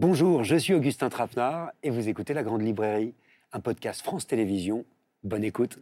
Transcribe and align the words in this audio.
Bonjour, 0.00 0.44
je 0.44 0.56
suis 0.56 0.72
Augustin 0.72 1.10
Trapenard 1.10 1.72
et 1.82 1.90
vous 1.90 2.08
écoutez 2.08 2.32
La 2.32 2.42
Grande 2.42 2.62
Librairie, 2.62 3.12
un 3.52 3.60
podcast 3.60 4.00
France 4.00 4.26
Télévisions. 4.26 4.86
Bonne 5.24 5.44
écoute. 5.44 5.78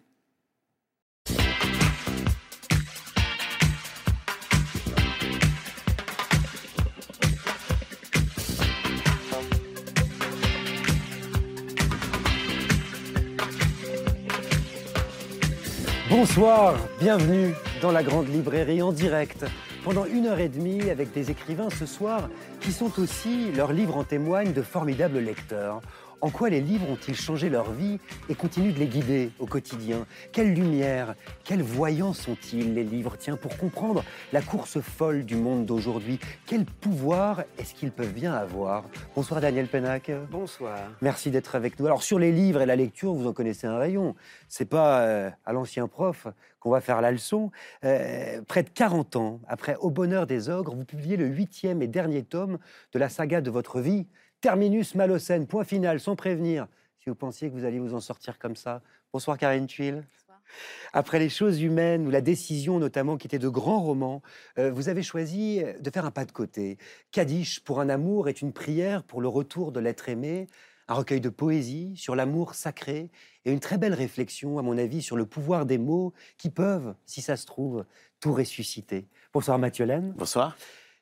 Bonsoir, 16.10 16.74
bienvenue 16.98 17.54
dans 17.80 17.92
la 17.92 18.02
Grande 18.02 18.26
Librairie 18.26 18.82
en 18.82 18.90
direct 18.90 19.44
pendant 19.84 20.04
une 20.04 20.26
heure 20.26 20.40
et 20.40 20.48
demie 20.48 20.90
avec 20.90 21.12
des 21.12 21.30
écrivains 21.30 21.70
ce 21.70 21.86
soir 21.86 22.28
qui 22.60 22.72
sont 22.72 23.00
aussi, 23.00 23.52
leurs 23.52 23.72
livres 23.72 23.96
en 23.96 24.04
témoignent, 24.04 24.52
de 24.52 24.62
formidables 24.62 25.18
lecteurs. 25.18 25.80
En 26.20 26.30
quoi 26.30 26.50
les 26.50 26.60
livres 26.60 26.90
ont-ils 26.90 27.14
changé 27.14 27.48
leur 27.48 27.70
vie 27.70 28.00
et 28.28 28.34
continuent 28.34 28.72
de 28.72 28.78
les 28.80 28.86
guider 28.86 29.30
au 29.38 29.46
quotidien? 29.46 30.04
Quelle 30.32 30.52
lumière, 30.52 31.14
quels 31.44 31.62
voyants 31.62 32.12
sont-ils 32.12 32.74
les 32.74 32.82
livres? 32.82 33.16
Tiens, 33.16 33.36
pour 33.36 33.56
comprendre 33.56 34.02
la 34.32 34.42
course 34.42 34.80
folle 34.80 35.24
du 35.24 35.36
monde 35.36 35.64
d'aujourd'hui, 35.64 36.18
quel 36.44 36.64
pouvoir 36.64 37.44
est-ce 37.56 37.72
qu'ils 37.72 37.92
peuvent 37.92 38.12
bien 38.12 38.32
avoir? 38.32 38.84
Bonsoir 39.14 39.40
Daniel 39.40 39.68
Penac. 39.68 40.10
Bonsoir. 40.28 40.78
Merci 41.02 41.30
d'être 41.30 41.54
avec 41.54 41.78
nous. 41.78 41.86
Alors 41.86 42.02
sur 42.02 42.18
les 42.18 42.32
livres 42.32 42.62
et 42.62 42.66
la 42.66 42.74
lecture, 42.76 43.12
vous 43.12 43.28
en 43.28 43.32
connaissez 43.32 43.68
un 43.68 43.78
rayon. 43.78 44.16
C'est 44.48 44.68
pas 44.68 45.02
euh, 45.02 45.30
à 45.46 45.52
l'ancien 45.52 45.86
prof 45.86 46.26
qu'on 46.58 46.70
va 46.70 46.80
faire 46.80 47.00
la 47.00 47.12
leçon. 47.12 47.52
Euh, 47.84 48.42
près 48.42 48.64
de 48.64 48.70
40 48.70 49.14
ans 49.14 49.40
après 49.46 49.76
Au 49.76 49.90
bonheur 49.90 50.26
des 50.26 50.48
ogres, 50.48 50.74
vous 50.74 50.84
publiez 50.84 51.16
le 51.16 51.26
huitième 51.26 51.80
et 51.80 51.86
dernier 51.86 52.24
tome 52.24 52.58
de 52.92 52.98
la 52.98 53.08
saga 53.08 53.40
de 53.40 53.50
votre 53.50 53.80
vie. 53.80 54.08
Terminus 54.40 54.94
Malocène, 54.94 55.48
point 55.48 55.64
final, 55.64 55.98
sans 55.98 56.14
prévenir. 56.14 56.68
Si 57.00 57.10
vous 57.10 57.16
pensiez 57.16 57.48
que 57.50 57.54
vous 57.54 57.64
alliez 57.64 57.80
vous 57.80 57.94
en 57.94 58.00
sortir 58.00 58.38
comme 58.38 58.54
ça. 58.54 58.82
Bonsoir 59.12 59.36
Karine 59.36 59.66
Tuile. 59.66 60.04
Après 60.92 61.18
les 61.18 61.28
choses 61.28 61.60
humaines 61.60 62.06
ou 62.06 62.10
la 62.10 62.20
décision 62.20 62.78
notamment 62.78 63.16
qui 63.16 63.26
était 63.26 63.40
de 63.40 63.48
grands 63.48 63.82
romans, 63.82 64.22
euh, 64.58 64.70
vous 64.70 64.88
avez 64.88 65.02
choisi 65.02 65.62
de 65.80 65.90
faire 65.90 66.06
un 66.06 66.12
pas 66.12 66.24
de 66.24 66.30
côté. 66.30 66.78
Kadish 67.10 67.60
pour 67.64 67.80
un 67.80 67.88
amour 67.88 68.28
est 68.28 68.40
une 68.40 68.52
prière 68.52 69.02
pour 69.02 69.20
le 69.20 69.28
retour 69.28 69.72
de 69.72 69.80
l'être 69.80 70.08
aimé, 70.08 70.46
un 70.86 70.94
recueil 70.94 71.20
de 71.20 71.28
poésie 71.30 71.96
sur 71.96 72.14
l'amour 72.14 72.54
sacré 72.54 73.10
et 73.44 73.52
une 73.52 73.60
très 73.60 73.76
belle 73.76 73.94
réflexion, 73.94 74.58
à 74.58 74.62
mon 74.62 74.78
avis, 74.78 75.02
sur 75.02 75.16
le 75.16 75.26
pouvoir 75.26 75.66
des 75.66 75.78
mots 75.78 76.14
qui 76.38 76.48
peuvent, 76.48 76.94
si 77.06 77.22
ça 77.22 77.36
se 77.36 77.44
trouve, 77.44 77.84
tout 78.20 78.32
ressusciter. 78.32 79.08
Bonsoir 79.32 79.58
Mathieu 79.58 79.84
Laine. 79.84 80.14
Bonsoir. 80.16 80.56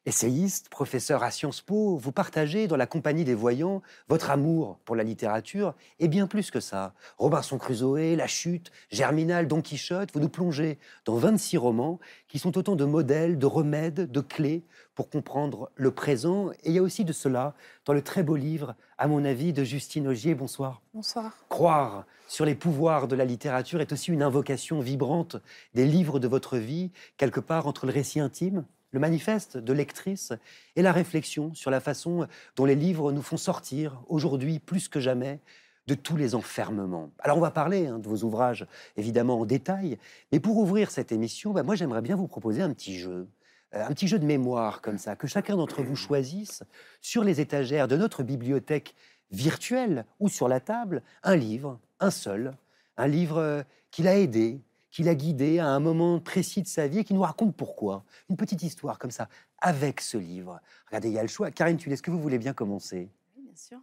Essayiste, 0.08 0.68
professeur 0.68 1.24
à 1.24 1.32
Sciences 1.32 1.62
Po, 1.62 1.96
vous 1.96 2.12
partagez 2.12 2.68
dans 2.68 2.76
la 2.76 2.86
compagnie 2.86 3.24
des 3.24 3.34
voyants 3.34 3.82
votre 4.08 4.30
amour 4.30 4.78
pour 4.84 4.94
la 4.94 5.02
littérature 5.02 5.74
et 5.98 6.06
bien 6.06 6.28
plus 6.28 6.52
que 6.52 6.60
ça. 6.60 6.94
Robinson 7.18 7.58
Crusoe, 7.58 8.14
La 8.14 8.28
Chute, 8.28 8.70
Germinal, 8.88 9.48
Don 9.48 9.62
Quichotte, 9.62 10.10
vous 10.14 10.20
nous 10.20 10.28
plongez 10.28 10.78
dans 11.06 11.16
26 11.16 11.56
romans 11.56 11.98
qui 12.28 12.38
sont 12.38 12.56
autant 12.56 12.76
de 12.76 12.84
modèles, 12.84 13.36
de 13.36 13.46
remèdes, 13.46 14.08
de 14.08 14.20
clés 14.20 14.62
pour 14.94 15.10
comprendre 15.10 15.72
le 15.74 15.90
présent. 15.90 16.52
Et 16.62 16.70
il 16.70 16.72
y 16.74 16.78
a 16.78 16.82
aussi 16.82 17.04
de 17.04 17.12
cela 17.12 17.54
dans 17.84 17.92
le 17.92 18.00
très 18.00 18.22
beau 18.22 18.36
livre, 18.36 18.76
à 18.98 19.08
mon 19.08 19.24
avis, 19.24 19.52
de 19.52 19.64
Justine 19.64 20.06
Augier. 20.06 20.36
Bonsoir. 20.36 20.82
Bonsoir. 20.94 21.36
Croire 21.48 22.04
sur 22.28 22.44
les 22.44 22.54
pouvoirs 22.54 23.08
de 23.08 23.16
la 23.16 23.24
littérature 23.24 23.80
est 23.80 23.92
aussi 23.92 24.12
une 24.12 24.22
invocation 24.22 24.78
vibrante 24.78 25.36
des 25.74 25.84
livres 25.84 26.20
de 26.20 26.28
votre 26.28 26.58
vie, 26.58 26.92
quelque 27.16 27.40
part 27.40 27.66
entre 27.66 27.86
le 27.86 27.92
récit 27.92 28.20
intime 28.20 28.64
le 28.96 29.00
manifeste 29.00 29.58
de 29.58 29.74
lectrice 29.74 30.32
et 30.74 30.80
la 30.80 30.90
réflexion 30.90 31.52
sur 31.52 31.70
la 31.70 31.80
façon 31.80 32.26
dont 32.56 32.64
les 32.64 32.74
livres 32.74 33.12
nous 33.12 33.20
font 33.20 33.36
sortir, 33.36 34.02
aujourd'hui 34.08 34.58
plus 34.58 34.88
que 34.88 35.00
jamais, 35.00 35.40
de 35.86 35.94
tous 35.94 36.16
les 36.16 36.34
enfermements. 36.34 37.10
Alors 37.18 37.36
on 37.36 37.42
va 37.42 37.50
parler 37.50 37.88
hein, 37.88 37.98
de 37.98 38.08
vos 38.08 38.24
ouvrages 38.24 38.66
évidemment 38.96 39.40
en 39.40 39.44
détail, 39.44 39.98
mais 40.32 40.40
pour 40.40 40.56
ouvrir 40.56 40.90
cette 40.90 41.12
émission, 41.12 41.52
bah, 41.52 41.62
moi 41.62 41.74
j'aimerais 41.74 42.00
bien 42.00 42.16
vous 42.16 42.26
proposer 42.26 42.62
un 42.62 42.72
petit 42.72 42.98
jeu, 42.98 43.28
euh, 43.74 43.84
un 43.84 43.88
petit 43.88 44.08
jeu 44.08 44.18
de 44.18 44.24
mémoire 44.24 44.80
comme 44.80 44.96
ça, 44.96 45.14
que 45.14 45.26
chacun 45.26 45.56
d'entre 45.56 45.82
vous 45.82 45.94
choisisse 45.94 46.62
sur 47.02 47.22
les 47.22 47.42
étagères 47.42 47.88
de 47.88 47.98
notre 47.98 48.22
bibliothèque 48.22 48.94
virtuelle 49.30 50.06
ou 50.20 50.30
sur 50.30 50.48
la 50.48 50.60
table 50.60 51.02
un 51.22 51.36
livre, 51.36 51.78
un 52.00 52.10
seul, 52.10 52.56
un 52.96 53.08
livre 53.08 53.36
euh, 53.36 53.62
qui 53.90 54.02
l'a 54.02 54.16
aidé, 54.16 54.62
qui 54.96 55.02
l'a 55.02 55.14
guidé 55.14 55.58
à 55.58 55.66
un 55.66 55.78
moment 55.78 56.18
précis 56.20 56.62
de 56.62 56.66
sa 56.66 56.86
vie 56.86 57.00
et 57.00 57.04
qui 57.04 57.12
nous 57.12 57.20
raconte 57.20 57.54
pourquoi. 57.54 58.02
Une 58.30 58.36
petite 58.38 58.62
histoire 58.62 58.98
comme 58.98 59.10
ça, 59.10 59.28
avec 59.58 60.00
ce 60.00 60.16
livre. 60.16 60.58
Regardez, 60.86 61.08
il 61.08 61.14
y 61.14 61.18
a 61.18 61.22
le 61.22 61.28
choix. 61.28 61.50
Karine 61.50 61.76
est-ce 61.78 62.02
que 62.02 62.10
vous 62.10 62.18
voulez 62.18 62.38
bien 62.38 62.54
commencer? 62.54 63.10
Oui, 63.36 63.42
bien 63.42 63.54
sûr. 63.54 63.78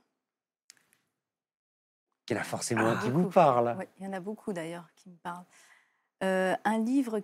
Il 2.28 2.34
y 2.34 2.36
en 2.36 2.42
a 2.42 2.44
forcément 2.44 2.88
un 2.88 2.98
qui 2.98 3.12
vous 3.12 3.30
parle. 3.30 3.76
Oui, 3.78 3.86
il 4.00 4.08
y 4.08 4.10
en 4.10 4.14
a 4.14 4.20
beaucoup 4.20 4.54
d'ailleurs 4.54 4.88
qui 4.96 5.12
me 5.12 5.16
parlent. 5.18 5.46
Euh, 6.24 6.56
un 6.64 6.80
livre, 6.80 7.22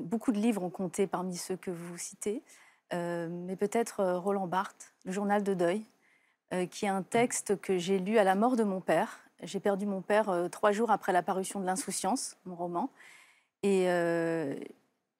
beaucoup 0.00 0.32
de 0.32 0.38
livres 0.38 0.64
ont 0.64 0.70
compté 0.70 1.06
parmi 1.06 1.36
ceux 1.36 1.56
que 1.56 1.70
vous 1.70 1.96
citez, 1.96 2.42
euh, 2.92 3.28
mais 3.30 3.54
peut-être 3.54 4.00
euh, 4.00 4.18
Roland 4.18 4.48
Barthes, 4.48 4.94
Le 5.04 5.12
journal 5.12 5.44
de 5.44 5.54
deuil, 5.54 5.86
qui 6.70 6.86
est 6.86 6.88
un 6.88 7.04
texte 7.04 7.60
que 7.60 7.78
j'ai 7.78 8.00
lu 8.00 8.18
à 8.18 8.24
la 8.24 8.34
mort 8.34 8.56
de 8.56 8.64
mon 8.64 8.80
père. 8.80 9.20
J'ai 9.44 9.60
perdu 9.60 9.86
mon 9.86 10.02
père 10.02 10.48
trois 10.50 10.72
jours 10.72 10.90
après 10.90 11.12
la 11.12 11.22
parution 11.22 11.60
de 11.60 11.66
L'Insouciance, 11.66 12.36
mon 12.44 12.56
roman. 12.56 12.90
Et 13.62 13.84
euh, 13.88 14.54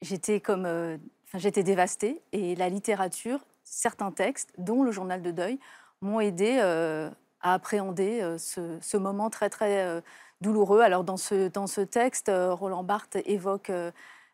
j'étais 0.02 0.40
comme, 0.40 0.66
euh, 0.66 0.96
j'étais 1.34 1.62
dévastée. 1.62 2.22
Et 2.32 2.54
la 2.56 2.68
littérature, 2.68 3.40
certains 3.64 4.12
textes, 4.12 4.52
dont 4.58 4.82
le 4.82 4.92
journal 4.92 5.22
de 5.22 5.30
deuil, 5.30 5.58
m'ont 6.00 6.20
aidé 6.20 6.58
euh, 6.60 7.10
à 7.40 7.54
appréhender 7.54 8.36
ce, 8.38 8.96
moment 8.96 9.30
très 9.30 9.50
très 9.50 10.02
douloureux. 10.40 10.80
Alors 10.80 11.04
dans 11.04 11.16
ce, 11.16 11.48
dans 11.48 11.66
ce 11.66 11.80
texte, 11.80 12.30
Roland 12.32 12.84
Barthes 12.84 13.16
évoque 13.26 13.72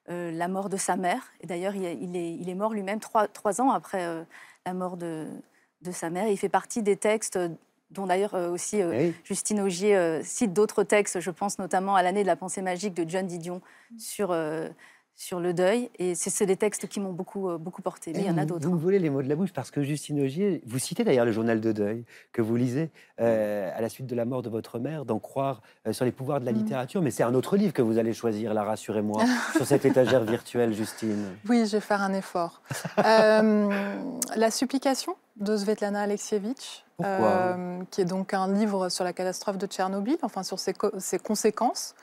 la 0.09 0.49
mort 0.49 0.69
de 0.69 0.77
sa 0.77 0.97
mère. 0.97 1.33
Et 1.41 1.47
d'ailleurs, 1.47 1.75
il, 1.75 1.85
est, 1.85 2.35
il 2.35 2.49
est 2.49 2.55
mort 2.55 2.73
lui-même 2.73 3.01
trois, 3.01 3.29
trois, 3.29 3.61
ans 3.61 3.71
après 3.71 4.27
la 4.65 4.75
mort 4.75 4.97
de, 4.97 5.29
de, 5.83 5.93
sa 5.93 6.09
mère. 6.09 6.29
il 6.29 6.39
fait 6.39 6.49
partie 6.49 6.83
des 6.83 6.97
textes 6.97 7.39
dont 7.95 8.07
d'ailleurs 8.07 8.35
aussi 8.35 8.81
Justine 9.25 9.61
Augier 9.61 10.21
cite 10.23 10.53
d'autres 10.53 10.83
textes. 10.83 11.21
Je 11.21 11.31
pense 11.31 11.59
notamment 11.59 11.95
à 11.95 12.03
l'année 12.03 12.23
de 12.23 12.27
la 12.27 12.37
pensée 12.37 12.63
magique 12.63 12.95
de 12.95 13.09
John 13.09 13.27
Didion 13.27 13.61
sur, 13.99 14.31
euh, 14.31 14.69
sur 15.15 15.41
le 15.41 15.55
deuil. 15.55 15.91
Et 15.99 16.15
c'est 16.15 16.47
des 16.47 16.57
textes 16.57 16.89
qui 16.89 17.01
m'ont 17.01 17.13
beaucoup, 17.13 17.49
euh, 17.49 17.59
beaucoup 17.59 17.83
porté. 17.83 18.13
Mais 18.13 18.21
il 18.21 18.27
y 18.27 18.31
en 18.31 18.39
a 18.39 18.45
d'autres. 18.45 18.65
Vous 18.65 18.73
me 18.73 18.77
hein. 18.77 18.81
volez 18.83 18.99
les 18.99 19.11
mots 19.11 19.23
de 19.23 19.29
la 19.29 19.37
bouche 19.37 19.53
parce 19.53 19.71
que 19.71 19.83
Justine 19.83 20.21
Augier, 20.21 20.63
vous 20.67 20.79
citez 20.79 21.05
d'ailleurs 21.05 21.25
le 21.25 21.33
journal 21.33 21.61
de 21.61 21.73
deuil 21.73 22.05
que 22.33 22.43
vous 22.43 22.57
lisez 22.57 22.91
euh, 23.21 23.71
à 23.75 23.81
la 23.81 23.89
suite 23.89 24.07
de 24.07 24.15
la 24.15 24.25
mort 24.25 24.43
de 24.43 24.49
votre 24.49 24.79
mère, 24.79 25.05
d'en 25.05 25.19
croire 25.19 25.63
sur 25.93 26.05
les 26.05 26.13
pouvoirs 26.13 26.41
de 26.41 26.47
la 26.47 26.53
mm. 26.53 26.57
littérature. 26.57 27.03
Mais 27.03 27.11
c'est 27.11 27.23
un 27.23 27.35
autre 27.35 27.57
livre 27.57 27.73
que 27.73 27.83
vous 27.83 27.99
allez 27.99 28.13
choisir, 28.13 28.55
là, 28.55 28.65
rassurez-moi, 28.65 29.25
sur 29.57 29.67
cette 29.67 29.85
étagère 29.85 30.25
virtuelle, 30.25 30.73
Justine. 30.75 31.27
Oui, 31.49 31.67
je 31.67 31.77
vais 31.77 31.81
faire 31.81 32.03
un 32.03 32.13
effort. 32.13 32.63
la 32.97 34.51
supplication 34.51 35.17
de 35.37 35.57
Svetlana 35.57 36.03
Alexievitch, 36.03 36.84
euh, 37.03 37.83
qui 37.91 38.03
est 38.03 38.05
donc 38.05 38.35
un 38.35 38.53
livre 38.53 38.89
sur 38.89 39.03
la 39.03 39.13
catastrophe 39.13 39.59
de 39.59 39.67
Tchernobyl, 39.67 40.17
enfin 40.23 40.45
sur 40.45 40.61
ses, 40.61 40.75
conséquences. 41.19 41.95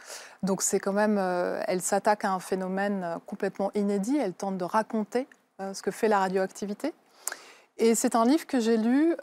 Donc 0.44 0.62
c'est 0.62 0.81
quand 0.81 0.91
même, 0.91 1.18
euh, 1.18 1.62
elle 1.68 1.81
s'attaque 1.81 2.25
à 2.25 2.31
un 2.31 2.40
phénomène 2.40 3.02
euh, 3.03 3.16
complètement 3.25 3.72
inédit. 3.74 4.18
Elle 4.18 4.34
tente 4.34 4.57
de 4.57 4.66
raconter 4.66 5.28
ce 5.74 5.84
que 5.84 5.91
fait 5.91 6.07
la 6.07 6.18
radioactivité. 6.18 6.91
Et 7.78 7.94
c'est 7.94 8.16
un 8.16 8.25
livre 8.25 8.47
que 8.47 8.59
j'ai 8.59 8.78
lu 8.78 9.16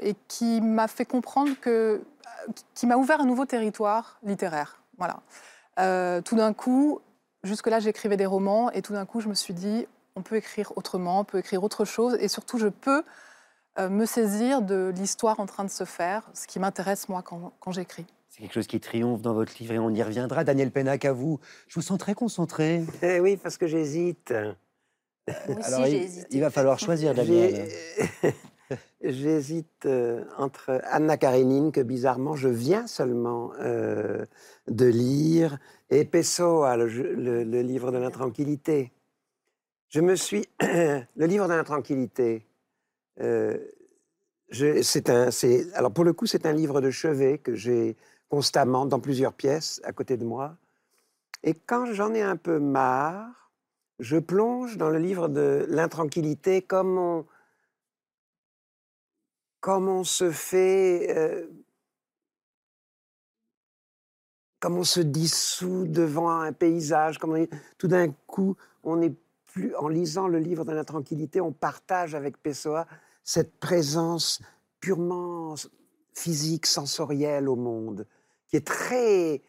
et 0.00 0.16
qui 0.26 0.62
m'a 0.62 0.88
fait 0.88 1.04
comprendre 1.04 1.50
que, 1.60 2.02
qui 2.72 2.86
m'a 2.86 2.96
ouvert 2.96 3.20
un 3.20 3.26
nouveau 3.26 3.44
territoire 3.44 4.18
littéraire. 4.22 4.80
Voilà. 4.96 5.20
tout 6.22 6.36
d'un 6.36 6.54
coup, 6.54 7.02
jusque-là, 7.44 7.80
j'écrivais 7.80 8.16
des 8.16 8.24
romans 8.24 8.70
et 8.70 8.80
tout 8.80 8.94
d'un 8.94 9.04
coup, 9.04 9.20
je 9.20 9.28
me 9.28 9.34
suis 9.34 9.52
dit, 9.52 9.86
on 10.16 10.22
peut 10.22 10.36
écrire 10.36 10.72
autrement, 10.76 11.20
on 11.20 11.24
peut 11.24 11.38
écrire 11.38 11.62
autre 11.62 11.84
chose 11.84 12.16
et 12.18 12.28
surtout, 12.28 12.56
je 12.56 12.68
peux 12.68 13.04
me 13.78 14.06
saisir 14.06 14.62
de 14.62 14.92
l'histoire 14.96 15.40
en 15.40 15.46
train 15.46 15.64
de 15.64 15.70
se 15.70 15.84
faire, 15.84 16.28
ce 16.34 16.46
qui 16.46 16.58
m'intéresse 16.58 17.08
moi 17.08 17.22
quand, 17.22 17.72
j'écris. 17.72 18.06
C'est 18.28 18.42
quelque 18.42 18.54
chose 18.54 18.66
qui 18.66 18.80
triomphe 18.80 19.22
dans 19.22 19.34
votre 19.34 19.52
livre 19.60 19.74
et 19.74 19.78
on 19.78 19.90
y 19.90 20.02
reviendra. 20.02 20.44
Daniel 20.44 20.70
Pénac, 20.70 21.04
à 21.04 21.12
vous. 21.12 21.40
Je 21.68 21.76
vous 21.76 21.82
sens 21.82 21.98
très 21.98 22.14
concentré. 22.14 22.82
Eh 23.02 23.20
oui, 23.20 23.36
parce 23.36 23.56
que 23.56 23.66
j'hésite. 23.66 24.32
Alors, 25.62 25.86
il, 25.86 26.08
il, 26.30 26.40
va 26.40 26.50
falloir 26.50 26.78
choisir, 26.78 27.14
Daniel. 27.14 27.68
J'hésite 29.02 29.86
euh, 29.86 30.24
entre 30.36 30.80
Anna 30.84 31.16
Karenine, 31.16 31.72
que 31.72 31.80
bizarrement 31.80 32.34
je 32.34 32.48
viens 32.48 32.86
seulement 32.86 33.52
euh, 33.60 34.26
de 34.66 34.86
lire, 34.86 35.58
et 35.90 36.04
Pessoa, 36.04 36.76
le, 36.76 36.86
le 36.86 37.62
livre 37.62 37.92
de 37.92 37.98
la 37.98 38.10
tranquillité. 38.10 38.92
Je 39.88 40.00
me 40.00 40.16
suis. 40.16 40.46
le 40.60 41.26
livre 41.26 41.46
de 41.46 41.54
la 41.54 41.64
tranquillité, 41.64 42.47
euh, 43.20 43.58
c'est 44.50 45.10
un, 45.10 45.28
alors 45.74 45.92
pour 45.92 46.04
le 46.04 46.12
coup, 46.12 46.26
c'est 46.26 46.46
un 46.46 46.52
livre 46.52 46.80
de 46.80 46.90
chevet 46.90 47.38
que 47.38 47.54
j'ai 47.54 47.96
constamment 48.28 48.86
dans 48.86 49.00
plusieurs 49.00 49.32
pièces 49.32 49.80
à 49.84 49.92
côté 49.92 50.16
de 50.16 50.24
moi. 50.24 50.56
Et 51.42 51.54
quand 51.54 51.92
j'en 51.92 52.14
ai 52.14 52.22
un 52.22 52.36
peu 52.36 52.58
marre, 52.58 53.50
je 53.98 54.16
plonge 54.16 54.76
dans 54.76 54.90
le 54.90 54.98
livre 54.98 55.28
de 55.28 55.66
l'intranquillité 55.68 56.62
comme 56.62 57.24
comme 59.60 59.88
on 59.88 60.04
se 60.04 60.30
fait, 60.30 61.14
euh, 61.16 61.46
comme 64.60 64.78
on 64.78 64.84
se 64.84 65.00
dissout 65.00 65.86
devant 65.86 66.30
un 66.30 66.52
paysage, 66.52 67.18
comme 67.18 67.34
on 67.34 67.46
tout 67.76 67.88
d'un 67.88 68.10
coup, 68.26 68.56
on 68.84 69.02
est 69.02 69.14
plus, 69.46 69.74
en 69.76 69.88
lisant 69.88 70.28
le 70.28 70.38
livre 70.38 70.64
de 70.64 70.72
la 70.72 70.84
tranquillité, 70.84 71.40
on 71.40 71.52
partage 71.52 72.14
avec 72.14 72.40
Pessoa 72.40 72.86
cette 73.28 73.60
présence 73.60 74.40
purement 74.80 75.54
physique, 76.14 76.64
sensorielle 76.64 77.46
au 77.46 77.56
monde, 77.56 78.06
qui 78.46 78.56
est 78.56 78.66
très, 78.66 79.42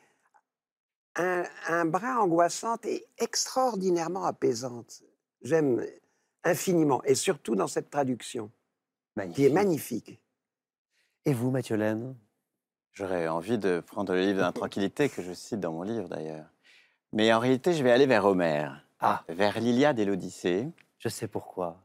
un, 1.15 1.45
un 1.69 1.85
brin 1.85 2.17
angoissante 2.17 2.85
et 2.85 3.05
extraordinairement 3.19 4.25
apaisante. 4.25 5.01
J'aime 5.43 5.85
infiniment, 6.43 7.01
et 7.05 7.15
surtout 7.15 7.55
dans 7.55 7.67
cette 7.67 7.89
traduction, 7.89 8.51
qui 9.33 9.45
est 9.45 9.49
magnifique. 9.49 10.19
Et 11.23 11.33
vous, 11.33 11.49
Mathieu 11.49 11.77
Laine 11.77 12.17
J'aurais 12.91 13.29
envie 13.29 13.57
de 13.57 13.79
prendre 13.79 14.13
le 14.13 14.19
livre 14.19 14.39
de 14.39 14.41
la 14.41 14.51
tranquillité 14.51 15.07
que 15.07 15.21
je 15.21 15.31
cite 15.31 15.61
dans 15.61 15.71
mon 15.71 15.83
livre 15.83 16.09
d'ailleurs. 16.09 16.47
Mais 17.13 17.31
en 17.31 17.39
réalité, 17.39 17.71
je 17.71 17.81
vais 17.81 17.91
aller 17.91 18.07
vers 18.07 18.25
Homère, 18.25 18.85
Ah, 18.99 19.23
vers 19.29 19.57
l'Iliade 19.61 19.99
et 19.99 20.05
l'Odyssée, 20.05 20.67
je 20.97 21.07
sais 21.07 21.29
pourquoi. 21.29 21.81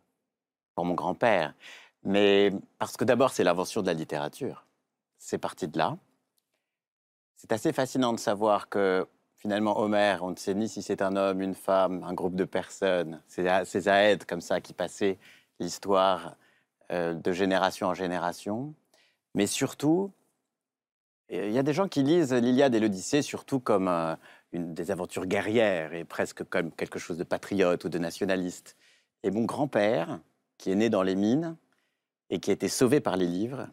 pour 0.74 0.84
mon 0.84 0.94
grand-père. 0.94 1.54
Mais 2.04 2.52
parce 2.78 2.96
que 2.96 3.04
d'abord, 3.04 3.30
c'est 3.30 3.44
l'invention 3.44 3.80
de 3.80 3.86
la 3.86 3.94
littérature. 3.94 4.66
C'est 5.18 5.38
parti 5.38 5.68
de 5.68 5.78
là. 5.78 5.96
C'est 7.36 7.52
assez 7.52 7.72
fascinant 7.72 8.12
de 8.12 8.18
savoir 8.18 8.68
que 8.68 9.06
finalement, 9.36 9.78
Homère, 9.78 10.22
on 10.22 10.30
ne 10.30 10.36
sait 10.36 10.54
ni 10.54 10.68
si 10.68 10.82
c'est 10.82 11.02
un 11.02 11.16
homme, 11.16 11.40
une 11.40 11.54
femme, 11.54 12.04
un 12.04 12.14
groupe 12.14 12.34
de 12.34 12.44
personnes. 12.44 13.20
C'est 13.26 13.64
ces 13.64 13.88
aèdes 13.88 14.24
comme 14.24 14.40
ça 14.40 14.60
qui 14.60 14.74
passaient 14.74 15.18
l'histoire 15.60 16.36
euh, 16.92 17.14
de 17.14 17.32
génération 17.32 17.88
en 17.88 17.94
génération. 17.94 18.74
Mais 19.34 19.46
surtout, 19.46 20.12
il 21.30 21.52
y 21.52 21.58
a 21.58 21.62
des 21.62 21.72
gens 21.72 21.88
qui 21.88 22.02
lisent 22.02 22.34
l'Iliade 22.34 22.74
et 22.74 22.80
l'Odyssée 22.80 23.22
surtout 23.22 23.60
comme 23.60 23.88
euh, 23.88 24.14
des 24.52 24.90
aventures 24.90 25.26
guerrières 25.26 25.94
et 25.94 26.04
presque 26.04 26.44
comme 26.44 26.70
quelque 26.70 26.98
chose 26.98 27.16
de 27.16 27.24
patriote 27.24 27.84
ou 27.84 27.88
de 27.88 27.98
nationaliste. 27.98 28.76
Et 29.22 29.30
mon 29.30 29.44
grand-père, 29.44 30.20
qui 30.58 30.70
est 30.70 30.74
né 30.74 30.90
dans 30.90 31.02
les 31.02 31.16
mines 31.16 31.56
et 32.30 32.40
qui 32.40 32.50
a 32.50 32.54
été 32.54 32.68
sauvé 32.68 33.00
par 33.00 33.16
les 33.16 33.26
livres, 33.26 33.68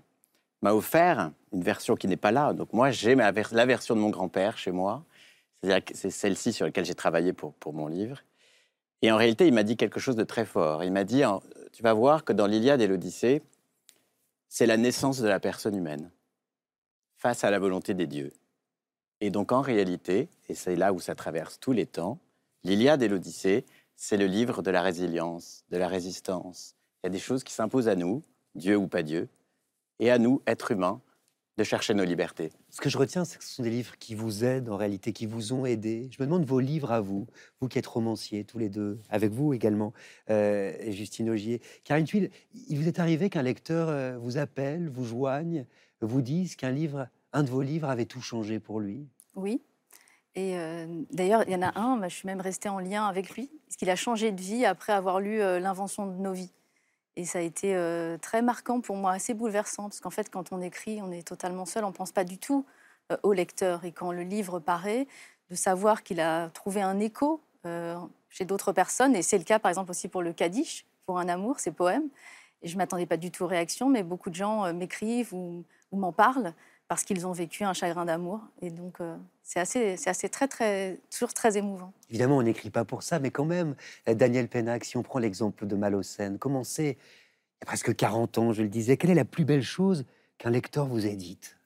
m'a 0.61 0.73
offert 0.73 1.31
une 1.51 1.63
version 1.63 1.95
qui 1.95 2.07
n'est 2.07 2.17
pas 2.17 2.31
là. 2.31 2.53
Donc 2.53 2.73
moi, 2.73 2.91
j'ai 2.91 3.15
la 3.15 3.31
version 3.65 3.95
de 3.95 3.99
mon 3.99 4.09
grand-père 4.09 4.57
chez 4.57 4.71
moi. 4.71 5.03
C'est 5.93 6.09
celle-ci 6.09 6.53
sur 6.53 6.65
laquelle 6.65 6.85
j'ai 6.85 6.95
travaillé 6.95 7.33
pour, 7.33 7.73
mon 7.73 7.87
livre. 7.87 8.19
Et 9.01 9.11
en 9.11 9.17
réalité, 9.17 9.47
il 9.47 9.53
m'a 9.53 9.63
dit 9.63 9.77
quelque 9.77 9.99
chose 9.99 10.15
de 10.15 10.23
très 10.23 10.45
fort. 10.45 10.83
Il 10.83 10.91
m'a 10.91 11.03
dit, 11.03 11.23
tu 11.71 11.83
vas 11.83 11.93
voir 11.93 12.23
que 12.23 12.33
dans 12.33 12.47
l'Iliade 12.47 12.81
et 12.81 12.87
l'Odyssée, 12.87 13.41
c'est 14.47 14.65
la 14.65 14.77
naissance 14.77 15.19
de 15.19 15.27
la 15.27 15.39
personne 15.39 15.75
humaine 15.75 16.11
face 17.17 17.43
à 17.43 17.51
la 17.51 17.59
volonté 17.59 17.93
des 17.93 18.07
dieux. 18.07 18.33
Et 19.21 19.29
donc 19.29 19.51
en 19.51 19.61
réalité, 19.61 20.29
et 20.49 20.55
c'est 20.55 20.75
là 20.75 20.93
où 20.93 20.99
ça 20.99 21.15
traverse 21.15 21.59
tous 21.59 21.71
les 21.71 21.85
temps, 21.85 22.19
l'Iliade 22.63 23.03
et 23.03 23.07
l'Odyssée, 23.07 23.65
c'est 23.95 24.17
le 24.17 24.25
livre 24.25 24.63
de 24.63 24.71
la 24.71 24.81
résilience, 24.81 25.63
de 25.69 25.77
la 25.77 25.87
résistance. 25.87 26.75
Il 27.01 27.05
y 27.05 27.07
a 27.07 27.09
des 27.11 27.19
choses 27.19 27.43
qui 27.43 27.53
s'imposent 27.53 27.87
à 27.87 27.95
nous, 27.95 28.23
Dieu 28.55 28.75
ou 28.77 28.87
pas 28.87 29.03
Dieu, 29.03 29.29
et 29.99 30.11
à 30.11 30.17
nous, 30.17 30.41
êtres 30.45 30.71
humains, 30.71 31.01
de 31.57 31.63
chercher 31.63 31.93
nos 31.93 32.05
libertés. 32.05 32.51
Ce 32.69 32.81
que 32.81 32.89
je 32.89 32.97
retiens, 32.97 33.25
c'est 33.25 33.37
que 33.37 33.43
ce 33.43 33.53
sont 33.53 33.63
des 33.63 33.69
livres 33.69 33.97
qui 33.99 34.15
vous 34.15 34.43
aident, 34.43 34.69
en 34.69 34.77
réalité, 34.77 35.13
qui 35.13 35.25
vous 35.25 35.53
ont 35.53 35.65
aidé. 35.65 36.09
Je 36.11 36.21
me 36.21 36.25
demande 36.25 36.45
vos 36.45 36.59
livres 36.59 36.91
à 36.91 37.01
vous, 37.01 37.27
vous 37.59 37.67
qui 37.67 37.77
êtes 37.77 37.87
romancier, 37.87 38.45
tous 38.45 38.57
les 38.57 38.69
deux, 38.69 38.99
avec 39.09 39.31
vous 39.31 39.53
également, 39.53 39.93
euh, 40.29 40.73
Justine 40.91 41.29
Augier. 41.29 41.61
Karine 41.83 42.05
Tuile, 42.05 42.31
il 42.69 42.79
vous 42.79 42.87
est 42.87 42.99
arrivé 42.99 43.29
qu'un 43.29 43.43
lecteur 43.43 43.89
euh, 43.89 44.17
vous 44.17 44.37
appelle, 44.37 44.89
vous 44.89 45.03
joigne, 45.03 45.65
vous 45.99 46.21
dise 46.21 46.55
qu'un 46.55 46.71
livre, 46.71 47.07
un 47.33 47.43
de 47.43 47.49
vos 47.49 47.61
livres 47.61 47.89
avait 47.89 48.05
tout 48.05 48.21
changé 48.21 48.59
pour 48.59 48.79
lui? 48.79 49.07
Oui. 49.35 49.61
Et 50.35 50.57
euh, 50.57 50.87
d'ailleurs, 51.11 51.43
il 51.45 51.51
y 51.51 51.55
en 51.55 51.61
a 51.61 51.77
un, 51.77 51.97
bah, 51.97 52.07
je 52.07 52.15
suis 52.15 52.27
même 52.27 52.41
restée 52.41 52.69
en 52.69 52.79
lien 52.79 53.05
avec 53.05 53.29
lui, 53.31 53.51
parce 53.67 53.75
qu'il 53.75 53.89
a 53.89 53.97
changé 53.97 54.31
de 54.31 54.41
vie 54.41 54.65
après 54.65 54.93
avoir 54.93 55.19
lu 55.19 55.41
euh, 55.41 55.59
L'invention 55.59 56.07
de 56.07 56.17
nos 56.17 56.31
vies. 56.31 56.51
Et 57.17 57.25
ça 57.25 57.39
a 57.39 57.41
été 57.41 57.75
euh, 57.75 58.17
très 58.17 58.41
marquant 58.41 58.79
pour 58.79 58.95
moi, 58.95 59.11
assez 59.11 59.33
bouleversant, 59.33 59.83
parce 59.83 59.99
qu'en 59.99 60.09
fait, 60.09 60.29
quand 60.29 60.51
on 60.51 60.61
écrit, 60.61 61.01
on 61.01 61.11
est 61.11 61.27
totalement 61.27 61.65
seul, 61.65 61.83
on 61.83 61.89
ne 61.89 61.93
pense 61.93 62.11
pas 62.11 62.23
du 62.23 62.37
tout 62.37 62.65
euh, 63.11 63.17
au 63.23 63.33
lecteur. 63.33 63.83
Et 63.83 63.91
quand 63.91 64.11
le 64.11 64.23
livre 64.23 64.59
paraît, 64.59 65.07
de 65.49 65.55
savoir 65.55 66.03
qu'il 66.03 66.21
a 66.21 66.49
trouvé 66.49 66.81
un 66.81 66.99
écho 66.99 67.41
euh, 67.65 67.97
chez 68.29 68.45
d'autres 68.45 68.71
personnes, 68.71 69.15
et 69.15 69.21
c'est 69.21 69.37
le 69.37 69.43
cas 69.43 69.59
par 69.59 69.69
exemple 69.69 69.91
aussi 69.91 70.07
pour 70.07 70.21
le 70.21 70.31
Kaddish, 70.31 70.85
pour 71.05 71.19
un 71.19 71.27
amour, 71.27 71.59
ces 71.59 71.71
poèmes. 71.71 72.09
Et 72.61 72.67
je 72.67 72.75
ne 72.75 72.77
m'attendais 72.77 73.05
pas 73.05 73.17
du 73.17 73.31
tout 73.31 73.43
aux 73.43 73.47
réactions, 73.47 73.89
mais 73.89 74.03
beaucoup 74.03 74.29
de 74.29 74.35
gens 74.35 74.71
m'écrivent 74.73 75.33
ou 75.33 75.65
m'en 75.91 76.13
parlent 76.13 76.53
parce 76.91 77.05
qu'ils 77.05 77.25
ont 77.25 77.31
vécu 77.31 77.63
un 77.63 77.71
chagrin 77.71 78.03
d'amour. 78.03 78.41
Et 78.61 78.69
donc, 78.69 78.99
euh, 78.99 79.15
c'est 79.43 79.61
assez, 79.61 79.95
c'est 79.95 80.09
assez 80.09 80.27
très, 80.27 80.49
très, 80.49 80.99
toujours 81.09 81.33
très 81.33 81.57
émouvant. 81.57 81.93
Évidemment, 82.09 82.35
on 82.35 82.43
n'écrit 82.43 82.69
pas 82.69 82.83
pour 82.83 83.01
ça, 83.01 83.17
mais 83.17 83.31
quand 83.31 83.45
même, 83.45 83.77
euh, 84.09 84.13
Daniel 84.13 84.49
Pénac, 84.49 84.83
si 84.83 84.97
on 84.97 85.01
prend 85.01 85.19
l'exemple 85.19 85.67
de 85.67 85.77
Malocène, 85.77 86.37
comment 86.37 86.65
c'est, 86.65 86.83
il 86.83 87.61
y 87.61 87.63
a 87.63 87.65
presque 87.65 87.95
40 87.95 88.37
ans, 88.39 88.51
je 88.51 88.61
le 88.61 88.67
disais, 88.67 88.97
quelle 88.97 89.11
est 89.11 89.15
la 89.15 89.23
plus 89.23 89.45
belle 89.45 89.63
chose 89.63 90.03
qu'un 90.37 90.49
lecteur 90.49 90.85
vous 90.85 91.07
ait 91.07 91.15
dite? 91.15 91.57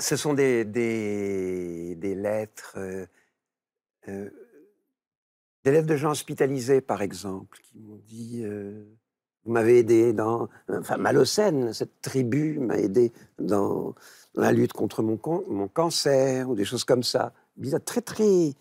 Ce 0.00 0.16
sont 0.16 0.34
des, 0.34 0.64
des, 0.64 1.94
des 1.94 2.16
lettres, 2.16 2.74
euh, 2.78 3.06
euh, 4.08 4.28
des 5.62 5.70
lettres 5.70 5.86
de 5.86 5.96
gens 5.96 6.10
hospitalisés, 6.10 6.80
par 6.80 7.00
exemple, 7.00 7.60
qui 7.62 7.78
m'ont 7.78 8.00
dit 8.08 8.40
euh, 8.42 8.82
Vous 9.44 9.52
m'avez 9.52 9.78
aidé 9.78 10.12
dans. 10.12 10.48
Enfin, 10.68 10.96
Malocène, 10.96 11.72
cette 11.72 12.00
tribu 12.02 12.58
m'a 12.58 12.76
aidé 12.76 13.12
dans, 13.38 13.94
la 14.34 14.52
lutte 14.52 14.72
contre 14.72 15.02
mon, 15.02 15.18
mon 15.48 15.68
cancer, 15.68 16.48
ou 16.48 16.54
des 16.54 16.64
choses 16.64 16.84
comme 16.84 17.02
ça. 17.02 17.32
Bizarre, 17.56 17.84
très, 17.84 18.00
très, 18.00 18.52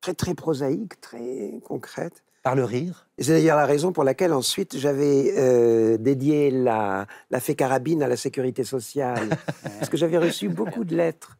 très, 0.00 0.14
très 0.14 0.34
prosaïque, 0.34 1.00
très 1.00 1.60
concrète. 1.64 2.22
Par 2.48 2.54
le 2.54 2.64
rire 2.64 3.08
c'est 3.20 3.32
d'ailleurs 3.32 3.56
la 3.56 3.66
raison 3.66 3.92
pour 3.92 4.04
laquelle 4.04 4.32
ensuite 4.32 4.78
j'avais 4.78 5.34
euh, 5.36 5.96
dédié 5.98 6.50
la, 6.50 7.06
la 7.30 7.40
fée 7.40 7.56
carabine 7.56 8.02
à 8.02 8.08
la 8.08 8.16
sécurité 8.16 8.62
sociale. 8.62 9.28
parce 9.78 9.88
que 9.88 9.96
j'avais 9.96 10.18
reçu 10.18 10.48
beaucoup 10.48 10.84
de 10.84 10.96
lettres. 10.96 11.36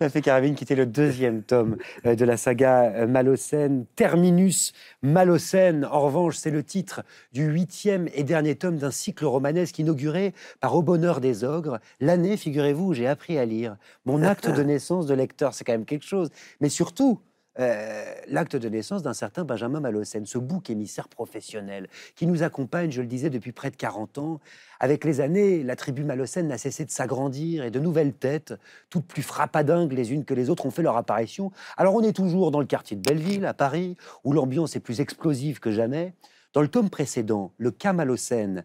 La 0.00 0.10
Fée 0.10 0.20
Carabine, 0.20 0.54
qui 0.54 0.64
était 0.64 0.74
le 0.74 0.86
deuxième 0.86 1.42
tome 1.42 1.76
euh, 2.04 2.14
de 2.14 2.24
la 2.24 2.36
saga 2.36 2.92
euh, 2.92 3.06
Malocène, 3.06 3.86
Terminus 3.96 4.72
Malocène. 5.02 5.86
En 5.90 6.00
revanche, 6.00 6.36
c'est 6.36 6.50
le 6.50 6.62
titre 6.62 7.02
du 7.32 7.44
huitième 7.44 8.08
et 8.14 8.24
dernier 8.24 8.56
tome 8.56 8.76
d'un 8.76 8.90
cycle 8.90 9.24
romanesque 9.24 9.78
inauguré 9.78 10.34
par 10.60 10.74
Au 10.74 10.82
bonheur 10.82 11.20
des 11.20 11.44
ogres. 11.44 11.78
L'année, 12.00 12.36
figurez-vous, 12.36 12.94
j'ai 12.94 13.06
appris 13.06 13.38
à 13.38 13.44
lire. 13.44 13.76
Mon 14.04 14.22
acte 14.22 14.50
de 14.54 14.62
naissance 14.62 15.06
de 15.06 15.14
lecteur, 15.14 15.54
c'est 15.54 15.64
quand 15.64 15.72
même 15.72 15.86
quelque 15.86 16.06
chose. 16.06 16.28
Mais 16.60 16.68
surtout, 16.68 17.20
euh, 17.58 18.14
l'acte 18.28 18.54
de 18.54 18.68
naissance 18.68 19.02
d'un 19.02 19.12
certain 19.12 19.44
Benjamin 19.44 19.80
Malocène, 19.80 20.24
ce 20.24 20.38
bouc 20.38 20.70
émissaire 20.70 21.08
professionnel 21.08 21.88
qui 22.14 22.26
nous 22.26 22.42
accompagne, 22.42 22.92
je 22.92 23.00
le 23.00 23.08
disais, 23.08 23.28
depuis 23.28 23.52
près 23.52 23.70
de 23.70 23.76
40 23.76 24.18
ans. 24.18 24.40
Avec 24.78 25.04
les 25.04 25.20
années, 25.20 25.62
la 25.64 25.74
tribu 25.74 26.04
Malocène 26.04 26.46
n'a 26.46 26.58
cessé 26.58 26.84
de 26.84 26.90
s'agrandir 26.90 27.64
et 27.64 27.70
de 27.70 27.80
nouvelles 27.80 28.12
têtes, 28.12 28.54
toutes 28.88 29.06
plus 29.06 29.22
frappadingues 29.22 29.92
les 29.92 30.12
unes 30.12 30.24
que 30.24 30.34
les 30.34 30.48
autres, 30.48 30.64
ont 30.64 30.70
fait 30.70 30.82
leur 30.82 30.96
apparition. 30.96 31.50
Alors 31.76 31.94
on 31.94 32.02
est 32.02 32.12
toujours 32.12 32.50
dans 32.50 32.60
le 32.60 32.66
quartier 32.66 32.96
de 32.96 33.02
Belleville, 33.02 33.44
à 33.44 33.54
Paris, 33.54 33.96
où 34.24 34.32
l'ambiance 34.32 34.76
est 34.76 34.80
plus 34.80 35.00
explosive 35.00 35.58
que 35.58 35.72
jamais. 35.72 36.14
Dans 36.52 36.62
le 36.62 36.68
tome 36.68 36.90
précédent, 36.90 37.52
le 37.58 37.70
cas 37.70 37.92
Malocène, 37.92 38.64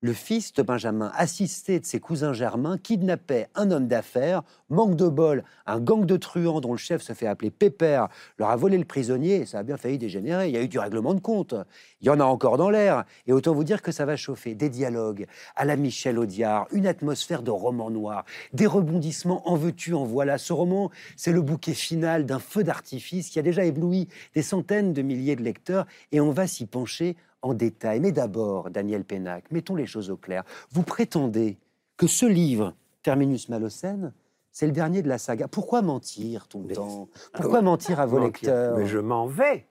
le 0.00 0.12
fils 0.12 0.52
de 0.52 0.62
Benjamin, 0.62 1.10
assisté 1.14 1.80
de 1.80 1.84
ses 1.84 1.98
cousins 1.98 2.32
germains, 2.32 2.78
kidnappait 2.78 3.48
un 3.54 3.70
homme 3.70 3.88
d'affaires. 3.88 4.42
Manque 4.70 4.96
de 4.96 5.08
bol, 5.08 5.44
un 5.66 5.80
gang 5.80 6.04
de 6.04 6.16
truands 6.16 6.60
dont 6.60 6.72
le 6.72 6.78
chef 6.78 7.02
se 7.02 7.14
fait 7.14 7.26
appeler 7.26 7.50
Pépère 7.50 8.08
leur 8.38 8.50
a 8.50 8.56
volé 8.56 8.76
le 8.78 8.84
prisonnier 8.84 9.46
ça 9.46 9.60
a 9.60 9.62
bien 9.62 9.76
failli 9.76 9.98
dégénérer. 9.98 10.48
Il 10.48 10.54
y 10.54 10.58
a 10.58 10.62
eu 10.62 10.68
du 10.68 10.78
règlement 10.78 11.14
de 11.14 11.20
compte. 11.20 11.54
Il 12.00 12.06
y 12.06 12.10
en 12.10 12.20
a 12.20 12.24
encore 12.24 12.58
dans 12.58 12.70
l'air. 12.70 13.04
Et 13.26 13.32
autant 13.32 13.54
vous 13.54 13.64
dire 13.64 13.82
que 13.82 13.92
ça 13.92 14.04
va 14.04 14.16
chauffer. 14.16 14.54
Des 14.54 14.68
dialogues 14.68 15.26
à 15.56 15.64
la 15.64 15.76
Michel 15.76 16.18
Audiard, 16.18 16.66
une 16.72 16.86
atmosphère 16.86 17.42
de 17.42 17.50
roman 17.50 17.90
noir, 17.90 18.24
des 18.52 18.66
rebondissements 18.66 19.48
en 19.48 19.56
veux-tu, 19.56 19.94
en 19.94 20.04
voilà. 20.04 20.38
Ce 20.38 20.52
roman, 20.52 20.90
c'est 21.16 21.32
le 21.32 21.42
bouquet 21.42 21.74
final 21.74 22.26
d'un 22.26 22.38
feu 22.38 22.62
d'artifice 22.62 23.30
qui 23.30 23.38
a 23.38 23.42
déjà 23.42 23.64
ébloui 23.64 24.08
des 24.34 24.42
centaines 24.42 24.92
de 24.92 25.02
milliers 25.02 25.36
de 25.36 25.42
lecteurs 25.42 25.86
et 26.12 26.20
on 26.20 26.30
va 26.30 26.46
s'y 26.46 26.66
pencher 26.66 27.16
en 27.42 27.54
détail. 27.54 28.00
Mais 28.00 28.12
d'abord, 28.12 28.70
Daniel 28.70 29.04
Pénac, 29.04 29.44
mettons 29.50 29.74
les 29.76 29.86
choses 29.86 30.10
au 30.10 30.16
clair. 30.16 30.44
Vous 30.70 30.82
prétendez 30.82 31.58
que 31.96 32.06
ce 32.06 32.26
livre, 32.26 32.74
Terminus 33.02 33.48
Malocène, 33.48 34.12
c'est 34.52 34.66
le 34.66 34.72
dernier 34.72 35.02
de 35.02 35.08
la 35.08 35.18
saga. 35.18 35.46
Pourquoi 35.48 35.82
mentir 35.82 36.48
tout 36.48 36.60
le 36.60 36.66
Mais- 36.68 36.74
temps? 36.74 37.08
Pourquoi 37.32 37.62
mentir 37.62 38.00
à 38.00 38.06
vos 38.06 38.18
Mentir. 38.18 38.32
lecteurs? 38.50 38.78
Mais 38.78 38.86
je 38.86 38.98
m'en 38.98 39.26
vais. 39.26 39.66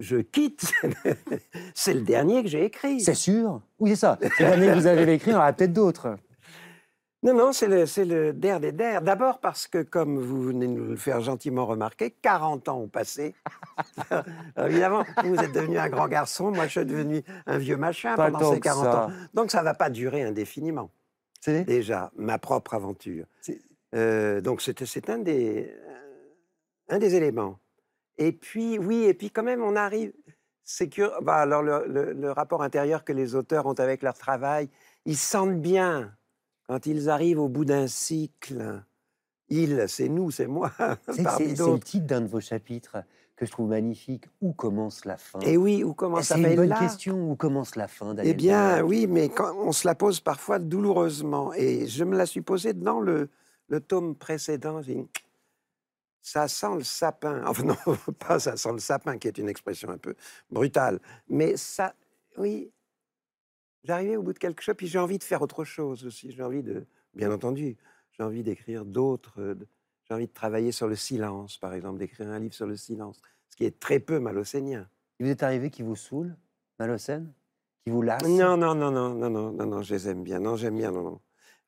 Je 0.00 0.16
quitte. 0.16 0.72
c'est 1.74 1.94
le 1.94 2.00
dernier 2.00 2.42
que 2.42 2.48
j'ai 2.48 2.64
écrit. 2.64 3.00
C'est 3.00 3.14
sûr? 3.14 3.60
Oui, 3.78 3.90
c'est 3.90 3.96
ça. 3.96 4.18
C'est 4.20 4.42
le 4.44 4.50
dernier 4.50 4.66
que 4.68 4.74
vous 4.74 4.86
avez 4.86 5.12
écrit, 5.14 5.30
il 5.30 5.34
y 5.34 5.36
en 5.36 5.38
aura 5.38 5.52
peut-être 5.52 5.72
d'autres. 5.72 6.16
Non, 7.24 7.34
non, 7.34 7.52
c'est 7.52 7.68
le, 7.68 7.84
le 8.04 8.32
der 8.32 8.58
des 8.58 8.72
der. 8.72 9.00
D'abord 9.00 9.38
parce 9.38 9.68
que, 9.68 9.82
comme 9.82 10.18
vous 10.18 10.42
venez 10.42 10.66
de 10.66 10.72
nous 10.72 10.84
le 10.86 10.96
faire 10.96 11.20
gentiment 11.20 11.66
remarquer, 11.66 12.10
40 12.10 12.68
ans 12.68 12.80
ont 12.80 12.88
passé. 12.88 13.34
Alors, 14.10 14.24
évidemment, 14.68 15.04
vous 15.24 15.36
êtes 15.36 15.52
devenu 15.52 15.78
un 15.78 15.88
grand 15.88 16.08
garçon, 16.08 16.50
moi 16.50 16.64
je 16.66 16.80
suis 16.80 16.84
devenu 16.86 17.22
un 17.46 17.58
vieux 17.58 17.76
machin 17.76 18.16
Pas 18.16 18.30
pendant 18.30 18.50
ces 18.52 18.58
que 18.58 18.64
40 18.64 18.84
ça. 18.84 19.06
ans. 19.06 19.10
Donc 19.34 19.50
ça 19.52 19.60
ne 19.60 19.64
va 19.64 19.74
pas 19.74 19.88
durer 19.88 20.22
indéfiniment. 20.24 20.90
C'est 21.40 21.64
Déjà, 21.64 22.10
ma 22.16 22.38
propre 22.38 22.74
aventure. 22.74 23.26
Euh, 23.94 24.40
donc 24.40 24.60
c'est 24.62 25.08
un 25.10 25.18
des, 25.18 25.70
euh, 25.72 25.98
un 26.88 26.98
des 26.98 27.14
éléments. 27.14 27.58
Et 28.18 28.32
puis, 28.32 28.78
oui, 28.78 29.04
et 29.04 29.14
puis 29.14 29.30
quand 29.30 29.42
même, 29.44 29.62
on 29.62 29.76
arrive. 29.76 30.12
C'est 30.64 30.88
que, 30.88 31.22
bah, 31.22 31.36
alors 31.36 31.62
le, 31.62 31.84
le- 31.86 32.12
le 32.12 32.30
rapport 32.32 32.62
intérieur 32.62 33.04
que 33.04 33.12
les 33.12 33.34
auteurs 33.34 33.66
ont 33.66 33.74
avec 33.74 34.02
leur 34.02 34.14
travail, 34.14 34.68
ils 35.06 35.16
sentent 35.16 35.60
bien 35.60 36.12
quand 36.68 36.86
ils 36.86 37.08
arrivent 37.08 37.40
au 37.40 37.48
bout 37.48 37.64
d'un 37.64 37.86
cycle. 37.86 38.82
Ils, 39.48 39.84
c'est 39.88 40.08
nous, 40.08 40.30
c'est 40.30 40.46
moi, 40.46 40.72
c'est- 41.12 41.56
le 41.74 41.78
titre 41.78 42.06
d'un 42.06 42.22
de 42.22 42.26
vos 42.26 42.40
chapitres 42.40 42.98
que 43.36 43.44
je 43.44 43.50
trouve 43.50 43.68
magnifique. 43.68 44.24
Où 44.40 44.52
commence 44.52 45.04
la 45.04 45.16
fin? 45.16 45.40
Et 45.40 45.56
oui, 45.56 45.82
ou 45.84 45.94
comment 45.94 46.22
ça 46.22 46.36
C'est 46.36 46.42
une 46.42 46.56
bonne 46.56 46.68
là 46.68 46.78
question. 46.78 47.30
Où 47.30 47.36
commence 47.36 47.76
la 47.76 47.88
fin 47.88 48.16
Eh 48.16 48.34
bien, 48.34 48.82
oui, 48.82 49.06
mais 49.06 49.28
quand 49.28 49.54
on 49.56 49.72
se 49.72 49.86
la 49.86 49.94
pose 49.94 50.20
parfois 50.20 50.58
douloureusement. 50.58 51.52
Et 51.54 51.86
je 51.86 52.04
me 52.04 52.16
la 52.16 52.24
suis 52.26 52.40
posée 52.42 52.72
dans 52.72 53.00
le, 53.00 53.28
le 53.68 53.80
tome 53.80 54.14
précédent. 54.14 54.80
Ça 56.22 56.46
sent 56.48 56.76
le 56.76 56.84
sapin. 56.84 57.42
Enfin, 57.46 57.64
non, 57.64 57.76
pas 58.18 58.38
ça 58.38 58.56
sent 58.56 58.72
le 58.72 58.78
sapin, 58.78 59.18
qui 59.18 59.28
est 59.28 59.38
une 59.38 59.48
expression 59.48 59.90
un 59.90 59.98
peu 59.98 60.14
brutale. 60.50 61.00
Mais 61.28 61.56
ça, 61.56 61.94
oui, 62.38 62.70
j'arrivais 63.84 64.16
au 64.16 64.22
bout 64.22 64.32
de 64.32 64.38
quelque 64.38 64.62
chose, 64.62 64.74
puis 64.76 64.86
j'ai 64.86 64.98
envie 64.98 65.18
de 65.18 65.24
faire 65.24 65.42
autre 65.42 65.64
chose 65.64 66.04
aussi. 66.06 66.32
J'ai 66.32 66.42
envie 66.42 66.62
de, 66.62 66.86
bien 67.14 67.30
entendu, 67.32 67.76
j'ai 68.12 68.22
envie 68.22 68.42
d'écrire 68.42 68.84
d'autres. 68.84 69.40
euh, 69.40 69.54
J'ai 70.08 70.14
envie 70.14 70.26
de 70.26 70.32
travailler 70.32 70.72
sur 70.72 70.88
le 70.88 70.96
silence, 70.96 71.58
par 71.58 71.74
exemple, 71.74 71.98
d'écrire 71.98 72.28
un 72.28 72.38
livre 72.38 72.54
sur 72.54 72.66
le 72.66 72.76
silence, 72.76 73.20
ce 73.48 73.56
qui 73.56 73.64
est 73.64 73.78
très 73.78 74.00
peu 74.00 74.18
malocénien. 74.18 74.88
Il 75.18 75.26
vous 75.26 75.30
est 75.32 75.42
arrivé 75.42 75.70
qui 75.70 75.82
vous 75.82 75.96
saoule, 75.96 76.36
Malocène 76.78 77.32
Qui 77.84 77.90
vous 77.90 78.02
lasse? 78.02 78.22
Non, 78.24 78.56
non, 78.56 78.74
non, 78.74 78.90
non, 78.90 79.14
non, 79.14 79.30
non, 79.30 79.52
non, 79.52 79.66
non, 79.66 79.82
je 79.82 79.94
les 79.94 80.08
aime 80.08 80.24
bien. 80.24 80.40
Non, 80.40 80.56
j'aime 80.56 80.76
bien, 80.76 80.90
non, 80.90 81.02
non. 81.02 81.20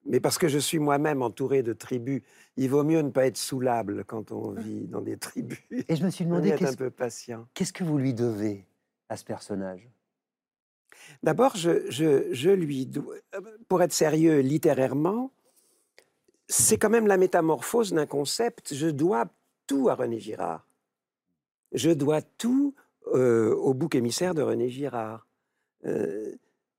Mais 0.06 0.21
parce 0.21 0.37
que 0.37 0.49
je 0.49 0.59
suis 0.59 0.78
moi-même 0.78 1.23
entouré 1.23 1.62
de 1.62 1.73
tribus, 1.73 2.21
il 2.56 2.68
vaut 2.68 2.85
mieux 2.85 3.00
ne 3.00 3.11
pas 3.11 3.26
être 3.26 3.38
soulable 3.38 4.04
quand 4.04 4.33
on 4.33 4.50
vit 4.50 4.87
dans 4.87 5.00
des 5.00 5.16
tribus. 5.16 5.59
Et 5.88 5.97
je 5.97 6.04
me 6.04 6.11
suis 6.11 6.25
demandé 6.26 6.52
un 6.52 6.56
qu'est-ce 6.56 6.76
peu 6.76 6.90
patient. 6.90 7.47
qu'est-ce 7.54 7.73
que 7.73 7.85
vous 7.85 7.97
lui 7.97 8.12
devez 8.12 8.66
à 9.09 9.16
ce 9.16 9.25
personnage? 9.25 9.88
D'abord, 11.23 11.56
je, 11.56 12.50
lui 12.50 12.87
dois, 12.87 13.14
euh, 13.34 13.40
pour 13.68 13.82
être 13.82 13.92
sérieux 13.92 14.40
littérairement, 14.40 15.30
c'est 16.49 16.76
quand 16.76 16.90
même 16.90 17.06
la 17.06 17.16
métamorphose 17.16 17.92
d'un 17.92 18.06
concept. 18.06 18.75
Je 18.75 18.88
dois 18.88 19.26
tout 19.66 19.88
à 19.88 19.94
René 19.94 20.20
Girard. 20.20 20.66
Je 21.73 21.90
dois 21.90 22.20
tout 22.23 22.75
euh, 23.14 23.54
au 23.54 23.75
bouc 23.75 23.94
émissaire 23.94 24.34
de 24.34 24.42
René 24.42 24.68
Girard, 24.68 25.26
euh, 25.87 26.34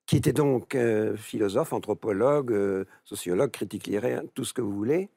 qui 0.05 0.17
était 0.17 0.33
donc 0.33 0.77
philosophe, 1.15 1.73
anthropologue, 1.73 2.85
sociologue, 3.03 3.49
critique 3.49 3.87
littéraire, 3.87 4.21
tout 4.35 4.45
ce 4.45 4.53
que 4.53 4.61
vous 4.61 4.75
voulez, 4.75 5.09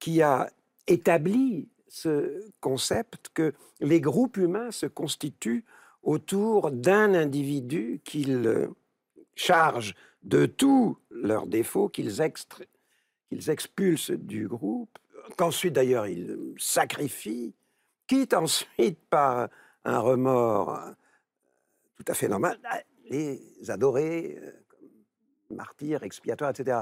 qui 0.00 0.22
a 0.22 0.50
établi 0.88 1.68
ce 1.88 2.44
concept 2.60 3.30
que 3.32 3.54
les 3.80 4.00
groupes 4.00 4.36
humains 4.36 4.72
se 4.72 4.86
constituent 4.86 5.64
autour 6.02 6.70
d'un 6.70 7.14
individu 7.14 8.00
qu'ils 8.04 8.46
euh, 8.46 8.68
chargent 9.34 9.94
de 10.22 10.46
tous 10.46 10.98
leurs 11.10 11.46
défauts, 11.46 11.88
qu'ils 11.88 12.20
expulsent 13.30 14.10
du 14.10 14.48
groupe, 14.48 14.98
qu'ensuite 15.36 15.74
d'ailleurs 15.74 16.06
ils 16.06 16.54
sacrifient, 16.58 17.54
quitte 18.06 18.34
ensuite 18.34 18.98
par 19.10 19.48
un 19.84 19.98
remords 19.98 20.74
euh, 20.74 20.90
tout 21.96 22.04
à 22.12 22.14
fait 22.14 22.28
normal, 22.28 22.58
les 23.10 23.40
adorer 23.68 24.38
euh, 24.40 24.50
martyrs, 25.50 26.02
expiatoires, 26.02 26.50
etc. 26.50 26.80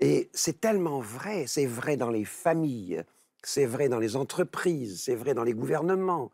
Et 0.00 0.30
c'est 0.32 0.60
tellement 0.60 1.00
vrai, 1.00 1.46
c'est 1.46 1.66
vrai 1.66 1.96
dans 1.96 2.10
les 2.10 2.24
familles, 2.24 3.04
c'est 3.42 3.66
vrai 3.66 3.88
dans 3.88 3.98
les 3.98 4.16
entreprises, 4.16 5.02
c'est 5.04 5.14
vrai 5.14 5.34
dans 5.34 5.44
les 5.44 5.54
gouvernements, 5.54 6.32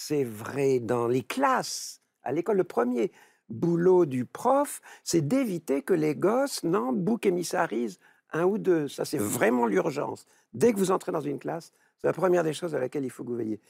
c'est 0.00 0.22
vrai 0.22 0.78
dans 0.78 1.08
les 1.08 1.22
classes. 1.22 2.00
À 2.22 2.30
l'école, 2.30 2.58
le 2.58 2.62
premier 2.62 3.10
boulot 3.48 4.06
du 4.06 4.26
prof, 4.26 4.80
c'est 5.02 5.26
d'éviter 5.26 5.82
que 5.82 5.92
les 5.92 6.14
gosses 6.14 6.62
n'en 6.62 6.92
bouc 6.92 7.26
émissarisent 7.26 7.98
un 8.32 8.44
ou 8.44 8.58
deux. 8.58 8.86
Ça, 8.86 9.04
c'est 9.04 9.18
vraiment 9.18 9.66
l'urgence. 9.66 10.24
Dès 10.54 10.72
que 10.72 10.78
vous 10.78 10.92
entrez 10.92 11.10
dans 11.10 11.20
une 11.20 11.40
classe, 11.40 11.72
c'est 11.96 12.06
la 12.06 12.12
première 12.12 12.44
des 12.44 12.52
choses 12.52 12.76
à 12.76 12.78
laquelle 12.78 13.04
il 13.04 13.10
faut 13.10 13.24
que 13.24 13.30
vous 13.30 13.36
veillez. 13.36 13.60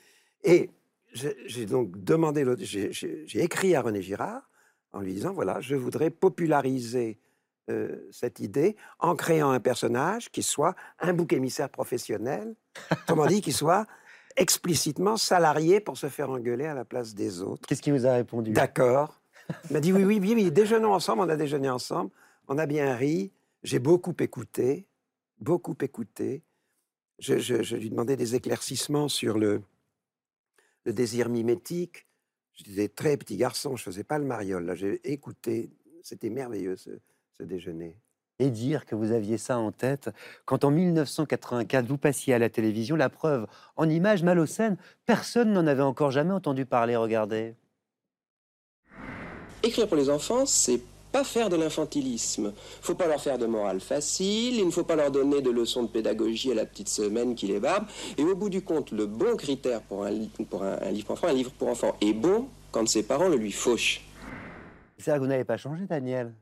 Et 0.45 0.69
j'ai 1.15 1.65
donc 1.65 1.97
demandé, 2.05 2.45
j'ai 2.59 3.43
écrit 3.43 3.75
à 3.75 3.81
René 3.81 4.03
Girard 4.03 4.51
en 4.93 5.01
lui 5.01 5.15
disant, 5.15 5.33
voilà, 5.33 5.63
je 5.63 5.77
voudrais 5.77 6.11
populariser 6.11 7.19
euh, 7.71 8.07
cette 8.11 8.41
idée 8.41 8.77
en 8.99 9.17
créant 9.17 9.51
un 9.51 9.61
personnage 9.61 10.31
qui 10.31 10.43
soit 10.43 10.75
un 11.01 11.15
bouc 11.15 11.33
émissaire 11.33 11.71
professionnel, 11.71 12.55
autrement 12.93 13.25
dit, 13.25 13.41
qui 13.41 13.53
soit 13.53 13.87
explicitement 14.39 15.17
salarié 15.17 15.81
pour 15.81 15.97
se 15.99 16.09
faire 16.09 16.31
engueuler 16.31 16.67
à 16.67 16.75
la 16.75 16.85
place 16.85 17.15
des 17.15 17.43
autres. 17.43 17.67
Qu'est-ce 17.69 17.83
qu'il 17.83 17.93
vous 17.93 18.07
a 18.07 18.15
répondu? 18.15 18.53
D'accord. 18.53 19.21
Il 19.69 19.73
m'a 19.73 19.81
dit 19.81 19.93
oui, 19.93 20.05
oui, 20.05 20.19
oui, 20.21 20.35
oui, 20.35 20.51
déjeunons 20.51 20.93
ensemble, 20.95 21.23
on 21.23 21.29
a 21.29 21.37
déjeuné 21.37 21.69
ensemble, 21.71 22.11
on 22.49 22.59
a 22.59 22.67
bien 22.67 22.95
ri, 22.95 23.33
j'ai 23.63 23.79
beaucoup 23.79 24.15
écouté, 24.21 24.87
beaucoup 25.39 25.77
écouté. 25.81 26.43
Je, 27.19 27.39
je- 27.39 27.63
je 27.63 27.77
lui 27.77 27.91
demandais 27.91 28.17
des 28.17 28.35
éclaircissements 28.35 29.09
sur 29.09 29.39
le, 29.39 29.63
le 30.85 30.93
désir 30.93 31.29
mimétique. 31.29 32.07
Je 32.55 32.65
disais 32.65 32.89
très 32.89 33.17
petit 33.17 33.37
garçon, 33.37 33.77
je 33.77 33.83
faisais 33.83 34.05
pas 34.05 34.19
le 34.19 34.25
mariole. 34.25 34.65
Là, 34.67 34.75
j'ai 34.75 35.01
écouté, 35.11 35.71
c'était 36.03 36.31
merveilleux 36.31 36.77
ce, 36.77 36.91
ce 37.39 37.45
déjeuner. 37.45 37.97
Et 38.39 38.51
dire 38.51 38.87
que 38.87 38.95
vous 38.95 39.13
aviez 39.13 39.39
ça 39.39 39.59
en 39.59 39.73
tête 39.73 40.11
quand 40.45 40.65
en 40.65 40.71
1984 40.71 41.87
vous 41.87 41.99
passiez 41.99 42.35
à 42.35 42.39
la 42.39 42.49
télévision. 42.49 42.97
La 42.97 43.09
preuve 43.09 43.47
en 43.77 43.89
images 43.89 44.23
Malocène, 44.23 44.77
personne 45.07 45.53
n'en 45.53 45.67
avait 45.67 45.83
encore 45.83 46.11
jamais 46.11 46.33
entendu 46.33 46.65
parler. 46.67 46.97
Regardez. 46.97 47.55
Écrire 49.63 49.89
pour 49.89 49.97
les 49.97 50.09
enfants, 50.09 50.47
c'est 50.47 50.81
pas 51.11 51.25
faire 51.25 51.49
de 51.49 51.57
l'infantilisme. 51.57 52.53
Faut 52.83 52.95
pas 52.95 53.09
leur 53.09 53.21
faire 53.21 53.39
de 53.39 53.47
morale 53.47 53.81
facile, 53.81 54.57
il 54.57 54.67
ne 54.67 54.71
faut 54.71 54.85
pas 54.85 54.95
leur 54.95 55.11
donner 55.11 55.41
de 55.41 55.51
leçons 55.51 55.83
de 55.83 55.89
pédagogie 55.89 56.53
à 56.53 56.55
la 56.55 56.67
petite 56.67 56.89
semaine 56.89 57.35
qui 57.35 57.47
les 57.47 57.59
barbe. 57.59 57.87
Et 58.19 58.23
au 58.23 58.37
bout 58.37 58.51
du 58.51 58.63
compte, 58.63 58.93
le 58.93 59.07
bon 59.07 59.35
critère 59.37 59.81
pour 59.83 60.05
un, 60.05 60.11
li- 60.11 60.31
pour 60.51 60.63
un, 60.63 60.79
un 60.81 60.91
livre 60.91 61.07
pour 61.07 61.15
enfants, 61.15 61.29
un 61.29 61.33
livre 61.33 61.51
pour 61.53 61.69
enfants 61.69 61.97
est 62.01 62.13
bon 62.13 62.49
quand 62.71 62.87
ses 62.87 63.03
parents 63.03 63.29
le 63.29 63.37
lui 63.37 63.51
fauchent. 63.53 64.03
C'est 64.99 65.11
vrai 65.11 65.19
que 65.19 65.25
vous 65.25 65.29
n'avez 65.31 65.45
pas 65.45 65.57
changé, 65.57 65.87
Daniel. 65.87 66.33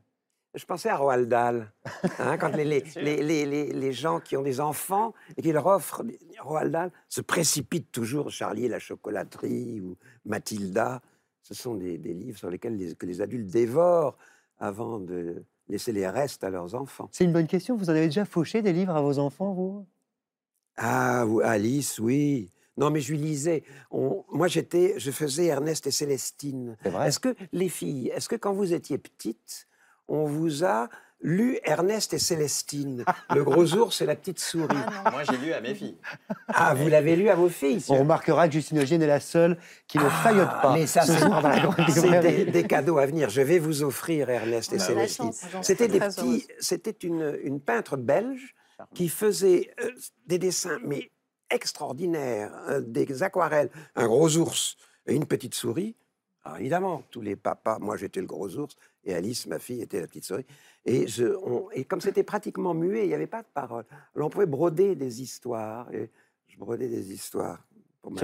Je 0.53 0.65
pensais 0.65 0.89
à 0.89 0.97
Roald 0.97 1.29
Dahl, 1.29 1.71
hein, 2.19 2.37
quand 2.37 2.49
les, 2.55 2.63
les, 2.65 2.81
les, 2.95 3.21
les- 3.23 3.45
les- 3.45 3.73
les 3.73 3.93
gens 3.93 4.19
qui 4.19 4.35
ont 4.37 4.41
des 4.41 4.59
enfants 4.59 5.13
et 5.35 5.41
qui 5.41 5.51
leur 5.51 5.65
offrent 5.67 6.03
Roald 6.41 6.71
Dahl 6.71 6.91
se 7.09 7.21
précipitent 7.21 7.91
toujours 7.91 8.31
Charlie 8.31 8.65
et 8.65 8.69
la 8.69 8.79
chocolaterie 8.79 9.81
ou 9.81 9.97
Mathilda. 10.25 11.01
Ce 11.43 11.53
sont 11.53 11.75
des, 11.75 11.97
des 11.97 12.13
livres 12.13 12.37
sur 12.39 12.49
lesquels 12.49 12.75
les, 12.75 12.95
que 12.95 13.05
les 13.05 13.21
adultes 13.21 13.47
dévorent 13.49 14.17
avant 14.57 14.99
de 14.99 15.43
laisser 15.69 15.91
les 15.91 16.07
restes 16.07 16.43
à 16.43 16.49
leurs 16.49 16.73
enfants. 16.75 17.09
C'est 17.11 17.23
une 17.25 17.33
bonne 17.33 17.47
question. 17.47 17.75
Vous 17.77 17.89
en 17.89 17.93
avez 17.93 18.05
déjà 18.07 18.25
fauché 18.25 18.61
des 18.61 18.73
livres 18.73 18.95
à 18.95 19.01
vos 19.01 19.19
enfants, 19.19 19.53
vous? 19.53 19.85
Ah, 20.77 21.25
ou 21.27 21.41
Alice, 21.41 21.99
oui. 21.99 22.51
Non, 22.77 22.89
mais 22.89 22.99
je 23.01 23.11
lui 23.11 23.19
lisais. 23.19 23.63
On- 23.91 24.23
moi, 24.31 24.47
j'étais, 24.47 24.95
je 24.97 25.11
faisais 25.11 25.45
Ernest 25.45 25.87
et 25.87 25.91
Célestine. 25.91 26.77
C'est 26.83 26.89
vrai. 26.89 27.07
Est-ce 27.07 27.19
que 27.19 27.35
les 27.51 27.69
filles, 27.69 28.07
est-ce 28.09 28.29
que 28.29 28.35
quand 28.35 28.53
vous 28.53 28.73
étiez 28.73 28.97
petites, 28.97 29.67
on 30.07 30.25
vous 30.25 30.63
a 30.63 30.89
lu 31.21 31.57
Ernest 31.63 32.13
et 32.13 32.19
Célestine, 32.19 33.03
le 33.33 33.43
gros 33.43 33.73
ours 33.73 34.01
et 34.01 34.05
la 34.05 34.15
petite 34.15 34.39
souris 34.39 34.67
Ah. 35.03 35.09
Moi, 35.09 35.23
j'ai 35.23 35.37
lu 35.37 35.51
à 35.51 35.59
mes 35.61 35.73
filles. 35.73 35.97
Ah, 36.47 36.75
vous 36.75 36.87
l'avez 36.89 37.15
lu 37.15 37.27
à 37.29 37.35
vos 37.35 37.49
filles 37.49 37.83
On 37.89 37.95
remarquera 37.99 38.47
que 38.47 38.53
Justine 38.53 38.77
Augier 38.79 38.97
est 39.01 39.07
la 39.07 39.19
seule 39.19 39.57
qui 39.87 39.97
ne 39.97 40.07
faillote 40.07 40.45
pas. 40.47 40.61
Ah, 40.65 40.73
Mais 40.75 40.85
ça, 40.85 41.01
ce 41.01 41.13
c'est 41.13 41.19
soir 41.25 41.41
dans 41.41 41.49
la 41.49 41.59
grande 41.59 41.75
c'est 41.89 42.01
librairie. 42.03 42.45
des, 42.45 42.51
des 42.51 42.63
cadeaux 42.67 42.99
à 42.99 43.07
venir. 43.07 43.29
Je 43.31 43.41
vais 43.41 43.57
vous 43.57 43.81
offrir 43.81 44.29
Ernest 44.29 44.71
et 44.73 44.75
On 44.75 44.79
la 44.79 44.85
Célestine. 44.85 45.31
C'était 45.63 45.87
des 45.87 45.97
très 45.97 46.09
petits, 46.09 46.19
heureuse. 46.21 46.47
c'était 46.59 47.07
une, 47.07 47.35
une 47.43 47.61
peintre 47.61 47.97
belge 47.97 48.53
qui 48.93 49.09
faisait 49.09 49.73
euh, 49.81 49.89
des 50.27 50.37
dessins 50.37 50.77
mais 50.85 51.09
extraordinaires, 51.49 52.51
euh, 52.69 52.79
des 52.81 53.23
aquarelles, 53.23 53.69
un 53.95 54.05
gros 54.05 54.37
ours 54.37 54.77
et 55.07 55.15
une 55.15 55.25
petite 55.25 55.55
souris. 55.55 55.95
Alors 56.45 56.59
évidemment, 56.59 57.03
tous 57.11 57.21
les 57.21 57.35
papas, 57.35 57.79
moi 57.79 57.97
j'étais 57.97 58.19
le 58.21 58.27
gros 58.27 58.49
ours 58.55 58.75
et 59.07 59.13
Alice, 59.15 59.47
ma 59.47 59.57
fille, 59.57 59.81
était 59.81 60.01
la 60.01 60.07
petite 60.07 60.25
souris. 60.25 60.45
Et, 60.85 61.07
je, 61.07 61.25
on- 61.43 61.69
et 61.71 61.83
comme 61.85 62.01
c'était 62.01 62.23
pratiquement 62.23 62.73
muet, 62.73 63.03
il 63.05 63.07
n'y 63.07 63.13
avait 63.15 63.25
pas 63.27 63.41
de 63.41 63.47
parole. 63.53 63.85
Alors 64.15 64.27
on 64.27 64.29
pouvait 64.29 64.45
broder 64.45 64.95
des 64.95 65.21
histoires. 65.21 65.91
Et 65.93 66.11
je 66.47 66.57
brodais 66.59 66.87
des 66.89 67.11
histoires 67.13 67.65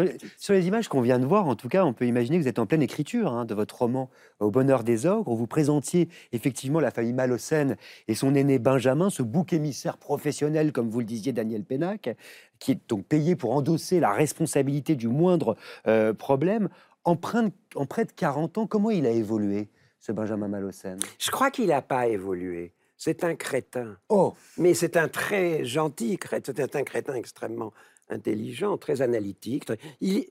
les, 0.03 0.17
sur 0.37 0.53
les 0.53 0.65
images 0.67 0.87
qu'on 0.87 1.01
vient 1.01 1.19
de 1.19 1.25
voir, 1.25 1.45
en 1.47 1.55
tout 1.55 1.67
cas, 1.67 1.83
on 1.83 1.91
peut 1.93 2.05
imaginer 2.05 2.37
que 2.37 2.43
vous 2.43 2.47
êtes 2.47 2.59
en 2.59 2.65
pleine 2.65 2.81
écriture 2.81 3.33
hein, 3.33 3.43
de 3.43 3.53
votre 3.53 3.77
roman 3.79 4.09
Au 4.39 4.49
bonheur 4.49 4.83
des 4.83 5.05
ogres, 5.05 5.29
où 5.31 5.35
vous 5.35 5.47
présentiez 5.47 6.07
effectivement 6.31 6.79
la 6.79 6.89
famille 6.91 7.11
Malocène 7.11 7.75
et 8.07 8.15
son 8.15 8.33
aîné 8.35 8.59
Benjamin, 8.59 9.09
ce 9.09 9.23
bouc 9.23 9.51
émissaire 9.51 9.97
professionnel, 9.97 10.71
comme 10.71 10.89
vous 10.89 10.99
le 10.99 11.05
disiez, 11.05 11.33
Daniel 11.33 11.63
Pénac, 11.65 12.15
qui 12.59 12.71
est 12.73 12.79
donc 12.89 13.05
payé 13.05 13.35
pour 13.35 13.51
endosser 13.51 13.99
la 13.99 14.13
responsabilité 14.13 14.95
du 14.95 15.07
moindre 15.09 15.57
euh, 15.87 16.13
problème. 16.13 16.69
En, 17.03 17.17
près 17.17 17.43
de- 17.43 17.51
en 17.75 17.85
près 17.85 18.05
de 18.05 18.13
40 18.13 18.57
ans, 18.59 18.67
comment 18.67 18.89
il 18.89 19.05
a 19.05 19.11
évolué, 19.11 19.67
ce 20.03 20.11
Benjamin 20.11 20.49
Malocène 20.49 20.99
Je 21.17 21.31
crois 21.31 21.49
qu'il 21.49 21.67
n'a 21.67 21.81
pas 21.81 22.07
évolué. 22.07 22.73
C'est 22.97 23.23
un 23.23 23.35
crétin. 23.35 23.97
Oh, 24.09 24.33
Mais 24.57 24.73
c'est 24.73 24.97
un 24.97 25.07
très 25.07 25.63
gentil 25.63 26.17
crétin. 26.17 26.51
C'est 26.55 26.75
un 26.75 26.83
crétin 26.83 27.15
extrêmement 27.15 27.71
intelligent, 28.09 28.77
très 28.77 29.01
analytique. 29.01 29.63
très- 29.65 29.79
Il, 30.01 30.25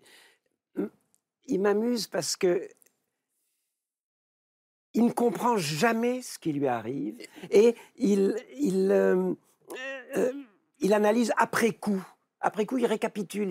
il 1.47 1.61
m'amuse 1.61 2.07
parce 2.07 2.37
que 2.37 2.69
il 4.95 5.07
ne 5.07 5.11
comprend 5.13 5.57
jamais 5.57 6.21
ce 6.21 6.39
qui 6.39 6.53
lui 6.53 6.67
arrive 6.67 7.17
et 7.51 7.75
il, 7.97 8.37
il, 8.59 8.91
euh, 8.93 9.33
euh, 10.19 10.33
il 10.81 10.93
analyse 10.93 11.33
après 11.39 11.73
coup. 11.73 12.05
Après 12.41 12.67
coup, 12.67 12.77
il 12.77 12.85
récapitule. 12.85 13.49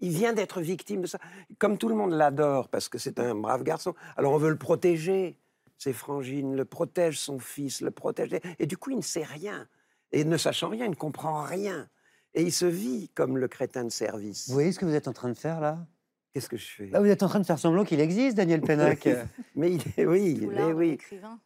Il 0.00 0.10
vient 0.10 0.32
d'être 0.32 0.60
victime 0.60 1.02
de 1.02 1.06
ça. 1.06 1.20
Comme 1.60 1.78
tout 1.78 1.88
le 1.88 1.94
monde 1.94 2.10
l'adore 2.14 2.68
parce 2.68 2.88
que 2.88 2.98
c'est 2.98 3.20
un 3.20 3.36
brave 3.36 3.62
garçon, 3.62 3.94
alors 4.16 4.32
on 4.32 4.38
veut 4.38 4.50
le 4.50 4.58
protéger. 4.58 5.36
Ses 5.82 5.92
frangines 5.92 6.54
le 6.54 6.64
protègent, 6.64 7.18
son 7.18 7.40
fils 7.40 7.80
le 7.80 7.90
protège. 7.90 8.30
Et 8.60 8.66
du 8.66 8.76
coup, 8.76 8.90
il 8.90 8.98
ne 8.98 9.02
sait 9.02 9.24
rien. 9.24 9.66
Et 10.12 10.22
ne 10.24 10.36
sachant 10.36 10.68
rien, 10.68 10.84
il 10.84 10.90
ne 10.90 10.94
comprend 10.94 11.42
rien. 11.42 11.88
Et 12.34 12.42
il 12.42 12.52
se 12.52 12.66
vit 12.66 13.08
comme 13.16 13.36
le 13.36 13.48
crétin 13.48 13.82
de 13.82 13.88
service. 13.90 14.46
vous 14.46 14.54
voyez 14.54 14.70
ce 14.70 14.78
que 14.78 14.84
vous 14.84 14.94
êtes 14.94 15.08
en 15.08 15.12
train 15.12 15.28
de 15.28 15.34
faire 15.36 15.60
là? 15.60 15.84
Qu'est-ce 16.32 16.48
que 16.48 16.56
je 16.56 16.68
fais? 16.68 16.86
Là, 16.86 17.00
vous 17.00 17.08
êtes 17.08 17.24
en 17.24 17.28
train 17.28 17.40
de 17.40 17.44
faire 17.46 17.58
semblant 17.58 17.84
qu'il 17.84 17.98
existe, 17.98 18.36
Daniel 18.36 18.60
Pénac. 18.60 19.08
Mais 19.56 19.72
il 19.72 19.82
est, 19.96 20.06
oui, 20.06 20.48
l'art 20.52 20.68
de 20.68 20.74
oui. 20.74 20.90
l'écrivain. 20.90 21.40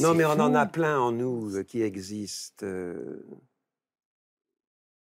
Non, 0.00 0.14
mais 0.14 0.26
on 0.26 0.32
en 0.32 0.54
a 0.54 0.66
plein 0.66 1.00
en 1.00 1.12
nous 1.12 1.56
euh, 1.56 1.62
qui 1.62 1.80
existent. 1.80 2.66
euh. 2.66 3.24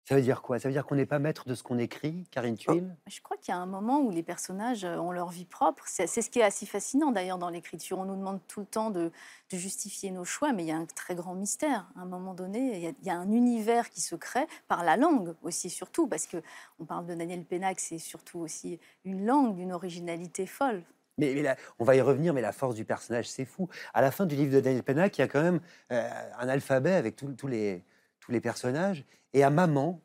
Ça 0.07 0.13
veut 0.13 0.21
dire 0.21 0.43
quoi? 0.43 0.59
Ça 0.59 0.67
veut 0.67 0.73
dire 0.73 0.85
qu'on 0.85 0.93
n'est 0.93 1.07
pas 1.07 1.17
maître 1.17 1.47
de 1.47 1.55
ce 1.55 1.63
qu'on 1.63 1.79
écrit, 1.79 2.25
Karine 2.29 2.55
Tuile 2.55 2.95
Je 3.07 3.21
crois 3.21 3.37
qu'il 3.37 3.51
y 3.51 3.57
a 3.57 3.59
un 3.59 3.65
moment 3.65 4.01
où 4.01 4.11
les 4.11 4.21
personnages 4.21 4.85
euh, 4.85 4.97
ont 4.97 5.11
leur 5.11 5.29
vie 5.29 5.45
propre. 5.45 5.83
C'est 5.87 6.05
ce 6.05 6.29
qui 6.29 6.37
est 6.37 6.43
assez 6.43 6.67
fascinant 6.67 7.11
d'ailleurs 7.11 7.39
dans 7.39 7.49
l'écriture. 7.49 7.97
On 7.97 8.05
nous 8.05 8.15
demande 8.15 8.39
tout 8.47 8.59
le 8.59 8.67
temps 8.67 8.91
de, 8.91 9.11
de 9.51 9.57
justifier 9.57 10.11
nos 10.11 10.23
choix, 10.23 10.53
mais 10.53 10.63
il 10.63 10.67
y 10.67 10.71
a 10.71 10.77
un 10.77 10.85
très 10.85 11.15
grand 11.15 11.33
mystère. 11.33 11.89
À 11.95 12.01
un 12.01 12.05
moment 12.05 12.35
donné, 12.35 12.77
il 12.77 12.83
y 12.83 12.87
a, 12.87 12.91
il 13.01 13.07
y 13.07 13.09
a 13.09 13.17
un 13.17 13.31
univers 13.31 13.89
qui 13.89 13.99
se 13.99 14.13
crée 14.13 14.45
par 14.67 14.83
la 14.83 14.95
langue 14.95 15.33
aussi, 15.41 15.71
surtout, 15.71 16.05
parce 16.07 16.27
que 16.27 16.37
on 16.79 16.85
parle 16.85 17.07
de 17.07 17.15
Daniel 17.15 17.43
Pénac, 17.43 17.79
c'est 17.79 17.97
surtout 17.97 18.37
aussi 18.37 18.79
une 19.05 19.25
langue 19.25 19.55
d'une 19.55 19.73
originalité 19.73 20.45
folle. 20.45 20.83
Mais, 21.17 21.33
mais 21.33 21.41
là, 21.41 21.55
on 21.79 21.83
va 21.83 21.95
y 21.95 22.01
revenir, 22.01 22.31
mais 22.35 22.41
la 22.41 22.51
force 22.51 22.75
du 22.75 22.85
personnage, 22.85 23.27
c'est 23.27 23.45
fou. 23.45 23.69
À 23.95 24.01
la 24.01 24.11
fin 24.11 24.27
du 24.27 24.35
livre 24.35 24.53
de 24.53 24.59
Daniel 24.59 24.83
Pénac, 24.83 25.17
il 25.17 25.21
y 25.21 25.23
a 25.23 25.27
quand 25.27 25.41
même 25.41 25.61
euh, 25.91 26.07
un 26.37 26.47
alphabet 26.47 26.93
avec 26.93 27.15
tous 27.15 27.47
les, 27.47 27.83
tous 28.25 28.31
les 28.31 28.41
personnages. 28.41 29.05
Et 29.33 29.43
à 29.43 29.49
maman, 29.49 30.01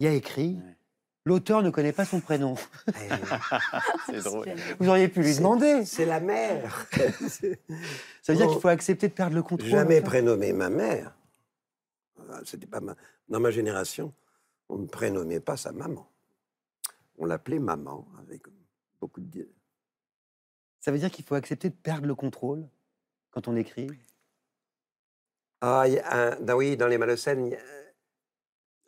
il 0.00 0.04
y 0.06 0.08
a 0.08 0.12
écrit 0.12 0.54
Ouais. 0.56 0.76
l'auteur 1.24 1.62
ne 1.62 1.70
connaît 1.70 1.92
pas 1.92 2.04
son 2.04 2.20
prénom. 2.20 2.54
C'est 4.06 4.22
drôle. 4.22 4.44
génial. 4.46 4.76
Vous 4.78 4.88
auriez 4.88 5.08
pu 5.08 5.22
lui 5.22 5.34
demander. 5.36 5.84
C'est 5.84 6.06
la 6.06 6.20
mère. 6.20 6.86
Ça 8.22 8.32
veut 8.32 8.36
dire 8.38 8.48
qu'il 8.48 8.60
faut 8.60 8.68
accepter 8.68 9.08
de 9.08 9.12
perdre 9.12 9.34
le 9.36 9.42
contrôle. 9.42 9.68
Jamais 9.68 10.00
prénommé 10.00 10.52
ma 10.52 10.70
mère. 10.70 11.14
Ah, 12.30 12.40
C'était 12.44 12.66
pas 12.66 12.80
ma... 12.80 12.94
Dans 13.28 13.40
ma 13.40 13.50
génération, 13.50 14.12
on 14.68 14.78
ne 14.78 14.86
prénommait 14.86 15.40
pas 15.40 15.56
sa 15.56 15.72
maman. 15.72 16.10
On 17.18 17.26
l'appelait 17.26 17.58
maman 17.58 18.06
avec 18.20 18.42
beaucoup 19.00 19.20
de. 19.20 19.48
Ça 20.80 20.90
veut 20.92 20.98
dire 20.98 21.10
qu'il 21.10 21.24
faut 21.24 21.34
accepter 21.34 21.68
de 21.68 21.74
perdre 21.74 22.06
le 22.06 22.14
contrôle 22.14 22.66
quand 23.30 23.48
on 23.48 23.56
écrit? 23.56 23.88
Ah, 25.60 25.86
dans- 26.40 26.56
oui, 26.56 26.76
dans 26.76 26.86
les 26.86 26.98
Malocènes, 26.98 27.54
a- 27.54 27.56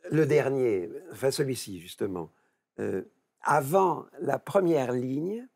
le 0.09 0.25
dernier, 0.25 0.89
enfin 1.11 1.31
celui-ci 1.31 1.79
justement. 1.79 2.31
Euh, 2.79 3.03
avant 3.41 4.05
la 4.19 4.39
première 4.39 4.91
ligne, 4.91 5.47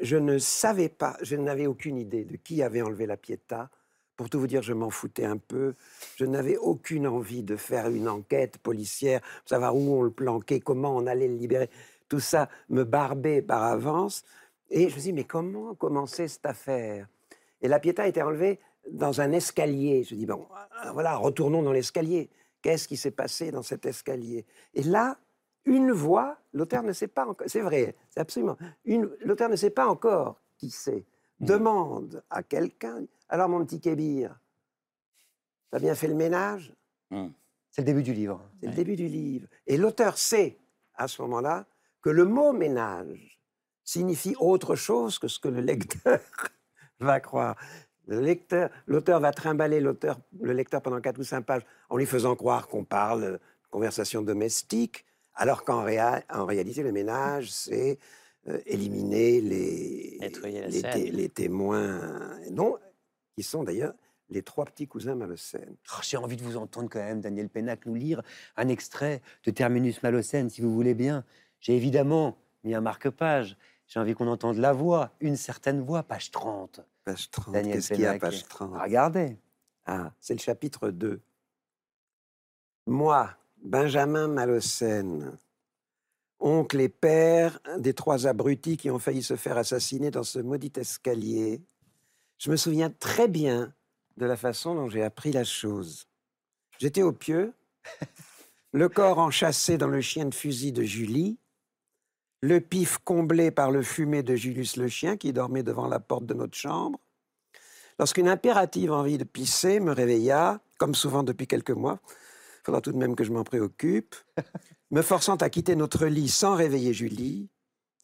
je 0.00 0.16
ne 0.16 0.38
savais 0.38 0.88
pas, 0.88 1.16
je 1.22 1.36
n'avais 1.36 1.66
aucune 1.66 1.96
idée 1.96 2.24
de 2.24 2.36
qui 2.36 2.62
avait 2.62 2.82
enlevé 2.82 3.06
la 3.06 3.16
Pietà. 3.16 3.70
Pour 4.16 4.28
tout 4.28 4.40
vous 4.40 4.46
dire, 4.46 4.62
je 4.62 4.72
m'en 4.72 4.90
foutais 4.90 5.24
un 5.24 5.36
peu. 5.36 5.74
Je 6.16 6.24
n'avais 6.24 6.56
aucune 6.56 7.06
envie 7.06 7.42
de 7.42 7.56
faire 7.56 7.88
une 7.88 8.08
enquête 8.08 8.58
policière, 8.58 9.20
savoir 9.44 9.76
où 9.76 9.94
on 9.96 10.02
le 10.02 10.10
planquait, 10.10 10.60
comment 10.60 10.96
on 10.96 11.06
allait 11.06 11.28
le 11.28 11.36
libérer. 11.36 11.70
Tout 12.08 12.20
ça 12.20 12.48
me 12.68 12.84
barbait 12.84 13.42
par 13.42 13.62
avance. 13.62 14.24
Et 14.70 14.82
je 14.82 14.84
me 14.86 14.90
suis 14.90 15.02
dit, 15.02 15.12
mais 15.12 15.24
comment 15.24 15.74
commencer 15.74 16.26
cette 16.26 16.46
affaire? 16.46 17.08
Et 17.60 17.68
la 17.68 17.78
Pietà 17.78 18.08
était 18.08 18.22
enlevée 18.22 18.58
dans 18.90 19.20
un 19.20 19.32
escalier. 19.32 20.04
Je 20.04 20.14
dis, 20.14 20.26
bon, 20.26 20.46
euh, 20.84 20.90
voilà, 20.92 21.16
retournons 21.16 21.62
dans 21.62 21.72
l'escalier. 21.72 22.30
Qu'est-ce 22.62 22.88
qui 22.88 22.96
s'est 22.96 23.12
passé 23.12 23.50
dans 23.50 23.62
cet 23.62 23.86
escalier? 23.86 24.44
Et 24.74 24.82
là, 24.82 25.18
une 25.64 25.92
voix, 25.92 26.38
l'auteur 26.52 26.82
ne 26.82 26.92
sait 26.92 27.08
pas 27.08 27.26
encore, 27.26 27.46
c'est 27.48 27.60
vrai, 27.60 27.94
c'est 28.08 28.20
absolument, 28.20 28.56
l'auteur 28.84 29.48
ne 29.48 29.56
sait 29.56 29.70
pas 29.70 29.86
encore 29.86 30.40
qui 30.56 30.70
c'est, 30.70 31.04
demande 31.40 32.22
à 32.30 32.42
quelqu'un, 32.42 33.04
alors 33.28 33.48
mon 33.48 33.64
petit 33.64 33.80
Kébir, 33.80 34.38
t'as 35.70 35.78
bien 35.78 35.94
fait 35.94 36.08
le 36.08 36.14
ménage? 36.14 36.74
C'est 37.70 37.82
le 37.82 37.86
début 37.86 38.02
du 38.02 38.12
livre. 38.12 38.42
C'est 38.60 38.68
le 38.68 38.74
début 38.74 38.96
du 38.96 39.06
livre. 39.06 39.46
Et 39.66 39.76
l'auteur 39.76 40.18
sait, 40.18 40.58
à 40.94 41.06
ce 41.06 41.22
moment-là, 41.22 41.66
que 42.02 42.10
le 42.10 42.24
mot 42.24 42.52
ménage 42.52 43.38
signifie 43.84 44.34
autre 44.40 44.74
chose 44.74 45.18
que 45.18 45.28
ce 45.28 45.38
que 45.38 45.48
le 45.48 45.60
lecteur 45.60 46.20
va 47.00 47.20
croire. 47.20 47.56
L'auteur 48.08 49.20
va 49.20 49.32
trimballer 49.32 49.80
le 49.80 50.52
lecteur 50.52 50.82
pendant 50.82 51.00
quatre 51.00 51.18
ou 51.18 51.24
cinq 51.24 51.42
pages 51.42 51.62
en 51.90 51.96
lui 51.96 52.06
faisant 52.06 52.34
croire 52.36 52.66
qu'on 52.68 52.84
parle 52.84 53.22
de 53.32 53.38
conversation 53.70 54.22
domestique, 54.22 55.04
alors 55.34 55.62
qu'en 55.64 55.84
réa- 55.84 56.22
en 56.32 56.46
réalité, 56.46 56.82
le 56.82 56.90
ménage, 56.92 57.50
c'est 57.52 57.98
euh, 58.48 58.58
éliminer 58.66 59.40
té- 60.82 61.10
les 61.10 61.28
témoins, 61.28 62.38
non, 62.50 62.76
qui 63.36 63.42
sont 63.42 63.62
d'ailleurs 63.62 63.92
les 64.30 64.42
trois 64.42 64.64
petits 64.64 64.86
cousins 64.86 65.14
Malocène. 65.14 65.76
Oh, 65.92 66.00
J'ai 66.02 66.16
envie 66.16 66.36
de 66.36 66.42
vous 66.42 66.56
entendre 66.56 66.88
quand 66.90 66.98
même, 66.98 67.20
Daniel 67.20 67.48
Pénac, 67.48 67.84
nous 67.86 67.94
lire 67.94 68.22
un 68.56 68.68
extrait 68.68 69.22
de 69.44 69.50
Terminus 69.50 70.02
Malocène, 70.02 70.48
si 70.50 70.60
vous 70.62 70.72
voulez 70.74 70.94
bien. 70.94 71.24
J'ai 71.60 71.76
évidemment 71.76 72.36
mis 72.64 72.74
un 72.74 72.80
marque-page. 72.80 73.56
J'ai 73.88 74.00
envie 74.00 74.14
qu'on 74.14 74.28
entende 74.28 74.58
la 74.58 74.74
voix, 74.74 75.10
une 75.20 75.36
certaine 75.36 75.80
voix, 75.80 76.02
page 76.02 76.30
30. 76.30 76.80
Page 77.04 77.30
30. 77.30 77.54
Daniel 77.54 77.74
Qu'est-ce 77.74 77.94
qu'il 77.94 78.02
y 78.02 78.06
a, 78.06 78.18
page 78.18 78.46
30 78.46 78.78
Regardez. 78.80 79.38
Ah, 79.86 80.12
c'est 80.20 80.34
le 80.34 80.40
chapitre 80.40 80.90
2. 80.90 81.20
Moi, 82.86 83.30
Benjamin 83.62 84.28
Malocène, 84.28 85.38
oncle 86.38 86.80
et 86.80 86.90
père 86.90 87.58
des 87.78 87.94
trois 87.94 88.26
abrutis 88.26 88.76
qui 88.76 88.90
ont 88.90 88.98
failli 88.98 89.22
se 89.22 89.36
faire 89.36 89.56
assassiner 89.56 90.10
dans 90.10 90.22
ce 90.22 90.38
maudit 90.38 90.72
escalier, 90.76 91.62
je 92.36 92.50
me 92.50 92.56
souviens 92.56 92.90
très 92.90 93.26
bien 93.26 93.72
de 94.18 94.26
la 94.26 94.36
façon 94.36 94.74
dont 94.74 94.88
j'ai 94.88 95.02
appris 95.02 95.32
la 95.32 95.44
chose. 95.44 96.06
J'étais 96.78 97.02
au 97.02 97.12
pieu, 97.12 97.54
le 98.72 98.88
corps 98.90 99.18
enchâssé 99.18 99.78
dans 99.78 99.88
le 99.88 100.02
chien 100.02 100.26
de 100.26 100.34
fusil 100.34 100.72
de 100.72 100.82
Julie, 100.82 101.38
le 102.40 102.60
pif 102.60 102.98
comblé 102.98 103.50
par 103.50 103.70
le 103.70 103.82
fumet 103.82 104.22
de 104.22 104.36
Julius 104.36 104.76
le 104.76 104.88
chien 104.88 105.16
qui 105.16 105.32
dormait 105.32 105.62
devant 105.62 105.88
la 105.88 106.00
porte 106.00 106.26
de 106.26 106.34
notre 106.34 106.56
chambre, 106.56 107.00
lorsqu'une 107.98 108.28
impérative 108.28 108.92
envie 108.92 109.18
de 109.18 109.24
pisser 109.24 109.80
me 109.80 109.92
réveilla, 109.92 110.60
comme 110.78 110.94
souvent 110.94 111.22
depuis 111.22 111.46
quelques 111.46 111.70
mois, 111.70 112.00
il 112.04 112.64
faudra 112.64 112.80
tout 112.80 112.92
de 112.92 112.98
même 112.98 113.16
que 113.16 113.24
je 113.24 113.32
m'en 113.32 113.44
préoccupe, 113.44 114.14
me 114.90 115.02
forçant 115.02 115.36
à 115.36 115.50
quitter 115.50 115.74
notre 115.74 116.06
lit 116.06 116.28
sans 116.28 116.54
réveiller 116.54 116.92
Julie, 116.92 117.48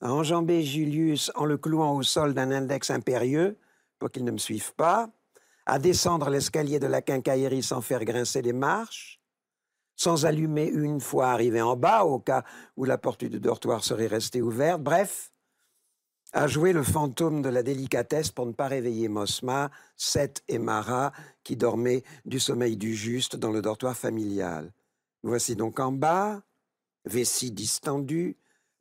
à 0.00 0.12
enjamber 0.12 0.62
Julius 0.62 1.30
en 1.34 1.44
le 1.44 1.56
clouant 1.56 1.94
au 1.94 2.02
sol 2.02 2.34
d'un 2.34 2.50
index 2.50 2.90
impérieux 2.90 3.56
pour 3.98 4.10
qu'il 4.10 4.24
ne 4.24 4.32
me 4.32 4.38
suive 4.38 4.74
pas, 4.74 5.10
à 5.66 5.78
descendre 5.78 6.28
l'escalier 6.28 6.78
de 6.78 6.86
la 6.86 7.00
quincaillerie 7.00 7.62
sans 7.62 7.80
faire 7.80 8.04
grincer 8.04 8.42
les 8.42 8.52
marches, 8.52 9.20
sans 9.96 10.26
allumer 10.26 10.66
une 10.66 11.00
fois 11.00 11.28
arrivé 11.28 11.60
en 11.60 11.76
bas, 11.76 12.04
au 12.04 12.18
cas 12.18 12.44
où 12.76 12.84
la 12.84 12.98
porte 12.98 13.24
du 13.24 13.40
dortoir 13.40 13.84
serait 13.84 14.06
restée 14.06 14.42
ouverte, 14.42 14.82
bref, 14.82 15.32
à 16.32 16.48
jouer 16.48 16.72
le 16.72 16.82
fantôme 16.82 17.42
de 17.42 17.48
la 17.48 17.62
délicatesse 17.62 18.32
pour 18.32 18.46
ne 18.46 18.52
pas 18.52 18.66
réveiller 18.66 19.08
Mosma, 19.08 19.70
Seth 19.96 20.42
et 20.48 20.58
Mara, 20.58 21.12
qui 21.44 21.56
dormaient 21.56 22.02
du 22.24 22.40
sommeil 22.40 22.76
du 22.76 22.94
juste 22.94 23.36
dans 23.36 23.52
le 23.52 23.62
dortoir 23.62 23.96
familial. 23.96 24.72
Voici 25.22 25.54
donc 25.54 25.78
en 25.78 25.92
bas, 25.92 26.42
vessie 27.04 27.52
distendue, 27.52 28.36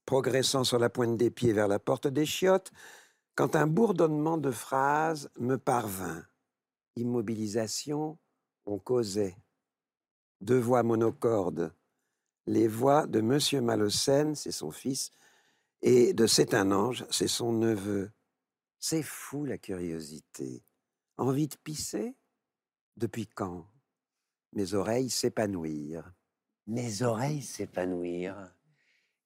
progressant 0.05 0.63
sur 0.63 0.79
la 0.79 0.89
pointe 0.89 1.15
des 1.15 1.29
pieds 1.29 1.53
vers 1.53 1.67
la 1.67 1.79
porte 1.79 2.07
des 2.07 2.25
chiottes, 2.25 2.71
quand 3.35 3.55
un 3.55 3.67
bourdonnement 3.67 4.37
de 4.37 4.51
phrases 4.51 5.29
me 5.39 5.57
parvint. 5.57 6.23
Immobilisation, 6.95 8.17
on 8.65 8.79
causait. 8.79 9.35
Deux 10.43 10.59
voix 10.59 10.83
monocordes. 10.83 11.73
Les 12.47 12.67
voix 12.67 13.07
de 13.07 13.21
Monsieur 13.21 13.61
Malocène, 13.61 14.35
c'est 14.35 14.51
son 14.51 14.71
fils, 14.71 15.09
Et 15.81 16.13
de 16.13 16.27
C'est 16.27 16.53
un 16.53 16.73
ange, 16.73 17.05
c'est 17.09 17.29
son 17.29 17.53
neveu. 17.53 18.11
C'est 18.77 19.03
fou 19.03 19.45
la 19.45 19.57
curiosité. 19.57 20.61
Envie 21.15 21.47
de 21.47 21.55
pisser? 21.55 22.17
Depuis 22.97 23.25
quand? 23.25 23.69
Mes 24.51 24.73
oreilles 24.73 25.09
s'épanouir. 25.09 26.11
Mes 26.67 27.03
oreilles 27.03 27.41
s'épanouir. 27.41 28.35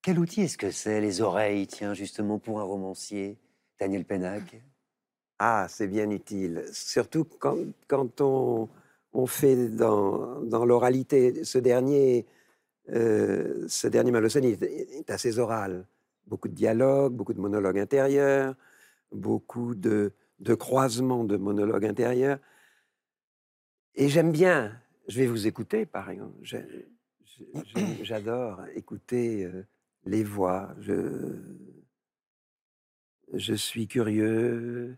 Quel 0.03 0.19
outil 0.19 0.41
est-ce 0.41 0.59
que 0.59 0.69
c'est, 0.69 1.01
les 1.01 1.21
oreilles, 1.21 1.65
tiens, 1.65 1.95
justement, 1.95 2.37
pour 2.37 2.59
un 2.59 2.63
romancier, 2.63 3.39
Daniel 3.79 4.05
Pennac 4.05 4.61
Ah, 5.39 5.65
c'est 5.67 5.87
bien 5.87 6.11
utile. 6.11 6.63
Surtout 6.71 7.25
quand, 7.25 7.57
quand 7.87 8.21
on, 8.21 8.69
on 9.13 9.25
fait 9.25 9.69
dans, 9.69 10.41
dans 10.41 10.65
l'oralité. 10.65 11.43
Ce 11.43 11.57
dernier, 11.57 12.25
euh, 12.89 13.65
ce 13.67 13.87
dernier 13.87 14.11
Malocène 14.11 14.45
est, 14.45 14.61
est 14.61 15.09
assez 15.09 15.39
oral. 15.39 15.85
Beaucoup 16.27 16.47
de 16.47 16.53
dialogues, 16.53 17.13
beaucoup 17.13 17.33
de 17.33 17.39
monologues 17.39 17.79
intérieurs, 17.79 18.55
beaucoup 19.11 19.75
de, 19.75 20.11
de 20.39 20.53
croisements 20.53 21.23
de 21.23 21.37
monologues 21.37 21.85
intérieurs. 21.85 22.39
Et 23.95 24.09
j'aime 24.09 24.31
bien, 24.31 24.79
je 25.07 25.19
vais 25.19 25.27
vous 25.27 25.47
écouter 25.47 25.85
par 25.85 26.09
exemple. 26.09 26.35
J'adore 28.03 28.61
écouter 28.75 29.45
euh, 29.45 29.63
les 30.05 30.23
voix. 30.23 30.75
Je, 30.79 31.35
je 33.33 33.53
suis 33.53 33.87
curieux 33.87 34.97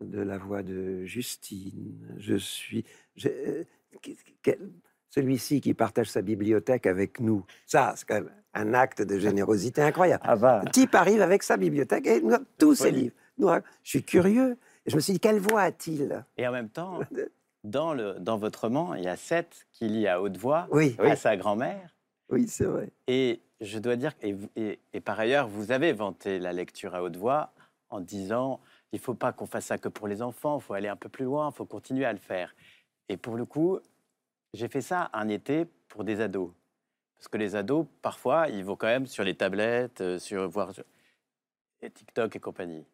de 0.00 0.20
la 0.20 0.38
voix 0.38 0.62
de 0.62 1.04
Justine. 1.04 2.14
Je 2.18 2.36
suis 2.36 2.84
je- 3.16 3.28
euh, 3.28 3.64
celui-ci 5.10 5.60
qui 5.60 5.74
partage 5.74 6.08
sa 6.10 6.22
bibliothèque 6.22 6.86
avec 6.86 7.20
nous. 7.20 7.44
Ça, 7.66 7.94
c'est 7.96 8.06
quand 8.06 8.14
même 8.14 8.30
un 8.54 8.74
acte 8.74 9.02
de 9.02 9.18
générosité 9.18 9.82
incroyable. 9.82 10.22
Ah 10.26 10.36
bah, 10.36 10.62
Le 10.64 10.70
type 10.70 10.94
arrive 10.94 11.22
avec 11.22 11.42
sa 11.42 11.56
bibliothèque 11.56 12.06
et 12.06 12.20
nous 12.20 12.36
tous 12.58 12.74
ses 12.74 12.90
livres. 12.90 13.14
Nous 13.38 13.48
a- 13.48 13.62
je 13.82 13.90
suis 13.90 14.02
curieux. 14.02 14.56
Et 14.86 14.90
je 14.90 14.96
me 14.96 15.00
suis 15.00 15.12
dit, 15.14 15.20
quelle 15.20 15.38
voix 15.38 15.62
a-t-il? 15.62 16.24
Et 16.36 16.46
en 16.46 16.52
même 16.52 16.68
temps, 16.68 17.00
dans, 17.64 17.94
le, 17.94 18.14
dans 18.20 18.36
votre 18.38 18.62
roman, 18.62 18.94
il 18.94 19.04
y 19.04 19.08
a 19.08 19.16
Seth 19.16 19.66
qui 19.72 19.88
lit 19.88 20.06
à 20.08 20.20
haute 20.22 20.36
voix 20.36 20.66
Oui, 20.72 20.96
à 20.98 21.16
sa 21.16 21.36
grand-mère. 21.36 21.94
oui, 22.30 22.46
c'est 22.48 22.64
vrai. 22.64 22.90
Et 23.06 23.40
je 23.60 23.78
dois 23.78 23.96
dire, 23.96 24.12
et- 24.22 24.78
et 24.92 25.00
par 25.00 25.18
ailleurs, 25.18 25.48
vous 25.48 25.72
avez 25.72 25.92
vanté 25.92 26.38
la 26.38 26.52
lecture 26.52 26.94
à 26.94 27.02
haute 27.02 27.16
voix 27.16 27.52
en 27.90 28.00
disant 28.00 28.60
il 28.92 28.96
ne 28.96 29.02
faut 29.02 29.14
pas 29.14 29.32
qu'on 29.32 29.46
fasse 29.46 29.66
ça 29.66 29.78
que 29.78 29.88
pour 29.88 30.08
les 30.08 30.22
enfants, 30.22 30.58
il 30.58 30.62
faut 30.62 30.74
aller 30.74 30.88
un 30.88 30.96
peu 30.96 31.08
plus 31.08 31.24
loin, 31.24 31.50
il 31.52 31.56
faut 31.56 31.66
continuer 31.66 32.04
à 32.04 32.12
le 32.12 32.18
faire. 32.18 32.54
Et 33.08 33.16
pour 33.16 33.36
le 33.36 33.44
coup, 33.44 33.78
j'ai 34.54 34.68
fait 34.68 34.80
ça 34.80 35.10
un 35.12 35.28
été 35.28 35.66
pour 35.88 36.04
des 36.04 36.20
ados. 36.20 36.50
Parce 37.16 37.28
que 37.28 37.36
les 37.36 37.56
ados, 37.56 37.86
parfois, 38.00 38.48
ils 38.48 38.64
vont 38.64 38.76
quand 38.76 38.86
même 38.86 39.06
sur 39.06 39.24
les 39.24 39.34
tablettes, 39.34 40.00
euh, 40.00 40.18
sur 40.18 40.48
voir 40.48 40.72
et 41.80 41.90
TikTok 41.90 42.36
et 42.36 42.40
compagnie. 42.40 42.86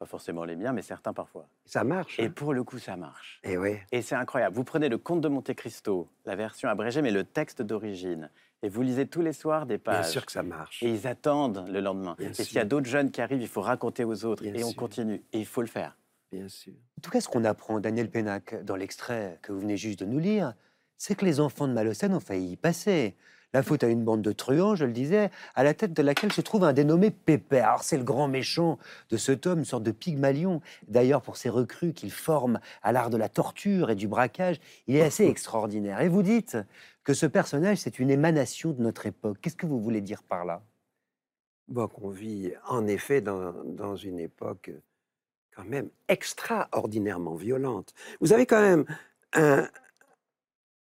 Pas 0.00 0.06
forcément 0.06 0.46
les 0.46 0.56
miens, 0.56 0.72
mais 0.72 0.80
certains 0.80 1.12
parfois. 1.12 1.46
Ça 1.66 1.84
marche. 1.84 2.18
Et 2.18 2.24
hein. 2.24 2.32
pour 2.34 2.54
le 2.54 2.64
coup, 2.64 2.78
ça 2.78 2.96
marche. 2.96 3.38
Et 3.44 3.58
oui. 3.58 3.76
Et 3.92 4.00
c'est 4.00 4.14
incroyable. 4.14 4.56
Vous 4.56 4.64
prenez 4.64 4.88
le 4.88 4.96
Conte 4.96 5.20
de 5.20 5.28
Monte 5.28 5.52
Cristo, 5.52 6.08
la 6.24 6.36
version 6.36 6.70
abrégée, 6.70 7.02
mais 7.02 7.10
le 7.10 7.22
texte 7.22 7.60
d'origine, 7.60 8.30
et 8.62 8.70
vous 8.70 8.80
lisez 8.80 9.06
tous 9.06 9.20
les 9.20 9.34
soirs 9.34 9.66
des 9.66 9.76
Bien 9.76 9.92
pages. 9.96 10.08
sûr 10.08 10.24
que 10.24 10.32
ça 10.32 10.42
marche. 10.42 10.82
Et 10.82 10.88
ils 10.88 11.06
attendent 11.06 11.66
le 11.68 11.80
lendemain. 11.80 12.16
Bien 12.18 12.30
et 12.30 12.32
s'il 12.32 12.56
y 12.56 12.58
a 12.58 12.64
d'autres 12.64 12.88
jeunes 12.88 13.10
qui 13.10 13.20
arrivent, 13.20 13.42
il 13.42 13.48
faut 13.48 13.60
raconter 13.60 14.04
aux 14.04 14.24
autres. 14.24 14.42
Bien 14.42 14.54
et 14.54 14.64
on 14.64 14.68
sûr. 14.70 14.76
continue. 14.76 15.22
Et 15.34 15.38
il 15.40 15.46
faut 15.46 15.60
le 15.60 15.66
faire. 15.66 15.94
Bien 16.32 16.48
sûr. 16.48 16.72
En 16.98 17.02
tout 17.02 17.10
cas, 17.10 17.20
ce 17.20 17.28
qu'on 17.28 17.44
apprend, 17.44 17.78
Daniel 17.78 18.10
Pénac, 18.10 18.64
dans 18.64 18.76
l'extrait 18.76 19.38
que 19.42 19.52
vous 19.52 19.60
venez 19.60 19.76
juste 19.76 20.00
de 20.00 20.06
nous 20.06 20.18
lire, 20.18 20.54
c'est 20.96 21.14
que 21.14 21.26
les 21.26 21.40
enfants 21.40 21.68
de 21.68 21.74
Malocène 21.74 22.14
ont 22.14 22.20
failli 22.20 22.52
y 22.52 22.56
passer. 22.56 23.16
La 23.52 23.64
faute 23.64 23.82
à 23.82 23.88
une 23.88 24.04
bande 24.04 24.22
de 24.22 24.30
truands, 24.30 24.76
je 24.76 24.84
le 24.84 24.92
disais, 24.92 25.30
à 25.56 25.64
la 25.64 25.74
tête 25.74 25.92
de 25.92 26.02
laquelle 26.02 26.32
se 26.32 26.40
trouve 26.40 26.62
un 26.62 26.72
dénommé 26.72 27.10
Pépère. 27.10 27.82
C'est 27.82 27.96
le 27.96 28.04
grand 28.04 28.28
méchant 28.28 28.78
de 29.10 29.16
ce 29.16 29.32
tome, 29.32 29.60
une 29.60 29.64
sorte 29.64 29.82
de 29.82 29.90
pygmalion. 29.90 30.60
D'ailleurs, 30.86 31.20
pour 31.20 31.36
ces 31.36 31.48
recrues 31.48 31.92
qu'il 31.92 32.12
forme 32.12 32.60
à 32.82 32.92
l'art 32.92 33.10
de 33.10 33.16
la 33.16 33.28
torture 33.28 33.90
et 33.90 33.96
du 33.96 34.06
braquage, 34.06 34.60
il 34.86 34.94
est 34.94 35.02
assez 35.02 35.26
extraordinaire. 35.26 36.00
Et 36.00 36.08
vous 36.08 36.22
dites 36.22 36.58
que 37.02 37.12
ce 37.12 37.26
personnage, 37.26 37.78
c'est 37.78 37.98
une 37.98 38.10
émanation 38.10 38.70
de 38.70 38.82
notre 38.82 39.06
époque. 39.06 39.38
Qu'est-ce 39.40 39.56
que 39.56 39.66
vous 39.66 39.80
voulez 39.80 40.00
dire 40.00 40.22
par 40.22 40.44
là? 40.44 40.62
Bon, 41.66 41.88
qu'on 41.88 42.10
vit 42.10 42.52
en 42.68 42.86
effet 42.86 43.20
dans, 43.20 43.52
dans 43.64 43.96
une 43.96 44.20
époque 44.20 44.70
quand 45.56 45.64
même 45.64 45.88
extraordinairement 46.06 47.34
violente. 47.34 47.94
Vous 48.20 48.32
avez 48.32 48.46
quand 48.46 48.60
même 48.60 48.84
un, 49.32 49.68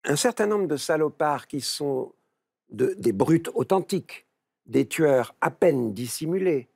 un 0.04 0.16
certain 0.16 0.46
nombre 0.46 0.66
de 0.66 0.76
salopards 0.76 1.46
qui 1.46 1.60
sont 1.60 2.12
de- 2.70 2.94
des 2.98 3.12
brutes 3.12 3.50
authentiques, 3.54 4.26
des 4.66 4.87
tueurs 4.87 5.35
à 5.40 5.50
peine 5.50 5.92
dissimulés, 5.92 6.68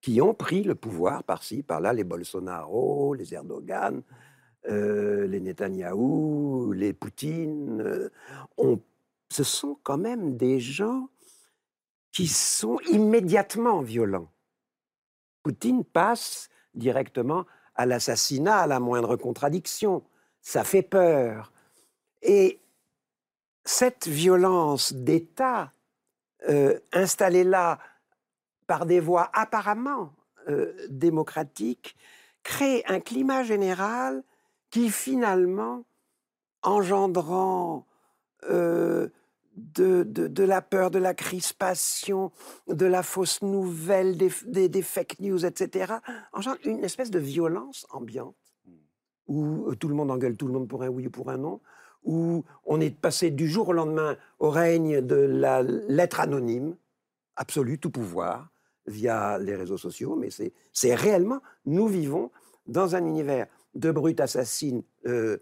qui 0.00 0.20
ont 0.20 0.34
pris 0.34 0.62
le 0.62 0.74
pouvoir 0.74 1.24
par-ci, 1.24 1.62
par-là, 1.62 1.92
les 1.92 2.04
Bolsonaro, 2.04 3.14
les 3.14 3.34
Erdogan, 3.34 4.02
euh, 4.68 5.26
les 5.26 5.40
Netanyahou, 5.40 6.72
les 6.72 6.92
Poutine. 6.92 7.80
euh, 7.82 8.76
ce 9.30 9.44
sont 9.44 9.78
quand 9.82 9.98
même 9.98 10.36
des 10.36 10.58
gens 10.58 11.08
qui 12.12 12.26
sont 12.26 12.78
immédiatement 12.90 13.82
violents. 13.82 14.30
Poutine 15.42 15.84
passe 15.84 16.48
directement 16.74 17.46
à 17.74 17.86
l'assassinat 17.86 18.58
à 18.58 18.66
la 18.66 18.80
moindre 18.80 19.16
contradiction. 19.16 20.02
Ça 20.42 20.64
fait 20.64 20.82
peur. 20.82 21.52
Et 22.22 22.58
cette 23.70 24.08
violence 24.08 24.92
d'État, 24.92 25.72
euh, 26.48 26.76
installée 26.92 27.44
là 27.44 27.78
par 28.66 28.84
des 28.84 28.98
voies 28.98 29.30
apparemment 29.32 30.12
euh, 30.48 30.72
démocratiques, 30.88 31.94
crée 32.42 32.82
un 32.88 32.98
climat 32.98 33.44
général 33.44 34.24
qui 34.70 34.90
finalement, 34.90 35.84
engendrant 36.62 37.86
euh, 38.50 39.08
de, 39.54 40.02
de- 40.02 40.26
de 40.26 40.42
la 40.44 40.62
peur, 40.62 40.90
de 40.90 40.98
la 40.98 41.14
crispation, 41.14 42.32
de 42.66 42.86
la 42.86 43.02
fausse 43.04 43.40
nouvelle, 43.42 44.16
des, 44.16 44.32
des- 44.46 44.68
des 44.68 44.82
fake 44.82 45.20
news, 45.20 45.44
etc., 45.46 45.94
engendre 46.32 46.58
une 46.64 46.82
espèce 46.82 47.10
de 47.12 47.18
violence 47.20 47.86
ambiante, 47.90 48.34
où 49.28 49.72
tout 49.76 49.88
le 49.88 49.94
monde 49.94 50.10
engueule 50.10 50.36
tout 50.36 50.48
le 50.48 50.52
monde 50.54 50.66
pour 50.68 50.82
un 50.82 50.88
oui 50.88 51.06
ou 51.06 51.10
pour 51.10 51.30
un 51.30 51.38
non, 51.38 51.60
où 52.04 52.44
on 52.64 52.80
est 52.80 52.94
passé 52.94 53.30
du 53.30 53.48
jour 53.48 53.68
au 53.68 53.72
lendemain 53.72 54.16
au 54.38 54.50
règne 54.50 55.00
de 55.00 55.16
la 55.16 55.62
lettre 55.62 56.20
anonyme, 56.20 56.76
absolue, 57.36 57.78
tout 57.78 57.90
pouvoir, 57.90 58.50
via 58.86 59.38
les 59.38 59.54
réseaux 59.54 59.76
sociaux, 59.76 60.16
mais 60.16 60.28
c'est 60.72 60.94
réellement, 60.94 61.40
nous 61.66 61.86
vivons 61.86 62.30
dans 62.66 62.96
un 62.96 63.04
univers 63.04 63.46
de 63.74 63.90
brutes 63.90 64.20
assassines, 64.20 64.82
euh, 65.06 65.38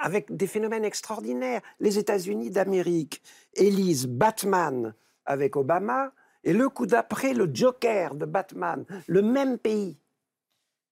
avec 0.00 0.34
des 0.34 0.46
phénomènes 0.46 0.84
extraordinaires. 0.84 1.62
Les 1.80 1.98
États-Unis 1.98 2.50
d'Amérique 2.50 3.22
élisent 3.54 4.06
Batman 4.06 4.94
avec 5.24 5.56
Obama, 5.56 6.12
et 6.44 6.52
le 6.52 6.68
coup 6.68 6.86
d'après, 6.86 7.34
le 7.34 7.50
Joker 7.52 8.14
de 8.14 8.24
Batman, 8.24 8.84
le 9.08 9.20
même 9.20 9.58
pays. 9.58 9.98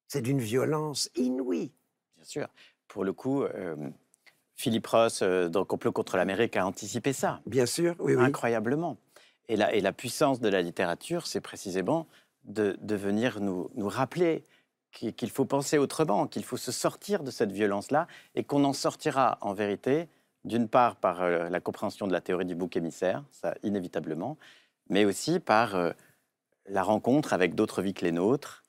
C'est 0.08 0.20
d'une 0.20 0.40
violence 0.40 1.10
inouïe. 1.14 1.72
Bien 2.16 2.24
sûr. 2.24 2.48
Pour 2.88 3.04
le 3.04 3.12
coup, 3.12 3.44
euh, 3.44 3.76
Philippe 4.56 4.86
Ross, 4.86 5.22
euh, 5.22 5.48
dans 5.48 5.64
Complot 5.64 5.92
contre 5.92 6.16
l'Amérique, 6.16 6.56
a 6.56 6.66
anticipé 6.66 7.12
ça. 7.12 7.40
Bien 7.46 7.66
sûr, 7.66 7.96
oui, 7.98 8.14
oui. 8.14 8.24
incroyablement. 8.24 8.96
Et 9.48 9.56
la, 9.56 9.74
et 9.74 9.80
la 9.80 9.92
puissance 9.92 10.40
de 10.40 10.48
la 10.48 10.62
littérature, 10.62 11.26
c'est 11.26 11.40
précisément 11.40 12.06
de, 12.44 12.76
de 12.80 12.94
venir 12.94 13.40
nous, 13.40 13.70
nous 13.74 13.88
rappeler 13.88 14.44
qu'il 14.92 15.14
qu'il 15.14 15.30
faut 15.30 15.44
penser 15.44 15.76
autrement, 15.78 16.26
qu'il 16.26 16.44
faut 16.44 16.56
se 16.56 16.72
sortir 16.72 17.22
de 17.22 17.30
cette 17.30 17.52
violence-là 17.52 18.06
et 18.34 18.44
qu'on 18.44 18.64
en 18.64 18.72
sortira 18.72 19.38
en 19.40 19.52
vérité, 19.52 20.08
d'une 20.44 20.68
part 20.68 20.96
par 20.96 21.22
euh, 21.22 21.48
la 21.48 21.60
compréhension 21.60 22.06
de 22.06 22.12
la 22.12 22.20
théorie 22.20 22.44
du 22.44 22.54
bouc 22.54 22.76
émissaire, 22.76 23.24
ça 23.30 23.54
inévitablement, 23.62 24.38
mais 24.88 25.04
aussi 25.04 25.40
par 25.40 25.74
euh, 25.74 25.90
la 26.66 26.82
rencontre 26.82 27.32
avec 27.32 27.54
d'autres 27.54 27.82
vies 27.82 27.94
que 27.94 28.04
les 28.04 28.12
nôtres, 28.12 28.63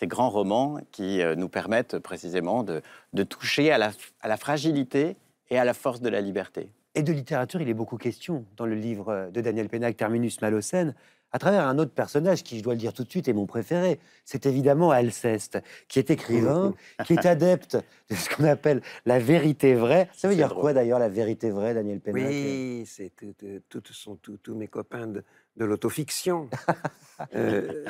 ces 0.00 0.06
grands 0.06 0.30
romans 0.30 0.78
qui 0.92 1.20
euh, 1.20 1.36
nous 1.36 1.50
permettent 1.50 1.98
précisément 1.98 2.62
de, 2.62 2.80
de 3.12 3.22
toucher 3.22 3.70
à 3.70 3.76
la, 3.76 3.90
à 4.22 4.28
la 4.28 4.38
fragilité 4.38 5.16
et 5.50 5.58
à 5.58 5.64
la 5.66 5.74
force 5.74 6.00
de 6.00 6.08
la 6.08 6.22
liberté. 6.22 6.70
Et 6.94 7.02
de 7.02 7.12
littérature, 7.12 7.60
il 7.60 7.68
est 7.68 7.74
beaucoup 7.74 7.98
question 7.98 8.46
dans 8.56 8.64
le 8.64 8.74
livre 8.74 9.28
de 9.32 9.40
Daniel 9.42 9.68
Pénac, 9.68 9.96
Terminus 9.98 10.40
Malocène, 10.40 10.94
à 11.32 11.38
travers 11.38 11.66
un 11.66 11.78
autre 11.78 11.92
personnage 11.92 12.42
qui, 12.42 12.58
je 12.58 12.62
dois 12.64 12.72
le 12.72 12.80
dire 12.80 12.92
tout 12.94 13.04
de 13.04 13.10
suite, 13.10 13.28
est 13.28 13.32
mon 13.34 13.46
préféré. 13.46 14.00
C'est 14.24 14.46
évidemment 14.46 14.90
Alceste, 14.90 15.58
qui 15.86 15.98
est 15.98 16.10
écrivain, 16.10 16.74
qui 17.06 17.12
est 17.12 17.26
adepte 17.26 17.76
de 18.08 18.16
ce 18.16 18.28
qu'on 18.34 18.44
appelle 18.44 18.80
la 19.06 19.18
vérité 19.20 19.74
vraie. 19.74 20.08
Ça 20.16 20.28
veut 20.28 20.34
dire 20.34 20.48
drôle. 20.48 20.60
quoi 20.62 20.72
d'ailleurs 20.72 20.98
la 20.98 21.10
vérité 21.10 21.50
vraie, 21.50 21.74
Daniel 21.74 22.00
Pénac 22.00 22.24
Oui, 22.26 22.84
c'est 22.86 23.12
tout- 23.14 23.34
tout- 23.68 23.80
tout- 23.82 24.16
tous 24.22 24.36
tous 24.38 24.54
mes 24.56 24.66
copains 24.66 25.06
de, 25.06 25.22
de 25.58 25.64
l'autofiction. 25.66 26.48
Euh, 27.36 27.84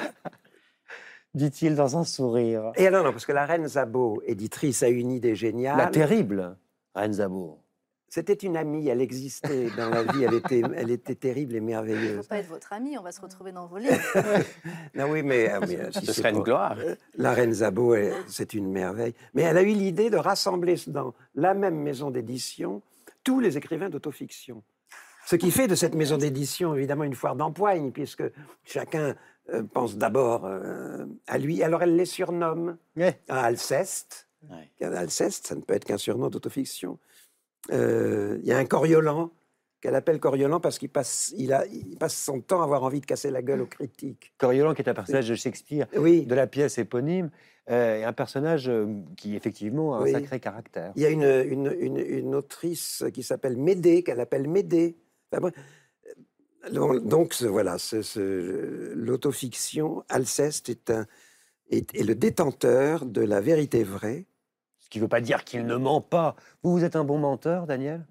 Dit-il 1.35 1.77
dans 1.77 1.97
un 1.97 2.05
sourire. 2.05 2.73
et 2.77 2.87
alors, 2.87 3.05
non, 3.05 3.13
parce 3.13 3.27
que 3.27 3.33
la 3.33 3.47
reine 3.47 3.69
Zabo, 3.69 4.21
éditrice, 4.27 4.83
a 4.83 4.89
une 4.89 5.13
idée 5.13 5.37
géniale. 5.37 5.79
La 5.79 5.87
terrible 5.87 6.57
Reine 6.95 7.13
Zabo. 7.13 7.59
C'était 8.09 8.35
une 8.35 8.57
amie, 8.57 8.89
elle 8.89 9.01
existait 9.01 9.69
dans 9.77 9.89
la 9.89 10.03
vie, 10.03 10.25
elle 10.25 10.35
était, 10.35 10.63
elle 10.77 10.91
était 10.91 11.15
terrible 11.15 11.55
et 11.55 11.59
Il 11.59 11.63
ne 11.63 11.67
merveilleuse. 11.69 12.17
faut 12.23 12.29
pas 12.29 12.39
être 12.39 12.49
votre 12.49 12.73
ami, 12.73 12.99
on 12.99 13.03
va 13.03 13.13
se 13.13 13.21
retrouver 13.21 13.53
dans 13.53 13.69
vos 13.69 13.79
livres. 13.79 13.95
Non, 14.97 15.05
oui, 15.13 15.23
mais, 15.23 15.49
ah, 15.49 15.61
mais, 15.61 15.93
si 15.93 16.05
Ce 16.07 16.13
serait 16.15 16.31
une 16.31 16.43
gloire. 16.43 16.77
La 17.17 17.33
reine 17.33 17.53
Zabo, 17.53 17.95
c'est 18.27 18.53
une 18.55 18.69
merveille. 18.69 19.15
Mais 19.35 19.43
elle 19.43 19.57
a 19.57 19.63
eu 19.63 19.73
l'idée 19.75 20.11
de 20.11 20.17
rassembler 20.17 20.75
dans 20.89 21.15
la 21.37 21.55
même 21.55 21.77
maison 21.77 22.11
d'édition 22.11 22.83
tous 23.23 23.39
les 23.39 23.57
écrivains 23.57 23.89
d'autofiction. 23.89 24.65
Ce 25.27 25.37
qui 25.37 25.53
fait 25.53 25.69
de 25.69 25.77
cette 25.77 25.95
maison 25.95 26.17
d'édition, 26.17 26.75
évidemment, 26.75 27.05
une 27.05 27.15
foire 27.15 27.37
d'empoigne, 27.37 27.93
puisque 27.93 28.25
chacun 28.65 29.15
euh, 29.53 29.63
pense 29.63 29.97
d'abord 29.97 30.45
euh, 30.47 31.05
à 31.27 31.39
lui. 31.39 31.63
Alors 31.63 31.83
elle 31.83 31.97
les 31.97 32.05
surnomme 32.07 32.77
Ouais. 32.97 33.19
à 33.29 33.43
Alceste. 33.45 34.29
Ouais. 34.51 34.87
Alceste, 34.87 35.47
ça 35.49 35.55
ne 35.55 35.61
peut 35.61 35.75
être 35.75 35.85
qu'un 35.85 35.99
surnom 35.99 36.29
d'autofiction. 36.29 36.99
Euh, 37.73 38.39
Il 38.43 38.47
y 38.49 38.53
a 38.53 38.59
un 38.59 38.65
Coriolan 38.65 39.31
qu'elle 39.81 39.95
appelle 39.95 40.21
Coriolan 40.21 40.61
parce 40.61 40.79
qu'il 40.79 40.91
passe, 40.91 41.33
il 41.39 41.53
a, 41.53 41.65
il 41.67 41.97
passe 41.99 42.15
son 42.17 42.41
temps 42.41 42.61
à 42.61 42.65
avoir 42.65 42.83
envie 42.85 43.01
de 43.01 43.07
casser 43.07 43.31
la 43.31 43.41
gueule 43.43 43.63
aux 43.63 43.67
critiques. 43.67 44.33
Coriolan, 44.39 44.75
qui 44.75 44.83
est 44.83 44.89
un 44.89 44.95
personnage 44.95 45.29
de 45.29 45.35
Shakespeare, 45.35 45.87
Oui, 45.97 46.27
de 46.27 46.35
la 46.35 46.47
pièce 46.47 46.77
éponyme, 46.79 47.31
euh, 47.71 48.05
un 48.07 48.13
personnage 48.13 48.71
qui, 49.17 49.37
effectivement, 49.37 49.95
a 49.95 49.99
un 49.99 50.03
Oui. 50.03 50.13
sacré 50.13 50.39
caractère. 50.41 50.93
Il 50.97 51.03
y 51.03 51.07
a 51.07 51.11
une, 51.11 51.23
une, 51.23 51.75
une- 51.81 51.97
une 51.97 52.35
autrice 52.35 53.05
qui 53.15 53.23
s'appelle 53.23 53.57
Médée, 53.57 54.03
qu'elle 54.03 54.21
appelle 54.21 54.49
Médée. 54.49 54.97
Enfin, 55.33 55.51
donc, 56.69 57.43
voilà, 57.43 57.77
l'autofiction, 58.95 60.05
Alceste 60.09 60.69
est, 60.69 60.93
le 61.71 62.15
détenteur 62.15 63.07
de 63.07 63.23
la 63.23 63.41
vérité 63.41 63.83
vraie. 63.83 64.27
Ce 64.79 64.89
qui 64.89 64.99
ne 64.99 65.05
veut 65.05 65.09
pas 65.09 65.21
dire 65.21 65.45
qu'il 65.45 65.65
ne 65.65 65.77
ment 65.77 66.01
pas. 66.01 66.37
Vous, 66.63 66.73
vous 66.73 66.85
êtes 66.85 66.97
un 66.97 67.05
bon 67.05 67.19
menteur, 67.19 67.67
Daniel? 67.67 68.07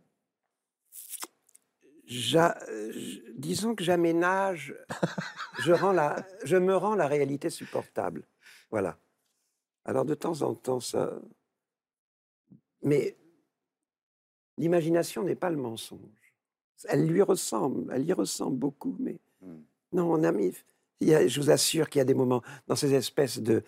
Euh, 2.11 2.91
disons 3.37 3.75
que 3.75 3.83
j'aménage, 3.83 4.75
je, 5.59 5.73
je 6.43 6.57
me 6.57 6.75
rends 6.75 6.95
la 6.95 7.07
réalité 7.07 7.49
supportable. 7.49 8.27
Voilà. 8.71 8.97
Alors 9.85 10.05
de 10.05 10.15
temps 10.15 10.41
en 10.41 10.55
temps, 10.55 10.79
ça. 10.79 11.19
Mais 12.81 13.17
l'imagination 14.57 15.23
n'est 15.23 15.35
pas 15.35 15.49
le 15.49 15.57
mensonge. 15.57 16.28
Elle 16.87 17.07
lui 17.07 17.21
ressemble, 17.21 17.91
elle 17.93 18.05
y 18.07 18.13
ressemble 18.13 18.57
beaucoup, 18.57 18.95
mais 18.99 19.19
Hmm. 19.41 19.61
non, 19.93 20.21
il 20.99 21.07
y 21.07 21.13
a- 21.15 21.25
je 21.25 21.39
vous 21.39 21.49
assure 21.49 21.89
qu'il 21.89 21.99
y 21.99 22.01
a 22.01 22.05
des 22.05 22.13
moments 22.13 22.41
dans 22.67 22.75
ces 22.75 22.93
espèces 22.93 23.39
de 23.39 23.63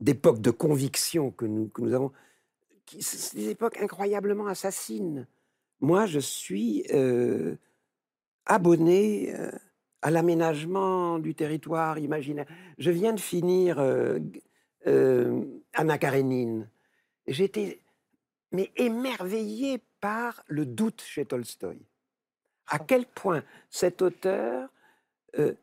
d'époques 0.00 0.40
de 0.40 0.50
conviction 0.50 1.30
que 1.30 1.44
nous, 1.44 1.68
que 1.68 1.82
nous 1.82 1.92
avons, 1.92 2.12
qui 2.86 2.98
des 3.34 3.50
époques 3.50 3.76
incroyablement 3.78 4.46
assassines. 4.46 5.26
Moi, 5.80 6.06
je 6.06 6.18
suis 6.18 6.86
euh, 6.92 7.56
abonné 8.46 9.34
euh, 9.34 9.50
à 10.02 10.10
l'aménagement 10.10 11.18
du 11.18 11.34
territoire 11.34 11.98
imaginaire. 11.98 12.46
Je 12.78 12.90
viens 12.90 13.12
de 13.12 13.20
finir 13.20 13.78
euh, 13.78 14.18
euh, 14.86 15.44
Anna 15.74 15.98
Karénine. 15.98 16.68
J'étais 17.26 17.80
mais 18.52 18.72
émerveillé 18.76 19.80
par 20.00 20.42
le 20.46 20.66
doute 20.66 21.02
chez 21.02 21.24
Tolstoï. 21.24 21.80
À 22.66 22.78
quel 22.78 23.06
point 23.06 23.42
cet 23.68 24.00
auteur... 24.02 24.68
euh, 25.38 25.54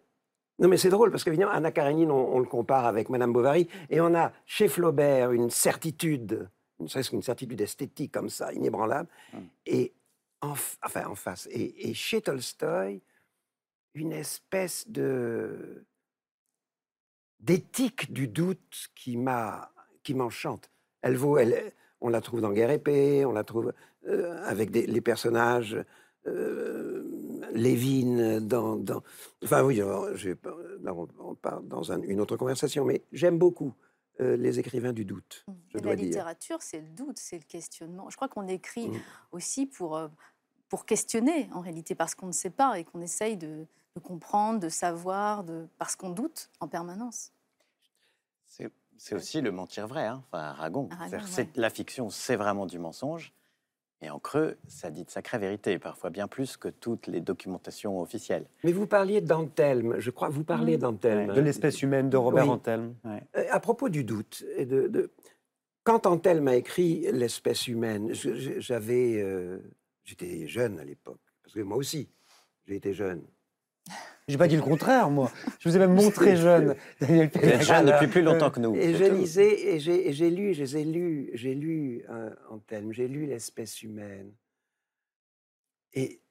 non 0.59 0.67
mais 0.67 0.77
c'est 0.77 0.89
drôle 0.89 1.11
parce 1.11 1.23
qu'évidemment, 1.23 1.51
Anna 1.51 1.71
Karénine, 1.71 2.11
on, 2.11 2.35
on 2.35 2.39
le 2.39 2.45
compare 2.45 2.85
avec 2.85 3.09
Madame 3.09 3.31
Bovary, 3.33 3.67
et 3.89 4.01
on 4.01 4.13
a 4.15 4.31
chez 4.45 4.67
Flaubert 4.67 5.31
une 5.31 5.49
certitude, 5.49 6.49
ne 6.79 6.87
serait-ce 6.87 7.11
qu'une 7.11 7.21
certitude 7.21 7.61
esthétique 7.61 8.11
comme 8.11 8.29
ça, 8.29 8.51
inébranlable, 8.53 9.09
Mm. 9.33 9.37
et 9.65 9.93
en, 10.41 10.53
enfin, 10.83 11.05
en 11.07 11.15
face. 11.15 11.47
Et, 11.51 11.89
et 11.89 11.93
chez 11.93 12.21
Tolstoï, 12.21 13.01
une 13.93 14.11
espèce 14.11 14.87
de 14.89 15.83
d'éthique 17.39 18.11
du 18.11 18.27
doute 18.27 18.89
qui 18.95 19.15
m'a 19.17 19.71
qui 20.03 20.13
m'enchante. 20.13 20.69
Elle 21.01 21.17
vaut, 21.17 21.37
elle, 21.37 21.71
on 22.01 22.09
la 22.09 22.21
trouve 22.21 22.41
dans 22.41 22.51
Guerre 22.51 22.69
et 22.71 22.79
Paix, 22.79 23.25
on 23.25 23.31
la 23.31 23.43
trouve 23.43 23.73
euh, 24.07 24.41
avec 24.45 24.71
des- 24.71 24.85
les 24.87 25.01
personnages 25.01 25.77
euh, 26.25 27.03
Lévin 27.53 28.41
dans, 28.41 28.75
dans- 28.75 29.01
enfin 29.43 29.63
oui, 29.63 29.75
je 29.77 30.29
là, 30.83 30.93
on, 30.93 31.07
on 31.19 31.35
part 31.35 31.61
dans 31.61 31.91
un- 31.91 32.01
une 32.01 32.19
autre 32.19 32.35
conversation, 32.37 32.83
mais 32.85 33.01
j'aime 33.11 33.37
beaucoup 33.37 33.73
euh, 34.19 34.35
les 34.35 34.59
écrivains 34.59 34.93
du 34.93 35.05
doute. 35.05 35.45
Je 35.69 35.77
Et 35.77 35.81
dois 35.81 35.95
la 35.95 36.01
littérature, 36.01 36.57
c'est 36.61 36.79
le 36.81 36.87
doute, 36.89 37.19
c'est 37.19 37.37
le 37.37 37.43
questionnement. 37.43 38.09
Je 38.09 38.15
crois 38.15 38.27
qu'on 38.27 38.47
écrit 38.47 38.89
Mm. 38.89 38.97
aussi 39.31 39.65
pour, 39.67 39.95
euh, 39.95 40.07
pour 40.69 40.85
questionner, 40.85 41.47
en 41.53 41.61
réalité, 41.61 41.93
parce 41.95 42.15
qu'on 42.15 42.27
ne 42.27 42.31
sait 42.31 42.49
pas 42.49 42.79
et 42.79 42.83
qu'on 42.83 43.01
essaye 43.01 43.37
de, 43.37 43.65
de 43.95 43.99
comprendre, 44.01 44.59
de 44.59 44.69
savoir, 44.69 45.43
de, 45.43 45.67
parce 45.77 45.95
qu'on 45.95 46.09
doute 46.09 46.49
en 46.59 46.67
permanence. 46.67 47.31
C'est 48.97 49.15
aussi 49.15 49.41
le 49.41 49.51
mentir 49.51 49.87
vrai, 49.87 50.05
hein, 50.05 50.23
enfin 50.31 50.43
Aragon. 50.43 50.89
Ouais. 51.11 51.47
La 51.55 51.69
fiction, 51.69 52.09
c'est 52.09 52.35
vraiment 52.35 52.65
du 52.65 52.79
mensonge. 52.79 53.33
Et 54.01 54.11
en 54.11 54.19
creux, 54.19 54.57
ça 54.67 54.91
dit 54.91 55.03
de 55.05 55.09
sacrée 55.09 55.39
vérité, 55.39 55.79
parfois 55.79 56.11
bien 56.11 56.27
plus 56.27 56.55
que 56.55 56.67
toutes 56.67 57.07
les 57.07 57.19
documentations 57.19 57.99
officielles. 57.99 58.45
Mais 58.63 58.71
vous 58.71 58.85
parliez 58.85 59.21
d'Antelme, 59.21 59.99
je 59.99 60.11
crois, 60.11 60.29
vous 60.29 60.43
parlez 60.43 60.77
Mm. 60.77 60.81
d'Antelme. 60.81 61.33
De 61.33 61.41
l'espèce 61.41 61.81
humaine 61.81 62.07
de 62.09 62.17
Robert 62.17 62.43
Oui. 62.45 62.49
Antelme. 62.51 62.93
Euh, 63.05 63.19
à 63.49 63.59
propos 63.59 63.89
du 63.89 64.03
doute, 64.03 64.43
et 64.55 64.67
de, 64.67 64.87
de- 64.87 65.11
quand 65.83 66.05
Antelme 66.05 66.47
a 66.47 66.55
écrit 66.55 67.07
L'espèce 67.11 67.67
humaine, 67.67 68.13
j'avais, 68.13 69.19
euh, 69.21 69.57
j'étais 70.03 70.47
jeune 70.47 70.79
à 70.79 70.83
l'époque, 70.83 71.21
parce 71.41 71.55
que 71.55 71.61
moi 71.61 71.77
aussi, 71.77 72.07
j'ai 72.67 72.75
été 72.75 72.93
jeune. 72.93 73.23
J'ai 74.27 74.37
pas 74.37 74.49
dit 74.49 74.57
le 74.57 74.61
contraire, 74.61 75.09
moi. 75.09 75.31
Je 75.59 75.69
vous 75.69 75.75
ai 75.77 75.79
même 75.79 75.93
montré 75.93 76.35
jeune, 76.35 76.75
Daniel 76.99 77.31
Vous 77.33 77.39
êtes 77.39 77.61
jeune 77.61 77.85
depuis 77.85 78.07
plus 78.07 78.21
longtemps 78.21 78.51
que 78.51 78.59
nous. 78.59 78.75
Et 78.75 78.93
je 78.93 79.05
lisais, 79.05 79.67
et 79.67 79.79
j'ai 79.79 80.09
et 80.09 80.13
j'ai 80.13 80.29
lu, 80.29 80.53
je 80.53 80.63
les 80.63 80.77
ai 80.77 80.83
lus, 80.83 81.29
j'ai 81.33 81.55
lu 81.55 82.03
euh, 82.09 82.35
Antelme, 82.49 82.91
j'ai 82.91 83.07
lu 83.07 83.25
L'espèce 83.25 83.81
humaine. 83.83 84.33
Et 85.93 86.21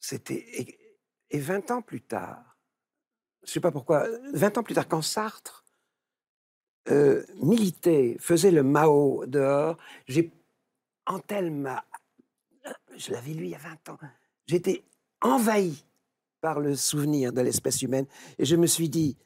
c'était. 0.00 0.46
Et, 0.54 0.78
et 1.30 1.38
20 1.38 1.70
ans 1.70 1.82
plus 1.82 2.00
tard, 2.00 2.58
je 3.42 3.50
ne 3.50 3.52
sais 3.52 3.60
pas 3.60 3.70
pourquoi, 3.70 4.06
20 4.32 4.58
ans 4.58 4.62
plus 4.62 4.74
tard, 4.74 4.88
quand 4.88 5.02
Sartre 5.02 5.62
euh, 6.88 7.24
militait, 7.42 8.16
faisait 8.18 8.50
le 8.50 8.62
Mao 8.62 9.26
dehors, 9.26 9.76
j'ai. 10.06 10.32
Antelme 11.04 11.80
Je 12.96 13.10
l'avais 13.10 13.32
lu 13.32 13.44
il 13.44 13.50
y 13.50 13.54
a 13.56 13.58
20 13.58 13.88
ans. 13.90 13.98
J'étais 14.46 14.84
envahi 15.22 15.84
par 16.40 16.60
le 16.60 16.74
souvenir 16.74 17.32
de 17.32 17.40
l'espèce 17.40 17.82
humaine. 17.82 18.06
Et 18.38 18.44
je 18.44 18.56
me 18.56 18.66
suis 18.66 18.88
dit, 18.88 19.16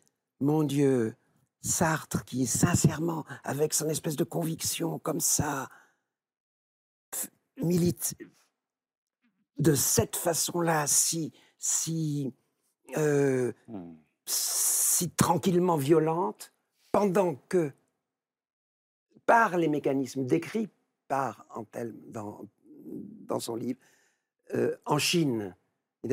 mon 0.41 0.63
Dieu, 0.63 1.17
Sartre 1.63 2.25
qui 2.25 2.47
sincèrement, 2.47 3.25
avec 3.43 3.75
son 3.75 3.89
espèce 3.89 4.17
de 4.17 4.25
conviction 4.25 4.99
comme 4.99 5.21
ça, 5.21 5.69
milite 7.57 8.15
de 9.59 9.75
cette 9.75 10.17
façon-là, 10.17 10.87
si, 10.87 11.33
si, 11.59 12.33
euh, 12.97 13.53
si 14.27 15.11
tranquillement 15.11 15.77
violente, 15.77 16.53
pendant 16.93 17.35
que, 17.49 17.73
par 19.25 19.57
les 19.57 19.69
mécanismes 19.69 20.27
décrits 20.27 20.69
par 21.09 21.47
Antelme 21.51 21.99
dans, 22.09 22.47
dans 22.85 23.41
son 23.41 23.57
livre, 23.57 23.81
euh, 24.55 24.77
en 24.85 24.99
Chine, 24.99 25.57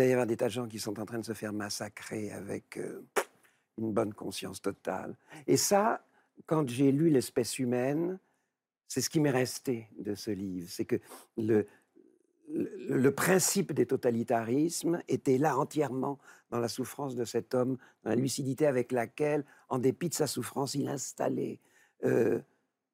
il 0.01 0.09
y 0.09 0.11
avoir 0.11 0.25
des 0.25 0.37
tas 0.37 0.45
de 0.45 0.51
gens 0.51 0.67
qui 0.67 0.79
sont 0.79 0.99
en 0.99 1.05
train 1.05 1.19
de 1.19 1.25
se 1.25 1.33
faire 1.33 1.53
massacrer 1.53 2.31
avec 2.31 2.77
euh, 2.77 3.05
une 3.77 3.93
bonne 3.93 4.13
conscience 4.13 4.61
totale. 4.61 5.15
Et 5.47 5.57
ça, 5.57 6.05
quand 6.45 6.67
j'ai 6.67 6.91
lu 6.91 7.09
L'espèce 7.09 7.59
humaine, 7.59 8.19
c'est 8.87 9.01
ce 9.01 9.09
qui 9.09 9.19
m'est 9.19 9.31
resté 9.31 9.87
de 9.97 10.15
ce 10.15 10.31
livre. 10.31 10.67
C'est 10.69 10.85
que 10.85 10.99
le 11.37 13.11
principe 13.11 13.71
des 13.71 13.85
totalitarismes 13.85 15.01
était 15.07 15.37
là 15.37 15.57
entièrement 15.57 16.19
dans 16.51 16.59
la 16.59 16.67
souffrance 16.67 17.15
de 17.15 17.25
cet 17.25 17.55
homme, 17.55 17.77
dans 18.03 18.11
la 18.11 18.15
lucidité 18.15 18.67
avec 18.67 18.91
laquelle, 18.91 19.43
en 19.69 19.79
dépit 19.79 20.09
de 20.09 20.13
sa 20.13 20.27
souffrance, 20.27 20.75
il 20.75 20.87
installait, 20.87 21.59
euh, 22.03 22.39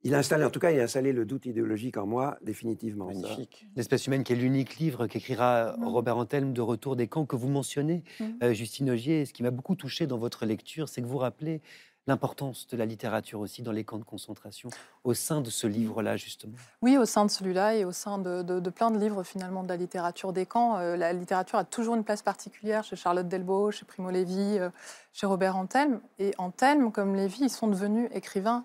il 0.04 0.16
a 0.16 0.18
installé, 0.20 0.44
en 0.46 0.50
tout 0.50 0.60
cas, 0.60 0.72
il 0.72 0.80
a 0.80 0.84
installé 0.84 1.12
le 1.12 1.26
doute 1.26 1.46
idéologique 1.46 1.98
en 1.98 2.06
moi, 2.08 2.38
définitivement. 2.42 3.06
Magnifique. 3.08 3.68
L'espèce 3.76 4.08
humaine, 4.08 4.24
qui 4.24 4.34
est 4.34 4.38
l'unique 4.38 4.78
livre 4.78 5.08
qu'écrira 5.08 5.76
Mm. 5.78 5.88
Robert 5.88 6.18
Antelme 6.18 6.54
de 6.54 6.62
Retour 6.62 6.96
des 6.96 7.08
camps, 7.08 7.26
que 7.26 7.36
vous 7.36 7.50
mentionnez, 7.50 8.04
Mm. 8.20 8.24
euh, 8.44 8.54
Justine 8.54 8.90
Ogier. 8.92 9.22
Et 9.22 9.26
Ce 9.26 9.34
qui 9.34 9.44
m'a 9.44 9.52
beaucoup 9.52 9.76
touché 9.76 10.08
dans 10.08 10.18
votre 10.18 10.46
lecture, 10.46 10.88
c'est 10.90 11.02
que 11.02 11.08
vous 11.08 11.18
rappelez 11.18 11.62
l'importance 12.08 12.66
de 12.66 12.76
la 12.78 12.86
littérature 12.88 13.40
aussi 13.40 13.62
dans 13.62 13.72
les 13.74 13.84
camps 13.84 14.00
de 14.00 14.04
concentration, 14.04 14.70
au 15.04 15.14
sein 15.14 15.42
de 15.42 15.50
ce 15.52 15.68
livre-là, 15.68 16.18
justement. 16.18 16.54
Oui, 16.82 16.98
au 16.98 17.06
sein 17.06 17.24
de 17.24 17.30
celui-là 17.30 17.76
et 17.76 17.86
au 17.86 17.92
sein 17.92 18.18
de, 18.18 18.42
de- 18.42 18.60
de 18.60 18.70
plein 18.72 18.90
de 18.90 18.98
livres 18.98 19.22
finalement 19.22 19.62
de 19.64 19.68
la 19.68 19.76
littérature 19.78 20.34
des 20.34 20.48
camps. 20.48 20.78
euh, 20.80 20.96
la 20.98 21.14
littérature 21.14 21.60
a 21.60 21.64
toujours 21.66 21.94
une 21.96 22.04
place 22.04 22.24
particulière 22.24 22.84
chez 22.84 22.96
Charlotte 22.96 23.28
Delbo, 23.28 23.70
chez 23.70 23.86
Primo 23.86 24.10
Levi, 24.10 24.58
euh, 24.58 24.70
chez 25.14 25.28
Robert 25.28 25.56
Antelme. 25.56 26.00
Et 26.18 26.34
Antelme, 26.40 26.92
comme 26.92 27.14
Lévy, 27.16 27.44
ils 27.44 27.50
sont 27.52 27.68
devenus 27.68 28.10
écrivains 28.12 28.64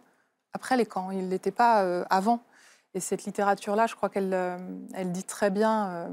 après 0.54 0.76
les 0.76 0.86
camps. 0.86 1.10
Ils 1.10 1.26
ne 1.26 1.30
l'étaient 1.30 1.50
pas 1.50 1.82
euh, 1.82 2.04
avant. 2.08 2.40
Et 2.94 3.00
cette 3.00 3.24
littérature-là, 3.24 3.86
je 3.86 3.94
crois 3.96 4.08
qu'elle 4.08 4.32
euh, 4.32 4.56
elle 4.94 5.12
dit 5.12 5.24
très 5.24 5.50
bien 5.50 5.88
euh, 5.88 6.08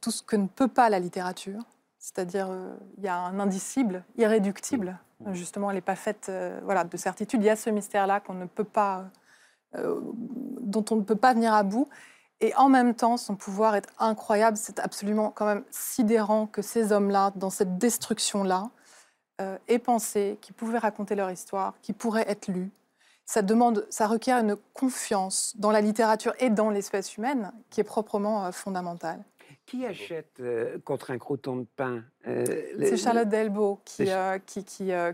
tout 0.00 0.12
ce 0.12 0.22
que 0.22 0.36
ne 0.36 0.46
peut 0.46 0.68
pas 0.68 0.88
la 0.88 1.00
littérature. 1.00 1.60
C'est-à-dire, 1.98 2.48
il 2.96 3.04
y 3.04 3.08
a 3.08 3.18
un 3.18 3.40
indicible, 3.40 4.04
irréductible. 4.16 4.98
Justement, 5.32 5.68
elle 5.68 5.76
n'est 5.76 5.82
pas 5.82 5.96
faite 5.96 6.30
voilà, 6.62 6.84
de 6.84 6.96
certitude. 6.96 7.42
Il 7.42 7.46
y 7.46 7.50
a 7.50 7.56
ce 7.56 7.70
mystère-là 7.70 8.20
qu'on 8.20 8.34
ne 8.34 8.46
peut 8.46 8.64
pas, 8.64 9.10
dont 9.74 10.84
on 10.90 10.96
ne 10.96 11.02
peut 11.02 11.16
pas 11.16 11.34
venir 11.34 11.52
à 11.52 11.64
bout. 11.64 11.88
Et 12.40 12.54
en 12.54 12.68
même 12.68 12.94
temps, 12.94 13.16
son 13.16 13.34
pouvoir 13.34 13.74
est 13.74 13.86
incroyable. 13.98 14.56
C'est 14.56 14.78
absolument 14.78 15.32
quand 15.32 15.44
même 15.44 15.64
sidérant 15.70 16.46
que 16.46 16.62
ces 16.62 16.92
hommes-là, 16.92 17.32
dans 17.34 17.50
cette 17.50 17.78
destruction-là, 17.78 18.70
aient 19.66 19.80
pensé 19.80 20.38
qu'ils 20.40 20.54
pouvaient 20.54 20.78
raconter 20.78 21.16
leur 21.16 21.32
histoire, 21.32 21.74
qu'ils 21.82 21.96
pourraient 21.96 22.30
être 22.30 22.46
lus, 22.46 22.70
ça 23.28 23.42
demande, 23.42 23.86
ça 23.90 24.06
requiert 24.06 24.38
une 24.38 24.56
confiance 24.72 25.54
dans 25.58 25.70
la 25.70 25.82
littérature 25.82 26.32
et 26.40 26.48
dans 26.48 26.70
l'espèce 26.70 27.18
humaine 27.18 27.52
qui 27.68 27.78
est 27.78 27.84
proprement 27.84 28.46
euh, 28.46 28.52
fondamentale. 28.52 29.22
Qui 29.66 29.84
achète 29.84 30.40
euh, 30.40 30.78
contre 30.82 31.10
un 31.10 31.18
croûton 31.18 31.56
de 31.56 31.66
pain 31.76 32.04
euh, 32.26 32.46
C'est 32.78 32.96
Charlotte 32.96 33.28
Delbo 33.28 33.82
qui, 33.84 34.08
qui, 34.46 34.64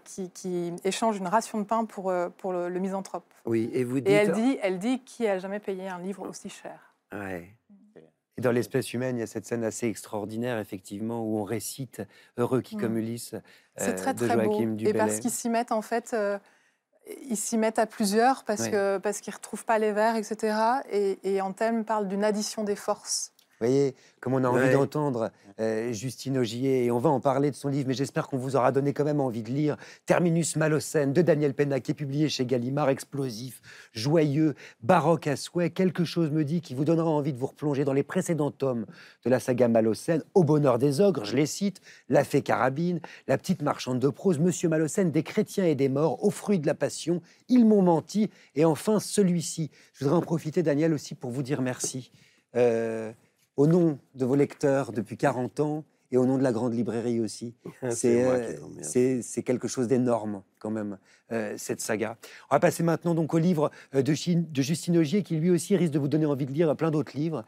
qui, 0.05 0.31
qui, 0.31 0.73
échange 0.85 1.17
une 1.17 1.27
ration 1.27 1.59
de 1.59 1.65
pain 1.65 1.87
pour, 1.87 2.15
pour 2.39 2.53
le, 2.53 2.79
misanthrope. 2.79 3.25
Oui, 3.47 3.69
et 3.73 3.83
vous 3.83 3.99
dites... 3.99 4.09
Et 4.09 4.13
elle 4.13 4.31
dit, 4.31 4.59
elle 4.63 4.79
dit 4.79 5.01
qui 5.01 5.27
a 5.27 5.41
jamais 5.41 5.59
payé 5.59 5.89
un 5.89 5.99
livre 5.99 6.25
aussi 6.29 6.49
cher. 6.49 6.95
Ouais. 7.13 7.49
Et 8.37 8.41
dans 8.41 8.53
l'espèce 8.53 8.95
humaine, 8.95 9.17
il 9.17 9.21
y 9.21 9.25
a 9.25 9.27
cette 9.27 9.47
scène 9.47 9.65
assez 9.65 9.89
extraordinaire, 9.89 10.61
effectivement, 10.61 11.25
où 11.25 11.39
on 11.39 11.45
récite 11.45 12.03
Heureux 12.37 12.61
qui, 12.61 12.77
comme 12.77 12.95
mm. 12.95 12.99
Ulysse, 12.99 13.35
C'est 13.77 13.97
très, 13.97 14.15
très 14.15 14.37
beau. 14.37 14.61
Et 14.79 14.93
parce 14.93 15.19
qu'ils 15.19 15.33
s'y 15.33 15.51
mettent, 15.51 15.73
en 15.73 15.83
fait, 15.83 16.15
ils 17.29 17.37
s'y 17.37 17.59
mettent 17.59 17.79
à 17.79 17.87
plusieurs 17.87 18.45
parce 18.45 18.69
que 18.69 18.99
parce 18.99 19.21
qu'ils 19.21 19.35
retrouvent 19.35 19.65
pas 19.65 19.79
les 19.79 19.93
vers, 19.93 20.17
etc. 20.17 20.57
Et, 20.91 21.19
et 21.23 21.41
Anthelme 21.41 21.85
parle 21.85 22.09
d'une 22.09 22.25
addition 22.25 22.65
des 22.65 22.77
forces. 22.77 23.34
Vous 23.65 23.71
voyez, 23.71 23.95
comme 24.21 24.35
on 24.35 24.45
a 24.45 24.49
envie 24.49 24.71
d'entendre 24.71 25.31
euh, 25.59 25.91
Justine 25.91 26.37
Augier, 26.37 26.85
et 26.85 26.91
on 26.91 26.99
va 26.99 27.09
en 27.09 27.21
parler 27.21 27.51
de 27.51 27.57
son 27.57 27.69
livre, 27.69 27.89
mais 27.89 27.95
j'espère 27.95 28.29
qu'on 28.29 28.37
vous 28.37 28.57
aura 28.57 28.73
donné 28.73 28.93
quand 28.93 29.05
même 29.05 29.23
envie 29.23 29.43
de 29.43 29.49
lire 29.51 29.79
Terminus 30.05 30.57
Malocène 30.57 31.15
de 31.15 31.23
Daniel 31.23 31.55
Penna, 31.55 31.81
qui 31.81 31.93
est 31.93 31.95
publié 31.95 32.29
chez 32.29 32.45
Gallimard, 32.45 32.91
explosif, 32.91 33.63
joyeux, 33.95 34.55
baroque 34.83 35.29
à 35.29 35.37
souhait. 35.37 35.71
Quelque 35.71 36.05
chose 36.05 36.31
me 36.31 36.45
dit 36.45 36.61
qui 36.61 36.75
vous 36.75 36.85
donnera 36.85 37.09
envie 37.09 37.33
de 37.33 37.39
vous 37.39 37.47
replonger 37.47 37.87
dans 37.87 37.95
les 37.95 38.03
précédents 38.03 38.51
tomes 38.51 38.85
de 39.25 39.31
la 39.31 39.41
saga 39.41 39.67
Malocène, 39.67 40.23
Au 40.35 40.45
bonheur 40.45 40.79
des 40.79 41.01
ogres, 41.01 41.25
je 41.25 41.35
les 41.37 41.47
cite, 41.47 41.81
La 42.11 42.23
fée 42.23 42.43
carabine, 42.43 43.01
La 43.29 43.39
petite 43.39 43.63
marchande 43.63 43.99
de 43.99 44.11
prose, 44.11 44.39
Monsieur 44.39 44.69
Malocène, 44.69 45.11
des 45.11 45.23
chrétiens 45.23 45.65
et 45.65 45.75
des 45.75 45.89
morts, 45.89 46.23
au 46.23 46.29
fruit 46.29 46.59
de 46.59 46.67
la 46.67 46.75
passion, 46.75 47.23
Ils 47.49 47.65
m'ont 47.65 47.83
menti, 47.83 48.29
et 48.57 48.67
enfin 48.67 49.01
celui-ci. 49.01 49.71
Je 49.95 50.05
voudrais 50.05 50.19
en 50.19 50.23
profiter, 50.23 50.63
Daniel, 50.63 50.93
aussi 50.93 51.15
pour 51.15 51.31
vous 51.31 51.43
dire 51.43 51.63
merci. 51.63 52.11
Euh, 52.57 53.13
au 53.57 53.67
nom 53.67 53.99
de 54.15 54.25
vos 54.25 54.35
lecteurs 54.35 54.93
depuis 54.93 55.17
40 55.17 55.61
ans 55.61 55.85
et 56.15 56.17
au 56.17 56.27
nom 56.27 56.39
de 56.39 56.43
la 56.43 56.53
grande 56.53 56.75
librairie 56.75 57.21
aussi. 57.21 57.55
Euh, 58.05 59.21
c'est 59.23 59.43
quelque 59.43 59.69
chose 59.69 59.89
d'énorme 59.89 60.43
quand 60.59 60.71
même, 60.71 60.99
euh, 61.33 61.55
cette 61.59 61.81
saga. 61.81 62.17
On 62.51 62.55
va 62.55 62.61
passer 62.61 62.83
maintenant 62.83 63.15
donc 63.15 63.35
au 63.35 63.39
livre 63.39 63.71
euh, 63.95 64.03
de, 64.03 64.15
de, 64.51 64.63
Justine 64.63 64.97
Augier 64.97 65.23
qui 65.23 65.37
lui 65.37 65.51
aussi 65.51 65.77
risque 65.77 65.93
de 65.93 65.99
vous 65.99 66.09
donner 66.09 66.25
envie 66.25 66.47
de 66.47 66.53
lire 66.53 66.75
plein 66.77 66.91
d'autres 66.91 67.17
livres 67.17 67.45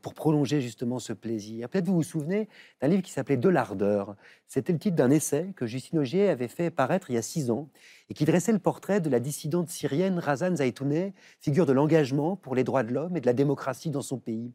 pour 0.00 0.14
prolonger 0.14 0.60
justement 0.62 0.98
ce 0.98 1.12
plaisir. 1.12 1.68
Peut-être 1.68 1.86
vous 1.86 1.96
vous 1.96 2.02
souvenez 2.02 2.48
d'un 2.80 2.88
livre 2.88 3.02
qui 3.02 3.12
s'appelait 3.12 3.36
De 3.36 3.48
l'ardeur. 3.48 4.16
C'était 4.48 4.72
le 4.72 4.78
titre 4.78 4.96
d'un 4.96 5.10
essai 5.10 5.52
que 5.54 5.66
Justine 5.66 5.98
Augier 5.98 6.28
avait 6.28 6.48
fait 6.48 6.70
paraître 6.70 7.10
il 7.10 7.14
y 7.14 7.18
a 7.18 7.22
six 7.22 7.50
ans 7.50 7.68
et 8.08 8.14
qui 8.14 8.24
dressait 8.24 8.52
le 8.52 8.58
portrait 8.58 9.00
de 9.00 9.10
la 9.10 9.20
dissidente 9.20 9.68
syrienne 9.68 10.18
Razan 10.18 10.56
Zaitouneh, 10.56 11.12
figure 11.40 11.66
de 11.66 11.72
l'engagement 11.72 12.36
pour 12.36 12.54
les 12.54 12.64
droits 12.64 12.82
de 12.82 12.92
l'homme 12.92 13.16
et 13.16 13.20
de 13.20 13.26
la 13.26 13.34
démocratie 13.34 13.90
dans 13.90 14.02
son 14.02 14.18
pays. 14.18 14.52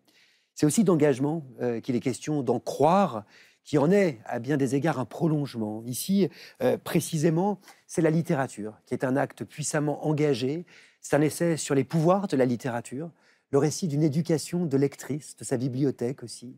C'est 0.57 0.65
aussi 0.65 0.83
d'engagement 0.83 1.45
euh, 1.61 1.81
qu'il 1.81 1.95
est 1.95 1.99
question 1.99 2.41
d'en 2.41 2.59
croire, 2.59 3.25
qui 3.63 3.77
en 3.77 3.91
est 3.91 4.19
à 4.25 4.39
bien 4.39 4.57
des 4.57 4.73
égards 4.73 4.97
un 4.97 5.05
prolongement. 5.05 5.83
Ici, 5.85 6.29
euh, 6.63 6.79
précisément, 6.79 7.59
c'est 7.85 8.01
la 8.01 8.09
littérature 8.09 8.73
qui 8.87 8.95
est 8.95 9.03
un 9.03 9.15
acte 9.17 9.43
puissamment 9.43 10.07
engagé. 10.07 10.65
C'est 10.99 11.15
un 11.15 11.21
essai 11.21 11.57
sur 11.57 11.75
les 11.75 11.83
pouvoirs 11.83 12.27
de 12.27 12.35
la 12.35 12.45
littérature, 12.45 13.11
le 13.51 13.59
récit 13.59 13.87
d'une 13.87 14.01
éducation 14.01 14.65
de 14.65 14.77
lectrice, 14.77 15.35
de 15.35 15.43
sa 15.43 15.57
bibliothèque 15.57 16.23
aussi. 16.23 16.57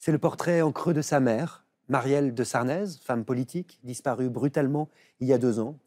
C'est 0.00 0.10
le 0.10 0.18
portrait 0.18 0.60
en 0.60 0.72
creux 0.72 0.92
de 0.92 1.02
sa 1.02 1.20
mère, 1.20 1.64
Marielle 1.88 2.34
de 2.34 2.42
Sarnez, 2.42 2.86
femme 3.00 3.24
politique, 3.24 3.78
disparue 3.84 4.28
brutalement 4.28 4.88
il 5.20 5.28
y 5.28 5.32
a 5.32 5.38
deux 5.38 5.60
ans. 5.60 5.78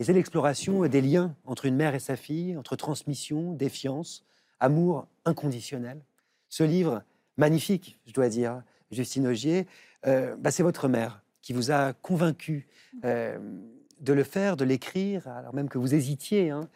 Et 0.00 0.04
c'est 0.04 0.12
l'exploration 0.12 0.86
des 0.86 1.00
liens 1.00 1.34
entre 1.46 1.64
une 1.64 1.76
mère 1.76 1.94
et 1.94 1.98
sa 1.98 2.16
fille, 2.16 2.58
entre 2.58 2.76
transmission, 2.76 3.54
défiance, 3.54 4.26
amour 4.60 5.06
inconditionnel. 5.24 6.02
Ce 6.50 6.64
livre, 6.64 7.04
magnifique, 7.36 7.98
je 8.06 8.12
dois 8.12 8.28
dire, 8.28 8.62
Justine 8.90 9.28
Augier, 9.28 9.66
euh, 10.06 10.36
bah, 10.36 10.50
c'est 10.50 10.64
votre 10.64 10.88
mère 10.88 11.22
qui 11.42 11.52
vous 11.52 11.70
a 11.70 11.92
convaincu 11.92 12.66
euh, 13.04 13.38
de 14.00 14.12
le 14.12 14.24
faire, 14.24 14.56
de 14.56 14.64
l'écrire, 14.64 15.28
alors 15.28 15.54
même 15.54 15.68
que 15.68 15.78
vous 15.78 15.94
hésitiez, 15.94 16.50
hein, 16.50 16.68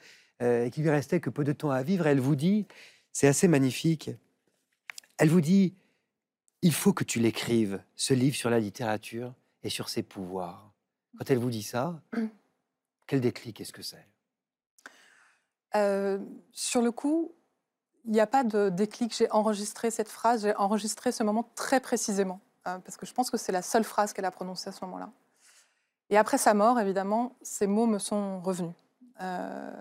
euh, 0.42 0.64
et 0.64 0.70
qu'il 0.70 0.84
lui 0.84 0.90
restait 0.90 1.20
que 1.20 1.28
peu 1.28 1.42
de 1.42 1.52
temps 1.52 1.70
à 1.70 1.82
vivre. 1.82 2.06
Elle 2.06 2.20
vous 2.20 2.36
dit, 2.36 2.66
c'est 3.12 3.26
assez 3.26 3.48
magnifique, 3.48 4.10
elle 5.18 5.28
vous 5.28 5.40
dit, 5.40 5.74
il 6.62 6.72
faut 6.72 6.92
que 6.92 7.04
tu 7.04 7.18
l'écrives, 7.18 7.82
ce 7.96 8.14
livre 8.14 8.36
sur 8.36 8.50
la 8.50 8.60
littérature 8.60 9.34
et 9.64 9.70
sur 9.70 9.88
ses 9.88 10.04
pouvoirs. 10.04 10.72
Quand 11.18 11.30
elle 11.30 11.38
vous 11.38 11.50
dit 11.50 11.64
ça, 11.64 12.00
quel 13.08 13.20
déclic 13.20 13.60
est-ce 13.60 13.72
que 13.72 13.82
c'est? 13.82 14.06
Sur 16.52 16.82
le 16.82 16.92
coup, 16.92 17.34
il 18.04 18.12
n'y 18.12 18.20
a 18.20 18.26
pas 18.26 18.44
de 18.44 18.68
déclic. 18.68 19.14
J'ai 19.16 19.30
enregistré 19.30 19.90
cette 19.90 20.08
phrase, 20.08 20.42
j'ai 20.42 20.56
enregistré 20.56 21.12
ce 21.12 21.22
moment 21.22 21.48
très 21.54 21.80
précisément, 21.80 22.40
hein, 22.64 22.80
parce 22.80 22.96
que 22.96 23.06
je 23.06 23.12
pense 23.12 23.30
que 23.30 23.36
c'est 23.36 23.52
la 23.52 23.62
seule 23.62 23.84
phrase 23.84 24.12
qu'elle 24.12 24.24
a 24.24 24.30
prononcée 24.30 24.68
à 24.68 24.72
ce 24.72 24.84
moment-là. 24.84 25.10
Et 26.10 26.16
après 26.16 26.38
sa 26.38 26.54
mort, 26.54 26.78
évidemment, 26.78 27.32
ces 27.42 27.66
mots 27.66 27.86
me 27.86 27.98
sont 27.98 28.40
revenus. 28.40 28.74
Euh, 29.20 29.72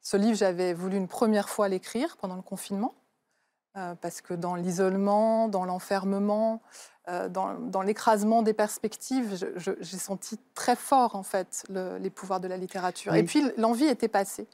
ce 0.00 0.16
livre, 0.16 0.36
j'avais 0.36 0.74
voulu 0.74 0.96
une 0.96 1.08
première 1.08 1.48
fois 1.48 1.68
l'écrire 1.68 2.16
pendant 2.16 2.36
le 2.36 2.42
confinement, 2.42 2.94
euh, 3.76 3.94
parce 4.00 4.20
que 4.20 4.34
dans 4.34 4.54
l'isolement, 4.54 5.48
dans 5.48 5.64
l'enfermement, 5.64 6.60
euh, 7.08 7.28
dans, 7.28 7.82
l'écrasement 7.82 8.42
des 8.42 8.52
perspectives, 8.52 9.44
j'ai 9.56 9.98
senti 9.98 10.38
très 10.54 10.76
fort, 10.76 11.16
en 11.16 11.22
fait, 11.22 11.64
les 11.68 12.10
pouvoirs 12.10 12.40
de 12.40 12.48
la 12.48 12.56
littérature. 12.56 13.14
Et 13.14 13.24
puis, 13.24 13.44
l'envie 13.56 13.86
était 13.86 14.08
passée. 14.08 14.46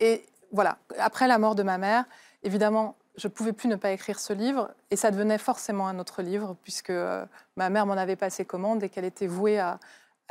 Et 0.00 0.24
voilà, 0.52 0.78
après 0.98 1.28
la 1.28 1.38
mort 1.38 1.54
de 1.54 1.62
ma 1.62 1.78
mère, 1.78 2.06
Évidemment, 2.42 2.96
je 3.16 3.28
ne 3.28 3.32
pouvais 3.32 3.52
plus 3.52 3.68
ne 3.68 3.76
pas 3.76 3.90
écrire 3.90 4.18
ce 4.18 4.32
livre, 4.32 4.70
et 4.90 4.96
ça 4.96 5.10
devenait 5.10 5.38
forcément 5.38 5.88
un 5.88 5.98
autre 5.98 6.22
livre, 6.22 6.56
puisque 6.62 6.90
euh, 6.90 7.24
ma 7.56 7.68
mère 7.70 7.86
m'en 7.86 7.94
avait 7.94 8.16
passé 8.16 8.44
commande 8.44 8.82
et 8.82 8.88
qu'elle 8.88 9.04
était 9.04 9.26
vouée 9.26 9.58
à, 9.58 9.78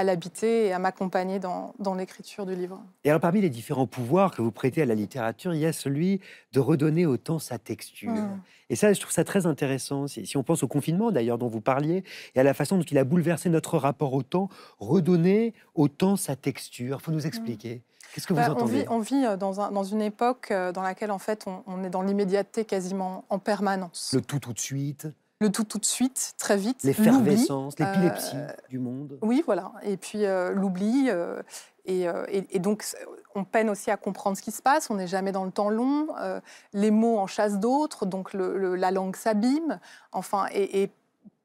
l'habiter 0.04 0.68
et 0.68 0.74
à 0.74 0.80
m'accompagner 0.80 1.40
dans, 1.40 1.74
l'écriture 1.98 2.46
du 2.46 2.56
livre. 2.56 2.82
Et 3.04 3.10
alors, 3.10 3.22
parmi 3.22 3.42
les 3.42 3.50
différents 3.50 3.88
pouvoirs 3.88 4.32
que 4.32 4.42
vous 4.42 4.52
prêtez 4.52 4.82
à 4.82 4.86
la 4.86 4.96
littérature, 4.96 5.54
il 5.54 5.60
y 5.60 5.66
a 5.66 5.74
celui 5.74 6.22
de 6.54 6.60
redonner 6.60 7.06
au 7.06 7.18
temps 7.18 7.40
sa 7.40 7.58
texture. 7.58 8.12
Mmh. 8.12 8.42
Et 8.70 8.76
ça, 8.76 8.94
je 8.94 9.00
trouve 9.00 9.12
ça 9.12 9.24
très 9.24 9.46
intéressant. 9.46 10.08
Si 10.08 10.38
on 10.38 10.44
pense 10.44 10.64
au 10.64 10.68
confinement, 10.68 11.12
d'ailleurs, 11.12 11.38
dont 11.38 11.48
vous 11.48 11.62
parliez, 11.62 12.04
et 12.36 12.40
à 12.40 12.44
la 12.44 12.54
façon 12.54 12.78
dont 12.78 12.84
il 12.84 12.98
a 12.98 13.04
bouleversé 13.04 13.50
notre 13.50 13.78
rapport 13.78 14.14
au 14.14 14.24
temps, 14.24 14.50
redonner 14.80 15.54
au 15.76 15.88
temps 15.88 16.16
sa 16.16 16.36
texture. 16.36 16.98
Il 17.02 17.04
faut 17.04 17.12
nous 17.12 17.24
mmh. 17.24 17.28
expliquer. 17.28 17.82
Qu'est-ce 18.14 18.26
que 18.26 18.34
vous 18.34 18.40
bah, 18.40 18.52
entendez 18.52 18.86
on 18.90 19.00
vit, 19.00 19.26
euh, 19.26 19.38
dans, 19.38 19.84
une 19.84 20.02
époque 20.02 20.50
euh, 20.52 20.72
dans 20.72 20.82
laquelle 20.82 21.12
en 21.12 21.20
fait 21.20 21.46
on, 21.68 21.84
est 21.84 21.90
dans 21.90 22.02
l'immédiateté 22.02 22.66
quasiment 22.66 23.26
en 23.30 23.38
permanence. 23.38 24.12
Le 24.14 24.22
tout 24.22 24.40
tout 24.40 24.54
de 24.54 24.60
suite. 24.60 25.08
Le 25.42 25.52
tout 25.52 25.64
tout 25.64 25.78
de 25.78 25.86
suite, 25.86 26.34
très 26.38 26.58
vite. 26.58 26.84
L'effervescence, 26.84 27.80
l'épilepsie 27.80 28.36
euh, 28.36 28.50
du 28.70 28.78
monde. 28.78 29.18
Oui, 29.22 29.42
voilà. 29.46 29.72
Et 29.84 29.98
puis 29.98 30.26
l'oubli. 30.54 31.10
Et, 31.86 32.60
donc, 32.60 32.86
on 33.36 33.46
peine 33.46 33.70
aussi 33.70 33.90
à 33.90 33.98
comprendre 33.98 34.36
ce 34.36 34.42
qui 34.42 34.52
se 34.52 34.62
passe. 34.62 34.90
On 34.90 34.96
n'est 34.96 35.08
jamais 35.08 35.32
dans 35.32 35.46
le 35.46 35.52
temps 35.52 35.70
long. 35.70 36.08
les 36.74 36.92
mots 36.92 37.20
en 37.20 37.28
chassent 37.28 37.60
d'autres. 37.60 38.06
Donc, 38.06 38.34
la 38.34 38.92
langue 38.92 39.16
s'abîme. 39.16 39.80
Enfin, 40.12 40.48
et, 40.54 40.92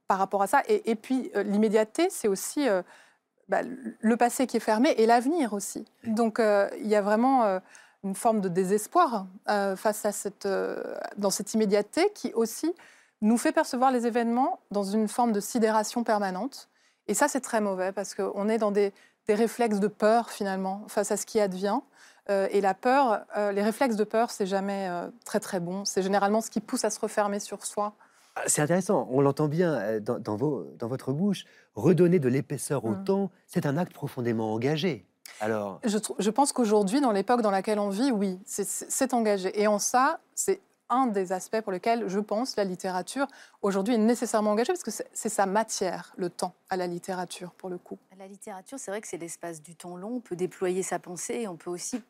par 0.09 0.18
rapport 0.18 0.42
à 0.42 0.48
ça. 0.48 0.62
Et, 0.66 0.96
puis, 0.96 1.30
l'immédiateté, 1.44 2.09
c'est 2.11 2.28
aussi 2.28 2.68
bah, 3.48 3.61
le 4.00 4.16
passé 4.16 4.46
qui 4.46 4.57
est 4.57 4.61
fermé 4.61 4.90
et 4.96 5.04
l'avenir 5.04 5.52
aussi. 5.52 5.85
Donc 6.04 6.40
euh, 6.40 6.68
il 6.80 6.87
y 6.87 6.94
a 6.94 7.02
vraiment 7.02 7.44
euh, 7.44 7.59
une 8.02 8.14
forme 8.14 8.40
de 8.40 8.48
désespoir 8.48 9.26
euh, 9.50 9.76
face 9.76 10.07
à 10.07 10.12
cette, 10.12 10.48
dans 11.16 11.30
cette 11.30 11.52
immédiateté 11.52 12.11
qui 12.14 12.33
aussi 12.33 12.74
nous 13.24 13.38
fait 13.38 13.52
percevoir 13.52 13.90
les 13.90 14.06
événements 14.06 14.60
dans 14.70 14.84
une 14.84 15.08
forme 15.08 15.32
de 15.32 15.40
sidération 15.40 16.04
permanente. 16.04 16.68
Et 17.08 17.14
ça, 17.14 17.26
c'est 17.26 17.40
très 17.40 17.60
mauvais 17.60 17.90
parce 17.90 18.14
qu'on 18.14 18.48
est 18.48 18.58
dans 18.58 18.70
des, 18.70 18.92
des, 19.27 19.35
réflexes 19.35 19.81
de 19.81 19.88
peur 19.88 20.31
finalement 20.31 20.85
face 20.88 21.10
à 21.10 21.16
ce 21.16 21.27
qui 21.27 21.40
advient. 21.40 21.81
et 22.29 22.60
la 22.60 22.75
peur, 22.75 23.27
les 23.52 23.62
réflexes 23.62 23.96
de 23.96 24.04
peur, 24.04 24.31
c'est 24.31 24.46
jamais 24.46 24.88
très 25.25 25.40
très 25.40 25.60
bon. 25.60 25.85
C'est 25.85 26.02
généralement 26.02 26.40
ce 26.40 26.50
qui 26.50 26.60
pousse 26.60 26.85
à 26.85 26.90
se 26.90 27.00
refermer 27.00 27.40
sur 27.40 27.66
soi 27.66 27.94
ah, 28.37 28.42
c'est 28.46 28.62
intéressant, 28.62 29.06
on 29.10 29.20
l'entend 29.20 29.46
bien 29.46 29.75
euh, 29.75 30.00
dans, 30.00 30.37
vos, 30.37 30.66
dans, 30.79 30.88
votre 30.88 31.12
bouche. 31.12 31.44
Redonner 31.75 32.18
de 32.18 32.29
l'épaisseur 32.29 32.85
au 32.85 32.90
mmh. 32.90 33.04
temps, 33.04 33.31
c'est 33.46 33.66
un 33.66 33.77
acte 33.77 33.92
profondément 33.92 34.52
engagé. 34.52 35.06
Alors, 35.40 35.81
Je, 35.85 36.31
pense 36.31 36.52
qu'aujourd'hui, 36.52 37.00
dans 37.00 37.12
l'époque 37.12 37.42
dans 37.42 37.50
laquelle 37.50 37.79
on 37.79 37.88
vit, 37.88 38.10
oui, 38.12 38.38
c'est 38.44 39.14
engagé. 39.14 39.60
Et 39.60 39.66
en 39.66 39.79
ça, 39.79 40.20
c'est 40.35 40.60
un 40.88 41.06
des 41.06 41.32
aspects 41.32 41.60
pour 41.60 41.72
lesquels 41.72 42.08
je 42.08 42.18
pense 42.18 42.56
la 42.56 42.64
littérature 42.64 43.26
aujourd'hui 43.62 43.94
est 43.94 43.98
nécessairement 43.98 44.50
engagée, 44.50 44.72
parce 44.72 44.82
que 44.82 45.04
c'est 45.12 45.28
sa 45.28 45.46
matière, 45.46 46.12
le 46.16 46.30
temps, 46.30 46.54
à 46.68 46.76
la 46.76 46.87
littérature, 46.87 47.52
pour 47.52 47.70
le 47.70 47.78
coup. 47.78 47.98
La 48.18 48.26
littérature, 48.26 48.78
c'est 48.78 48.90
vrai 48.90 49.00
que 49.00 49.08
c'est 49.08 49.18
l'espace 49.18 49.62
du 49.62 49.74
temps 49.74 49.96
long. 49.96 50.16
On 50.16 50.20
peut 50.20 50.37
déployer 50.37 50.82
sa 50.82 50.98
pensée 50.98 51.35
et 51.35 51.48
on 51.48 51.56
peut 51.56 51.70
aussi 51.70 52.02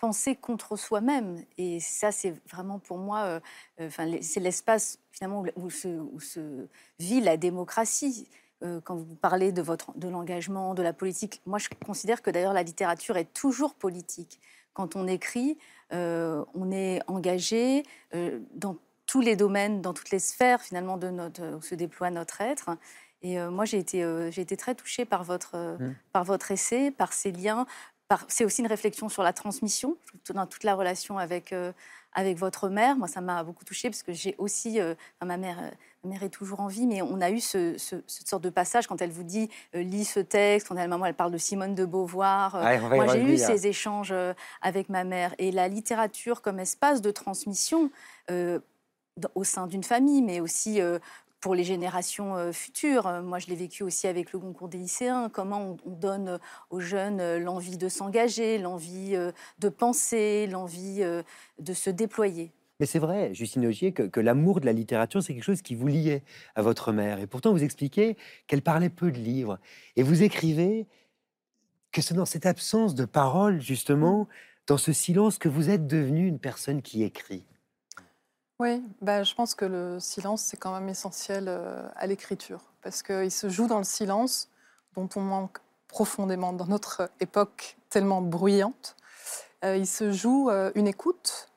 penser 0.00 0.34
contre 0.34 0.76
soi-même. 0.76 1.44
Et 1.58 1.78
ça, 1.78 2.10
c'est 2.10 2.34
vraiment 2.50 2.78
pour 2.78 2.98
moi, 2.98 3.24
euh, 3.24 3.40
euh, 3.80 4.18
c'est 4.22 4.40
l'espace 4.40 4.98
finalement 5.12 5.44
où, 5.56 5.70
se, 5.70 6.66
vit 6.98 7.20
la 7.20 7.36
démocratie. 7.36 8.28
Euh, 8.62 8.80
quand 8.82 8.96
vous 8.96 9.14
parlez 9.14 9.52
de, 9.52 9.62
de 9.96 10.08
l'engagement, 10.08 10.74
de 10.74 10.82
la 10.82 10.92
politique, 10.92 11.40
moi 11.46 11.58
je 11.58 11.68
considère 11.86 12.20
que 12.20 12.30
d'ailleurs 12.30 12.52
la 12.52 12.62
littérature 12.62 13.16
est 13.16 13.32
toujours 13.32 13.74
politique. 13.74 14.40
Quand 14.74 14.96
on 14.96 15.06
écrit, 15.06 15.58
on 15.92 16.70
est 16.70 17.00
engagé 17.06 17.84
euh, 18.14 18.38
dans 18.54 18.76
tous 19.06 19.20
les 19.20 19.36
domaines, 19.36 19.82
dans 19.82 19.92
toutes 19.92 20.10
les 20.10 20.20
sphères 20.20 20.62
finalement 20.62 20.96
de 20.96 21.08
notre, 21.08 21.56
où 21.56 21.62
se 21.62 21.74
déploie 21.74 22.10
notre 22.10 22.40
être. 22.40 22.70
Et 23.22 23.38
euh, 23.38 23.50
moi, 23.50 23.64
j'ai 23.64 23.78
été, 23.78 24.02
euh, 24.02 24.30
j'ai 24.30 24.42
été 24.42 24.56
très 24.56 24.74
touchée 24.74 25.04
par 25.04 25.24
votre, 25.24 25.54
euh, 25.54 25.76
Mm. 25.78 25.94
par 26.12 26.24
votre 26.24 26.50
essai, 26.50 26.90
par 26.90 27.12
ces 27.12 27.32
liens. 27.32 27.66
Par... 28.08 28.24
C'est 28.28 28.44
aussi 28.44 28.62
une 28.62 28.68
réflexion 28.68 29.08
sur 29.08 29.22
la 29.22 29.32
transmission, 29.32 29.96
dans 30.32 30.46
toute 30.46 30.64
la 30.64 30.74
relation 30.74 31.18
avec, 31.18 31.52
euh, 31.52 31.72
avec 32.12 32.36
votre 32.38 32.68
mère. 32.68 32.96
Moi, 32.96 33.08
ça 33.08 33.20
m'a 33.20 33.42
beaucoup 33.44 33.64
touchée 33.64 33.90
parce 33.90 34.02
que 34.02 34.12
j'ai 34.12 34.34
aussi. 34.38 34.80
euh, 34.80 34.94
ma, 35.24 35.36
mère, 35.36 35.58
euh, 35.60 35.70
ma 36.04 36.10
mère 36.10 36.22
est 36.22 36.28
toujours 36.30 36.60
en 36.60 36.66
vie, 36.66 36.86
mais 36.86 37.02
on 37.02 37.20
a 37.20 37.30
eu 37.30 37.40
ce, 37.40 37.76
ce- 37.78 38.02
cette 38.06 38.28
sorte 38.28 38.42
de 38.42 38.50
passage 38.50 38.86
quand 38.86 39.00
elle 39.02 39.10
vous 39.12 39.22
dit 39.22 39.48
euh, 39.74 39.82
lis 39.82 40.04
ce 40.04 40.20
texte. 40.20 40.68
Quand 40.68 40.76
elle, 40.76 40.88
maman, 40.88 41.06
elle 41.06 41.14
parle 41.14 41.32
de 41.32 41.38
Simone 41.38 41.74
de 41.74 41.84
Beauvoir. 41.84 42.54
euh, 42.56 42.64
Ouais, 42.64 42.80
on 42.82 42.92
y 42.92 42.96
moi, 42.96 43.06
j'ai 43.06 43.22
eu 43.22 43.36
ces 43.38 43.66
échanges 43.66 44.14
avec 44.62 44.88
ma 44.88 45.04
mère. 45.04 45.34
Et 45.38 45.52
la 45.52 45.68
littérature 45.68 46.42
comme 46.42 46.58
espace 46.60 47.00
de 47.02 47.10
transmission 47.10 47.90
au 49.34 49.44
sein 49.44 49.66
d'une 49.66 49.84
famille, 49.84 50.22
mais 50.22 50.40
aussi 50.40 50.80
euh, 50.80 50.98
pour 51.40 51.54
les 51.54 51.64
générations 51.64 52.36
euh, 52.36 52.52
futures. 52.52 53.06
Euh, 53.06 53.22
Moi, 53.22 53.38
je 53.38 53.46
l'ai 53.48 53.56
vécu 53.56 53.82
aussi 53.82 54.06
avec 54.06 54.32
le 54.32 54.38
concours 54.38 54.68
des 54.68 54.78
lycéens. 54.78 55.28
Comment 55.28 55.76
on, 55.84 55.90
on 55.90 55.94
donne 55.94 56.28
euh, 56.28 56.38
aux 56.70 56.80
jeunes 56.80 57.38
l'envie 57.38 57.76
de 57.78 57.88
s'engager, 57.88 58.58
l'envie 58.58 59.16
de 59.58 59.68
penser, 59.68 60.46
l'envie 60.46 61.02
de 61.58 61.72
se 61.72 61.90
déployer. 61.90 62.52
Mais 62.78 62.86
c'est 62.86 62.98
vrai, 62.98 63.34
Justine 63.34 63.66
Augier, 63.66 63.92
que, 63.92 64.02
que 64.04 64.20
l'amour 64.20 64.60
de 64.60 64.66
la 64.66 64.72
littérature, 64.72 65.22
c'est 65.22 65.34
quelque 65.34 65.44
chose 65.44 65.62
qui 65.62 65.74
vous 65.74 65.86
liait 65.86 66.22
à 66.54 66.62
votre 66.62 66.92
mère. 66.92 67.18
Et 67.20 67.26
pourtant, 67.26 67.52
vous 67.52 67.64
expliquez 67.64 68.16
qu'elle 68.46 68.62
parlait 68.62 68.88
peu 68.88 69.10
de 69.10 69.18
livres. 69.18 69.58
Et 69.96 70.02
vous 70.02 70.22
écrivez 70.22 70.86
que 71.92 72.00
c'est 72.00 72.14
dans 72.14 72.24
cette 72.24 72.46
absence 72.46 72.94
de 72.94 73.04
parole, 73.04 73.60
justement, 73.60 74.28
dans 74.66 74.78
ce 74.78 74.92
silence, 74.92 75.38
que 75.38 75.48
vous 75.48 75.68
êtes 75.70 75.86
devenue 75.86 76.26
une 76.26 76.38
personne 76.38 76.82
qui 76.82 77.02
écrit. 77.02 77.44
Oui, 78.60 78.84
bah, 79.00 79.22
je 79.22 79.34
pense 79.34 79.54
que 79.54 79.64
le 79.64 79.98
silence, 80.00 80.42
c'est 80.42 80.58
quand 80.58 80.74
même 80.74 80.90
essentiel 80.90 81.46
euh, 81.48 81.88
à 81.96 82.06
l'écriture, 82.06 82.60
parce 82.82 83.02
qu'il 83.02 83.30
se 83.30 83.48
joue 83.48 83.66
dans 83.66 83.78
le 83.78 83.84
silence 83.84 84.50
dont 84.94 85.08
on 85.16 85.22
manque 85.22 85.60
profondément 85.88 86.52
dans 86.52 86.66
notre 86.66 87.08
époque 87.20 87.78
tellement 87.88 88.20
bruyante. 88.20 88.96
Euh, 89.64 89.78
il 89.78 89.86
se 89.86 90.12
joue 90.12 90.50
euh, 90.50 90.70
une 90.74 90.86
écoute 90.86 91.48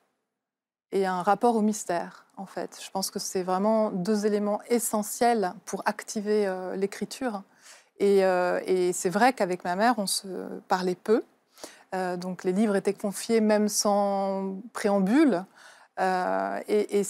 et 0.93 1.05
un 1.05 1.23
rapport 1.23 1.57
au 1.57 1.61
mystère, 1.61 2.25
en 2.37 2.45
fait. 2.45 2.79
Je 2.81 2.89
pense 2.89 3.11
que 3.11 3.19
c'est 3.19 3.43
vraiment 3.43 3.91
deux 3.91 4.25
éléments 4.25 4.61
essentiels 4.69 5.55
pour 5.65 5.83
activer 5.85 6.49
l'écriture. 6.77 7.43
Et, 7.99 8.19
et 8.19 8.93
c'est 8.93 9.09
vrai 9.09 9.33
qu'avec 9.33 9.63
ma 9.63 9.75
mère, 9.75 9.95
on 9.97 10.05
se 10.05 10.27
parlait 10.67 10.95
peu. 10.95 11.23
Donc 12.17 12.43
les 12.43 12.51
livres 12.51 12.75
étaient 12.75 12.93
confiés 12.93 13.41
même 13.41 13.69
sans 13.69 14.55
préambule. 14.71 15.45
Euh, 15.99 16.59
et 16.67 17.03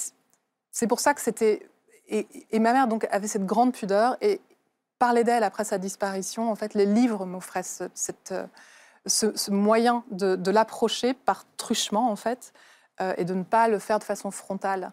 c'est 0.71 0.88
pour 0.88 0.99
ça 0.99 1.13
que 1.13 1.21
c'était. 1.21 1.67
Et, 2.09 2.59
ma 2.59 2.73
mère 2.73 2.88
donc 2.88 3.07
avait 3.11 3.27
cette 3.27 3.45
grande 3.45 3.73
pudeur 3.73 4.17
et 4.21 4.41
parlait 4.99 5.23
d'elle 5.23 5.43
après 5.43 5.63
sa 5.63 5.77
disparition. 5.77 6.51
En 6.51 6.55
fait, 6.55 6.73
les 6.73 6.86
livres 6.86 7.25
m'offraient 7.25 7.63
ce, 7.63 7.86
euh, 8.31 9.31
moyen 9.49 10.03
de, 10.11 10.51
l'approcher 10.51 11.13
par 11.13 11.45
truchement, 11.57 12.11
en 12.11 12.15
fait, 12.15 12.53
euh, 13.01 13.13
et 13.17 13.25
de 13.25 13.34
ne 13.34 13.43
pas 13.43 13.67
le 13.67 13.79
faire 13.79 13.99
de 13.99 14.03
façon 14.03 14.31
frontale. 14.31 14.91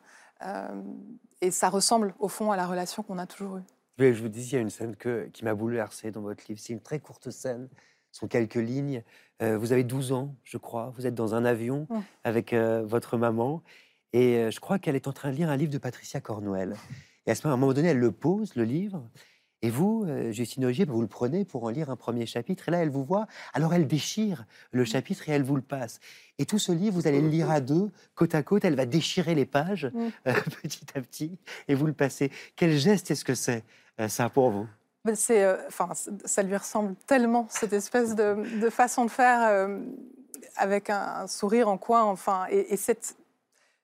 Et 1.43 1.51
ça 1.51 1.69
ressemble 1.69 2.15
au 2.19 2.29
fond 2.29 2.51
à 2.51 2.57
la 2.57 2.67
relation 2.67 3.03
qu'on 3.03 3.19
a 3.19 3.27
toujours 3.27 3.59
eue. 3.59 3.65
Je 3.99 4.23
vous 4.23 4.29
dise, 4.29 4.53
il 4.53 4.55
y 4.55 4.59
a 4.59 4.61
une 4.61 4.71
scène 4.71 4.97
qui 4.97 5.45
m'a 5.45 5.55
bouleversé 5.55 6.11
dans 6.11 6.23
votre 6.23 6.43
livre. 6.49 6.59
C'est 6.59 6.73
une 6.73 6.81
très 6.81 6.99
courte 6.99 7.31
scène, 7.31 7.69
sont 8.13 8.29
quelques 8.29 8.55
lignes. 8.55 9.03
Euh, 9.43 9.57
vous 9.57 9.73
avez 9.73 9.85
12 9.85 10.13
ans, 10.13 10.35
je 10.45 10.59
crois. 10.59 10.93
Vous 10.97 11.07
êtes 11.07 11.15
dans 11.15 11.35
un 11.35 11.45
avion 11.45 11.87
avec 12.25 12.53
euh, 12.53 12.83
votre 12.85 13.17
maman. 13.17 13.63
Et 14.13 14.37
euh, 14.37 14.51
je 14.51 14.61
crois 14.61 14.79
qu'elle 14.79 14.97
est 14.97 15.09
en 15.09 15.13
train 15.13 15.31
de 15.31 15.37
lire 15.37 15.51
un 15.51 15.57
livre 15.57 15.73
de 15.73 15.79
Patricia 15.79 16.21
Cornwell. 16.21 16.75
Et 17.27 17.31
à 17.31 17.35
ce 17.35 17.47
moment, 17.47 17.55
à 17.55 17.57
un 17.57 17.61
moment 17.61 17.73
donné, 17.73 17.89
elle 17.89 17.99
le 17.99 18.13
pose, 18.13 18.55
le 18.55 18.65
livre. 18.65 19.03
Et 19.63 19.69
vous, 19.69 20.07
Justine 20.31 20.65
Augier, 20.65 20.87
vous 20.87 21.03
le 21.03 21.07
prenez 21.07 21.45
pour 21.45 21.65
en 21.65 21.69
lire 21.69 21.91
un 21.91 21.97
premier 21.97 22.25
chapitre. 22.25 22.69
Et 22.69 22.71
là, 22.71 22.79
elle 22.79 22.89
vous 22.89 23.05
voit. 23.05 23.27
Alors, 23.53 23.75
elle 23.75 23.87
déchire 23.87 24.47
le 24.73 24.87
chapitre 24.87 25.29
et 25.29 25.33
elle 25.33 25.43
vous 25.43 25.57
le 25.57 25.61
passe. 25.61 26.01
Et 26.39 26.47
tout 26.47 26.59
ce 26.59 26.73
livre, 26.73 26.95
vous 26.95 27.07
allez 27.07 27.21
le 27.21 27.29
lire 27.29 27.51
à 27.51 27.61
deux, 27.61 27.91
côte 28.15 28.35
à 28.35 28.43
côte. 28.43 28.65
Elle 28.65 28.75
va 28.75 28.87
déchirer 28.87 29.35
les 29.35 29.45
pages 29.45 29.93
petit 30.63 30.87
à 30.95 31.03
petit 31.03 31.39
et 31.69 31.75
vous 31.75 31.85
le 31.87 31.93
passez. 31.93 32.33
Quel 32.57 32.79
geste 32.79 33.11
est-ce 33.11 33.23
que 33.23 33.35
c'est, 33.35 33.63
ça, 34.09 34.31
pour 34.31 34.51
vous? 34.51 34.67
Mais 35.05 35.15
c'est, 35.15 35.45
euh, 35.45 35.57
enfin, 35.67 35.89
ça 36.27 36.43
lui 36.43 36.57
ressemble 36.57 36.95
tellement 37.07 37.47
cette 37.49 37.73
espèce 37.73 38.15
de, 38.15 38.37
de 38.61 38.69
façon 38.71 39.05
de 39.07 39.11
faire 39.11 39.43
euh, 39.49 39.79
avec 40.57 40.91
un, 40.91 41.01
un 41.23 41.27
sourire 41.27 41.69
en 41.69 41.79
coin, 41.79 42.03
enfin, 42.03 42.47
et, 42.51 42.75
et 42.75 42.77
cette, 42.77 43.17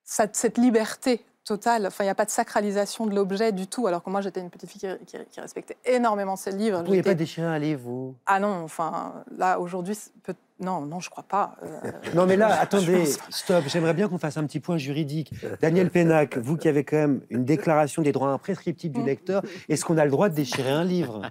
cette, 0.05 0.37
cette 0.37 0.59
liberté 0.59 1.25
totale. 1.45 1.87
Enfin, 1.87 2.05
il 2.05 2.09
n'y 2.09 2.11
a 2.11 2.15
pas 2.15 2.25
de 2.27 2.31
sacralisation 2.31 3.07
de 3.07 3.15
l'objet 3.15 3.53
du 3.53 3.67
tout. 3.67 3.87
Alors 3.87 4.03
que 4.03 4.11
moi, 4.11 4.21
j'étais 4.21 4.41
une 4.41 4.51
petite 4.51 4.69
fille 4.71 4.81
qui, 4.81 5.05
qui- 5.07 5.25
qui 5.31 5.41
respectait 5.41 5.77
énormément 5.87 6.37
ses 6.37 6.51
livres. 6.53 6.83
Vous 6.83 6.93
J'étais- 6.93 7.11
pas 7.11 7.15
déchirer 7.15 7.47
un 7.47 7.59
livre, 7.59 7.81
vous? 7.85 8.15
Ah 8.27 8.39
non, 8.41 8.63
enfin, 8.65 9.25
là 9.37 9.59
aujourd'hui, 9.59 9.95
c'est 9.95 10.13
peut- 10.23 10.35
non, 10.61 10.81
non, 10.83 11.01
je 11.01 11.11
crois 11.11 11.25
pas. 11.25 11.57
euh, 11.63 11.91
Non, 12.15 12.27
mais 12.27 12.37
là, 12.37 12.49
attendez, 12.61 13.05
stop. 13.31 13.65
J'aimerais 13.69 13.95
bien 13.95 14.09
qu'on 14.09 14.19
fasse 14.19 14.37
un 14.37 14.45
petit 14.47 14.61
point 14.61 14.79
juridique. 14.79 15.33
Daniel 15.61 15.91
Pénac, 15.91 16.39
vous 16.39 16.57
qui 16.57 16.69
avez 16.69 16.85
quand 16.85 16.97
même 16.97 17.21
une 17.31 17.45
déclaration 17.45 18.03
des 18.03 18.13
droits 18.13 18.31
imprescriptibles 18.31 18.99
du 19.01 19.05
lecteur, 19.05 19.43
est-ce 19.69 19.85
qu'on 19.85 19.99
a 19.99 20.05
le 20.05 20.11
droit 20.11 20.29
de 20.29 20.35
déchirer 20.35 20.71
un 20.71 20.85
livre? 20.85 21.23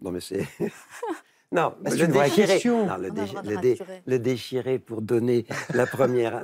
Non, 0.00 0.10
mais 0.10 0.20
c'est. 0.20 0.46
non, 1.52 1.74
c'est 1.86 1.96
le 1.96 2.04
une 2.04 2.12
vraie 2.12 2.28
déchirer. 2.28 2.46
question. 2.46 2.86
Non, 2.86 2.96
le, 2.98 3.08
le 3.08 3.56
dé- 3.58 4.18
déchirer 4.18 4.78
pour 4.78 5.00
donner 5.02 5.46
la 5.74 5.86
première 5.86 6.42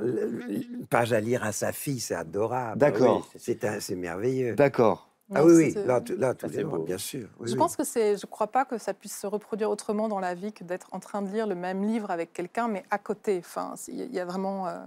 page 0.89 1.13
à 1.13 1.19
lire 1.19 1.43
à 1.43 1.51
sa 1.51 1.71
fille, 1.71 1.99
c'est 1.99 2.15
adorable. 2.15 2.79
D'accord. 2.79 3.29
Oui, 3.33 3.39
c'est 3.39 3.63
un- 3.65 3.79
c'est 3.79 3.95
merveilleux. 3.95 4.55
D'accord. 4.55 5.09
Ah 5.33 5.43
oui, 5.43 5.53
oui, 5.55 5.73
là, 5.85 6.01
tout- 6.01 6.15
là, 6.15 6.35
c'est 6.39 6.55
est 6.55 6.63
beau. 6.63 6.83
bien 6.83 6.99
sûr. 6.99 7.27
oui, 7.39 7.47
je 7.47 7.53
oui. 7.53 7.57
pense 7.57 7.75
que 7.75 7.83
c'est, 7.83 8.15
je 8.17 8.25
crois 8.27 8.47
pas 8.47 8.63
que 8.63 8.77
ça 8.77 8.93
puisse 8.93 9.17
se 9.17 9.25
reproduire 9.25 9.71
autrement 9.71 10.07
dans 10.07 10.19
la 10.19 10.35
vie 10.35 10.53
que 10.53 10.63
d'être 10.63 10.87
en 10.91 10.99
train 10.99 11.21
de 11.23 11.29
lire 11.29 11.47
le 11.47 11.55
même 11.55 11.83
livre 11.83 12.11
avec 12.11 12.31
quelqu'un, 12.31 12.67
mais 12.67 12.83
à 12.91 12.99
côté. 12.99 13.39
Enfin, 13.39 13.73
c'est- 13.75 13.91
il 13.91 14.13
y, 14.13 14.19
a- 14.19 14.25
vraiment, 14.25 14.67
euh, 14.67 14.77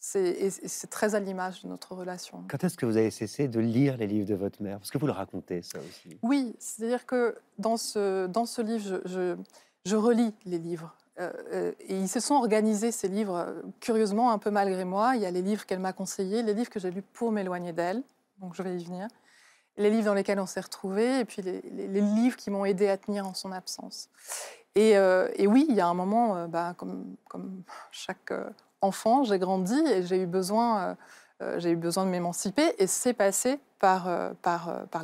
c'est, 0.00 0.24
et 0.30 0.50
c'est- 0.50 0.66
c'est 0.66 0.88
très 0.88 1.14
à 1.14 1.20
l'image 1.20 1.62
de 1.62 1.68
notre 1.68 1.92
relation. 1.94 2.42
Quand 2.50 2.64
est-ce 2.64 2.76
que 2.76 2.86
vous 2.86 2.96
avez 2.96 3.12
cessé 3.12 3.46
de 3.46 3.60
lire 3.60 3.96
les 3.96 4.08
livres 4.08 4.26
de 4.28 4.34
votre 4.34 4.60
mère? 4.62 4.78
Parce 4.78 4.90
que 4.90 4.98
vous 4.98 5.06
le 5.06 5.12
racontez, 5.12 5.62
ça 5.62 5.78
aussi. 5.78 6.18
Oui, 6.22 6.56
c'est-à-dire 6.58 7.06
que 7.06 7.36
dans 7.58 7.76
ce, 7.76 8.26
dans 8.26 8.46
ce 8.46 8.62
livre, 8.62 8.82
je, 9.04 9.08
je, 9.08 9.36
je 9.84 9.96
relis 9.96 10.34
les 10.44 10.58
livres. 10.58 10.96
Euh, 11.20 11.32
euh, 11.52 11.72
et 11.80 11.98
ils 11.98 12.08
se 12.08 12.20
sont 12.20 12.34
organisés, 12.34 12.90
ces 12.92 13.08
livres, 13.08 13.62
curieusement, 13.80 14.30
un 14.32 14.38
peu 14.38 14.50
malgré 14.50 14.84
moi. 14.84 15.14
Il 15.16 15.22
y 15.22 15.26
a 15.26 15.30
les 15.30 15.42
livres 15.42 15.66
qu'elle 15.66 15.80
m'a 15.80 15.92
conseillés, 15.92 16.42
les 16.42 16.54
livres 16.54 16.70
que 16.70 16.78
j'ai 16.80 16.90
lus 16.90 17.02
pour 17.02 17.30
m'éloigner 17.32 17.72
d'elle, 17.72 18.02
donc 18.38 18.54
je 18.54 18.62
vais 18.62 18.76
y 18.76 18.84
venir, 18.84 19.08
les 19.78 19.90
livres 19.90 20.06
dans 20.06 20.14
lesquels 20.14 20.40
on 20.40 20.46
s'est 20.46 20.60
retrouvés, 20.60 21.20
et 21.20 21.24
puis 21.24 21.40
les, 21.42 22.00
livres 22.00 22.36
qui 22.36 22.50
m'ont 22.50 22.64
aidé 22.64 22.88
à 22.88 22.98
tenir 22.98 23.26
en 23.26 23.34
son 23.34 23.52
absence. 23.52 24.10
Et, 24.74 24.96
euh, 24.96 25.28
oui, 25.46 25.66
il 25.68 25.74
y 25.74 25.80
a 25.80 25.86
un 25.86 25.94
moment, 25.94 26.36
euh, 26.36 26.46
bah, 26.46 26.74
comme, 26.76 27.16
chaque 27.90 28.32
euh, 28.32 28.50
enfant, 28.80 29.22
j'ai 29.24 29.38
grandi 29.38 29.78
et 29.86 30.02
j'ai 30.02 30.22
eu 30.22 30.26
besoin, 30.26 30.96
j'ai 31.56 31.70
eu 31.70 31.76
besoin 31.76 32.04
de 32.04 32.10
m'émanciper, 32.10 32.74
et 32.78 32.86
c'est 32.86 33.14
passé 33.14 33.60
par, 33.78 34.08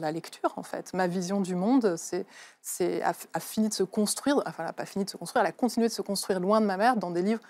la 0.01 0.13
lecture, 0.13 0.53
en 0.57 0.65
fait. 0.65 0.93
Ma 0.93 1.07
vision 1.07 1.41
du 1.41 1.55
monde, 1.55 1.97
c'est, 1.97 3.03
a, 3.03 3.13
a 3.33 3.41
fini 3.41 3.69
de 3.69 3.75
se 3.75 3.85
construire, 3.85 4.39
enfin, 4.39 4.55
elle 4.59 4.67
n'a 4.67 4.73
pas 4.73 4.87
fini 4.87 5.05
de 5.05 5.11
se 5.11 5.17
construire, 5.17 5.45
elle 5.45 5.51
a 5.51 5.53
continué 5.53 5.87
de 5.87 5.93
se 5.93 6.03
construire 6.03 6.41
loin 6.41 6.61
de 6.61 6.67
ma 6.67 6.77
mère, 6.77 6.97
dans 6.97 7.11
des 7.11 7.23
livres 7.23 7.43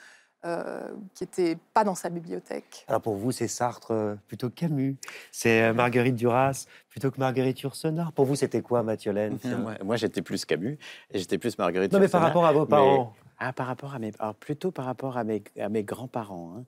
euh, 0.45 0.89
qui 1.15 1.25
n'étaient 1.25 1.57
pas 1.73 1.85
dans 1.85 1.95
sa 1.95 2.11
bibliothèque. 2.11 2.85
Alors 2.89 3.01
pour 3.01 3.15
vous, 3.17 3.33
c'est 3.33 3.49
Sartre 3.49 3.91
euh, 3.93 4.15
plutôt 4.29 4.49
que 4.51 4.55
Camus. 4.55 4.97
C'est 5.33 5.63
euh, 5.63 5.73
Marguerite 5.73 6.17
Duras 6.17 6.67
plutôt 6.91 7.11
que 7.11 7.19
Marguerite 7.19 7.61
Yourcenar. 7.63 8.13
Pour 8.13 8.25
vous, 8.27 8.37
c'était 8.37 8.63
quoi, 8.63 8.83
Mathieu 8.83 9.13
Laine 9.13 9.39
tiens 9.39 9.57
Moi, 9.59 9.75
moi, 9.85 9.97
j'étais 9.97 10.23
plus 10.23 10.45
Camus 10.45 10.79
et 11.11 11.19
j'étais 11.19 11.39
plus 11.39 11.57
Marguerite. 11.59 11.93
Non, 11.93 12.01
mais 12.01 12.09
par 12.09 12.21
rapport 12.23 12.45
à 12.47 12.53
vos 12.53 12.63
mais- 12.65 12.69
parents. 12.69 13.15
Ah, 13.39 13.53
par 13.53 13.67
rapport 13.67 13.95
à 13.95 13.99
mes, 13.99 14.13
alors 14.21 14.35
plutôt 14.37 14.71
par 14.71 14.85
rapport 14.85 15.17
à 15.19 15.25
mes, 15.25 15.43
à 15.59 15.69
mes 15.69 15.83
grands-parents. 15.83 16.55
hein. 16.59 16.65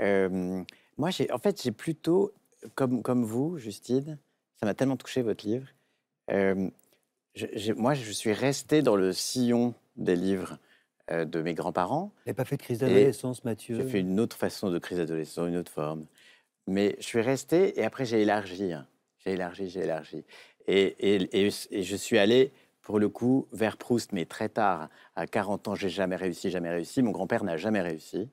Euh, 0.00 0.62
moi, 0.96 1.10
j'ai, 1.10 1.30
en 1.30 1.38
fait, 1.38 1.60
j'ai 1.62 1.72
plutôt, 1.72 2.32
comme, 2.74 3.02
comme 3.02 3.22
vous, 3.24 3.58
Justine, 3.58 4.18
ça 4.58 4.64
m'a 4.66 4.72
tellement 4.74 4.96
touché 4.96 5.20
votre 5.22 5.46
livre. 5.46 5.66
euh, 6.30 6.70
je- 7.34 7.72
moi, 7.74 7.92
je 7.92 8.10
suis 8.12 8.32
resté 8.32 8.80
dans 8.80 8.96
le 8.96 9.12
sillon 9.12 9.74
des 9.96 10.16
livres 10.16 10.58
de 11.10 11.42
mes 11.42 11.54
grands-parents. 11.54 12.12
Vous 12.14 12.22
n'avez 12.26 12.34
pas 12.36 12.44
fait 12.44 12.56
de 12.56 12.62
crise 12.62 12.80
d'adolescence, 12.80 13.44
Mathieu? 13.44 13.76
J'ai 13.76 13.84
fait 13.84 14.00
une 14.00 14.18
autre 14.20 14.36
façon 14.36 14.70
de 14.70 14.78
crise 14.78 14.98
d'adolescence, 14.98 15.48
une 15.48 15.56
autre 15.56 15.72
forme. 15.72 16.06
Mais 16.66 16.96
je 16.98 17.04
suis 17.04 17.20
resté 17.20 17.78
et 17.78 17.84
après 17.84 18.04
j'ai 18.04 18.22
élargi. 18.22 18.72
hein. 18.72 18.86
J'ai 19.18 19.32
élargi, 19.32 19.68
j'ai 19.70 19.80
élargi. 19.80 20.24
Et, 20.66 20.96
et- 21.14 21.46
et- 21.46 21.50
et 21.70 21.82
je 21.84 21.96
suis 21.96 22.18
allé, 22.18 22.52
pour 22.82 22.98
le 22.98 23.08
coup, 23.08 23.46
vers 23.52 23.76
Proust, 23.76 24.12
mais 24.12 24.24
très 24.24 24.48
tard. 24.48 24.88
À 25.14 25.26
40 25.26 25.68
ans, 25.68 25.74
j'ai 25.76 25.88
jamais 25.88 26.16
réussi, 26.16 26.50
jamais 26.50 26.70
réussi. 26.70 27.02
Mon 27.02 27.12
grand-père 27.12 27.44
n'a 27.44 27.56
jamais 27.56 27.80
réussi. 27.82 28.28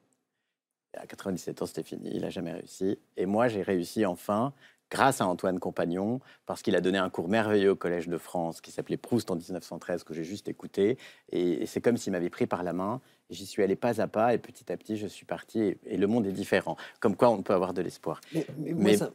À 0.95 1.07
97 1.07 1.61
ans, 1.61 1.65
c'était 1.65 1.82
fini, 1.84 2.09
il 2.13 2.21
n'a 2.21 2.30
jamais 2.30 2.51
réussi. 2.53 2.99
Et 3.17 3.26
moi, 3.26 3.47
j'ai 3.47 3.63
réussi 3.63 4.05
enfin, 4.05 4.53
grâce 4.94 5.22
à 5.22 5.26
Antoine 5.28 5.60
Compagnon, 5.60 6.20
parce 6.46 6.62
qu'il 6.62 6.76
a 6.76 6.82
donné 6.82 7.00
un 7.00 7.10
cours 7.10 7.28
merveilleux 7.28 7.72
au 7.72 7.76
Collège 7.76 8.08
de 8.08 8.18
France 8.20 8.62
qui 8.62 8.70
s'appelait 8.70 8.96
Proust 8.98 9.32
en 9.32 9.36
1913, 9.36 10.04
que 10.04 10.14
j'ai 10.14 10.24
juste 10.24 10.48
écouté. 10.48 11.00
Et, 11.32 11.64
et 11.64 11.66
c'est 11.66 11.82
comme 11.82 11.98
s'il 11.98 12.12
m'avait 12.14 12.30
pris 12.30 12.46
par 12.46 12.62
la 12.62 12.74
main. 12.74 13.02
J'y 13.32 13.48
suis 13.48 13.64
allé 13.64 13.76
pas 13.76 14.00
à 14.02 14.08
pas, 14.08 14.36
et 14.36 14.38
petit 14.38 14.72
à 14.72 14.78
petit, 14.78 14.96
je 14.98 15.08
suis 15.08 15.26
parti. 15.26 15.62
Et, 15.62 15.78
et 15.88 15.98
le 15.98 16.06
monde 16.06 16.28
est 16.28 16.32
différent. 16.32 16.78
Comme 17.00 17.16
quoi, 17.16 17.30
on 17.32 17.41
peut 17.41 17.54
avoir 17.56 17.74
de 17.74 17.82
l'espoir. 17.82 18.22
Mais, 18.36 18.46
mais 18.60 18.74
moi, 18.74 18.84
Mais- 18.84 18.98
ça- 18.98 19.12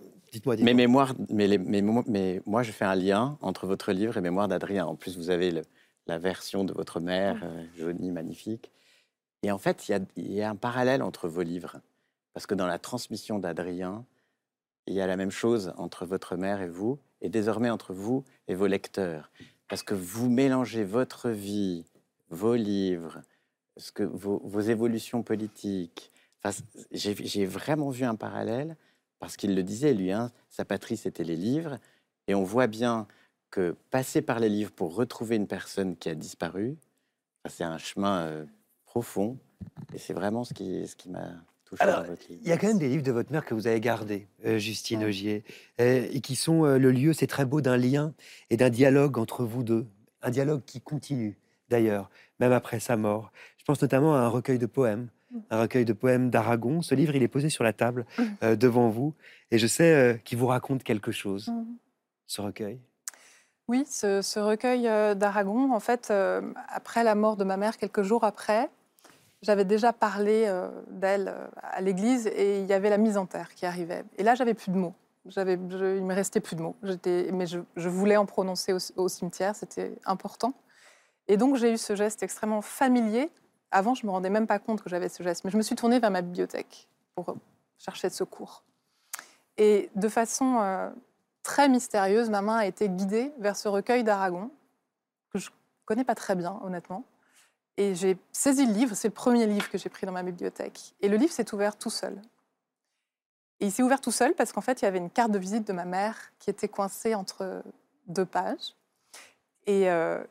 mais, 0.59 1.47
les- 1.47 2.43
moi, 2.45 2.63
je 2.65 2.73
fais 2.73 2.85
un 2.85 2.97
lien 2.97 3.39
entre 3.41 3.67
votre 3.69 3.93
livre 3.93 4.17
et 4.17 4.21
Mémoires 4.21 4.49
d'Adrien. 4.49 4.85
En 4.85 4.97
plus, 4.97 5.17
vous 5.17 5.31
avez 5.31 5.53
le- 5.53 5.63
la 6.09 6.19
version 6.19 6.65
de 6.65 6.73
votre 6.73 6.99
mère, 6.99 7.41
euh, 7.45 7.65
jolie, 7.77 8.11
magnifique. 8.11 8.73
Et 9.45 9.53
en 9.53 9.59
fait, 9.59 9.89
il 9.89 9.93
y 9.93 9.95
a, 9.95 10.01
il 10.17 10.33
y 10.33 10.43
a 10.43 10.51
un 10.51 10.57
parallèle 10.57 11.03
entre 11.03 11.29
vos 11.29 11.43
livres. 11.43 11.77
Parce 12.35 12.47
que 12.47 12.57
dans 12.57 12.67
la 12.67 12.79
transmission 12.81 13.39
d'Adrien, 13.39 14.05
il 14.89 14.95
y 14.95 15.01
a 15.03 15.07
la 15.07 15.17
même 15.17 15.31
chose 15.31 15.73
entre 15.77 16.07
votre 16.07 16.37
mère 16.37 16.63
et 16.63 16.69
vous, 16.69 16.99
et 17.21 17.29
désormais 17.29 17.69
entre 17.69 17.93
vous 17.93 18.25
et 18.49 18.55
vos 18.55 18.67
lecteurs. 18.67 19.31
Parce 19.69 19.83
que 19.83 19.95
vous 19.95 20.31
mélangez 20.31 20.83
votre 20.83 21.29
vie, 21.29 21.85
vos 22.31 22.55
livres, 22.55 23.21
ce 23.77 23.93
que, 23.93 24.03
vos, 24.03 24.61
évolutions 24.61 25.23
politiques. 25.23 26.11
J'ai 26.91 27.45
vraiment 27.45 27.91
vu 27.91 28.05
un 28.05 28.15
parallèle, 28.15 28.77
parce 29.19 29.37
qu'il 29.37 29.55
le 29.55 29.63
disait, 29.63 29.93
lui, 29.93 30.11
hein, 30.11 30.33
sa 30.49 30.65
patrie, 30.65 30.97
c'était 30.97 31.25
les 31.25 31.37
livres. 31.37 31.79
Et 32.27 32.35
on 32.35 32.45
voit 32.45 32.67
bien 32.67 33.07
que 33.51 33.77
passer 33.91 34.23
par 34.23 34.41
les 34.41 34.49
livres 34.49 34.73
pour 34.73 34.95
retrouver 34.95 35.37
une 35.37 35.47
personne 35.47 35.97
qui 35.97 36.09
a 36.09 36.15
disparu, 36.15 36.79
c'est 37.47 37.65
un 37.65 37.79
chemin 37.79 38.23
euh, 38.23 38.47
profond. 38.87 39.39
Et 39.93 39.99
c'est 39.99 40.15
vraiment 40.15 40.45
ce 40.45 40.55
qui, 40.55 40.87
ce 40.87 40.97
qui 40.97 41.11
m'a 41.11 41.33
Alors. 41.81 42.05
Il 42.31 42.49
y 42.49 42.53
a 42.53 42.57
quand 42.57 42.67
même 42.69 42.79
des 42.79 42.89
livres 42.89 43.03
de 43.03 43.13
votre 43.13 43.31
mère 43.33 43.45
que 43.45 43.55
vous 43.55 43.67
avez 43.67 43.81
gardés, 43.81 44.27
euh, 44.47 44.59
Justine 44.59 45.01
Ouais. 45.01 45.07
Ogier, 45.07 45.45
euh, 45.81 46.07
et 46.11 46.21
qui 46.21 46.37
sont 46.37 46.65
euh, 46.65 46.79
le 46.79 46.91
lieu, 46.91 47.13
c'est 47.13 47.27
très 47.27 47.45
beau, 47.45 47.61
d'un 47.61 47.77
lien 47.77 48.15
et 48.51 48.57
d'un 48.57 48.71
dialogue 48.71 49.19
entre 49.19 49.45
vous 49.45 49.63
deux. 49.63 49.87
Un 50.23 50.31
dialogue 50.31 50.63
qui 50.65 50.81
continue, 50.81 51.39
d'ailleurs, 51.69 52.11
même 52.41 52.53
après 52.53 52.81
sa 52.81 52.97
mort. 52.97 53.31
Je 53.59 53.65
pense 53.65 53.81
notamment 53.83 54.15
à 54.17 54.21
un 54.21 54.29
recueil 54.29 54.59
de 54.59 54.67
poèmes, 54.67 55.09
Mm. 55.31 55.39
un 55.51 55.61
recueil 55.61 55.85
de 55.85 55.93
poèmes 55.93 56.31
d'Aragon. 56.31 56.81
Ce 56.81 56.95
livre, 56.95 57.15
il 57.15 57.23
est 57.23 57.29
posé 57.29 57.51
sur 57.51 57.63
la 57.63 57.75
table 57.75 58.07
euh, 58.43 58.57
devant 58.57 58.89
vous, 58.89 59.13
et 59.51 59.59
je 59.59 59.67
sais 59.67 59.93
euh, 59.93 60.15
qu'il 60.15 60.39
vous 60.39 60.47
raconte 60.47 60.83
quelque 60.83 61.13
chose, 61.13 61.49
Mhm. 61.49 61.67
ce 62.27 62.41
recueil. 62.41 62.81
Oui, 63.69 63.85
ce, 63.87 64.23
ce 64.23 64.41
recueil 64.41 64.85
d'Aragon, 65.17 65.75
en 65.75 65.81
fait, 65.81 66.09
euh, 66.11 66.41
après 66.69 67.05
la 67.05 67.15
mort 67.15 67.37
de 67.37 67.45
ma 67.45 67.59
mère, 67.59 67.77
quelques 67.77 68.01
jours 68.03 68.25
après, 68.25 68.71
j'avais 69.43 69.65
déjà 69.65 69.93
parlé 69.93 70.45
euh, 70.47 70.69
d'elle 70.89 71.29
euh, 71.29 71.47
à 71.63 71.81
l'église 71.81 72.27
et 72.27 72.61
il 72.61 72.67
y 72.67 72.73
avait 72.73 72.91
la 72.91 72.99
mise 72.99 73.17
en 73.17 73.27
terre 73.27 73.55
qui 73.55 73.67
arrivait. 73.67 74.05
Et 74.17 74.23
là, 74.23 74.35
j'avais 74.35 74.55
plus 74.55 74.71
de 74.73 74.77
mots. 74.77 74.95
J'avais, 75.27 75.59
je- 75.71 75.97
il 75.97 76.05
me 76.05 76.15
restait 76.15 76.41
plus 76.41 76.57
de 76.57 76.63
mots. 76.63 76.77
Mais 76.83 77.47
je, 77.47 77.89
voulais 77.89 78.17
en 78.17 78.27
prononcer 78.27 78.75
au, 78.97 79.09
cimetière, 79.09 79.55
c'était 79.55 79.95
important. 80.05 80.55
Et 81.29 81.37
donc, 81.37 81.57
j'ai 81.57 81.73
eu 81.73 81.79
ce 81.79 81.95
geste 81.95 82.23
extrêmement 82.23 82.63
familier. 82.63 83.31
Avant, 83.71 83.95
je 83.95 84.07
me 84.07 84.11
rendais 84.11 84.31
même 84.31 84.47
pas 84.47 84.59
compte 84.59 84.83
que 84.83 84.89
j'avais 84.89 85.09
ce 85.09 85.23
geste, 85.23 85.45
mais 85.45 85.51
je 85.51 85.57
me 85.57 85.63
suis 85.63 85.77
tournée 85.77 86.01
vers 86.01 86.11
ma 86.11 86.23
bibliothèque 86.23 86.89
pour 87.15 87.29
euh, 87.29 87.35
chercher 87.79 88.09
de 88.09 88.15
secours. 88.15 88.65
Et 89.59 89.91
de 89.97 90.09
façon 90.09 90.93
très 91.43 91.69
mystérieuse, 91.69 92.31
ma 92.31 92.43
main 92.43 92.59
a 92.59 92.67
été 92.67 92.89
guidée 92.89 93.33
vers 93.41 93.57
ce 93.57 93.67
recueil 93.67 94.05
d'Aragon, 94.05 94.53
que 95.33 95.41
je 95.41 95.51
connais 95.85 96.05
pas 96.05 96.15
très 96.15 96.37
bien, 96.37 96.61
honnêtement. 96.63 97.05
Et 97.79 97.95
j'ai 97.95 98.19
saisi 98.33 98.67
le 98.67 98.73
livre, 98.73 98.97
c'est 98.97 99.07
le 99.09 99.15
premier 99.15 99.47
livre 99.47 99.71
que 99.71 99.79
j'ai 99.79 99.89
pris 99.89 100.05
dans 100.05 100.13
ma 100.13 100.25
bibliothèque. 100.25 100.95
Et 101.01 101.09
le 101.09 101.17
livre 101.17 101.33
s'est 101.33 101.55
ouvert 101.55 101.79
tout 101.79 101.91
seul. 101.91 102.21
Et 103.61 103.67
il 103.67 103.73
s'est 103.73 103.85
ouvert 103.85 104.01
tout 104.01 104.11
seul 104.11 104.35
parce 104.35 104.51
qu'en 104.53 104.61
fait, 104.61 104.83
il 104.83 104.85
y 104.85 104.89
avait 104.89 104.99
une 104.99 105.11
carte 105.11 105.31
de 105.31 105.39
visite 105.39 105.67
de 105.67 105.73
ma 105.73 105.85
mère 105.85 106.17
qui 106.41 106.51
était 106.51 106.67
coincée 106.69 107.15
entre 107.15 107.63
deux 108.09 108.27
pages. 108.27 108.75
Et, 109.67 109.89
euh, 109.91 110.23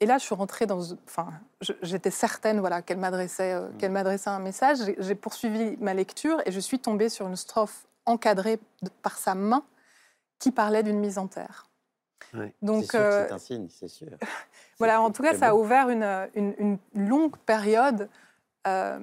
et 0.00 0.06
là, 0.06 0.16
je 0.16 0.24
suis 0.24 0.34
rentrée 0.34 0.64
dans. 0.64 0.80
Enfin, 1.04 1.28
j'étais 1.82 2.10
certaine 2.10 2.58
voilà, 2.60 2.80
qu'elle 2.80 2.98
m'adressait 2.98 3.52
euh, 3.52 3.68
qu'elle 3.78 3.92
m'adressait 3.92 4.30
un 4.30 4.38
message. 4.38 4.78
J'ai- 4.98 5.14
poursuivi 5.14 5.76
ma 5.78 5.92
lecture 5.92 6.40
et 6.46 6.52
je 6.52 6.60
suis 6.60 6.78
tombée 6.78 7.10
sur 7.10 7.26
une 7.28 7.36
strophe 7.36 7.86
encadrée 8.06 8.58
de- 8.80 8.88
par 9.02 9.18
sa 9.18 9.34
main 9.34 9.62
qui 10.38 10.50
parlait 10.52 10.82
d'une 10.82 11.00
mise 11.00 11.18
en 11.18 11.26
terre. 11.26 11.66
Ouais. 12.34 12.54
Donc, 12.62 12.84
c'est 12.90 12.96
euh, 12.98 13.26
c'est 13.28 13.34
un 13.34 13.38
signe, 13.38 13.68
c'est 13.68 13.88
sûr. 13.88 14.08
voilà, 14.86 15.00
en 15.02 15.10
tout 15.10 15.22
cas, 15.22 15.34
ça 15.34 15.48
a 15.50 15.54
ouvert 15.54 15.88
une, 15.90 16.28
une- 16.34 16.54
une 16.94 17.08
longue 17.08 17.36
période, 17.38 18.08
euh, 18.66 18.98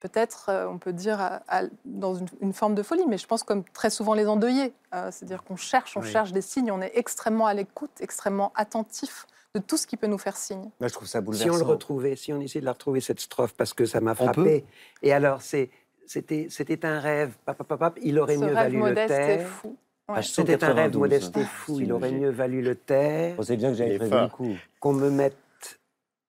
peut-être, 0.00 0.48
euh, 0.50 0.66
on 0.68 0.78
peut 0.78 0.92
dire, 0.92 1.20
à- 1.20 1.40
à- 1.48 1.62
dans 1.84 2.14
une, 2.14 2.26
une 2.40 2.52
forme 2.52 2.74
de 2.74 2.82
folie, 2.82 3.04
mais 3.08 3.18
je 3.18 3.26
pense 3.26 3.42
comme 3.42 3.64
très 3.64 3.90
souvent 3.90 4.14
les 4.14 4.26
endeuillés. 4.26 4.72
Euh, 4.94 5.10
C'est-à-dire 5.10 5.42
qu'on 5.42 5.56
cherche, 5.56 5.96
on 5.96 6.00
Oui. 6.00 6.08
cherche 6.10 6.32
des 6.32 6.42
signes, 6.42 6.70
on 6.70 6.80
est 6.80 6.92
extrêmement 6.94 7.46
à 7.46 7.54
l'écoute, 7.54 7.90
extrêmement 8.00 8.52
attentif 8.54 9.26
de 9.54 9.60
tout 9.60 9.76
ce 9.78 9.86
qui 9.86 9.96
peut 9.96 10.06
nous 10.06 10.18
faire 10.18 10.36
signe. 10.36 10.70
Moi, 10.80 10.88
je 10.88 10.92
trouve 10.92 11.08
ça 11.08 11.20
Si 11.20 11.24
bouleversant. 11.24 11.54
on 11.54 11.56
le 11.58 11.64
retrouvait, 11.64 12.14
si 12.14 12.32
on 12.32 12.40
essayait 12.40 12.60
de 12.60 12.66
la 12.66 12.72
retrouver, 12.72 13.00
cette 13.00 13.20
strophe, 13.20 13.54
parce 13.54 13.72
que 13.72 13.86
ça 13.86 14.00
m'a 14.00 14.12
On 14.12 14.14
peut 14.14 14.24
frappé. 14.24 14.64
Et 15.02 15.12
alors, 15.14 15.40
c'est- 15.40 15.70
c'était 16.06 16.84
un 16.84 17.00
rêve. 17.00 17.32
Pap, 17.46 17.56
pap, 17.56 17.78
pap, 17.78 17.98
il 18.02 18.18
aurait 18.18 18.34
Ce 18.34 18.40
mieux 18.40 18.46
rêve 18.46 18.54
valu 18.54 18.76
le 18.76 18.82
modeste 18.84 19.10
et 19.14 19.16
taire. 19.38 19.48
fou. 19.48 19.76
Ouais. 20.08 20.22
C'était 20.22 20.62
un 20.62 20.72
rêve 20.72 20.92
192. 20.92 21.00
modeste 21.00 21.36
et 21.36 21.44
fou. 21.44 21.76
c'est 21.76 21.84
Il 21.84 21.92
aurait 21.92 22.12
mieux 22.12 22.30
valu 22.30 22.62
le 22.62 22.76
taire. 22.76 23.34
Vous 23.36 23.42
savez 23.42 23.56
bien 23.56 23.70
que 23.70 23.76
j'avais 23.76 23.98
prévu 23.98 24.14
le 24.14 24.28
coup. 24.28 24.54
Qu'on 24.78 24.92
me 24.92 25.10
mette. 25.10 25.36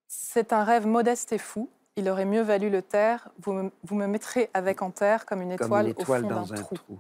C'est 0.08 0.52
un 0.52 0.64
rêve 0.64 0.88
modeste 0.88 1.32
et 1.34 1.38
fou. 1.38 1.70
Il 1.96 2.10
aurait 2.10 2.26
mieux 2.26 2.42
valu 2.42 2.70
le 2.70 2.82
taire. 2.82 3.30
Vous 3.40 3.54
me, 3.54 3.72
vous 3.84 3.96
me 3.96 4.08
mettrez 4.08 4.50
avec 4.54 4.82
en 4.82 4.92
terre 4.92 5.26
comme 5.26 5.42
une 5.42 5.56
Comme 5.58 5.68
étoile, 5.68 5.86
une 5.86 5.92
étoile 5.92 6.26
au 6.26 6.28
fond 6.28 6.36
dans 6.36 6.46
d'un 6.48 6.56
un 6.56 6.64
trou. 6.64 7.00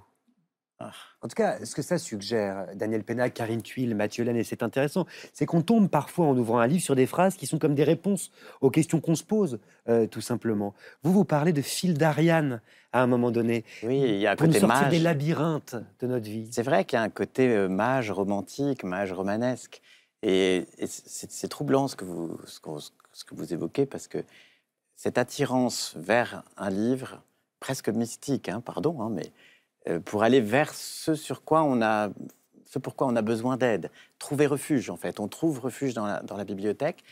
Trou. 0.86 0.90
En 1.22 1.28
tout 1.28 1.36
cas, 1.36 1.66
ce 1.66 1.76
que 1.76 1.82
ça 1.82 1.98
suggère, 1.98 2.68
Daniel 2.76 3.04
Pénac, 3.04 3.34
Karine 3.34 3.62
Thuil, 3.62 3.94
Mathieu 3.94 4.24
Laine, 4.24 4.38
et 4.38 4.44
c'est 4.44 4.64
intéressant, 4.64 5.06
c'est 5.34 5.46
qu'on 5.46 5.62
tombe 5.62 5.90
parfois 5.90 6.28
en 6.28 6.38
ouvrant 6.38 6.60
un 6.60 6.68
livre 6.68 6.84
sur 6.84 6.96
des 6.96 7.06
phrases 7.06 7.36
qui 7.36 7.48
sont 7.48 7.60
comme 7.60 7.76
des 7.76 7.84
réponses 7.84 8.32
aux 8.62 8.70
questions 8.70 9.02
qu'on 9.02 9.16
se 9.16 9.24
pose, 9.24 9.60
euh, 9.90 10.08
tout 10.08 10.22
simplement. 10.22 10.74
Vous, 11.04 11.12
vous 11.12 11.26
parlez 11.26 11.54
de 11.54 11.62
fil 11.62 11.96
d'Ariane 11.98 12.62
à 12.94 13.02
un 13.02 13.08
moment 13.08 13.32
donné, 13.32 13.66
Oui, 13.84 14.00
il 14.00 14.20
y 14.20 14.28
a 14.28 14.32
un 14.32 14.36
pour 14.36 14.48
nous 14.48 14.54
côté 14.54 14.60
sortir 14.62 14.82
mage. 14.84 14.92
des 14.92 15.00
labyrinthes 15.00 15.76
de 16.00 16.08
notre 16.08 16.30
vie. 16.30 16.48
C'est 16.52 16.64
vrai 16.64 16.86
qu'il 16.86 16.98
y 16.98 17.00
a 17.00 17.04
un 17.04 17.10
côté 17.10 17.50
euh, 17.50 17.68
mage 17.68 18.12
romantique, 18.12 18.84
mage 18.84 19.12
romanesque. 19.12 19.82
Et, 20.24 20.66
et 20.78 20.88
c'est 20.88 21.48
troublant 21.48 21.88
ce 21.88 21.96
que, 21.96 22.06
vous, 22.06 22.40
ce, 22.46 22.60
que 22.60 23.36
vous 23.36 23.54
évoquez 23.54 23.86
parce 23.86 24.08
que 24.08 24.24
cette 24.96 25.18
attirance 25.20 25.94
vers 25.96 26.44
un 26.58 26.72
livre, 26.72 27.22
presque 27.60 27.90
mystique, 27.90 28.50
hein, 28.50 28.62
pardon, 28.62 29.00
hein, 29.02 29.10
mais 29.12 29.32
pour 30.06 30.24
aller 30.24 30.42
vers 30.42 30.74
ce 30.74 31.16
sur 31.16 31.44
quoi 31.44 31.64
on 31.64 31.82
a, 31.82 32.10
ce 32.68 32.80
pourquoi 32.80 33.08
on 33.08 33.16
a 33.16 33.22
besoin 33.22 33.58
d'aide. 33.58 33.90
Trouver 34.20 34.46
refuge, 34.46 34.90
en 34.90 34.98
fait. 34.98 35.20
On 35.20 35.28
trouve 35.28 35.60
refuge 35.60 35.94
dans 35.94 36.06
la, 36.06 36.44
bibliothèque, 36.44 37.04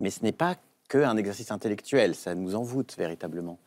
mais 0.00 0.10
ce 0.10 0.22
n'est 0.22 0.32
pas 0.32 0.56
qu'un 0.88 1.16
exercice 1.16 1.50
intellectuel, 1.50 2.14
ça 2.14 2.34
nous 2.34 2.54
envoûte 2.54 2.96
véritablement. 2.96 3.58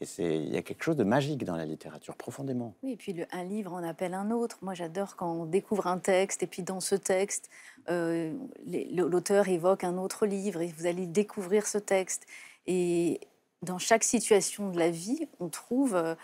Et 0.00 0.06
il 0.18 0.52
y 0.52 0.56
a 0.56 0.62
quelque 0.62 0.82
chose 0.82 0.96
de 0.96 1.04
magique 1.04 1.44
dans 1.44 1.56
la 1.56 1.64
littérature, 1.64 2.16
profondément. 2.16 2.74
Oui, 2.82 2.92
et 2.92 2.96
puis 2.96 3.14
un 3.30 3.44
livre 3.44 3.72
en 3.72 3.82
appelle 3.82 4.12
un 4.12 4.30
autre. 4.32 4.58
Moi, 4.60 4.74
j'adore 4.74 5.14
quand 5.14 5.32
on 5.32 5.46
découvre 5.46 5.86
un 5.86 5.98
texte 5.98 6.42
et 6.42 6.46
puis 6.46 6.62
dans 6.62 6.80
ce 6.80 6.96
texte, 6.96 7.48
euh, 7.88 8.34
l'auteur 8.92 9.48
évoque 9.48 9.84
un 9.84 9.96
autre 9.96 10.26
livre 10.26 10.62
et 10.62 10.74
vous 10.76 10.86
allez 10.86 11.06
découvrir 11.06 11.66
ce 11.66 11.78
texte. 11.78 12.26
Et 12.66 13.20
dans 13.62 13.78
chaque 13.78 14.04
situation 14.04 14.70
de 14.70 14.78
la 14.78 14.90
vie, 14.90 15.28
on 15.38 15.48
trouve 15.48 15.94
euh, 15.94 16.14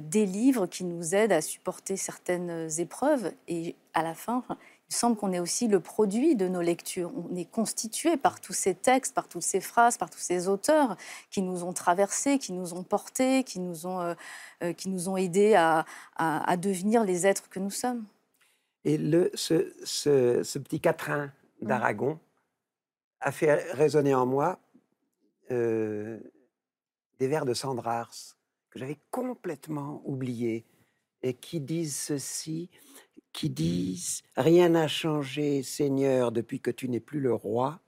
des 0.00 0.26
livres 0.26 0.66
qui 0.66 0.84
nous 0.84 1.14
aident 1.14 1.32
à 1.32 1.40
supporter 1.40 1.96
certaines 1.96 2.68
épreuves. 2.78 3.32
Et 3.48 3.74
à 3.94 4.02
la 4.02 4.14
fin, 4.14 4.44
il 4.88 4.94
semble 4.94 5.16
qu'on 5.16 5.32
est 5.32 5.40
aussi 5.40 5.66
le 5.68 5.80
produit 5.80 6.36
de 6.36 6.46
nos 6.48 6.60
lectures. 6.60 7.10
On 7.16 7.34
est 7.34 7.50
constitué 7.50 8.16
par 8.16 8.40
tous 8.40 8.52
ces 8.52 8.74
textes, 8.74 9.14
par 9.14 9.26
toutes 9.28 9.42
ces 9.42 9.60
phrases, 9.60 9.96
par 9.98 10.10
tous 10.10 10.18
ces 10.20 10.46
auteurs 10.48 10.96
qui 11.30 11.42
nous 11.42 11.64
ont 11.64 11.72
traversés, 11.72 12.38
qui 12.38 12.52
nous 12.52 12.74
ont 12.74 12.82
portés, 12.84 13.42
qui 13.42 13.58
nous 13.58 13.86
ont, 13.86 14.00
euh, 14.00 14.14
euh, 14.62 14.72
qui 14.72 14.88
nous 14.88 15.08
ont 15.08 15.16
aidés 15.16 15.54
à, 15.54 15.84
à- 16.16 16.48
à 16.50 16.56
devenir 16.56 17.02
les 17.04 17.26
êtres 17.26 17.48
que 17.48 17.58
nous 17.58 17.70
sommes. 17.70 18.04
Et 18.84 18.96
le, 18.98 19.30
ce, 19.34 19.72
ce- 19.84 20.42
ce 20.44 20.58
petit 20.60 20.78
quatrain 20.80 21.32
d'Aragon 21.60 22.20
a 23.20 23.32
fait 23.32 23.54
résonner 23.72 24.14
en 24.14 24.26
moi 24.26 24.58
euh, 25.50 26.20
des 27.18 27.26
vers 27.26 27.44
de 27.46 27.54
Sandrars 27.54 28.35
que 28.76 28.80
j'avais 28.80 28.98
complètement 29.10 30.02
oubliés 30.04 30.66
et 31.22 31.32
qui 31.32 31.60
disent 31.60 31.96
ceci, 31.96 32.68
qui 33.32 33.48
disent 33.48 34.22
Rien 34.36 34.68
n'a 34.68 34.86
changé, 34.86 35.62
Seigneur, 35.62 36.30
depuis 36.30 36.60
que 36.60 36.70
tu 36.70 36.88
n'es 36.88 37.00
plus 37.00 37.20
le 37.20 37.32
roi. 37.32 37.80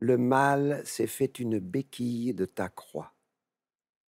le 0.00 0.18
mal 0.18 0.84
s'est 0.84 1.06
fait 1.06 1.38
une 1.38 1.60
béquille 1.60 2.34
de 2.34 2.44
ta 2.44 2.68
croix. 2.68 3.12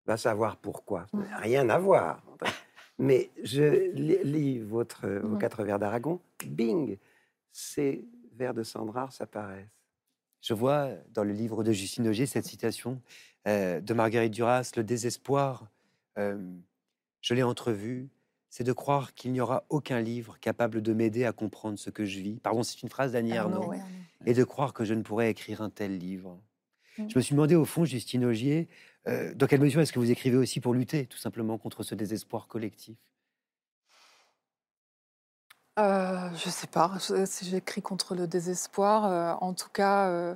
Va 0.05 0.17
savoir 0.17 0.57
pourquoi. 0.57 1.07
Mmh. 1.13 1.23
Rien 1.37 1.69
à 1.69 1.79
voir. 1.79 2.25
Mais 2.99 3.31
je 3.45 3.93
li- 3.93 4.19
lis 4.25 4.59
votre, 4.59 5.07
vos 5.07 5.35
Mhm. 5.35 5.39
quatre 5.39 5.63
vers 5.63 5.79
d'Aragon. 5.79 6.21
Bing 6.45 6.99
Ces 7.53 8.05
vers 8.33 8.53
de 8.53 8.65
Sandrard 8.65 9.13
s'apparaissent. 9.13 9.69
Je 10.43 10.55
vois 10.55 10.89
dans 11.13 11.23
le 11.23 11.33
livre 11.33 11.63
de 11.63 11.71
Justine 11.71 12.09
Augier 12.09 12.27
cette 12.27 12.47
citation 12.47 13.01
euh, 13.47 13.81
de 13.81 13.95
Marguerite 13.95 14.33
Duras, 14.33 14.73
Le 14.77 14.83
désespoir, 14.83 15.71
euh, 16.19 16.39
je 17.21 17.35
l'ai 17.35 17.43
entrevu, 17.43 18.09
c'est 18.51 18.65
de 18.65 18.73
croire 18.73 19.15
qu'il 19.15 19.33
n'y 19.33 19.41
aura 19.41 19.65
aucun 19.69 20.01
livre 20.01 20.39
capable 20.41 20.81
de 20.83 20.93
m'aider 20.93 21.25
à 21.25 21.33
comprendre 21.33 21.79
ce 21.79 21.91
que 21.91 22.05
je 22.05 22.21
vis. 22.21 22.39
Pardon, 22.41 22.63
c'est 22.63 22.83
une 22.83 22.89
phrase 22.89 23.13
d'Annie 23.13 23.37
Arnaud, 23.37 23.57
Ernaux. 23.57 23.71
ouais. 23.71 23.81
Et 24.25 24.35
de 24.35 24.45
croire 24.45 24.73
que 24.73 24.85
je 24.85 24.95
ne 24.95 25.03
pourrais 25.03 25.31
écrire 25.31 25.61
un 25.61 25.71
tel 25.71 25.99
livre. 25.99 26.41
Mm. 26.99 27.09
Je 27.09 27.19
me 27.19 27.23
suis 27.23 27.35
demandé 27.35 27.55
au 27.55 27.65
fond, 27.65 27.85
Justine 27.85 28.25
Augier, 28.25 28.69
euh, 29.09 29.35
dans 29.35 29.47
quelle 29.47 29.61
mesure 29.61 29.81
est-ce 29.81 29.93
que 29.93 29.99
vous 29.99 30.11
écrivez 30.11 30.37
aussi 30.37 30.61
pour 30.61 30.73
lutter 30.75 31.07
tout 31.07 31.19
simplement 31.19 31.59
contre 31.59 31.83
ce 31.83 31.95
désespoir 31.95 32.49
collectif? 32.49 32.97
Euh, 35.79 36.31
je 36.35 36.49
sais 36.49 36.67
pas 36.67 36.91
si 37.27 37.45
j'écris 37.45 37.83
contre 37.83 38.15
le 38.15 38.27
désespoir. 38.27 39.05
euh, 39.05 39.35
en 39.43 39.53
tout 39.53 39.69
cas, 39.69 40.09
euh, 40.09 40.35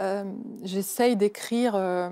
euh, 0.00 0.32
j'essaye 0.62 1.16
d'écrire, 1.16 1.74
euh, 1.74 2.08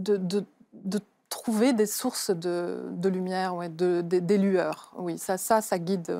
de, 0.00 0.16
de- 0.16 0.44
de 0.72 1.00
trouver 1.36 1.74
des 1.74 1.84
sources 1.84 2.30
de, 2.30 3.08
lumière, 3.08 3.54
ouais, 3.54 3.68
de, 3.68 4.00
des- 4.00 4.38
lueurs. 4.38 4.90
Oui, 4.96 5.18
ça, 5.18 5.36
ça, 5.36 5.78
guide 5.78 6.10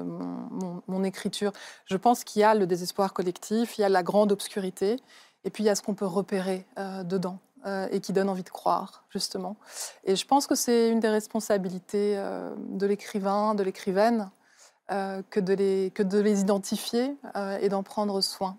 mon, 0.87 1.05
écriture. 1.05 1.53
Je 1.87 1.97
pense 1.97 2.23
qu'il 2.23 2.41
y 2.41 2.43
a 2.45 2.55
le 2.55 2.67
désespoir 2.67 3.15
collectif, 3.15 3.79
il 3.79 3.81
y 3.81 3.85
a 3.85 3.89
la 3.89 4.03
grande 4.03 4.31
obscurité, 4.31 5.01
et 5.45 5.51
puis 5.51 5.65
il 5.65 5.67
y 5.67 5.71
a 5.71 5.75
ce 5.75 5.81
qu'on 5.83 5.95
peut 5.95 6.07
repérer 6.07 6.67
euh, 6.79 7.03
dedans. 7.03 7.39
euh, 7.65 7.89
et 7.91 8.01
qui 8.01 8.13
donne 8.13 8.29
envie 8.29 8.45
de 8.45 8.51
croire, 8.51 9.05
justement. 9.09 9.57
Et 10.05 10.17
je 10.17 10.27
pense 10.27 10.47
que 10.47 10.55
c'est 10.55 10.91
une 10.91 11.01
des 11.01 11.09
responsabilités 11.09 12.17
euh, 12.17 12.55
de 12.59 12.87
l'écrivain, 12.87 13.55
de 13.55 13.63
l'écrivaine, 13.63 14.31
que, 14.89 15.41
de 15.41 15.53
les, 15.55 16.41
identifier 16.41 17.17
et 17.61 17.69
d'en 17.69 17.83
prendre 17.83 18.21
soin. 18.21 18.57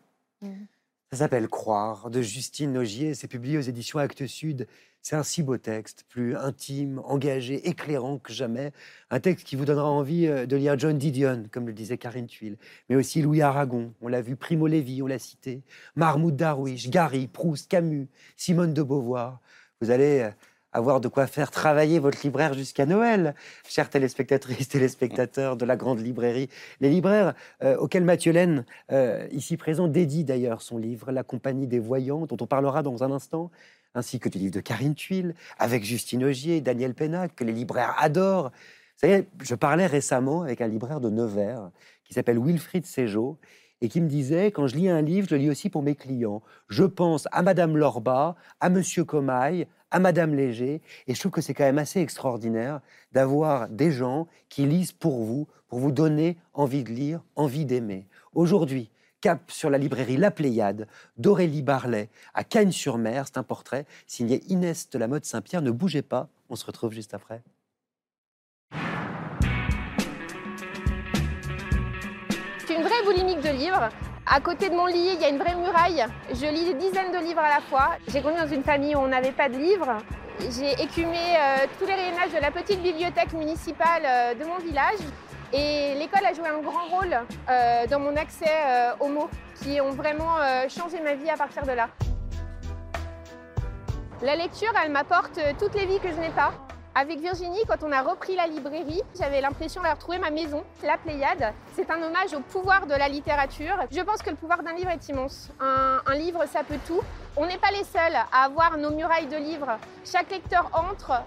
Ça 1.12 1.20
s'appelle 1.20 1.48
Croire 1.48 2.10
de 2.10 2.22
Justine 2.22 2.78
Augier. 2.78 3.14
C'est 3.14 3.30
publié 3.30 3.58
aux 3.58 3.62
éditions 3.62 3.98
Actes 3.98 4.28
Sud. 4.28 4.68
C'est 5.02 5.16
un 5.16 5.24
si 5.24 5.42
beau 5.42 5.58
texte, 5.58 6.04
plus 6.10 6.36
intime, 6.36 7.00
engagé, 7.06 7.66
éclairant 7.70 8.18
que 8.18 8.34
jamais. 8.34 8.74
Un 9.10 9.22
texte 9.22 9.48
qui 9.48 9.56
vous 9.56 9.64
donnera 9.64 9.88
envie 9.88 10.28
euh, 10.28 10.46
de 10.46 10.58
lire 10.58 10.78
John 10.78 10.98
Didion, 10.98 11.46
comme 11.50 11.66
le 11.66 11.72
disait 11.72 11.98
Karine 11.98 12.28
Tuile, 12.28 12.58
mais 12.90 12.98
aussi 12.98 13.22
Louis 13.22 13.42
Aragon. 13.42 13.94
On 14.02 14.10
l'a 14.10 14.22
vu, 14.22 14.36
Primo 14.36 14.68
Levi, 14.68 15.02
on 15.02 15.08
l'a 15.08 15.18
cité, 15.18 15.62
Mahmoud 15.96 16.36
Darwish, 16.36 16.90
Gary, 16.90 17.28
Proust, 17.28 17.70
Camus, 17.70 18.10
Simone 18.36 18.74
de 18.74 18.84
Beauvoir. 18.84 19.40
Vous 19.80 19.92
allez 19.92 20.20
euh, 20.20 20.32
avoir 20.74 21.02
de 21.02 21.08
quoi 21.08 21.28
faire 21.28 21.52
travailler 21.52 22.00
votre 22.00 22.20
libraire 22.24 22.54
jusqu'à 22.54 22.86
Noël, 22.86 23.36
chères 23.68 23.90
téléspectatrices, 23.90 24.68
téléspectateurs 24.70 25.58
de 25.58 25.66
la 25.66 25.76
grande 25.76 26.00
librairie. 26.00 26.50
Les 26.82 26.90
libraires 26.90 27.34
euh, 27.64 27.78
auxquels 27.78 28.04
Mathieu 28.04 28.32
Laine, 28.32 28.66
euh, 28.92 29.28
ici 29.32 29.58
présent, 29.58 29.88
dédie 29.88 30.24
d'ailleurs 30.24 30.62
son 30.62 30.78
livre 30.78 31.12
La 31.12 31.24
compagnie 31.24 31.68
des 31.68 31.80
voyants, 31.80 32.26
dont 32.26 32.38
on 32.40 32.48
parlera 32.48 32.84
dans 32.84 33.04
un 33.04 33.12
instant, 33.12 33.52
ainsi 33.96 34.20
que 34.20 34.30
du 34.30 34.38
livre 34.38 34.54
de 34.54 34.60
Karine 34.60 34.96
Tuile, 34.96 35.34
avec 35.58 35.84
Justine 35.84 36.24
Augier, 36.24 36.62
Daniel 36.62 36.94
Pénac, 36.94 37.36
que 37.36 37.44
les 37.44 37.54
libraires 37.54 37.96
adorent. 37.98 38.52
Vous 38.52 39.08
savez, 39.08 39.28
je 39.44 39.56
parlais 39.56 39.86
récemment 39.86 40.44
avec 40.44 40.62
un 40.62 40.68
libraire 40.68 41.00
de 41.00 41.10
Nevers 41.10 41.70
qui 42.04 42.14
s'appelle 42.14 42.40
Wilfried 42.40 42.86
Séjot 42.86 43.38
et 43.82 43.90
qui 43.90 44.02
me 44.02 44.08
disait 44.08 44.52
quand 44.52 44.68
je 44.68 44.76
lis 44.76 44.90
un 44.90 45.02
livre, 45.02 45.28
je 45.30 45.36
le 45.36 45.42
lis 45.42 45.50
aussi 45.50 45.70
pour 45.70 45.84
mes 45.84 45.96
clients. 45.96 46.42
Je 46.68 46.84
pense 46.84 47.28
à 47.32 47.42
Madame 47.44 47.78
Lorba, 47.78 48.36
à 48.60 48.70
Monsieur 48.70 49.04
Comaille, 49.04 49.68
à 49.92 50.00
Madame 50.00 50.36
Léger, 50.36 50.82
et 51.08 51.14
je 51.14 51.20
trouve 51.20 51.32
que 51.32 51.42
c'est 51.42 51.54
quand 51.54 51.64
même 51.64 51.78
assez 51.78 52.02
extraordinaire 52.02 52.82
d'avoir 53.12 53.70
des 53.70 53.92
gens 53.92 54.28
qui 54.50 54.66
lisent 54.66 54.92
pour 54.92 55.24
vous, 55.24 55.48
pour 55.68 55.80
vous 55.80 55.92
donner 55.92 56.38
envie 56.54 56.84
de 56.84 56.92
lire, 56.92 57.22
envie 57.36 57.66
d'aimer. 57.66 58.08
Aujourd'hui, 58.34 58.90
cap 59.22 59.52
sur 59.52 59.70
la 59.70 59.78
librairie 59.78 60.18
La 60.18 60.32
Pléiade 60.32 60.88
d'Aurélie 61.18 61.62
Barlet 61.62 62.10
à 62.34 62.44
Cagnes-sur-Mer. 62.44 63.26
C'est 63.28 63.38
un 63.38 63.44
portrait 63.44 63.86
signé 64.06 64.44
Inès 64.48 64.90
de 64.90 64.98
la 64.98 65.08
Mode 65.08 65.26
Saint-Pierre. 65.26 65.62
Ne 65.62 65.72
bougez 65.72 66.02
pas, 66.02 66.30
on 66.50 66.56
se 66.56 66.66
retrouve 66.66 66.94
juste 66.94 67.14
après. 67.14 67.42
Je 72.60 72.66
suis 72.66 72.76
une 72.76 72.84
vraie 72.84 73.04
boulimique 73.06 73.42
de 73.42 73.50
livres. 73.50 73.90
À 74.30 74.42
côté 74.42 74.70
de 74.70 74.76
mon 74.76 74.88
lit, 74.88 75.12
il 75.14 75.22
y 75.22 75.24
a 75.24 75.30
une 75.30 75.38
vraie 75.38 75.56
muraille. 75.56 76.06
Je 76.32 76.46
lis 76.48 76.66
des 76.66 76.74
dizaines 76.74 77.14
de 77.14 77.18
livres 77.18 77.40
à 77.40 77.48
la 77.48 77.62
fois. 77.62 77.92
J'ai 78.10 78.20
grandi 78.20 78.38
dans 78.38 78.48
une 78.48 78.64
famille 78.64 78.94
où 78.94 79.00
on 79.00 79.08
n'avait 79.08 79.32
pas 79.32 79.48
de 79.48 79.56
livres. 79.56 80.00
J'ai 80.52 80.74
écumé 80.84 81.18
euh, 81.18 81.66
tous 81.80 81.86
les 81.86 81.94
rayonnages 81.94 82.34
de 82.34 82.42
la 82.42 82.52
petite 82.52 82.84
bibliothèque 82.84 83.32
municipale 83.32 84.04
euh, 84.06 84.34
de 84.34 84.44
mon 84.44 84.58
village. 84.58 85.00
Et 85.54 85.96
l'école 85.96 86.26
a 86.26 86.34
joué 86.34 86.46
un 86.50 86.60
grand 86.60 86.88
rôle 86.90 87.18
euh, 87.50 87.88
dans 87.88 88.00
mon 88.00 88.18
accès 88.18 88.52
aux 89.00 89.08
mots 89.08 89.30
qui 89.64 89.80
ont 89.80 89.92
vraiment 89.92 90.36
changé 90.68 91.00
ma 91.00 91.14
vie 91.14 91.30
à 91.30 91.38
partir 91.38 91.64
de 91.64 91.72
là. 91.72 91.88
La 94.22 94.36
lecture, 94.36 94.74
elle 94.84 94.92
m'apporte 94.92 95.40
toutes 95.58 95.76
les 95.76 95.86
vies 95.86 96.00
que 96.02 96.10
je 96.10 96.20
n'ai 96.20 96.32
pas. 96.32 96.52
Avec 97.00 97.20
Virginie, 97.20 97.62
quand 97.68 97.84
on 97.84 97.92
a 97.92 98.02
repris 98.02 98.36
la 98.36 98.48
librairie, 98.48 99.04
j'avais 99.16 99.40
l'impression 99.40 99.82
d'avoir 99.84 100.00
trouvé 100.00 100.18
ma 100.18 100.32
maison. 100.32 100.64
La 100.82 100.98
Pléiade, 100.98 101.54
c'est 101.76 101.92
un 101.92 102.02
hommage 102.02 102.34
au 102.34 102.40
pouvoir 102.40 102.88
de 102.88 102.96
la 102.96 103.08
littérature. 103.08 103.76
Je 103.92 104.02
pense 104.02 104.24
que 104.24 104.32
le 104.32 104.36
pouvoir 104.36 104.64
d'un 104.64 104.74
livre 104.74 104.90
est 104.90 105.08
immense. 105.08 105.52
Un, 105.60 106.02
un 106.04 106.16
livre, 106.16 106.44
ça 106.52 106.64
peut 106.64 106.80
tout. 106.88 107.02
On 107.36 107.46
n'est 107.46 107.60
pas 107.60 107.70
les 107.70 107.84
seuls 107.84 108.16
à 108.16 108.46
avoir 108.46 108.80
nos 108.80 108.90
murailles 108.90 109.28
de 109.28 109.38
livres. 109.38 109.78
Chaque 110.04 110.32
lecteur 110.32 110.72
entre, 110.74 111.22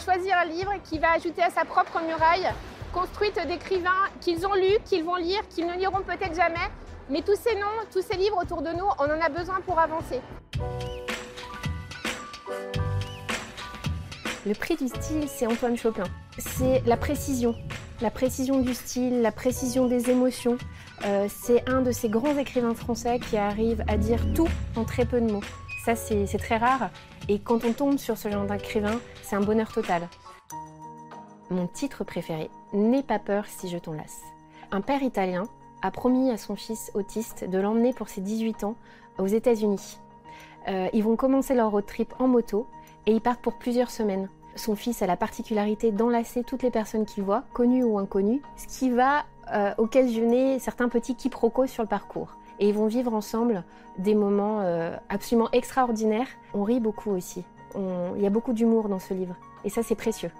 choisir 0.00 0.38
un 0.38 0.44
livre 0.44 0.74
qui 0.84 1.00
va 1.00 1.14
ajouter 1.14 1.42
à 1.42 1.50
sa 1.50 1.64
propre 1.64 2.00
muraille, 2.06 2.48
construite 2.92 3.44
d'écrivains 3.48 4.06
qu'ils 4.20 4.46
ont 4.46 4.54
lus, 4.54 4.78
qu'ils 4.84 5.02
vont 5.02 5.16
lire, 5.16 5.42
qu'ils 5.48 5.66
ne 5.66 5.74
liront 5.74 6.02
peut-être 6.02 6.36
jamais. 6.36 6.70
Mais 7.10 7.22
tous 7.22 7.34
ces 7.34 7.56
noms, 7.56 7.82
tous 7.92 8.02
ces 8.02 8.16
livres 8.16 8.40
autour 8.40 8.62
de 8.62 8.70
nous, 8.70 8.86
on 9.00 9.10
en 9.10 9.20
a 9.20 9.28
besoin 9.28 9.60
pour 9.66 9.80
avancer. 9.80 10.20
Le 14.46 14.54
prix 14.54 14.76
du 14.76 14.86
style, 14.86 15.24
c'est 15.26 15.44
Antoine 15.48 15.76
Chopin. 15.76 16.04
C'est 16.38 16.80
la 16.86 16.96
précision, 16.96 17.56
la 18.00 18.12
précision 18.12 18.60
du 18.60 18.74
style, 18.74 19.20
la 19.20 19.32
précision 19.32 19.88
des 19.88 20.08
émotions. 20.08 20.56
Euh, 21.04 21.26
c'est 21.28 21.68
un 21.68 21.82
de 21.82 21.90
ces 21.90 22.08
grands 22.08 22.38
écrivains 22.38 22.76
français 22.76 23.18
qui 23.18 23.36
arrive 23.36 23.82
à 23.88 23.96
dire 23.96 24.20
tout 24.34 24.46
en 24.76 24.84
très 24.84 25.04
peu 25.04 25.20
de 25.20 25.32
mots. 25.32 25.42
Ça, 25.84 25.96
c'est 25.96 26.38
très 26.38 26.58
rare. 26.58 26.90
Et 27.28 27.40
quand 27.40 27.64
on 27.64 27.72
tombe 27.72 27.98
sur 27.98 28.16
ce 28.16 28.30
genre 28.30 28.46
d'écrivain, 28.46 29.00
c'est 29.22 29.34
un 29.34 29.40
bonheur 29.40 29.72
total. 29.72 30.08
Mon 31.50 31.66
titre 31.66 32.04
préféré, 32.04 32.48
N'aie 32.72 33.02
pas 33.02 33.18
peur 33.18 33.46
si 33.46 33.68
je 33.68 33.78
t'enlace. 33.78 34.20
Un 34.70 34.80
père 34.80 35.02
italien 35.02 35.48
a 35.82 35.90
promis 35.90 36.30
à 36.30 36.36
son 36.36 36.54
fils 36.54 36.92
autiste 36.94 37.42
de 37.50 37.58
l'emmener 37.58 37.92
pour 37.92 38.08
ses 38.08 38.20
18 38.20 38.62
ans 38.62 38.76
aux 39.18 39.26
États-Unis. 39.26 39.98
Euh, 40.68 40.88
ils 40.92 41.02
vont 41.02 41.16
commencer 41.16 41.54
leur 41.54 41.72
road 41.72 41.86
trip 41.86 42.14
en 42.20 42.28
moto 42.28 42.68
et 43.06 43.12
ils 43.12 43.20
partent 43.20 43.42
pour 43.42 43.58
plusieurs 43.58 43.90
semaines. 43.90 44.28
Son 44.56 44.74
fils 44.74 45.02
a 45.02 45.06
la 45.06 45.16
particularité 45.16 45.92
d'enlacer 45.92 46.42
toutes 46.42 46.62
les 46.62 46.70
personnes 46.70 47.04
qu'il 47.04 47.22
voit, 47.22 47.44
connues 47.52 47.84
ou 47.84 47.98
inconnues, 47.98 48.42
ce 48.56 48.66
qui 48.66 48.90
va 48.90 49.24
euh, 49.52 49.72
occasionner 49.78 50.58
certains 50.58 50.88
petits 50.88 51.14
quiproquos 51.14 51.66
sur 51.66 51.82
le 51.82 51.88
parcours. 51.88 52.36
Et 52.58 52.68
ils 52.68 52.74
vont 52.74 52.86
vivre 52.86 53.14
ensemble 53.14 53.64
des 53.98 54.14
moments 54.14 54.60
euh, 54.62 54.96
absolument 55.08 55.50
extraordinaires. 55.52 56.28
On 56.54 56.64
rit 56.64 56.80
beaucoup 56.80 57.10
aussi. 57.10 57.44
Il 57.76 58.22
y 58.22 58.26
a 58.26 58.30
beaucoup 58.30 58.54
d'humour 58.54 58.88
dans 58.88 58.98
ce 58.98 59.12
livre. 59.12 59.36
Et 59.64 59.68
ça, 59.68 59.82
c'est 59.82 59.94
précieux. 59.94 60.30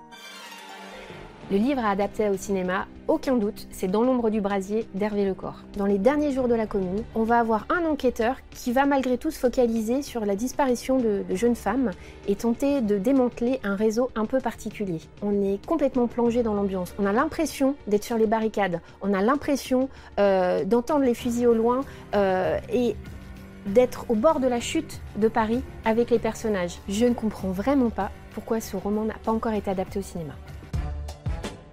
Le 1.48 1.58
livre 1.58 1.84
à 1.84 1.90
adapter 1.90 2.28
au 2.28 2.36
cinéma, 2.36 2.88
aucun 3.06 3.36
doute, 3.36 3.68
c'est 3.70 3.86
Dans 3.86 4.02
l'ombre 4.02 4.30
du 4.30 4.40
brasier 4.40 4.84
d'Hervé 4.94 5.24
Lecor. 5.24 5.54
Dans 5.76 5.86
les 5.86 5.96
derniers 5.96 6.32
jours 6.32 6.48
de 6.48 6.56
la 6.56 6.66
commune, 6.66 7.04
on 7.14 7.22
va 7.22 7.38
avoir 7.38 7.66
un 7.70 7.84
enquêteur 7.84 8.38
qui 8.50 8.72
va 8.72 8.84
malgré 8.84 9.16
tout 9.16 9.30
se 9.30 9.38
focaliser 9.38 10.02
sur 10.02 10.24
la 10.24 10.34
disparition 10.34 10.98
de, 10.98 11.22
de 11.28 11.34
jeunes 11.36 11.54
femmes 11.54 11.92
et 12.26 12.34
tenter 12.34 12.80
de 12.80 12.98
démanteler 12.98 13.60
un 13.62 13.76
réseau 13.76 14.10
un 14.16 14.24
peu 14.24 14.40
particulier. 14.40 14.98
On 15.22 15.40
est 15.40 15.64
complètement 15.64 16.08
plongé 16.08 16.42
dans 16.42 16.52
l'ambiance. 16.52 16.92
On 16.98 17.06
a 17.06 17.12
l'impression 17.12 17.76
d'être 17.86 18.02
sur 18.02 18.18
les 18.18 18.26
barricades. 18.26 18.80
On 19.00 19.14
a 19.14 19.22
l'impression 19.22 19.88
euh, 20.18 20.64
d'entendre 20.64 21.04
les 21.04 21.14
fusils 21.14 21.46
au 21.46 21.54
loin 21.54 21.82
euh, 22.16 22.58
et 22.72 22.96
d'être 23.66 24.06
au 24.08 24.16
bord 24.16 24.40
de 24.40 24.48
la 24.48 24.58
chute 24.58 25.00
de 25.14 25.28
Paris 25.28 25.62
avec 25.84 26.10
les 26.10 26.18
personnages. 26.18 26.80
Je 26.88 27.06
ne 27.06 27.14
comprends 27.14 27.52
vraiment 27.52 27.90
pas 27.90 28.10
pourquoi 28.34 28.60
ce 28.60 28.76
roman 28.76 29.04
n'a 29.04 29.14
pas 29.24 29.30
encore 29.30 29.52
été 29.52 29.70
adapté 29.70 30.00
au 30.00 30.02
cinéma. 30.02 30.34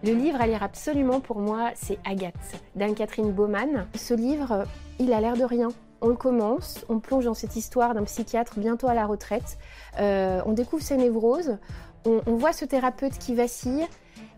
Le 0.04 0.12
livre 0.12 0.42
à 0.42 0.48
lire 0.48 0.62
absolument 0.62 1.22
pour 1.22 1.40
moi, 1.40 1.72
c'est 1.76 1.98
Agathe, 2.04 2.34
d'Anne-Catherine 2.76 3.32
Baumann. 3.32 3.88
Ce 3.96 4.14
livre, 4.14 4.66
il 5.00 5.14
a 5.14 5.22
l'air 5.22 5.38
de 5.38 5.46
rien. 5.46 5.70
On 6.02 6.16
commence, 6.16 6.86
on 6.90 7.00
plonge 7.00 7.24
dans 7.24 7.34
cette 7.34 7.56
histoire 7.56 7.94
d'un 7.94 8.04
psychiatre 8.04 8.60
bientôt 8.60 8.90
à 8.90 8.94
la 8.94 9.06
retraite. 9.06 9.58
Euh, 10.02 10.42
on 10.46 10.52
découvre 10.52 10.84
ses 10.84 10.98
névroses, 10.98 11.58
on, 12.06 12.20
on 12.26 12.36
voit 12.36 12.52
ce 12.52 12.66
thérapeute 12.66 13.18
qui 13.18 13.34
vacille. 13.34 13.88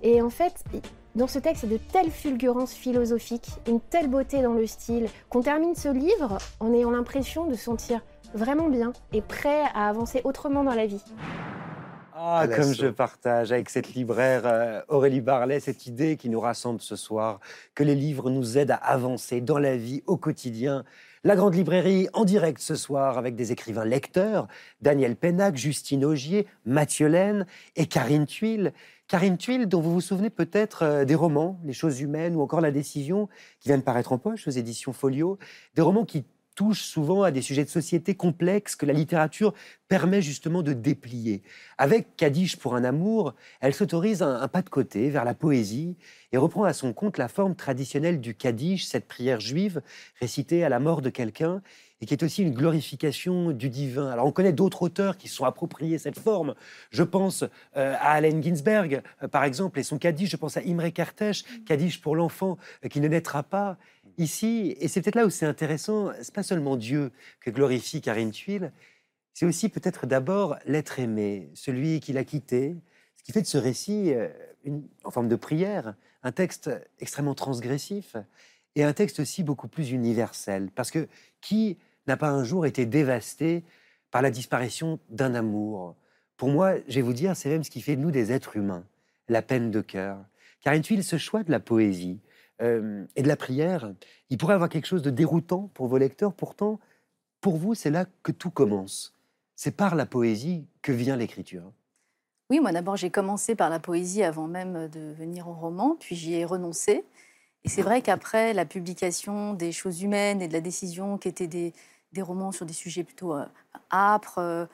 Et 0.03 0.22
en 0.22 0.30
fait, 0.30 0.63
Dans 1.16 1.28
ce 1.28 1.39
texte, 1.39 1.63
il 1.63 1.72
y 1.72 1.76
a 1.76 1.78
de 1.78 1.84
telles 1.84 2.11
fulgurances 2.11 2.74
philosophiques, 2.74 3.49
une 3.68 3.80
telle 3.80 4.09
beauté 4.09 4.41
dans 4.41 4.53
le 4.53 4.68
style, 4.68 5.07
qu'on 5.30 5.41
termine 5.41 5.74
ce 5.74 5.88
livre 5.88 6.38
en 6.59 6.74
ayant 6.74 6.91
l'impression 6.91 7.45
de 7.45 7.55
sentir 7.55 8.01
vraiment 8.34 8.68
bien 8.68 8.91
et 9.13 9.22
prêt 9.22 9.63
à 9.74 9.88
avancer 9.88 10.20
autrement 10.26 10.66
dans 10.66 10.76
la 10.76 10.86
vie. 10.86 11.01
Ah, 12.18 12.39
À 12.39 12.47
comme 12.47 12.74
je 12.74 12.88
partage 12.88 13.51
avec 13.51 13.70
cette 13.70 13.93
libraire 13.93 14.43
euh, 14.45 14.80
Aurélie 14.88 15.20
Barlet 15.20 15.59
cette 15.59 15.86
idée 15.86 16.16
qui 16.16 16.30
nous 16.30 16.39
rassemble 16.39 16.80
ce 16.80 16.95
soir, 16.95 17.41
que 17.74 17.84
les 17.84 17.93
livres 17.93 18.30
nous 18.30 18.57
aident 18.57 18.72
à 18.72 18.76
avancer 18.76 19.41
dans 19.41 19.57
la 19.57 19.76
vie 19.76 20.01
au 20.07 20.16
quotidien. 20.16 20.86
La 21.26 21.36
Grande 21.36 21.55
Librairie 21.55 22.07
en 22.13 22.24
direct 22.24 22.59
ce 22.61 22.76
soir 22.76 23.18
avec 23.18 23.36
des 23.36 23.51
écrivains 23.51 23.84
lecteurs, 23.84 24.47
Daniel 24.80 25.18
Pénac, 25.18 25.57
Justine 25.57 26.05
Augier, 26.05 26.47
Mathieu 26.63 27.07
Laine 27.07 27.45
et 27.76 27.86
Karine 27.86 28.28
Tuile. 28.28 28.72
Karine 29.09 29.38
Tuile, 29.38 29.68
dont 29.68 29.82
vous 29.82 29.91
vous 29.91 29.99
souvenez 29.99 30.30
peut-être 30.30 30.84
euh, 30.84 31.03
des 31.03 31.16
romans, 31.16 31.59
Les 31.66 31.74
choses 31.74 31.99
humaines 31.99 32.38
ou 32.38 32.41
encore 32.41 32.61
La 32.61 32.72
décision, 32.72 33.28
qui 33.59 33.68
viennent 33.68 33.84
paraître 33.84 34.13
en 34.13 34.20
poche 34.20 34.47
aux 34.47 34.51
éditions 34.51 34.93
Folio, 34.93 35.38
des 35.76 35.82
romans 35.82 36.05
qui 36.05 36.24
touchent 36.56 36.84
souvent 36.84 37.24
à 37.24 37.32
des 37.32 37.41
sujets 37.41 37.66
de 37.66 37.70
société 37.70 38.16
complexes 38.16 38.76
que 38.76 38.86
la 38.86 38.93
littérature 38.93 39.53
permet 39.88 40.22
justement 40.22 40.64
de 40.64 40.74
déplier. 40.74 41.43
Avec 41.78 42.16
Kaddish 42.16 42.56
pour 42.56 42.76
un 42.76 42.84
amour, 42.84 43.36
elle 43.62 43.74
s'autorise 43.74 44.24
un, 44.24 44.47
pas 44.47 44.62
de 44.62 44.70
côté 44.70 45.10
vers 45.10 45.26
la 45.26 45.34
poésie 45.34 45.97
et 46.32 46.38
reprend 46.38 46.64
à 46.64 46.74
son 46.74 46.93
compte 46.93 47.18
la 47.18 47.28
forme 47.28 47.56
traditionnelle 47.56 48.20
du 48.20 48.34
Kaddish, 48.34 48.86
cette 48.86 49.08
prière 49.08 49.39
juive 49.39 49.82
récitée 50.20 50.64
à 50.64 50.70
la 50.70 50.80
mort 50.80 51.01
de 51.01 51.10
quelqu'un 51.10 51.62
et 52.01 52.06
qui 52.06 52.14
est 52.14 52.24
aussi 52.24 52.43
une 52.43 52.53
glorification 52.53 53.51
du 53.51 53.70
divin. 53.70 54.10
Alors 54.10 54.26
on 54.26 54.32
connaît 54.32 54.53
d'autres 54.53 54.82
auteurs 54.84 55.18
qui 55.18 55.28
se 55.28 55.36
sont 55.36 55.45
appropriés 55.45 55.97
cette 55.97 56.20
forme. 56.20 56.56
Je 56.89 57.03
pense 57.03 57.43
euh, 57.78 57.95
à 57.99 58.12
Allen 58.12 58.43
Ginsberg, 58.43 59.01
euh, 59.24 59.28
par 59.28 59.43
exemple, 59.43 59.80
et 59.80 59.84
son 59.84 59.97
Kaddish. 59.97 60.30
Je 60.30 60.38
pense 60.38 60.58
à 60.58 60.62
Imre 60.62 60.89
Kertész, 60.89 61.43
Kaddish 61.66 62.01
pour 62.01 62.16
l'enfant 62.16 62.58
euh, 62.84 62.89
qui 62.89 62.99
ne 62.99 63.08
naîtra 63.08 63.43
pas. 63.43 63.78
Ici, 64.18 64.76
et 64.80 64.88
c'est 64.88 65.01
peut-être 65.01 65.16
là 65.16 65.26
où 65.26 65.30
c'est 65.30 65.45
intéressant, 65.45 66.11
c'est 66.22 66.34
pas 66.34 66.43
seulement 66.43 66.78
Dieu 66.78 67.11
que 67.41 67.49
glorifie 67.49 68.01
Karine 68.01 68.32
Tuile, 68.32 68.72
c'est 69.34 69.45
aussi 69.45 69.68
peut-être 69.68 70.05
d'abord 70.07 70.57
l'être 70.66 70.99
aimé, 70.99 71.49
celui 71.53 71.99
qui 71.99 72.13
l'a 72.13 72.24
quitté, 72.24 72.78
ce 73.18 73.24
qui 73.24 73.34
fait 73.34 73.41
de 73.41 73.47
ce 73.47 73.57
récit, 73.57 74.13
euh, 74.13 74.30
une- 74.63 74.88
en 75.03 75.11
forme 75.11 75.28
de 75.28 75.36
prière, 75.36 75.95
un 76.24 76.32
texte 76.32 76.72
extrêmement 76.99 77.36
transgressif 77.36 78.16
et 78.76 78.84
un 78.86 78.93
texte 78.93 79.20
aussi 79.20 79.43
beaucoup 79.43 79.68
plus 79.68 79.91
universel. 79.91 80.70
Parce 80.74 80.91
que 80.91 81.07
qui 81.41 81.78
n'a 82.07 82.16
pas 82.16 82.30
un 82.30 82.43
jour 82.45 82.66
été 82.66 82.86
dévasté 82.86 83.63
par 84.11 84.22
la 84.22 84.32
disparition 84.32 84.99
d'un 85.09 85.36
amour? 85.36 85.95
Pour 86.38 86.49
moi, 86.49 86.76
je 86.88 86.95
vais 86.95 87.01
vous 87.01 87.13
dire, 87.13 87.36
c'est 87.36 87.49
même 87.49 87.63
ce 87.66 87.70
qui 87.70 87.82
fait 87.82 87.97
de 87.97 88.01
nous 88.01 88.11
des 88.11 88.32
êtres 88.32 88.55
humains, 88.55 88.86
la 89.28 89.41
peine 89.41 89.72
de 89.72 89.82
cœur. 89.82 90.18
Karine 90.61 90.82
Tuile, 90.82 91.03
ce 91.03 91.18
choix 91.18 91.43
de 91.43 91.51
la 91.51 91.59
poésie 91.59 92.20
et 92.60 93.22
de 93.22 93.28
la 93.28 93.36
prière, 93.36 93.93
il 94.30 94.38
pourrait 94.38 94.53
avoir 94.53 94.70
quelque 94.70 94.88
chose 94.88 95.01
de 95.01 95.10
déroutant 95.10 95.70
pour 95.74 95.88
vos 95.88 95.97
lecteurs. 95.97 96.34
Pourtant, 96.34 96.80
pour 97.41 97.58
vous, 97.58 97.76
c'est 97.76 97.91
là 97.91 98.06
que 98.24 98.32
tout 98.32 98.49
commence. 98.49 99.14
C'est 99.56 99.76
par 99.76 99.95
la 99.95 100.06
poésie 100.06 100.66
que 100.82 100.91
vient 100.91 101.16
l'écriture. 101.16 101.72
Oui, 102.51 102.60
moi 102.60 102.72
d'abord 102.72 102.95
j'ai 102.95 103.10
commencé 103.10 103.56
par 103.56 103.72
la 103.72 103.80
poésie 103.80 104.24
avant 104.24 104.47
même 104.47 104.88
de 104.89 105.14
venir 105.14 105.47
au 105.47 105.53
roman, 105.53 105.97
puis 105.99 106.16
j'y 106.16 106.36
ai 106.36 106.45
renoncé. 106.45 107.03
Et 107.64 107.70
c'est 107.70 107.82
vrai 107.82 108.03
qu'après 108.03 108.53
la 108.53 108.66
publication 108.66 109.53
des 109.53 109.72
choses 109.72 110.03
humaines 110.03 110.41
et 110.43 110.47
de 110.47 110.53
la 110.53 110.62
décision, 110.62 111.18
qui 111.18 111.28
étaient 111.28 111.47
des, 111.47 111.74
des 112.12 112.22
romans 112.22 112.51
sur 112.51 112.68
des 112.68 112.74
sujets 112.74 113.03
plutôt 113.03 113.34
âpres, 113.91 114.38
euh, 114.38 114.68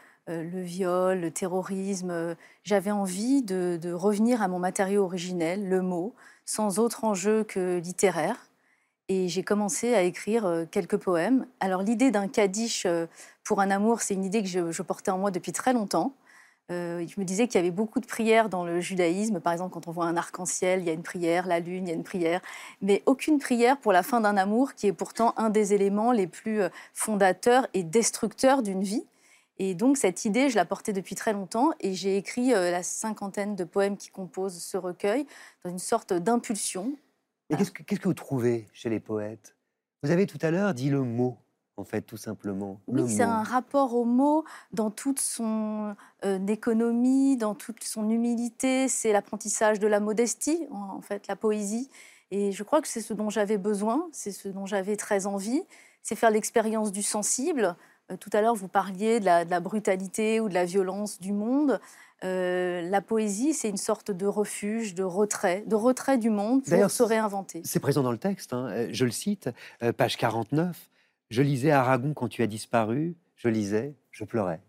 le 0.44 0.62
viol, 0.62 1.20
le 1.20 1.32
terrorisme, 1.32 2.12
euh, 2.12 2.36
j'avais 2.64 2.92
envie 2.92 3.42
de, 3.42 3.80
revenir 3.94 4.42
à 4.42 4.48
mon 4.48 4.60
matériau 4.60 5.04
originel, 5.04 5.68
le 5.68 5.82
mot, 5.82 6.14
sans 6.46 6.80
autre 6.80 7.04
enjeu 7.04 7.44
que 7.44 7.80
littéraire. 7.80 8.48
Et 9.10 9.28
j'ai 9.28 9.44
commencé 9.44 9.94
à 9.94 10.04
écrire 10.04 10.46
euh, 10.46 10.66
quelques 10.70 10.98
poèmes. 10.98 11.46
Alors 11.60 11.82
l'idée 11.84 12.12
d'un 12.12 12.28
kaddish 12.28 12.86
euh, 12.86 13.08
pour 13.44 13.60
un 13.62 13.72
amour, 13.72 14.02
c'est 14.02 14.14
une 14.14 14.24
idée 14.24 14.42
que 14.42 14.50
je, 14.50 14.82
portais 14.82 15.12
en 15.12 15.18
moi 15.18 15.32
depuis 15.32 15.52
très 15.52 15.74
longtemps. 15.74 16.14
Euh, 16.72 17.06
je 17.06 17.20
me 17.20 17.26
disais 17.26 17.48
qu'il 17.48 17.56
y 17.56 17.60
avait 17.60 17.72
beaucoup 17.72 18.00
de 18.00 18.06
prières 18.06 18.48
dans 18.48 18.64
le 18.64 18.80
judaïsme. 18.80 19.40
Par 19.40 19.52
exemple, 19.54 19.74
quand 19.74 19.88
on 19.88 19.92
voit 19.92 20.06
un 20.06 20.16
arc-en-ciel, 20.16 20.82
il 20.82 20.88
y 20.88 20.90
a 20.90 20.94
une 20.94 21.04
prière, 21.04 21.46
la 21.48 21.60
lune, 21.60 21.88
il 21.88 21.90
y 21.90 21.92
a 21.92 21.96
une 21.96 22.04
prière. 22.04 22.42
Mais 22.82 23.04
aucune 23.06 23.40
prière 23.40 23.78
pour 23.78 23.92
la 23.92 24.04
fin 24.04 24.22
d'un 24.22 24.38
amour 24.38 24.74
qui 24.74 24.88
est 24.88 24.94
pourtant 24.94 25.34
un 25.38 25.50
des 25.50 25.74
éléments 25.74 26.12
les 26.12 26.28
plus 26.28 26.62
euh, 26.62 26.70
fondateurs 26.94 27.68
et 27.74 27.84
destructeurs 27.84 28.64
d'une 28.64 28.84
vie. 28.84 29.04
Et 29.64 29.76
donc, 29.76 29.98
cette 29.98 30.26
idée, 30.26 30.50
je 30.50 30.56
la 30.56 30.66
portais 30.66 30.92
depuis 30.92 31.14
très 31.14 31.34
longtemps 31.34 31.70
et 31.82 31.94
j'ai 31.94 32.18
écrit 32.18 32.52
euh, 32.52 32.72
la 32.72 32.82
cinquantaine 32.82 33.56
de 33.56 33.64
poèmes 33.64 33.96
qui 33.96 34.10
composent 34.10 34.58
ce 34.58 34.76
recueil 34.76 35.28
dans 35.64 35.70
une 35.70 35.78
sorte 35.78 36.14
d'impulsion. 36.14 36.96
Mais 37.48 37.58
qu'est-ce 37.58 37.70
que, 37.70 38.08
vous 38.08 38.16
trouvez 38.16 38.66
chez 38.74 38.90
les 38.90 39.00
poètes? 39.00 39.56
Vous 40.02 40.10
avez 40.10 40.26
tout 40.26 40.40
à 40.42 40.50
l'heure 40.50 40.74
dit 40.74 40.90
le 40.90 41.04
mot, 41.04 41.38
en 41.78 41.84
fait, 41.84 42.02
tout 42.02 42.18
simplement. 42.18 42.82
le 42.92 43.04
Oui, 43.04 43.12
c'est 43.12 43.22
un 43.22 43.44
rapport 43.44 43.94
au 43.94 44.04
mot 44.04 44.46
dans 44.74 44.90
toute 44.90 45.20
son 45.20 45.96
euh, 46.26 46.48
économie, 46.48 47.38
dans 47.38 47.54
toute 47.54 47.84
son 47.84 48.10
humilité. 48.10 48.88
C'est 48.88 49.14
l'apprentissage 49.14 49.78
de 49.78 49.86
la 49.86 50.00
modestie, 50.00 50.66
en, 50.72 50.96
en 50.96 51.02
fait, 51.02 51.28
la 51.28 51.36
poésie. 51.36 51.88
Et 52.32 52.52
je 52.52 52.64
crois 52.64 52.82
que 52.82 52.88
c'est 52.88 53.02
ce 53.02 53.14
dont 53.14 53.30
j'avais 53.30 53.60
besoin, 53.60 54.10
c'est 54.12 54.32
ce 54.32 54.48
dont 54.48 54.66
j'avais 54.66 54.96
très 54.96 55.28
envie, 55.28 55.62
c'est 56.02 56.16
faire 56.16 56.32
l'expérience 56.32 56.92
du 56.92 57.04
sensible. 57.04 57.76
Euh, 58.12 58.18
tout 58.18 58.30
à 58.34 58.42
l'heure, 58.42 58.56
vous 58.56 58.68
parliez 58.68 59.20
de 59.20 59.26
la, 59.26 59.46
de 59.46 59.52
la 59.52 59.60
brutalité 59.60 60.40
ou 60.40 60.50
de 60.50 60.54
la 60.54 60.66
violence 60.66 61.20
du 61.20 61.34
monde. 61.34 61.80
Euh, 62.24 62.82
la 62.82 63.02
poésie, 63.02 63.54
c'est 63.54 63.70
une 63.70 63.78
sorte 63.78 64.12
de 64.12 64.28
refuge, 64.28 64.94
de 64.94 65.04
retrait, 65.04 65.64
de 65.66 65.76
retrait 65.76 66.18
du 66.18 66.30
monde 66.30 66.64
pour 66.64 66.92
se 66.92 67.04
réinventer. 67.04 67.62
C'est 67.66 67.80
présent 67.80 68.04
dans 68.04 68.12
le 68.12 68.20
texte, 68.20 68.54
hein, 68.54 68.68
euh, 68.70 68.88
je 68.92 69.06
le 69.06 69.12
cite, 69.12 69.50
page 69.98 70.18
49. 70.18 70.90
Je 71.30 71.42
lisais 71.42 71.72
Aragon 71.72 72.14
quand 72.14 72.28
tu 72.28 72.44
as 72.44 72.48
disparu, 72.48 73.16
je 73.36 73.48
lisais, 73.48 73.96
je 74.12 74.24
pleurais. 74.24 74.60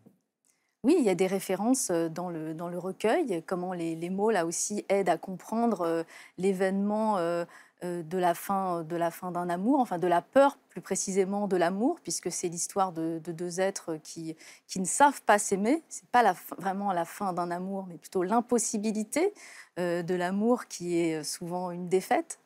Oui, 0.84 0.96
il 0.98 1.04
y 1.04 1.10
a 1.10 1.14
des 1.14 1.26
références 1.26 1.90
dans 1.90 2.28
le, 2.28 2.54
dans 2.54 2.68
le 2.68 2.78
recueil, 2.78 3.42
comment 3.46 3.72
les, 3.72 3.94
les 3.94 4.10
mots, 4.10 4.30
là 4.30 4.46
aussi, 4.46 4.84
aident 4.88 5.10
à 5.10 5.16
comprendre 5.16 6.04
l'événement 6.38 7.18
euh, 7.18 7.44
de 7.82 8.18
la 8.18 8.34
fin 8.34 8.84
de 8.84 8.96
la 8.96 9.10
fin 9.10 9.32
d'un 9.32 9.48
amour, 9.48 9.80
enfin 9.80 9.98
de 9.98 10.06
la 10.06 10.22
peur, 10.22 10.56
plus 10.68 10.80
précisément 10.80 11.48
de 11.48 11.56
l'amour, 11.56 11.98
puisque 12.02 12.30
c'est 12.30 12.48
l'histoire 12.48 12.92
de, 12.92 13.20
de 13.22 13.32
deux 13.32 13.60
êtres 13.60 13.98
qui, 14.02 14.36
qui 14.66 14.80
ne 14.80 14.84
savent 14.84 15.22
pas 15.22 15.38
s'aimer. 15.38 15.82
C'est 15.88 16.06
pas 16.08 16.22
la, 16.22 16.34
vraiment 16.58 16.92
la 16.92 17.04
fin 17.04 17.32
d'un 17.32 17.50
amour, 17.50 17.86
mais 17.88 17.98
plutôt 17.98 18.22
l'impossibilité 18.22 19.34
euh, 19.78 20.02
de 20.02 20.14
l'amour 20.14 20.66
qui 20.66 20.98
est 20.98 21.24
souvent 21.24 21.70
une 21.70 21.88
défaite. 21.88 22.38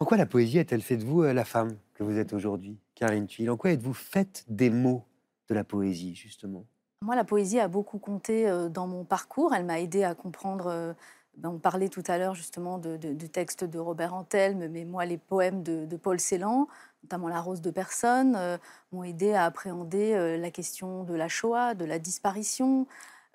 En 0.00 0.04
quoi 0.04 0.16
la 0.16 0.26
poésie 0.26 0.58
a-t-elle 0.58 0.82
fait 0.82 0.96
de 0.96 1.04
vous 1.04 1.22
euh, 1.22 1.32
la 1.32 1.44
femme 1.44 1.76
que 1.94 2.02
vous 2.02 2.18
êtes 2.18 2.32
aujourd'hui, 2.32 2.78
Karine 2.94 3.26
Tuile 3.26 3.50
En 3.50 3.56
quoi 3.56 3.70
êtes-vous 3.70 3.94
faite 3.94 4.44
des 4.48 4.70
mots 4.70 5.04
de 5.48 5.54
la 5.54 5.62
poésie, 5.62 6.14
justement? 6.14 6.66
Moi, 7.02 7.14
la 7.14 7.24
poésie 7.24 7.60
a 7.60 7.68
beaucoup 7.68 7.98
compté 7.98 8.48
euh, 8.48 8.68
dans 8.68 8.86
mon 8.86 9.04
parcours. 9.04 9.54
Elle 9.54 9.64
m'a 9.64 9.80
aidé 9.80 10.02
à 10.02 10.14
comprendre. 10.14 10.94
Ben, 11.36 11.50
on 11.50 11.58
parlait 11.58 11.88
tout 11.88 12.02
à 12.06 12.18
l'heure 12.18 12.34
justement 12.34 12.78
de, 12.78 12.96
de- 12.96 13.12
du 13.12 13.28
texte 13.28 13.64
de 13.64 13.78
Robert 13.78 14.14
Antelme, 14.14 14.68
mais 14.68 14.84
moi, 14.84 15.04
les 15.04 15.18
poèmes 15.18 15.62
de, 15.62 15.96
Paul 15.96 16.20
Celan, 16.20 16.68
notamment 17.02 17.28
La 17.28 17.40
Rose 17.40 17.60
de 17.60 17.70
Personne, 17.70 18.34
euh, 18.36 18.56
m'ont 18.92 19.04
aidé 19.04 19.34
à 19.34 19.44
appréhender 19.44 20.14
euh, 20.14 20.36
la 20.36 20.50
question 20.50 21.04
de 21.04 21.14
la 21.14 21.28
Shoah, 21.28 21.74
de 21.74 21.84
la 21.84 21.98
disparition. 21.98 22.86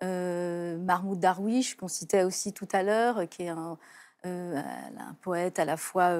Euh, 0.04 0.78
Mahmoud 0.78 1.20
Darwish, 1.20 1.76
qu'on 1.76 1.90
citait 1.90 2.24
aussi 2.24 2.54
tout 2.54 2.68
à 2.72 2.84
l'heure, 2.84 3.28
qui 3.30 3.44
est 3.44 3.50
un, 3.50 3.78
poète 5.22 5.60
à 5.60 5.66
la 5.66 5.78
fois 5.78 6.14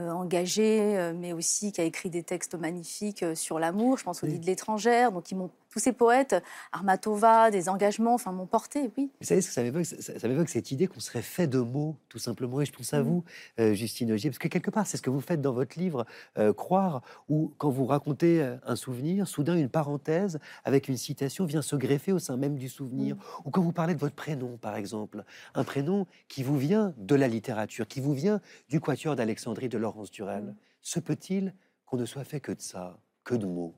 engagé, 0.00 0.96
euh, 0.96 1.12
mais 1.16 1.32
aussi 1.32 1.72
qui 1.72 1.80
a 1.80 1.84
écrit 1.84 2.10
des 2.10 2.22
textes 2.22 2.54
magnifiques 2.54 3.22
euh, 3.22 3.34
sur 3.34 3.58
l'amour. 3.58 3.98
Je 3.98 4.04
pense 4.04 4.22
au 4.22 4.26
Oui. 4.26 4.32
lit 4.34 4.38
de 4.38 4.46
l'étrangère. 4.46 5.12
Donc, 5.12 5.30
ils 5.30 5.34
m'ont, 5.36 5.50
tous 5.70 5.78
ces 5.80 5.92
poètes, 5.92 6.34
Armatova, 6.72 7.50
des 7.50 7.68
engagements, 7.68 8.14
enfin, 8.14 8.32
m'ont 8.32 8.46
porté, 8.46 8.90
oui. 8.96 9.10
Vous 9.20 9.26
savez 9.26 9.40
ce 9.42 9.48
que 9.48 9.52
ça 9.54 9.62
m'évoque 9.62 9.84
ça, 9.84 10.28
m'évoque 10.28 10.48
cette 10.48 10.70
idée 10.70 10.86
qu'on 10.86 11.00
serait 11.00 11.20
fait 11.22 11.46
de 11.46 11.58
mots, 11.58 11.96
tout 12.08 12.18
simplement. 12.18 12.60
Et 12.60 12.64
je 12.64 12.72
pense 12.72 12.94
à 12.94 13.00
Mhm. 13.02 13.04
vous, 13.08 13.24
euh, 13.60 13.74
Justine 13.74 14.10
Augier, 14.12 14.30
parce 14.30 14.38
que 14.38 14.48
quelque 14.48 14.70
part, 14.70 14.86
c'est 14.86 14.96
ce 14.96 15.02
que 15.02 15.10
vous 15.10 15.20
faites 15.20 15.40
dans 15.42 15.52
votre 15.52 15.78
livre, 15.78 16.06
euh, 16.38 16.52
Croire, 16.54 17.02
où 17.28 17.52
quand 17.58 17.70
vous 17.70 17.84
racontez 17.86 18.40
euh, 18.40 18.56
un 18.64 18.76
souvenir, 18.76 19.28
soudain 19.28 19.56
une 19.56 19.68
parenthèse 19.68 20.38
avec 20.64 20.88
une 20.88 20.96
citation 20.96 21.44
vient 21.44 21.62
se 21.62 21.76
greffer 21.76 22.12
au 22.12 22.18
sein 22.18 22.36
même 22.36 22.56
du 22.56 22.68
souvenir. 22.68 23.16
Ou 23.44 23.50
quand 23.50 23.60
vous 23.60 23.72
parlez 23.72 23.94
de 23.94 24.00
votre 24.00 24.14
prénom, 24.14 24.56
par 24.56 24.76
exemple, 24.76 25.24
un 25.54 25.64
prénom 25.64 26.06
qui 26.28 26.42
vous 26.42 26.56
vient 26.56 26.94
de 26.96 27.14
la 27.14 27.28
littérature, 27.28 27.86
qui 27.86 28.00
vous 28.00 28.14
vient 28.14 28.40
du 28.70 28.80
Quatuor 28.80 29.16
d'Alexandrie 29.16 29.68
de 29.68 29.78
Laurence 29.88 30.10
Durel. 30.10 30.44
Mhm. 30.44 30.56
Se 30.82 31.00
peut-il 31.00 31.54
qu'on 31.86 31.96
ne 31.96 32.04
soit 32.04 32.24
fait 32.24 32.40
que 32.40 32.52
de 32.52 32.60
ça, 32.60 32.98
que 33.24 33.34
de 33.34 33.46
mots? 33.46 33.74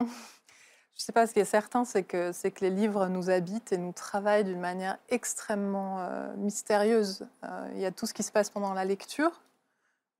Je 0.00 1.04
ne 1.04 1.06
sais 1.06 1.12
pas, 1.12 1.26
ce 1.26 1.32
qui 1.32 1.40
est 1.40 1.46
certain, 1.46 1.86
c'est 1.86 2.02
que, 2.02 2.30
c'est 2.30 2.50
que 2.50 2.62
les 2.62 2.70
livres 2.70 3.06
nous 3.08 3.30
habitent 3.30 3.72
et 3.72 3.78
nous 3.78 3.92
travaillent 3.92 4.44
d'une 4.44 4.60
manière 4.60 4.98
extrêmement 5.08 6.00
euh, 6.00 6.36
mystérieuse. 6.36 7.26
Euh, 7.42 7.70
il 7.72 7.80
y 7.80 7.86
a 7.86 7.90
tout 7.90 8.04
ce 8.04 8.12
qui 8.12 8.22
se 8.22 8.30
passe 8.30 8.50
pendant 8.50 8.74
la 8.74 8.84
lecture. 8.84 9.40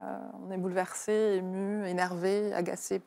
Euh, 0.01 0.19
on 0.43 0.51
est 0.51 0.57
bouleversé, 0.57 1.13
ému, 1.37 1.87
énervé, 1.87 2.55
agacé, 2.55 3.03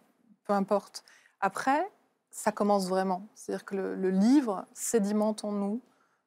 peu 0.46 0.54
importe. 0.54 1.04
Après, 1.40 1.92
ça 2.30 2.52
commence 2.52 2.88
vraiment. 2.88 3.28
C'est-à-dire 3.34 3.66
que 3.66 3.76
le, 3.76 3.96
le 3.96 4.12
livre 4.12 4.68
sédimente 4.76 5.44
en 5.44 5.52
nous, 5.52 5.82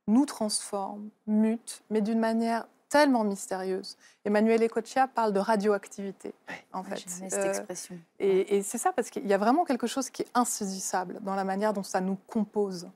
nous 0.08 0.26
transforme, 0.26 1.10
mute, 1.28 1.84
mais 1.90 2.00
d'une 2.00 2.18
manière 2.18 2.66
tellement 2.96 3.24
mystérieuse. 3.24 3.96
Emmanuel 4.24 4.62
Ecochia 4.62 5.06
parle 5.06 5.32
de 5.32 5.38
radioactivité, 5.40 6.32
en 6.72 6.82
Ouais, 6.82 6.90
fait. 6.90 7.04
j'aimais 7.08 7.30
cette 7.30 7.44
Euh, 7.44 7.48
expression. 7.50 7.98
et, 8.18 8.56
et 8.56 8.62
c'est 8.62 8.78
ça, 8.78 8.92
parce 8.92 9.10
qu'il 9.10 9.26
y 9.26 9.34
a 9.34 9.38
vraiment 9.38 9.64
quelque 9.64 9.86
chose 9.86 10.08
qui 10.10 10.22
est 10.22 10.28
insaisissable 10.34 11.18
dans 11.22 11.34
la 11.34 11.44
manière 11.44 11.72
dont 11.72 11.82
ça 11.82 12.00
nous 12.00 12.16
compose. 12.26 12.88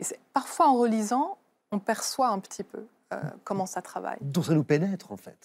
Et 0.00 0.04
parfois 0.32 0.66
en 0.68 0.76
relisant, 0.76 1.38
on 1.70 1.78
perçoit 1.78 2.28
un 2.28 2.38
petit 2.40 2.64
peu 2.64 2.84
euh, 3.12 3.20
comment 3.44 3.66
ça 3.66 3.80
travaille. 3.80 4.18
Dont 4.20 4.42
ça 4.42 4.54
nous 4.54 4.64
pénètre, 4.64 5.12
en 5.12 5.16
fait. 5.16 5.38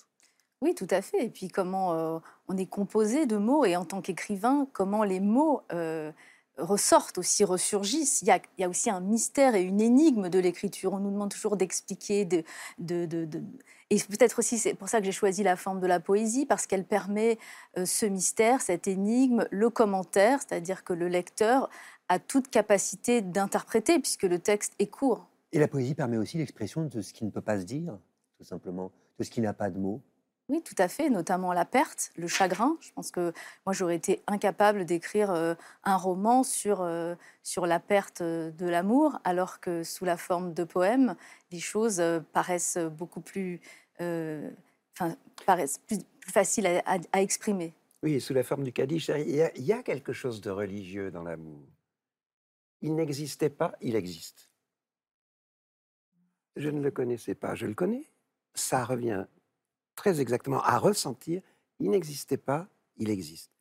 Oui, 0.61 0.75
tout 0.75 0.87
à 0.89 1.01
fait. 1.01 1.23
Et 1.25 1.29
puis 1.29 1.47
comment 1.47 1.93
euh, 1.93 2.19
on 2.49 2.57
est 2.57 2.65
composé 2.65 3.25
de 3.25 3.37
mots 3.37 3.63
et 3.63 3.75
en 3.77 3.85
tant 3.85 4.01
qu'écrivain, 4.01 4.67
comment 4.73 5.03
les 5.03 5.19
mots 5.21 5.61
euh, 5.71 6.11
ressortent 6.59 7.17
aussi, 7.17 7.43
ressurgissent. 7.43 8.21
Il 8.21 8.27
y, 8.57 8.63
a, 8.63 8.69
aussi 8.69 8.89
un 8.89 8.99
mystère 8.99 9.55
et 9.55 9.61
une 9.63 9.81
énigme 9.81 10.29
de 10.29 10.39
l'écriture. 10.39 10.93
On 10.93 10.99
nous 10.99 11.11
demande 11.11 11.31
toujours 11.31 11.57
d'expliquer, 11.57 12.25
de, 12.25 12.43
de, 12.77 13.05
de- 13.05 13.25
de- 13.25 13.43
et 13.89 13.97
peut-être 13.97 14.39
aussi 14.39 14.59
c'est 14.59 14.75
pour 14.75 14.87
ça 14.89 14.99
que 14.99 15.05
j'ai 15.05 15.11
choisi 15.11 15.41
la 15.41 15.55
forme 15.55 15.79
de 15.79 15.87
la 15.87 15.99
poésie 15.99 16.45
parce 16.45 16.67
qu'elle 16.67 16.85
permet 16.85 17.39
euh, 17.77 17.85
ce 17.85 18.05
mystère, 18.05 18.61
cette 18.61 18.87
énigme, 18.87 19.47
le 19.49 19.69
commentaire, 19.69 20.39
c'est-à-dire 20.41 20.83
que 20.83 20.93
le 20.93 21.07
lecteur 21.07 21.69
a 22.07 22.19
toute 22.19 22.49
capacité 22.49 23.21
d'interpréter 23.21 23.99
puisque 23.99 24.23
le 24.23 24.39
texte 24.39 24.73
est 24.79 24.87
court. 24.87 25.27
Et 25.51 25.59
la 25.59 25.67
poésie 25.67 25.95
permet 25.95 26.17
aussi 26.17 26.37
l'expression 26.37 26.85
de 26.85 27.01
ce 27.01 27.13
qui 27.13 27.25
ne 27.25 27.31
peut 27.31 27.41
pas 27.41 27.59
se 27.59 27.65
dire, 27.65 27.97
tout 28.37 28.43
simplement, 28.43 28.91
de 29.17 29.23
ce 29.23 29.31
qui 29.31 29.41
n'a 29.41 29.53
pas 29.53 29.69
de 29.71 29.79
mots. 29.79 30.01
Oui, 30.49 30.63
tout 30.63 30.75
à 30.79 30.87
fait, 30.87 31.11
notamment 31.11 31.53
la 31.53 31.63
perte, 31.63 32.11
le 32.17 32.27
chagrin. 32.27 32.75
Je 32.81 32.91
pense 32.93 33.11
que 33.11 33.33
moi, 33.67 33.73
j'aurais 33.73 33.95
été 33.95 34.23
incapable 34.25 34.83
d'écrire 34.83 35.29
euh, 35.29 35.53
un 35.83 35.95
roman 35.95 36.41
sur, 36.41 36.81
euh, 36.81 37.13
sur 37.43 37.67
la 37.67 37.79
perte 37.79 38.21
euh, 38.21 38.49
de 38.49 38.67
l'amour, 38.67 39.19
alors 39.23 39.59
que 39.59 39.83
sous 39.83 40.05
la 40.05 40.17
forme 40.17 40.55
de 40.55 40.63
poèmes, 40.63 41.15
les 41.51 41.59
choses 41.59 42.01
paraissent 42.33 42.79
beaucoup 42.79 43.21
plus, 43.21 43.61
paraissent 45.45 45.77
plus, 45.85 45.99
plus 46.19 46.31
faciles 46.31 46.65
à, 46.65 47.21
exprimer. 47.21 47.73
Oui, 48.01 48.19
sous 48.19 48.33
la 48.33 48.43
forme 48.43 48.63
du 48.63 48.73
Kaddish, 48.73 49.09
il 49.09 49.29
y, 49.29 49.51
il 49.55 49.63
y 49.63 49.73
a 49.73 49.83
quelque 49.83 50.13
chose 50.13 50.41
de 50.41 50.49
religieux 50.49 51.11
dans 51.11 51.23
l'amour. 51.23 51.61
Il 52.81 52.95
n'existait 52.95 53.49
pas, 53.49 53.73
il 53.81 53.95
existe. 53.95 54.49
Je 56.55 56.69
ne 56.69 56.81
le 56.81 56.89
connaissais 56.89 57.35
pas, 57.35 57.53
je 57.53 57.67
le 57.67 57.75
connais. 57.75 58.05
Ça 58.55 58.83
revient 58.83 59.25
très 59.99 60.21
exactement 60.21 60.61
à 60.63 60.77
ressentir. 60.77 61.41
Il 61.79 61.89
n'existait 61.89 62.37
pas, 62.37 62.67
il 62.97 63.09
existe. 63.09 63.51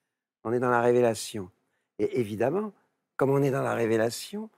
On 0.44 0.52
est 0.52 0.60
dans 0.60 0.70
la 0.70 0.80
révélation. 0.80 1.50
Et 1.98 2.20
évidemment, 2.20 2.72
comme 3.16 3.30
on 3.30 3.42
est 3.42 3.50
dans 3.50 3.62
la 3.62 3.74
révélation, 3.74 4.48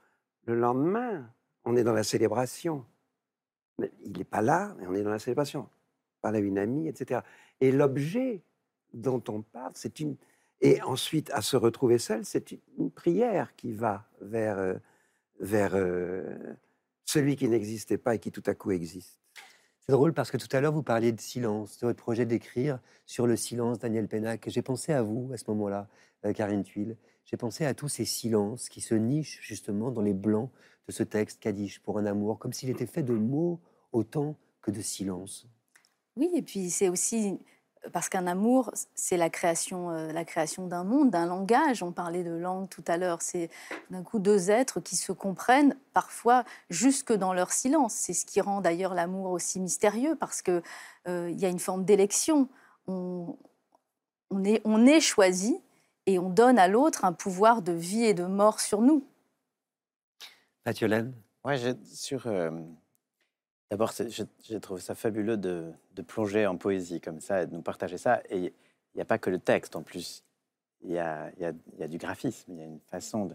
le 0.44 0.54
lendemain, 0.54 1.26
on 1.64 1.76
est 1.76 1.82
dans 1.84 1.94
la 1.94 2.02
célébration. 2.04 2.84
Mais 3.78 3.90
il 4.04 4.12
n'est 4.12 4.24
pas 4.24 4.42
là, 4.42 4.74
mais 4.78 4.86
on 4.86 4.94
est 4.94 5.02
dans 5.02 5.10
la 5.10 5.18
célébration. 5.18 5.68
Parle 6.20 6.36
à 6.36 6.38
une 6.40 6.58
amie, 6.58 6.86
etc. 6.86 7.20
Et 7.62 7.72
l'objet 7.72 8.42
dont 8.92 9.22
on 9.28 9.40
parle, 9.40 9.72
c'est 9.74 10.00
une. 10.00 10.16
Et 10.60 10.82
ensuite, 10.82 11.30
à 11.30 11.40
se 11.40 11.56
retrouver 11.56 11.96
seul, 11.98 12.26
c'est 12.26 12.50
une- 12.52 12.60
une 12.76 12.90
prière 12.90 13.56
qui 13.56 13.72
va 13.72 14.04
vers, 14.20 14.58
euh, 14.58 14.74
vers 15.38 15.74
euh, 15.74 16.36
celui 17.06 17.36
qui 17.36 17.48
n'existait 17.48 17.96
pas 17.96 18.14
et 18.16 18.18
qui 18.18 18.30
tout 18.30 18.42
à 18.44 18.54
coup 18.54 18.70
existe. 18.70 19.18
C'est 19.90 19.96
drôle 19.96 20.12
parce 20.12 20.30
que 20.30 20.36
tout 20.36 20.46
à 20.52 20.60
l'heure, 20.60 20.72
vous 20.72 20.84
parliez 20.84 21.10
de 21.10 21.20
silence, 21.20 21.78
de 21.78 21.88
votre 21.88 22.00
projet 22.00 22.24
d'écrire 22.24 22.78
sur 23.06 23.26
le 23.26 23.34
silence, 23.34 23.80
Daniel 23.80 24.06
Pénac. 24.06 24.48
J'ai 24.48 24.62
pensé 24.62 24.92
à 24.92 25.02
vous 25.02 25.28
à 25.34 25.36
ce 25.36 25.42
moment-là, 25.48 25.88
euh, 26.24 26.32
Karine 26.32 26.62
Tuile. 26.62 26.96
J'ai 27.24 27.36
pensé 27.36 27.66
à 27.66 27.74
tous 27.74 27.88
ces 27.88 28.04
silences 28.04 28.68
qui 28.68 28.82
se 28.82 28.94
nichent 28.94 29.40
justement 29.42 29.90
dans 29.90 30.02
les 30.02 30.14
blancs 30.14 30.48
de 30.86 30.92
ce 30.92 31.02
texte 31.02 31.40
Kaddish 31.40 31.80
pour 31.80 31.98
un 31.98 32.06
amour, 32.06 32.38
comme 32.38 32.52
s'il 32.52 32.70
était 32.70 32.86
fait 32.86 33.02
de 33.02 33.14
mots 33.14 33.58
autant 33.90 34.36
que 34.62 34.70
de 34.70 34.80
silence. 34.80 35.48
Oui, 36.14 36.30
et 36.36 36.42
puis 36.42 36.70
c'est 36.70 36.88
aussi 36.88 37.40
parce 37.92 38.08
qu'un 38.08 38.26
amour, 38.26 38.70
c'est 38.94 39.16
la 39.16 39.30
création, 39.30 39.90
euh, 39.90 40.12
la 40.12 40.24
création 40.24 40.66
d'un 40.66 40.84
monde, 40.84 41.10
d'un 41.10 41.26
langage. 41.26 41.82
On 41.82 41.92
parlait 41.92 42.22
de 42.22 42.30
langue 42.32 42.68
tout 42.68 42.84
à 42.86 42.96
l'heure. 42.96 43.22
C'est 43.22 43.48
d'un 43.90 44.02
coup 44.02 44.18
deux 44.18 44.50
êtres 44.50 44.80
qui 44.80 44.96
se 44.96 45.12
comprennent 45.12 45.76
parfois 45.94 46.44
jusque 46.68 47.12
dans 47.12 47.32
leur 47.32 47.52
silence. 47.52 47.94
C'est 47.94 48.12
ce 48.12 48.26
qui 48.26 48.40
rend 48.40 48.60
d'ailleurs 48.60 48.92
l'amour 48.94 49.30
aussi 49.30 49.60
mystérieux 49.60 50.14
parce 50.14 50.42
que 50.42 50.62
euh, 51.08 51.30
il 51.30 51.40
y 51.40 51.46
a 51.46 51.48
une 51.48 51.58
forme 51.58 51.84
d'élection. 51.84 52.48
On, 52.86 53.36
on 54.30 54.44
est, 54.44 54.60
on 54.64 54.84
est 54.86 55.00
choisi 55.00 55.58
et 56.06 56.18
on 56.18 56.28
donne 56.28 56.58
à 56.58 56.68
l'autre 56.68 57.04
un 57.04 57.12
pouvoir 57.12 57.62
de 57.62 57.72
vie 57.72 58.04
et 58.04 58.14
de 58.14 58.24
mort 58.24 58.60
sur 58.60 58.82
nous. 58.82 59.04
Mathiolène 60.66 61.14
Ouais, 61.44 61.56
j'ai- 61.56 61.74
sur. 61.84 62.26
euh, 62.26 62.50
D'abord, 63.70 63.92
j'ai 63.92 64.60
trouvé 64.60 64.80
ça 64.80 64.96
fabuleux 64.96 65.36
de, 65.36 65.72
plonger 66.06 66.46
en 66.46 66.56
poésie 66.56 67.00
comme 67.00 67.20
ça 67.20 67.42
et 67.42 67.46
de 67.46 67.54
nous 67.54 67.62
partager 67.62 67.98
ça. 67.98 68.20
Et 68.28 68.38
il 68.38 68.52
n'y 68.96 69.00
a 69.00 69.04
pas 69.04 69.18
que 69.18 69.30
le 69.30 69.38
texte 69.38 69.76
en 69.76 69.82
plus. 69.82 70.24
Il 70.82 70.90
y 70.90 70.94
y 70.94 70.98
a- 70.98 71.88
du 71.88 71.98
graphisme, 71.98 72.52
il 72.52 72.58
y 72.58 72.62
a 72.62 72.64
une 72.64 72.80
façon 72.80 73.26
de. 73.26 73.34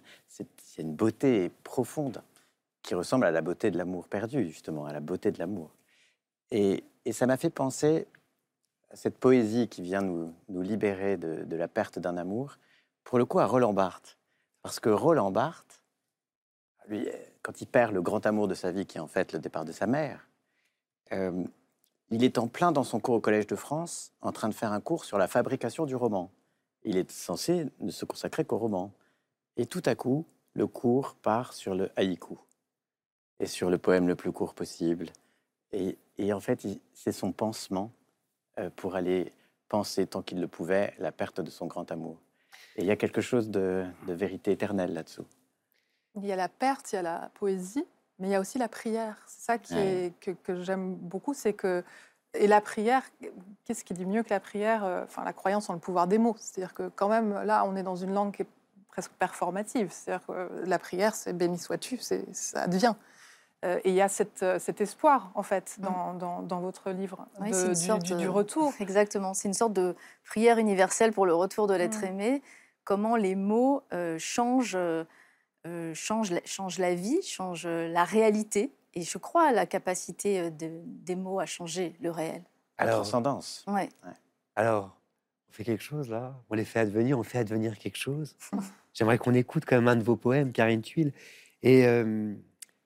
une 0.78 0.94
beauté 0.96 1.52
profonde 1.64 2.22
qui 2.82 2.96
ressemble 2.96 3.26
à 3.26 3.32
la 3.32 3.42
beauté 3.42 3.72
de 3.72 3.78
l'amour 3.78 4.08
perdu, 4.08 4.46
justement, 4.46 4.86
à 4.86 4.94
la 4.94 5.00
beauté 5.00 5.32
de 5.32 5.40
l'amour. 5.40 5.72
Et, 6.52 6.84
ça 7.12 7.28
m'a 7.28 7.38
fait 7.38 7.52
penser 7.52 8.08
à 8.90 8.96
cette 8.96 9.18
poésie 9.18 9.68
qui 9.68 9.84
vient 9.84 10.02
nous, 10.02 10.34
nous 10.50 10.62
libérer 10.64 11.18
de 11.18 11.56
la 11.56 11.68
perte 11.68 12.00
d'un 12.00 12.18
amour, 12.18 12.58
pour 13.04 13.20
le 13.20 13.26
coup 13.26 13.40
à 13.40 13.46
Roland 13.46 13.74
Barthes. 13.74 14.18
Parce 14.64 14.80
que 14.80 14.90
Roland 14.90 15.32
Barthes, 15.32 15.85
quand 17.42 17.62
il 17.62 17.68
perd 17.68 17.94
le 17.94 18.02
grand 18.02 18.26
amour 18.26 18.48
de 18.48 18.54
sa 18.54 18.72
vie, 18.72 18.86
qui 18.86 18.98
est 18.98 19.02
en 19.02 19.08
fait 19.08 19.34
le 19.34 19.40
départ 19.40 19.66
de 19.66 19.72
sa 19.72 19.88
mère, 19.88 20.28
euh, 21.12 21.44
il 22.12 22.24
est 22.24 22.38
en 22.38 22.48
plein 22.48 22.72
dans 22.72 22.84
son 22.84 23.00
cours 23.00 23.16
au 23.16 23.20
Collège 23.20 23.48
de 23.48 23.56
France, 23.56 24.14
en 24.22 24.32
train 24.32 24.50
de 24.50 24.54
faire 24.54 24.72
un 24.72 24.82
cours 24.82 25.06
sur 25.06 25.18
la 25.18 25.28
fabrication 25.28 25.86
du 25.86 25.96
roman. 25.96 26.32
Il 26.84 26.98
est 26.98 27.12
censé 27.12 27.68
ne 27.80 27.92
se 27.92 28.06
consacrer 28.06 28.46
qu'au 28.46 28.58
roman. 28.58 28.92
Et 29.58 29.66
tout 29.66 29.82
à 29.86 29.96
coup, 29.96 30.26
le 30.54 30.68
cours 30.68 31.16
part 31.16 31.54
sur 31.54 31.74
le 31.74 31.90
haïku 31.96 32.38
et 33.40 33.48
sur 33.48 33.70
le 33.70 33.78
poème 33.78 34.08
le 34.08 34.16
plus 34.16 34.32
court 34.32 34.54
possible. 34.54 35.08
Et, 35.72 35.98
en 36.32 36.40
fait, 36.40 36.66
c'est 36.94 37.12
son 37.12 37.34
pansement 37.34 37.92
euh, 38.60 38.70
pour 38.76 38.96
aller 38.96 39.34
penser, 39.68 40.08
tant 40.08 40.22
qu'il 40.22 40.40
le 40.40 40.48
pouvait, 40.48 40.94
la 41.00 41.12
perte 41.12 41.42
de 41.42 41.50
son 41.50 41.66
grand 41.66 41.92
amour. 41.92 42.18
Et 42.78 42.82
il 42.82 42.88
y 42.88 42.92
a 42.92 42.96
quelque 42.96 43.20
chose 43.20 43.50
de 43.50 43.86
vérité 44.08 44.52
éternelle 44.52 44.94
là-dessous. 44.94 45.26
Il 46.16 46.26
y 46.26 46.32
a 46.32 46.36
la 46.36 46.50
perte, 46.50 46.92
il 46.94 46.96
y 46.96 47.00
a 47.00 47.02
la 47.02 47.30
poésie, 47.36 47.86
mais 48.20 48.28
il 48.28 48.32
y 48.32 48.36
a 48.36 48.40
aussi 48.40 48.58
la 48.58 48.68
prière. 48.68 49.18
C'est 49.28 49.42
ça 49.46 49.58
qui 49.58 49.76
Ouais. 49.76 50.06
est, 50.08 50.20
que, 50.20 50.32
que 50.32 50.62
j'aime 50.62 50.96
beaucoup, 50.96 51.34
c'est 51.34 51.54
que 51.54 51.84
et 52.38 52.48
la 52.48 52.60
prière, 52.60 53.02
qu'est-ce 53.64 53.86
qui 53.86 53.94
dit 53.94 54.06
mieux 54.06 54.22
que 54.22 54.30
la 54.30 54.42
prière 54.42 54.84
euh, 54.84 55.04
Enfin, 55.06 55.24
la 55.24 55.32
croyance 55.32 55.70
en 55.70 55.74
le 55.74 55.80
pouvoir 55.80 56.06
des 56.08 56.18
mots? 56.18 56.36
C'est-à-dire 56.38 56.74
que 56.74 56.90
quand 56.90 57.08
même, 57.08 57.42
là, 57.44 57.64
on 57.66 57.78
est 57.78 57.84
dans 57.84 57.96
une 57.96 58.14
langue 58.14 58.34
qui 58.34 58.42
est 58.42 58.48
presque 58.90 59.12
performative. 59.14 59.90
C'est-à-dire 59.90 60.26
que 60.28 60.32
euh, 60.34 60.48
la 60.66 60.78
prière, 60.78 61.16
c'est 61.16 61.32
béni 61.32 61.58
sois-tu, 61.58 61.98
ça 61.98 62.62
advient. 62.64 62.94
Euh, 63.64 63.80
et 63.86 63.90
il 63.92 63.96
y 63.96 64.02
a 64.02 64.10
cette, 64.10 64.44
cet 64.60 64.82
espoir, 64.82 65.32
en 65.34 65.44
fait, 65.44 65.78
dans, 65.80 66.14
dans- 66.14 66.42
dans 66.42 66.60
votre 66.60 66.92
livre, 66.92 67.26
Oui, 67.40 67.52
de- 67.52 67.68
une 67.68 67.74
du, 67.74 67.76
sorte 67.86 68.04
du- 68.04 68.28
retour. 68.28 68.74
Exactement, 68.82 69.34
c'est 69.34 69.48
une 69.48 69.54
sorte 69.54 69.72
de 69.74 69.96
prière 70.26 70.58
universelle 70.58 71.14
pour 71.14 71.26
le 71.26 71.34
retour 71.34 71.68
de 71.68 71.74
l'être 71.74 72.02
Mm. 72.02 72.08
aimé. 72.08 72.42
Comment 72.84 73.16
les 73.16 73.36
mots 73.36 73.82
euh, 73.94 74.18
changent, 74.20 74.76
euh, 74.76 75.06
euh, 75.66 75.94
changent, 75.94 76.32
la- 76.32 76.42
la 76.80 76.96
vie, 76.96 77.22
changent 77.22 77.66
euh, 77.66 77.88
la 77.88 78.04
réalité. 78.04 78.72
Et 78.94 79.02
je 79.02 79.18
crois 79.18 79.50
à 79.50 79.52
la 79.52 79.66
capacité 79.66 80.40
euh, 80.40 80.50
de- 80.50 80.82
des 80.86 81.16
mots 81.16 81.40
à 81.40 81.46
changer 81.46 81.96
le 82.02 82.12
réel. 82.12 82.44
La 82.78 82.86
Alors- 82.86 82.96
transcendance. 83.02 83.64
Ouais. 83.68 83.90
Alors, 84.56 84.98
on 85.50 85.54
fait 85.54 85.64
quelque 85.64 85.84
chose 85.84 86.10
là? 86.10 86.36
On 86.50 86.56
les 86.56 86.66
fait 86.66 86.80
advenir, 86.80 87.18
on 87.20 87.24
fait 87.24 87.40
advenir 87.40 87.78
quelque 87.78 87.98
chose? 87.98 88.36
J'aimerais 88.94 89.18
qu'on 89.18 89.34
écoute 89.34 89.64
quand 89.68 89.76
même 89.76 89.88
un 89.90 89.96
de 89.98 90.04
vos 90.04 90.16
poèmes, 90.16 90.52
Karine 90.54 90.82
Tuile. 90.82 91.12
Et 91.64 91.86
euh, 91.86 92.34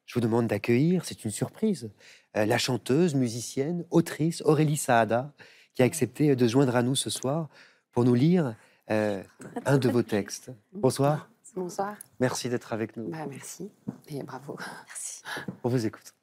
je 0.05 0.13
vous 0.15 0.21
demande 0.21 0.47
d'accueillir, 0.47 1.05
c'est 1.05 1.23
une 1.25 1.31
surprise, 1.31 1.91
euh, 2.37 2.45
la 2.45 2.57
chanteuse, 2.57 3.13
musicienne, 3.13 3.85
autrice 3.91 4.41
Aurélie 4.43 4.77
Saada, 4.77 5.33
qui 5.75 5.83
a 5.83 5.85
accepté 5.85 6.35
de 6.35 6.47
se 6.47 6.51
joindre 6.51 6.75
à 6.75 6.81
nous 6.81 6.95
ce 6.95 7.09
soir 7.11 7.49
pour 7.91 8.05
nous 8.05 8.15
lire 8.15 8.55
euh, 8.89 9.21
un 9.65 9.77
de 9.77 9.87
vos 9.89 10.01
textes. 10.01 10.51
Bonsoir, 10.73 11.29
Bonsoir. 11.55 11.97
merci 12.19 12.49
d'être 12.49 12.73
avec 12.73 12.95
nous. 12.95 13.09
Bah, 13.09 13.25
merci 13.27 13.71
et 14.07 14.23
bravo. 14.23 14.57
Merci. 14.87 15.21
On 15.63 15.69
vous 15.69 15.85
écoute. 15.85 16.13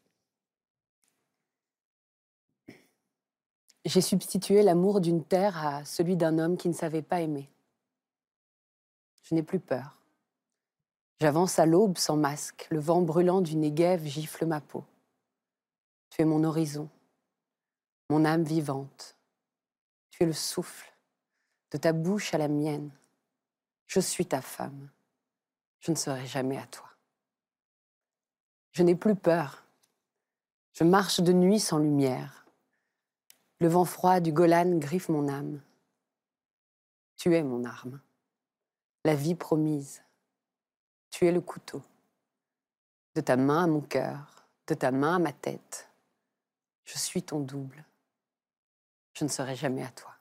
J'ai 3.84 4.00
substitué 4.00 4.62
l'amour 4.62 5.00
d'une 5.00 5.24
terre 5.24 5.64
à 5.64 5.84
celui 5.84 6.16
d'un 6.16 6.38
homme 6.38 6.56
qui 6.56 6.68
ne 6.68 6.74
savait 6.74 7.02
pas 7.02 7.20
aimer. 7.20 7.48
Je 9.22 9.34
n'ai 9.34 9.42
plus 9.42 9.60
peur. 9.60 9.96
J'avance 11.20 11.58
à 11.58 11.66
l'aube 11.66 11.96
sans 11.96 12.16
masque, 12.16 12.66
le 12.70 12.78
vent 12.78 13.00
brûlant 13.00 13.40
du 13.40 13.56
Negev 13.56 14.04
gifle 14.04 14.44
ma 14.44 14.60
peau. 14.60 14.84
Tu 16.10 16.22
es 16.22 16.24
mon 16.24 16.44
horizon, 16.44 16.88
mon 18.10 18.24
âme 18.24 18.42
vivante. 18.44 19.16
Tu 20.10 20.24
es 20.24 20.26
le 20.26 20.32
souffle, 20.32 20.92
de 21.70 21.78
ta 21.78 21.92
bouche 21.92 22.34
à 22.34 22.38
la 22.38 22.48
mienne. 22.48 22.90
Je 23.86 24.00
suis 24.00 24.26
ta 24.26 24.42
femme. 24.42 24.90
Je 25.86 25.92
ne 25.92 25.96
serai 25.96 26.26
jamais 26.26 26.58
à 26.58 26.66
toi. 26.66 26.90
Je 28.72 28.82
n'ai 28.82 28.96
plus 28.96 29.14
peur. 29.14 29.62
Je 30.72 30.82
marche 30.82 31.20
de 31.20 31.32
nuit 31.32 31.60
sans 31.60 31.78
lumière. 31.78 32.44
Le 33.60 33.68
vent 33.68 33.84
froid 33.84 34.18
du 34.18 34.32
Golan 34.32 34.78
griffe 34.78 35.08
mon 35.08 35.28
âme. 35.28 35.60
Tu 37.14 37.36
es 37.36 37.44
mon 37.44 37.62
arme, 37.62 38.00
la 39.04 39.14
vie 39.14 39.36
promise. 39.36 40.02
Tu 41.10 41.24
es 41.28 41.30
le 41.30 41.40
couteau. 41.40 41.80
De 43.14 43.20
ta 43.20 43.36
main 43.36 43.62
à 43.62 43.66
mon 43.68 43.80
cœur, 43.80 44.44
de 44.66 44.74
ta 44.74 44.90
main 44.90 45.14
à 45.14 45.18
ma 45.20 45.32
tête, 45.32 45.88
je 46.84 46.98
suis 46.98 47.22
ton 47.22 47.38
double. 47.38 47.84
Je 49.12 49.22
ne 49.22 49.28
serai 49.28 49.54
jamais 49.54 49.84
à 49.84 49.90
toi. 49.92 50.12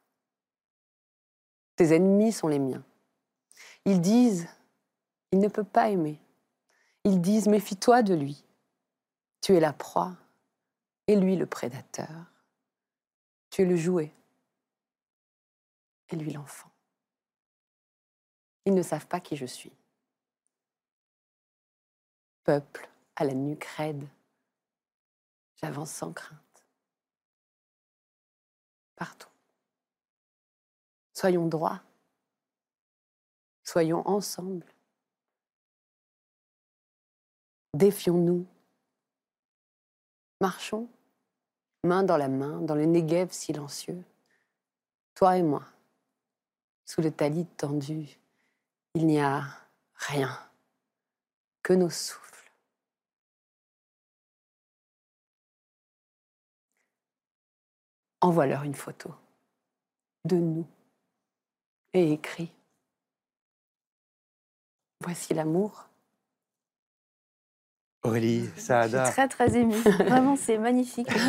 Tes 1.75 1.95
ennemis 1.95 2.33
sont 2.33 2.49
les 2.49 2.59
miens. 2.59 2.83
Ils 3.85 3.99
disent, 3.99 4.47
il 5.35 5.41
ne 5.41 5.49
peut 5.49 5.65
pas 5.65 5.89
aimer. 5.89 6.17
Ils 7.03 7.19
disent, 7.19 7.49
méfie-toi 7.49 8.03
de 8.03 8.13
lui. 8.13 8.45
Tu 9.41 9.53
es 9.53 9.59
la 9.59 9.73
proie 9.73 10.15
et 11.07 11.17
lui 11.17 11.35
le 11.35 11.45
prédateur. 11.45 12.31
Tu 13.49 13.63
es 13.63 13.65
le 13.65 13.75
jouet 13.75 14.13
et 16.07 16.15
lui 16.15 16.31
l'enfant. 16.31 16.71
Ils 18.63 18.73
ne 18.73 18.81
savent 18.81 19.07
pas 19.07 19.19
qui 19.19 19.35
je 19.35 19.45
suis. 19.45 19.73
Peuple 22.45 22.89
à 23.17 23.25
la 23.25 23.33
nuque 23.33 23.65
raide, 23.65 24.07
j'avance 25.57 25.91
sans 25.91 26.13
crainte. 26.13 26.65
Partout. 28.95 29.27
Soyons 31.11 31.47
droits. 31.47 31.81
Soyons 33.65 34.07
ensemble. 34.07 34.65
Défions-nous. 37.75 38.47
Marchons, 40.39 40.87
main 41.83 42.03
dans 42.03 42.15
la 42.15 42.29
main, 42.29 42.61
dans 42.61 42.73
le 42.73 42.85
Negev 42.85 43.33
silencieux. 43.33 44.01
Toi 45.13 45.39
et 45.39 45.43
moi, 45.43 45.61
sous 46.85 47.01
le 47.01 47.11
talit 47.11 47.45
tendu, 47.45 48.17
il 48.93 49.05
n'y 49.05 49.19
a 49.19 49.43
rien 49.95 50.39
que 51.63 51.73
nos 51.73 51.89
souffles. 51.89 52.49
Envoie-leur 58.21 58.63
une 58.63 58.73
photo 58.73 59.13
de 60.23 60.37
nous 60.37 60.65
et 61.91 62.13
écris. 62.13 62.53
Voici 65.01 65.33
l'amour. 65.33 65.89
Aurélie 68.05 68.49
Saada. 68.55 69.01
Je 69.03 69.05
suis 69.07 69.13
très 69.13 69.27
très 69.27 69.57
émue. 69.57 69.73
Vraiment, 69.75 70.35
c'est 70.35 70.57
magnifique. 70.57 71.09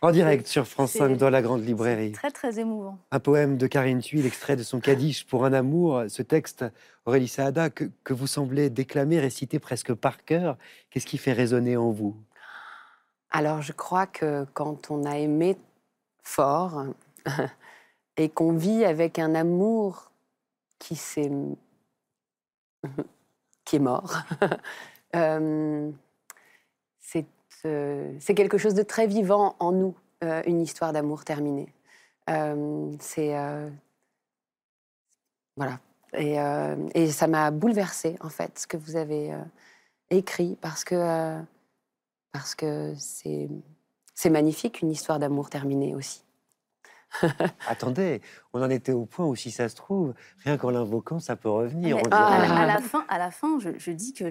En 0.00 0.12
direct 0.12 0.46
sur 0.46 0.64
France 0.68 0.92
C'est- 0.92 1.00
5 1.00 1.16
dans 1.16 1.28
la 1.28 1.42
Grande 1.42 1.64
Librairie. 1.66 2.12
Très 2.12 2.30
très 2.30 2.60
émouvant. 2.60 2.98
Un 3.10 3.18
poème 3.18 3.56
de 3.56 3.66
Karine 3.66 4.00
Thuil, 4.00 4.24
extrait 4.24 4.54
de 4.54 4.62
son 4.62 4.78
Kaddish 4.78 5.26
pour 5.26 5.44
un 5.44 5.52
amour. 5.52 6.04
Ce 6.06 6.22
texte, 6.22 6.64
Aurélie 7.04 7.26
Saada, 7.26 7.68
que, 7.68 7.90
que 8.04 8.14
vous 8.14 8.28
semblez 8.28 8.70
déclamer, 8.70 9.18
réciter 9.18 9.58
presque 9.58 9.92
par 9.94 10.24
cœur, 10.24 10.56
qu'est-ce 10.90 11.04
qui 11.04 11.18
fait 11.18 11.32
résonner 11.32 11.76
en 11.76 11.90
vous? 11.90 12.14
Alors, 13.32 13.60
je 13.60 13.72
crois 13.72 14.06
que 14.06 14.46
quand 14.54 14.92
on 14.92 15.04
a 15.04 15.18
aimé 15.18 15.56
fort 16.22 16.84
et 18.16 18.28
qu'on 18.28 18.52
vit 18.52 18.84
avec 18.84 19.18
un 19.18 19.34
amour 19.34 20.12
qui 20.78 20.94
s'est 20.94 21.32
qui 23.64 23.74
est 23.76 23.80
mort, 23.80 24.16
euh, 25.16 25.90
c'est 27.00 27.26
euh, 27.64 28.14
c'est 28.20 28.34
quelque 28.34 28.58
chose 28.58 28.74
de 28.74 28.82
très 28.82 29.06
vivant 29.06 29.56
en 29.58 29.72
nous, 29.72 29.94
euh, 30.22 30.42
une 30.46 30.60
histoire 30.60 30.92
d'amour 30.92 31.24
terminée. 31.24 31.72
C'est 33.00 33.34
voilà. 35.56 35.80
Et, 36.14 36.36
et 36.94 37.10
ça 37.10 37.26
m'a 37.26 37.50
bouleversée 37.50 38.16
en 38.20 38.28
fait 38.28 38.58
ce 38.58 38.66
que 38.66 38.76
vous 38.76 38.96
avez 38.96 39.34
écrit 40.10 40.56
parce 40.60 40.84
que 40.84 41.40
parce 42.32 42.54
que 42.54 42.94
c'est 42.98 43.48
c'est 44.14 44.30
magnifique 44.30 44.82
une 44.82 44.90
histoire 44.90 45.18
d'amour 45.18 45.48
terminée 45.48 45.94
aussi. 45.94 46.22
Attendez, 47.68 48.20
on 48.52 48.62
en 48.62 48.70
était 48.70 48.92
au 48.92 49.04
point 49.06 49.26
où, 49.26 49.34
si 49.34 49.50
ça 49.50 49.68
se 49.68 49.76
trouve, 49.76 50.14
rien 50.44 50.56
qu'en 50.56 50.70
l'invoquant, 50.70 51.20
ça 51.20 51.36
peut 51.36 51.48
revenir. 51.48 51.96
Mais 51.96 52.02
on 52.06 52.10
à, 52.12 52.38
la- 52.46 52.56
à 52.60 52.66
la 52.66 52.78
fin, 52.78 53.04
à 53.08 53.18
la 53.18 53.30
fin 53.30 53.58
je, 53.60 53.70
je 53.78 53.90
dis 53.90 54.12
que 54.12 54.24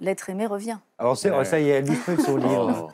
l'être 0.00 0.28
aimé 0.30 0.46
revient. 0.46 0.78
Alors, 0.98 1.16
c'est- 1.16 1.30
oh, 1.30 1.44
ça 1.44 1.60
y 1.60 1.68
est, 1.68 1.72
elle 1.74 1.86
lui 1.86 1.94
feuille 1.94 2.20
son 2.20 2.36
livre. 2.36 2.88
Oh. 2.88 2.92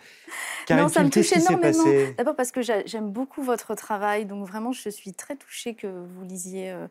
Karine 0.66 0.84
non, 0.84 0.88
ça 0.88 1.02
me 1.04 1.10
touche 1.10 1.32
énormément. 1.32 1.84
D'abord 2.18 2.36
parce 2.36 2.50
que 2.50 2.60
j'a- 2.62 2.84
j'aime 2.86 3.10
beaucoup 3.10 3.42
votre 3.42 3.74
travail, 3.74 4.26
donc 4.26 4.46
vraiment 4.46 4.72
je 4.72 4.88
suis 4.90 5.12
très 5.12 5.36
touchée 5.36 5.74
que 5.74 5.86
vous 5.86 6.24
lisiez 6.24 6.72
euh, 6.72 6.86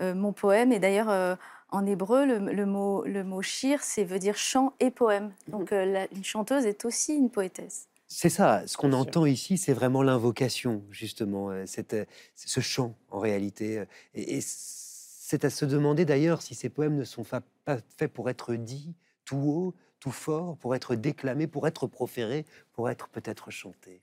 euh, 0.00 0.14
mon 0.14 0.32
poème. 0.32 0.72
Et 0.72 0.78
d'ailleurs, 0.78 1.10
euh, 1.10 1.36
en 1.70 1.84
hébreu, 1.84 2.24
le, 2.24 2.38
le 2.38 2.66
mot, 2.66 3.04
le 3.04 3.24
mot 3.24 3.42
shir, 3.42 3.80
c'est 3.82 4.04
veut 4.04 4.18
dire 4.18 4.36
chant 4.36 4.72
et 4.80 4.90
poème. 4.90 5.30
Donc 5.48 5.72
euh, 5.72 5.84
la- 5.84 6.06
une 6.16 6.24
chanteuse 6.24 6.64
est 6.64 6.84
aussi 6.86 7.14
une 7.14 7.28
poétesse. 7.30 7.86
C'est 8.10 8.30
ça, 8.30 8.66
ce 8.66 8.76
qu'on 8.78 8.92
entend 8.94 9.26
ici, 9.26 9.58
c'est 9.58 9.74
vraiment 9.74 10.02
l'invocation, 10.02 10.82
justement, 10.90 11.50
euh, 11.50 11.66
cette, 11.66 11.92
euh, 11.94 12.04
ce 12.34 12.60
chant, 12.60 12.96
en 13.10 13.18
réalité. 13.18 13.78
euh, 13.80 13.84
Et, 14.14 14.36
et 14.38 14.40
c'est 14.42 15.44
à 15.44 15.50
se 15.50 15.64
demander 15.66 16.04
d'ailleurs 16.06 16.40
si 16.42 16.54
ces 16.54 16.70
poèmes 16.70 16.96
ne 16.96 17.04
sont 17.04 17.22
fa- 17.24 17.42
pas 17.64 17.78
faits 17.98 18.12
pour 18.12 18.30
être 18.30 18.54
dits 18.54 18.94
tout 19.26 19.36
haut, 19.36 19.74
tout 20.00 20.10
fort, 20.10 20.56
pour 20.56 20.74
être 20.74 20.94
déclamés, 20.94 21.46
pour 21.46 21.66
être 21.68 21.86
proférés, 21.86 22.46
pour 22.72 22.88
être 22.88 23.08
peut-être 23.08 23.50
chantés. 23.50 24.02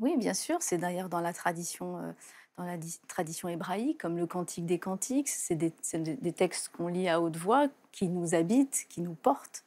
Oui, 0.00 0.16
bien 0.16 0.34
sûr, 0.34 0.62
c'est 0.62 0.78
d'ailleurs 0.78 1.08
dans 1.08 1.20
la 1.20 1.32
tradition, 1.32 1.98
euh, 1.98 2.12
dans 2.56 2.64
la 2.64 2.76
di- 2.78 3.00
tradition 3.06 3.48
hébraïque, 3.48 4.00
comme 4.00 4.16
le 4.16 4.26
Cantique 4.26 4.66
des 4.66 4.78
Cantiques. 4.78 5.28
C'est 5.28 5.56
des, 5.56 5.72
c'est 5.82 6.02
des- 6.02 6.16
des 6.16 6.32
textes 6.32 6.70
qu'on 6.70 6.88
lit 6.88 7.08
à 7.08 7.20
haute 7.20 7.36
voix, 7.36 7.68
qui 7.92 8.08
nous 8.08 8.34
habitent, 8.34 8.86
qui 8.88 9.00
nous 9.02 9.14
portent. 9.14 9.64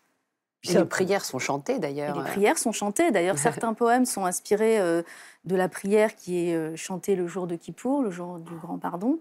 Et 0.70 0.74
les 0.74 0.86
prières 0.86 1.26
sont 1.26 1.40
chantées 1.40 1.80
d'ailleurs. 1.80 2.16
les 2.16 2.22
euh, 2.22 2.32
prières 2.32 2.58
sont 2.58 2.72
chantées. 2.72 3.12
D'ailleurs, 3.12 3.38
certains 3.40 3.74
poèmes 3.74 4.06
sont 4.06 4.26
inspirés 4.26 4.80
euh, 4.80 5.02
de 5.46 5.56
la 5.56 5.68
prière 5.68 6.16
qui 6.16 6.50
est 6.50 6.56
euh, 6.56 6.76
chantée 6.76 7.16
le 7.16 7.28
jour 7.28 7.48
de 7.48 7.56
Kippour, 7.56 8.02
le 8.02 8.12
jour 8.12 8.40
du 8.40 8.56
grand 8.56 8.78
pardon. 8.78 9.20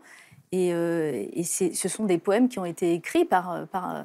Et, 0.53 0.75
euh, 0.75 1.25
ce 1.43 1.89
sont 1.89 2.05
des 2.05 2.19
poèmes 2.19 2.49
qui 2.49 2.59
ont 2.59 2.67
été 2.67 2.93
écrits 2.93 3.25
par, 3.25 3.53
euh, 3.53 3.65
par, 3.65 3.97
euh, 3.97 4.03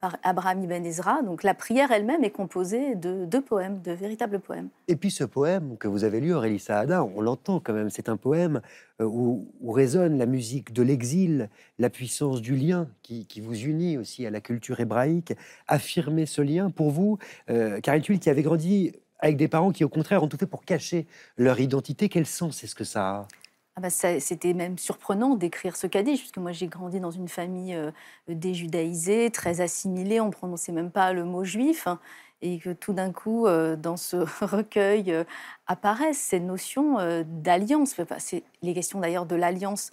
par 0.00 0.16
Abraham 0.22 0.62
Ibn 0.64 0.84
Ezra. 0.84 1.22
Donc 1.22 1.42
la 1.42 1.54
prière 1.54 1.90
elle-même 1.90 2.24
est 2.24 2.30
composée 2.30 2.94
de 2.94 3.24
deux 3.26 3.42
poèmes, 3.42 3.80
de 3.82 3.92
véritables 3.92 4.40
poèmes. 4.40 4.68
Et 4.88 4.96
puis 4.96 5.10
ce 5.10 5.24
poème 5.24 5.76
que 5.76 5.88
vous 5.88 6.04
avez 6.04 6.20
lu, 6.20 6.32
Aurélie 6.32 6.58
Saada, 6.58 7.04
on 7.04 7.20
l'entend 7.20 7.60
quand 7.60 7.74
même, 7.74 7.90
c'est 7.90 8.08
un 8.08 8.16
poème 8.16 8.62
euh, 9.00 9.04
où, 9.04 9.46
résonne 9.70 10.18
la 10.18 10.26
musique 10.26 10.72
de 10.72 10.82
l'exil, 10.82 11.48
la 11.78 11.90
puissance 11.90 12.40
du 12.40 12.56
lien 12.56 12.88
qui, 13.02 13.26
vous 13.40 13.58
unit 13.58 13.98
aussi 13.98 14.26
à 14.26 14.30
la 14.30 14.40
culture 14.40 14.80
hébraïque. 14.80 15.34
Affirmer 15.68 16.26
ce 16.26 16.42
lien 16.42 16.70
pour 16.70 16.90
vous, 16.90 17.18
euh, 17.50 17.80
Karine 17.80 18.02
Thuil, 18.02 18.18
qui 18.18 18.30
avait 18.30 18.42
grandi 18.42 18.92
avec 19.20 19.36
des 19.36 19.48
parents 19.48 19.70
qui 19.70 19.84
au 19.84 19.88
contraire 19.88 20.22
ont 20.22 20.28
tout 20.28 20.38
fait 20.38 20.46
pour 20.46 20.64
cacher 20.64 21.06
leur 21.36 21.60
identité, 21.60 22.08
quel 22.08 22.26
sens 22.26 22.64
est-ce 22.64 22.74
que 22.74 22.84
ça 22.84 23.10
a? 23.10 23.28
Ah 23.76 23.80
bah, 23.80 23.90
C'était 23.90 24.52
même 24.52 24.78
surprenant 24.78 25.36
d'écrire 25.36 25.76
ce 25.76 25.86
kaddish, 25.86 26.20
puisque 26.20 26.38
moi 26.38 26.52
j'ai 26.52 26.66
grandi 26.66 27.00
dans 27.00 27.10
une 27.12 27.28
famille 27.28 27.74
euh, 27.74 27.92
déjudaïsée, 28.28 29.30
très 29.30 29.60
assimilée, 29.60 30.20
on 30.20 30.26
ne 30.26 30.32
prononçait 30.32 30.72
même 30.72 30.90
pas 30.90 31.12
le 31.12 31.24
mot 31.24 31.44
juif, 31.44 31.86
hein, 31.86 32.00
et 32.42 32.58
que 32.58 32.70
tout 32.72 32.92
d'un 32.92 33.12
coup, 33.12 33.46
euh, 33.46 33.76
dans 33.76 33.96
ce 33.96 34.16
recueil, 34.44 35.12
euh, 35.12 35.24
apparaissent 35.66 36.18
ces 36.18 36.40
notions 36.40 36.98
euh, 36.98 37.22
d'alliance. 37.26 37.94
C'est 38.18 38.44
les 38.62 38.74
questions 38.74 39.00
d'ailleurs 39.00 39.26
de 39.26 39.36
l'alliance 39.36 39.92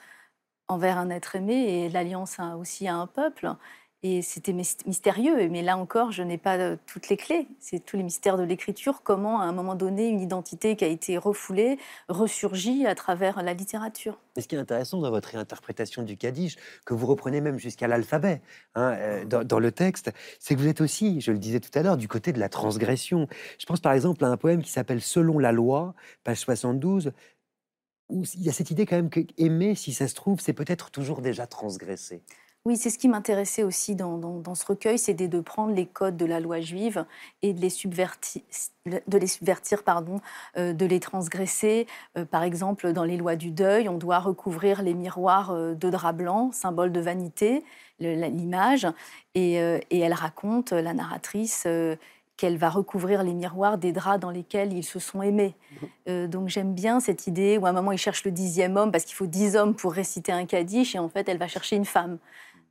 envers 0.68 0.98
un 0.98 1.10
être 1.10 1.36
aimé 1.36 1.86
et 1.86 1.90
l'alliance 1.90 2.38
aussi 2.60 2.88
à 2.88 2.96
un 2.96 3.08
peuple. 3.08 3.50
Et 4.04 4.22
c'était 4.22 4.54
mys- 4.54 4.86
mystérieux, 4.86 5.50
mais 5.50 5.64
là 5.64 5.76
encore, 5.76 6.12
je 6.12 6.22
n'ai 6.22 6.38
pas 6.38 6.58
euh, 6.58 6.78
toutes 6.86 7.10
les 7.10 7.18
clés. 7.18 7.48
C'est 7.60 7.84
tous 7.84 7.98
les 7.98 8.04
mystères 8.04 8.38
de 8.38 8.44
l'écriture, 8.44 9.02
comment 9.02 9.42
à 9.42 9.46
un 9.46 9.52
moment 9.54 9.74
donné, 9.74 10.08
une 10.08 10.22
identité 10.22 10.76
qui 10.76 10.86
a 10.86 10.88
été 10.88 11.18
refoulée 11.18 11.80
ressurgit 12.08 12.86
à 12.86 12.94
travers 12.94 13.42
la 13.42 13.56
littérature. 13.56 14.20
Mais 14.36 14.44
ce 14.44 14.48
qui 14.48 14.54
est 14.54 14.60
intéressant 14.60 15.00
dans 15.02 15.10
votre 15.10 15.30
réinterprétation 15.30 16.04
du 16.04 16.16
Kaddish, 16.16 16.58
que 16.86 16.94
vous 16.94 17.08
reprenez 17.08 17.42
même 17.42 17.58
jusqu'à 17.58 17.88
l'alphabet 17.88 18.44
hein, 18.76 18.94
euh, 19.00 19.26
dans, 19.26 19.44
dans 19.44 19.60
le 19.60 19.72
texte, 19.72 20.12
c'est 20.40 20.54
que 20.54 20.60
vous 20.60 20.68
êtes 20.68 20.82
aussi, 20.82 21.20
je 21.20 21.32
le 21.32 21.40
disais 21.40 21.60
tout 21.60 21.72
à 21.74 21.82
l'heure, 21.82 21.98
du 21.98 22.08
côté 22.08 22.32
de 22.34 22.40
la 22.40 22.50
transgression. 22.50 23.28
Je 23.58 23.66
pense 23.66 23.80
par 23.80 23.94
exemple 23.94 24.24
à 24.24 24.28
un 24.28 24.38
poème 24.38 24.62
qui 24.62 24.72
s'appelle 24.72 25.02
Selon 25.02 25.40
la 25.40 25.52
loi, 25.52 25.96
page 26.24 26.38
72, 26.38 27.14
où 28.10 28.24
il 28.36 28.44
y 28.44 28.50
a 28.50 28.54
cette 28.54 28.70
idée 28.70 28.86
quand 28.86 28.96
même 28.96 29.10
que 29.10 29.22
aimer, 29.38 29.74
si 29.74 29.92
ça 29.92 30.08
se 30.08 30.14
trouve, 30.14 30.40
c'est 30.40 30.54
peut-être 30.54 30.92
toujours 30.92 31.22
déjà 31.22 31.48
transgressé. 31.48 32.22
Oui, 32.68 32.76
c'est 32.76 32.90
ce 32.90 32.98
qui 32.98 33.08
m'intéressait 33.08 33.64
aussi 33.64 33.96
dans, 33.96 34.18
dans- 34.18 34.40
dans 34.42 34.54
ce 34.54 34.66
recueil, 34.66 35.00
c'était 35.00 35.30
de 35.30 35.40
prendre 35.40 35.74
les 35.74 35.86
codes 35.86 36.18
de 36.18 36.26
la 36.26 36.42
loi 36.42 36.60
juive 36.60 37.06
et 37.42 37.54
de 37.54 37.62
les 37.62 37.70
subvertir, 37.70 38.42
de 38.86 39.18
les 39.18 39.28
subvertir 39.28 39.84
pardon, 39.84 40.20
euh, 40.58 40.74
de 40.74 40.86
les 40.86 41.00
transgresser. 41.00 41.88
Euh, 42.18 42.26
par 42.26 42.44
exemple, 42.44 42.92
dans 42.92 43.06
les 43.06 43.16
lois 43.16 43.38
du 43.38 43.52
deuil, 43.52 43.88
on 43.88 43.98
doit 43.98 44.20
recouvrir 44.20 44.82
les 44.82 44.94
miroirs 44.94 45.52
euh, 45.52 45.76
de 45.76 45.90
drap 45.90 46.12
blanc, 46.12 46.52
symbole 46.52 46.92
de 46.92 47.00
vanité, 47.00 47.64
l'image. 48.02 48.86
Et, 49.34 49.62
euh, 49.62 49.80
et 49.90 50.00
elle 50.00 50.12
raconte, 50.14 50.74
la 50.74 50.94
narratrice, 50.94 51.66
qu'elle 52.36 52.58
va 52.58 52.70
recouvrir 52.70 53.24
les 53.24 53.34
miroirs 53.34 53.78
des 53.78 53.92
draps 53.92 54.20
dans 54.20 54.30
lesquels 54.30 54.72
ils 54.74 54.84
se 54.84 55.00
sont 55.00 55.22
aimés. 55.22 55.56
Euh, 56.08 56.28
donc 56.28 56.50
j'aime 56.50 56.74
bien 56.74 57.00
cette 57.00 57.28
idée 57.28 57.58
où 57.58 57.66
à 57.66 57.70
un 57.70 57.74
moment 57.74 57.92
il 57.92 57.98
cherche 57.98 58.24
le 58.26 58.32
dixième 58.32 58.78
homme 58.78 58.92
parce 58.92 59.06
qu'il 59.06 59.16
faut 59.16 59.26
dix 59.26 59.56
hommes 59.56 59.74
pour 59.74 59.94
réciter 59.94 60.32
un 60.32 60.46
kaddish 60.46 60.96
et 60.96 61.00
en 61.00 61.10
fait 61.10 61.28
elle 61.30 61.40
va 61.40 61.48
chercher 61.48 61.78
une 61.78 61.86
femme. 61.86 62.20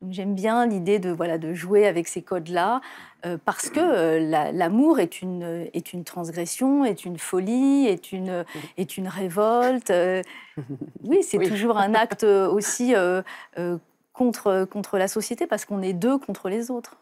Donc 0.02 0.12
j'aime 0.12 0.34
bien 0.34 0.66
l'idée 0.66 0.98
de, 0.98 1.10
voilà, 1.10 1.38
de 1.38 1.54
jouer 1.54 1.86
avec 1.86 2.06
ces 2.08 2.22
codes-là 2.22 2.80
euh, 3.24 3.38
parce 3.44 3.70
que 3.70 3.80
euh, 3.80 4.20
la- 4.20 4.52
l'amour 4.52 5.00
est 5.00 5.22
une, 5.22 5.68
est 5.72 5.92
une 5.92 6.04
transgression, 6.04 6.84
est 6.84 7.04
une 7.04 7.18
folie, 7.18 7.86
est 7.86 8.12
une, 8.12 8.44
est 8.76 8.96
une 8.98 9.08
révolte. 9.08 9.90
euh, 9.90 10.22
oui, 11.04 11.22
c'est 11.22 11.38
Oui. 11.38 11.48
toujours 11.48 11.78
un 11.78 11.94
acte 11.94 12.24
aussi 12.24 12.94
euh, 12.94 13.22
euh, 13.58 13.78
contre, 14.12 14.66
contre 14.70 14.98
la 14.98 15.08
société 15.08 15.46
parce 15.46 15.64
qu'on 15.64 15.82
est 15.82 15.92
deux 15.94 16.18
contre 16.18 16.48
les 16.48 16.70
autres. 16.70 16.96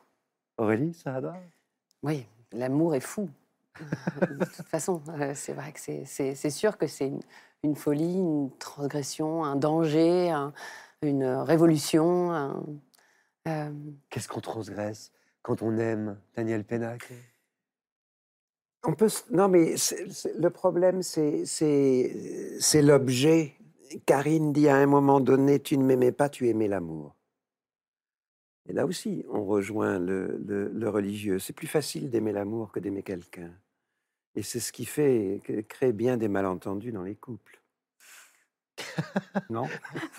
Aurélie, 0.57 0.95
Saada 0.95 1.35
Oui, 2.03 2.27
l'amour 2.53 2.95
est 2.95 3.01
fou. 3.01 3.29
de 3.81 4.45
toute 4.45 4.67
façon, 4.67 5.03
euh, 5.19 5.33
c'est 5.35 5.53
vrai 5.53 5.73
que 5.73 5.81
c'est- 5.81 6.05
c'est 6.07 6.37
c'est 6.37 6.51
sûr 6.51 6.79
que 6.79 6.87
c'est 6.87 7.09
une, 7.09 7.21
une 7.65 7.75
folie, 7.75 8.19
une 8.19 8.51
transgression, 8.61 9.45
un 9.45 9.57
danger, 9.57 10.31
un- 10.31 10.53
une 11.03 11.25
révolution. 11.25 12.33
un- 12.33 12.65
euh, 13.49 13.71
Qu'est-ce 14.11 14.29
qu'on 14.29 14.41
transgresse 14.41 15.13
quand 15.43 15.63
on 15.63 15.77
aime 15.79 16.19
Daniel 16.35 16.65
Pénac 16.65 17.13
On 18.85 18.95
peut. 18.95 19.09
Non, 19.31 19.49
mais 19.49 19.75
le 20.39 20.49
problème, 20.51 21.03
c'est 21.03 21.45
l'objet. 22.83 23.55
Karine 24.07 24.53
dit 24.53 24.69
à 24.69 24.77
un 24.77 24.87
moment 24.87 25.21
donné, 25.21 25.61
tu 25.61 25.79
ne 25.79 25.85
m'aimais 25.85 26.11
pas, 26.13 26.29
tu 26.29 26.49
aimais 26.49 26.69
l'amour. 26.69 27.15
Et 28.67 28.73
là 28.73 28.87
aussi, 28.87 29.25
on 29.29 29.45
rejoint 29.45 29.99
le, 29.99 30.39
le- 30.39 30.69
le 30.69 30.89
religieux. 30.89 31.39
C'est 31.39 31.53
plus 31.53 31.67
facile 31.67 32.11
d'aimer 32.11 32.33
l'amour 32.33 32.73
que 32.73 32.81
d'aimer 32.81 33.03
quelqu'un. 33.03 33.53
Et 34.35 34.43
c'est 34.43 34.59
ce 34.59 34.73
qui 34.73 34.85
fait 34.87 35.41
crée 35.69 35.93
bien 35.93 36.17
des 36.17 36.29
malentendus 36.29 36.91
dans 36.93 37.03
les 37.03 37.15
couples. 37.15 37.61
Non 39.51 39.69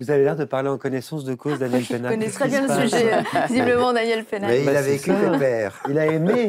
Vous 0.00 0.10
avez 0.10 0.24
l'air 0.24 0.36
de 0.36 0.44
parler 0.44 0.68
en 0.68 0.78
connaissance 0.78 1.24
de 1.24 1.34
cause, 1.34 1.58
Daniel 1.58 1.82
Je 1.82 1.88
Pénac. 1.94 2.10
connais 2.12 2.30
très 2.30 2.48
bien 2.48 2.66
le 2.66 2.82
sujet, 2.88 3.22
visiblement 3.48 3.92
Daniel 3.92 4.24
Pénac. 4.24 4.50
Mais 4.50 4.60
il 4.60 4.66
Bah, 4.66 4.78
a 4.78 4.82
vécu 4.82 5.12
pépère. 5.12 5.82
Il 5.88 5.98
a 5.98 6.06
aimé. 6.06 6.48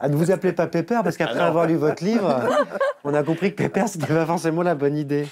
Ah, 0.00 0.08
ne 0.08 0.16
vous 0.16 0.30
appelez 0.30 0.52
pas 0.52 0.66
Pépère 0.66 1.02
parce 1.02 1.16
qu'après 1.16 1.38
Ah 1.38 1.46
avoir 1.46 1.66
lu 1.66 1.76
votre 1.76 2.02
livre, 2.04 2.48
on 3.04 3.14
a 3.14 3.22
compris 3.22 3.50
que 3.50 3.56
Pépère, 3.62 3.88
c'était 3.88 4.06
pas 4.06 4.26
forcément 4.26 4.62
la 4.62 4.74
bonne 4.74 4.96
idée. 4.96 5.26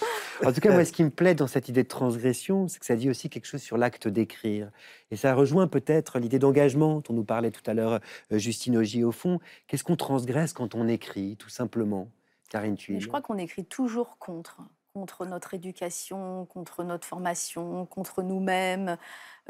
En 0.44 0.52
tout 0.52 0.60
cas, 0.60 0.72
moi, 0.72 0.84
ce 0.84 0.92
qui 0.92 1.04
me 1.04 1.10
plaît 1.10 1.34
dans 1.34 1.46
cette 1.46 1.68
idée 1.68 1.82
de 1.84 1.88
transgression, 1.88 2.66
c'est 2.68 2.78
que 2.80 2.86
ça 2.86 2.96
dit 2.96 3.08
aussi 3.08 3.30
quelque 3.30 3.46
chose 3.46 3.62
sur 3.62 3.78
l'acte 3.78 4.08
d'écrire. 4.08 4.70
Et 5.10 5.16
ça 5.16 5.34
rejoint 5.34 5.68
peut-être 5.68 6.18
l'idée 6.18 6.38
d'engagement 6.38 7.00
dont 7.06 7.14
nous 7.14 7.24
parlait 7.24 7.50
tout 7.50 7.62
à 7.70 7.74
l'heure 7.74 8.00
euh, 8.32 8.38
Justine 8.38 8.76
Augier 8.76 9.04
au 9.04 9.12
fond. 9.12 9.38
Qu'est-ce 9.66 9.84
qu'on 9.84 9.96
transgresse 9.96 10.52
quand 10.52 10.74
on 10.74 10.88
écrit, 10.88 11.36
tout 11.36 11.48
simplement? 11.50 12.08
Karine 12.50 12.76
Thuil. 12.76 13.00
je 13.00 13.08
crois 13.08 13.22
qu'on 13.22 13.38
écrit 13.38 13.64
toujours 13.64 14.18
contre, 14.18 14.58
contre 14.94 15.24
notre 15.26 15.54
éducation, 15.54 16.46
contre 16.46 16.84
notre 16.84 17.06
formation, 17.06 17.86
contre 17.86 18.22
nous-mêmes. 18.22 18.96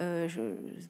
Euh, 0.01 0.29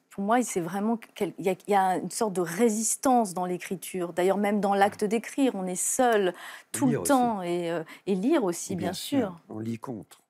pour 0.09 0.23
moi, 0.23 0.41
c'est 0.43 0.61
vraiment 0.61 0.97
quel- 1.15 1.33
il 1.39 1.45
y, 1.45 1.49
a- 1.49 1.55
il 1.67 1.71
y 1.71 1.75
a 1.75 1.97
une 1.97 2.11
sorte 2.11 2.33
de 2.33 2.41
résistance 2.41 3.33
dans 3.33 3.45
l'écriture. 3.45 4.13
D'ailleurs, 4.13 4.37
même 4.37 4.61
dans 4.61 4.73
l'acte 4.73 5.03
d'écrire, 5.03 5.55
on 5.55 5.65
est 5.65 5.75
seul 5.75 6.33
tout 6.71 6.87
le 6.87 6.99
aussi. 6.99 7.09
temps 7.09 7.41
et, 7.41 7.71
euh, 7.71 7.83
et 8.07 8.15
lire 8.15 8.43
aussi, 8.43 8.75
bien, 8.75 8.93
sûr. 8.93 9.39
On 9.49 9.59
lit 9.59 9.79
contre. 9.79 10.21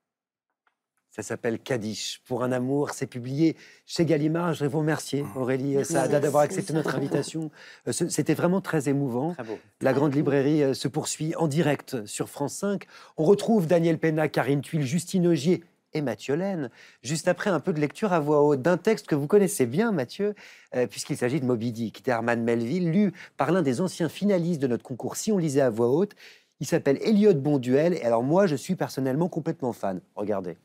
Ça 1.15 1.21
s'appelle 1.21 1.59
Kaddish 1.59 2.21
pour 2.25 2.43
un 2.43 2.51
amour. 2.51 2.89
C'est 2.89 3.05
publié 3.05 3.55
chez 3.85 4.03
Gallimard. 4.03 4.53
Je 4.53 4.59
voudrais 4.59 4.67
vous 4.69 4.79
remercier, 4.79 5.23
Aurélie 5.35 5.75
Merci. 5.75 5.93
Saada, 5.93 6.19
d'avoir 6.19 6.41
accepté 6.41 6.73
notre 6.73 6.95
invitation. 6.95 7.51
Euh, 7.87 7.91
C'était 7.91 8.33
vraiment 8.33 8.61
très 8.61 8.89
émouvant. 8.89 9.33
Très 9.35 9.43
beau. 9.43 9.59
La 9.81 9.93
Grande 9.93 10.15
Librairie 10.15 10.63
euh, 10.63 10.73
se 10.73 10.87
poursuit 10.87 11.35
en 11.35 11.47
direct 11.47 12.03
sur 12.07 12.29
France 12.29 12.55
5. 12.55 12.87
On 13.17 13.25
retrouve 13.25 13.67
Daniel 13.67 13.99
Pénac, 13.99 14.31
Karine 14.31 14.61
Tuile, 14.61 14.81
Justine 14.81 15.27
Augier 15.27 15.63
et 15.93 16.01
Mathieu 16.01 16.33
Laine, 16.33 16.71
juste 17.03 17.27
après 17.27 17.51
un 17.51 17.59
peu 17.59 17.73
de 17.73 17.79
lecture 17.79 18.11
à 18.11 18.19
voix 18.19 18.41
haute 18.41 18.63
d'un 18.63 18.77
texte 18.77 19.05
que 19.05 19.13
vous 19.13 19.27
connaissez 19.27 19.67
bien, 19.67 19.91
Mathieu, 19.91 20.33
euh, 20.75 20.87
puisqu'il 20.87 21.17
s'agit 21.17 21.39
de 21.39 21.45
Moby 21.45 21.71
Dick 21.71 22.03
d'Herman 22.03 22.41
Melville, 22.41 22.89
lu 22.89 23.13
par 23.37 23.51
l'un 23.51 23.61
des 23.61 23.81
anciens 23.81 24.09
finalistes 24.09 24.59
de 24.59 24.65
notre 24.65 24.83
concours 24.83 25.15
Si 25.15 25.31
on 25.31 25.37
lisait 25.37 25.61
à 25.61 25.69
voix 25.69 25.89
haute. 25.89 26.15
Il 26.59 26.65
s'appelle 26.65 26.97
Elliot 27.03 27.35
Bonduel, 27.35 27.93
et 27.93 28.01
alors 28.01 28.23
moi, 28.23 28.47
je 28.47 28.55
suis 28.55 28.75
personnellement 28.75 29.29
complètement 29.29 29.73
fan. 29.73 30.01
Regardez. 30.15 30.57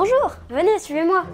Bonjour, 0.00 0.30
venez, 0.48 0.78
suivez-moi. 0.78 1.24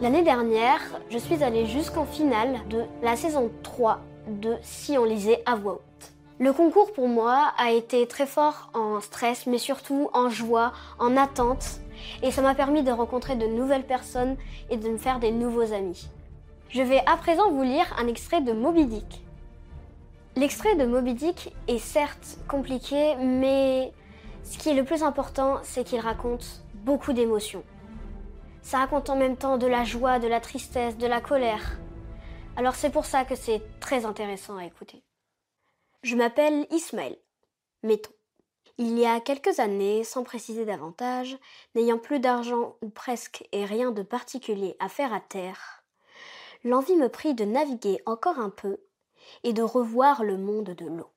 L'année 0.00 0.22
dernière, 0.22 0.78
je 1.10 1.18
suis 1.18 1.42
allée 1.42 1.66
jusqu'en 1.66 2.04
finale 2.04 2.60
de 2.68 2.84
la 3.02 3.16
saison 3.16 3.50
3 3.64 3.98
de 4.28 4.54
Si 4.62 4.96
on 4.96 5.02
lisait 5.02 5.42
à 5.46 5.56
voix 5.56 5.72
haute. 5.72 6.12
Le 6.38 6.52
concours 6.52 6.92
pour 6.92 7.08
moi 7.08 7.52
a 7.58 7.72
été 7.72 8.06
très 8.06 8.24
fort 8.24 8.70
en 8.72 9.00
stress, 9.00 9.48
mais 9.48 9.58
surtout 9.58 10.10
en 10.12 10.28
joie, 10.28 10.72
en 11.00 11.16
attente, 11.16 11.80
et 12.22 12.30
ça 12.30 12.40
m'a 12.40 12.54
permis 12.54 12.84
de 12.84 12.92
rencontrer 12.92 13.34
de 13.34 13.48
nouvelles 13.48 13.82
personnes 13.82 14.36
et 14.70 14.76
de 14.76 14.88
me 14.88 14.96
faire 14.96 15.18
des 15.18 15.32
nouveaux 15.32 15.72
amis. 15.72 16.08
Je 16.68 16.82
vais 16.82 17.02
à 17.06 17.16
présent 17.16 17.50
vous 17.50 17.64
lire 17.64 17.92
un 17.98 18.06
extrait 18.06 18.42
de 18.42 18.52
Moby 18.52 18.84
Dick. 18.84 19.24
L'extrait 20.36 20.76
de 20.76 20.84
Moby 20.84 21.14
Dick 21.14 21.52
est 21.66 21.78
certes 21.78 22.38
compliqué, 22.46 23.16
mais 23.16 23.90
ce 24.44 24.58
qui 24.58 24.70
est 24.70 24.74
le 24.74 24.84
plus 24.84 25.02
important, 25.02 25.60
c'est 25.62 25.84
qu'il 25.84 26.00
raconte 26.00 26.62
beaucoup 26.74 27.12
d'émotions. 27.12 27.64
Ça 28.62 28.78
raconte 28.78 29.10
en 29.10 29.16
même 29.16 29.36
temps 29.36 29.58
de 29.58 29.66
la 29.66 29.84
joie, 29.84 30.18
de 30.18 30.28
la 30.28 30.40
tristesse, 30.40 30.96
de 30.96 31.06
la 31.06 31.20
colère. 31.20 31.78
Alors 32.56 32.74
c'est 32.74 32.90
pour 32.90 33.06
ça 33.06 33.24
que 33.24 33.34
c'est 33.34 33.62
très 33.80 34.04
intéressant 34.04 34.56
à 34.56 34.64
écouter. 34.64 35.02
Je 36.02 36.16
m'appelle 36.16 36.66
Ismaël. 36.70 37.16
Mettons. 37.82 38.12
Il 38.78 38.98
y 38.98 39.06
a 39.06 39.20
quelques 39.20 39.60
années, 39.60 40.02
sans 40.02 40.24
préciser 40.24 40.64
davantage, 40.64 41.38
n'ayant 41.74 41.98
plus 41.98 42.20
d'argent 42.20 42.76
ou 42.82 42.88
presque 42.88 43.46
et 43.52 43.64
rien 43.64 43.90
de 43.90 44.02
particulier 44.02 44.76
à 44.80 44.88
faire 44.88 45.12
à 45.12 45.20
terre, 45.20 45.84
l'envie 46.64 46.96
me 46.96 47.08
prit 47.08 47.34
de 47.34 47.44
naviguer 47.44 48.00
encore 48.06 48.38
un 48.38 48.50
peu 48.50 48.78
et 49.44 49.52
de 49.52 49.62
revoir 49.62 50.24
le 50.24 50.36
monde 50.36 50.70
de 50.70 50.86
l'eau. 50.86 51.11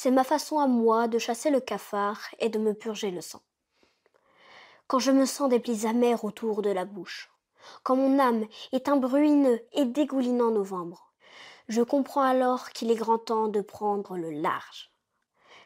C'est 0.00 0.12
ma 0.12 0.22
façon 0.22 0.60
à 0.60 0.68
moi 0.68 1.08
de 1.08 1.18
chasser 1.18 1.50
le 1.50 1.58
cafard 1.58 2.20
et 2.38 2.50
de 2.50 2.60
me 2.60 2.72
purger 2.72 3.10
le 3.10 3.20
sang. 3.20 3.42
Quand 4.86 5.00
je 5.00 5.10
me 5.10 5.26
sens 5.26 5.48
des 5.48 5.58
plis 5.58 5.88
amers 5.88 6.22
autour 6.22 6.62
de 6.62 6.70
la 6.70 6.84
bouche, 6.84 7.32
quand 7.82 7.96
mon 7.96 8.20
âme 8.20 8.46
est 8.70 8.88
un 8.88 8.94
bruineux 8.94 9.60
et 9.72 9.86
dégoulinant 9.86 10.52
novembre, 10.52 11.12
je 11.66 11.82
comprends 11.82 12.22
alors 12.22 12.70
qu'il 12.70 12.92
est 12.92 12.94
grand 12.94 13.18
temps 13.18 13.48
de 13.48 13.60
prendre 13.60 14.16
le 14.16 14.30
large. 14.30 14.92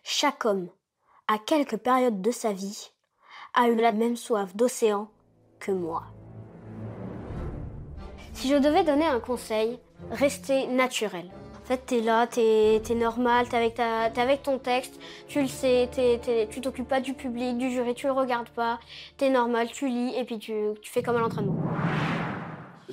Chaque 0.03 0.47
homme, 0.47 0.71
à 1.29 1.37
quelque 1.37 1.77
période 1.77 2.23
de 2.23 2.31
sa 2.31 2.55
vie, 2.55 2.91
a 3.53 3.69
eu 3.69 3.75
la 3.75 3.93
même 3.93 4.17
soif 4.17 4.57
d'océan 4.57 5.11
que 5.61 5.73
moi. 5.73 6.05
Si 8.33 8.49
je 8.49 8.57
devais 8.57 8.83
donner 8.83 9.05
un 9.05 9.21
conseil, 9.21 9.79
restez 10.11 10.69
naturel. 10.69 11.31
En 11.63 11.65
fait, 11.65 11.79
t'es 11.87 12.01
là, 12.01 12.27
t'es 12.27 12.77
es 12.77 12.95
normal, 12.95 13.47
t'es 13.49 13.57
avec, 13.57 14.43
ton 14.43 14.59
texte, 14.59 14.99
tu 15.29 15.41
le 15.41 15.47
sais, 15.47 15.89
tu 16.51 16.61
t'occupes 16.61 16.89
pas 16.89 17.01
du 17.01 17.15
public, 17.15 17.57
du 17.57 17.71
jury, 17.71 17.95
tu 17.95 18.07
le 18.07 18.13
regardes 18.13 18.49
pas, 18.49 18.81
t'es 19.17 19.31
normal, 19.31 19.69
tu 19.71 19.89
lis 19.89 20.13
et 20.17 20.25
puis 20.25 20.39
tu 20.39 20.75
fais 20.83 21.03
comme 21.03 21.17
à 21.17 21.21
l'entraînement. 21.21 21.57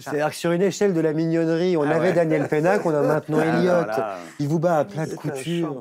C'est-à-dire 0.02 0.30
que 0.30 0.36
sur 0.36 0.52
une 0.52 0.62
échelle 0.62 0.94
de 0.94 1.00
la 1.02 1.14
mignonnerie, 1.14 1.78
on 1.78 1.84
Ah 1.84 1.96
avait 1.96 2.10
ouais. 2.10 2.14
Daniel 2.14 2.48
Pénac, 2.48 2.86
on 2.86 2.94
a 2.94 3.02
maintenant 3.02 3.38
Ah, 3.42 3.46
Elliot. 3.60 3.72
alors 3.72 3.88
là, 3.88 4.18
Il 4.40 4.48
vous 4.48 4.60
bat 4.60 4.78
à 4.80 4.86
plat 4.86 5.06
de 5.06 5.16
couture. 5.16 5.80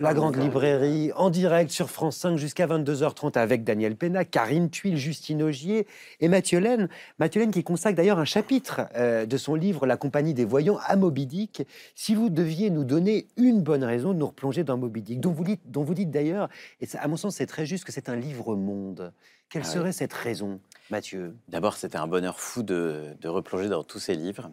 La 0.00 0.14
Grande 0.14 0.34
Formidable. 0.34 0.42
Librairie, 0.42 1.12
en 1.16 1.30
direct 1.30 1.70
sur 1.70 1.90
France 1.90 2.16
5 2.18 2.36
jusqu'à 2.36 2.66
22h30 2.66 3.36
avec 3.38 3.64
Daniel 3.64 3.96
Pénac, 3.96 4.30
Karine 4.30 4.70
Tuile, 4.70 4.96
Justine 4.96 5.42
Augier 5.42 5.86
et 6.20 6.28
Mathieu 6.28 6.58
Laine. 6.60 6.88
Mathieu 7.18 7.40
Laine 7.40 7.50
qui 7.50 7.64
consacre 7.64 7.96
d'ailleurs 7.96 8.18
un 8.18 8.24
chapitre 8.24 8.82
euh, 8.96 9.26
de 9.26 9.36
son 9.36 9.54
livre 9.54 9.86
La 9.86 9.96
Compagnie 9.96 10.34
des 10.34 10.44
Voyants 10.44 10.78
à 10.86 10.96
Moby 10.96 11.26
Dick. 11.26 11.66
Si 11.94 12.14
vous 12.14 12.30
deviez 12.30 12.70
nous 12.70 12.84
donner 12.84 13.26
une 13.36 13.60
bonne 13.62 13.84
raison 13.84 14.12
de 14.12 14.18
nous 14.18 14.26
replonger 14.26 14.64
dans 14.64 14.76
Moby 14.76 15.02
Dick, 15.02 15.20
dont 15.20 15.32
vous 15.32 15.44
dites, 15.44 15.60
dont 15.66 15.82
vous 15.82 15.94
dites 15.94 16.10
d'ailleurs, 16.10 16.48
et 16.80 16.86
ça, 16.86 16.98
à 17.00 17.08
mon 17.08 17.16
sens 17.16 17.36
c'est 17.36 17.46
très 17.46 17.66
juste, 17.66 17.84
que 17.84 17.92
c'est 17.92 18.08
un 18.08 18.16
livre-monde. 18.16 19.12
Quelle 19.48 19.62
Ah 19.64 19.68
oui. 19.68 19.74
serait 19.74 19.92
cette 19.92 20.12
raison, 20.12 20.60
Mathieu 20.90 21.36
D'abord, 21.48 21.76
c'était 21.76 21.96
un 21.98 22.06
bonheur 22.06 22.40
fou 22.40 22.62
de, 22.62 23.14
de 23.20 23.28
replonger 23.28 23.68
dans 23.68 23.84
tous 23.84 23.98
ces 23.98 24.14
livres. 24.14 24.50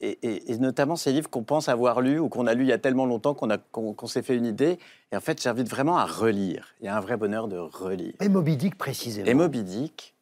Et, 0.00 0.18
et- 0.22 0.52
et 0.52 0.58
notamment 0.58 0.96
ces 0.96 1.12
livres 1.12 1.30
qu'on 1.30 1.44
pense 1.44 1.68
avoir 1.68 2.00
lus 2.00 2.18
ou 2.18 2.28
qu'on 2.28 2.46
a 2.46 2.54
lus 2.54 2.64
il 2.64 2.68
y 2.68 2.72
a 2.72 2.78
tellement 2.78 3.06
longtemps 3.06 3.34
qu'on 3.34 4.06
s'est 4.08 4.22
fait 4.22 4.36
une 4.36 4.46
idée. 4.46 4.78
Et 5.12 5.16
en 5.16 5.20
fait, 5.20 5.40
j'invite 5.40 5.68
vraiment 5.68 5.96
à 5.96 6.06
relire. 6.06 6.74
Il 6.80 6.86
y 6.86 6.88
a 6.88 6.96
un 6.96 7.00
vrai 7.00 7.16
bonheur 7.16 7.46
de 7.48 7.56
relire. 7.56 8.14
Et 8.20 8.28
Moby 8.28 8.56
Dick 8.56 8.76
précisément. 8.76 9.26
Et 9.28 9.34
Moby 9.34 9.62
Dick, 9.62 10.14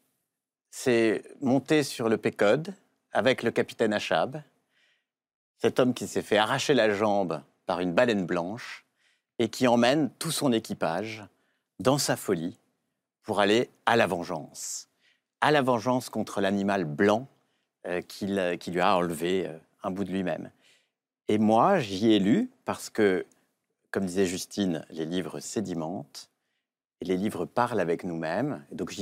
c'est 0.70 1.22
monter 1.40 1.82
sur 1.82 2.08
le 2.08 2.18
Pécode 2.18 2.74
avec 3.12 3.42
le 3.42 3.50
capitaine 3.50 3.92
Achab, 3.94 4.42
cet 5.56 5.80
homme 5.80 5.94
qui 5.94 6.06
s'est 6.06 6.22
fait 6.22 6.36
arracher 6.36 6.74
la 6.74 6.92
jambe 6.94 7.40
par 7.66 7.80
une 7.80 7.92
baleine 7.92 8.26
blanche 8.26 8.84
et 9.38 9.48
qui 9.48 9.66
emmène 9.66 10.10
tout 10.18 10.30
son 10.30 10.52
équipage 10.52 11.24
dans 11.80 11.98
sa 11.98 12.16
folie 12.16 12.58
pour 13.22 13.40
aller 13.40 13.70
à 13.86 13.96
la 13.96 14.06
vengeance. 14.06 14.89
À 15.40 15.50
la 15.50 15.62
vengeance 15.62 16.10
contre 16.10 16.40
l'animal 16.40 16.84
blanc 16.84 17.28
euh, 17.86 18.02
qu'il, 18.02 18.38
euh, 18.38 18.56
qui 18.56 18.70
lui 18.70 18.80
a 18.80 18.94
enlevé 18.94 19.46
euh, 19.46 19.56
un 19.82 19.90
bout 19.90 20.04
de 20.04 20.10
lui-même. 20.10 20.50
Et 21.28 21.38
moi, 21.38 21.78
j'y 21.78 22.12
ai 22.12 22.18
lu 22.18 22.50
parce 22.66 22.90
que, 22.90 23.24
comme 23.90 24.04
disait 24.04 24.26
Justine, 24.26 24.84
les 24.90 25.06
livres 25.06 25.40
sédimentent 25.40 26.30
et 27.00 27.06
les 27.06 27.16
livres 27.16 27.46
parlent 27.46 27.80
avec 27.80 28.04
nous-mêmes. 28.04 28.62
Donc 28.70 28.94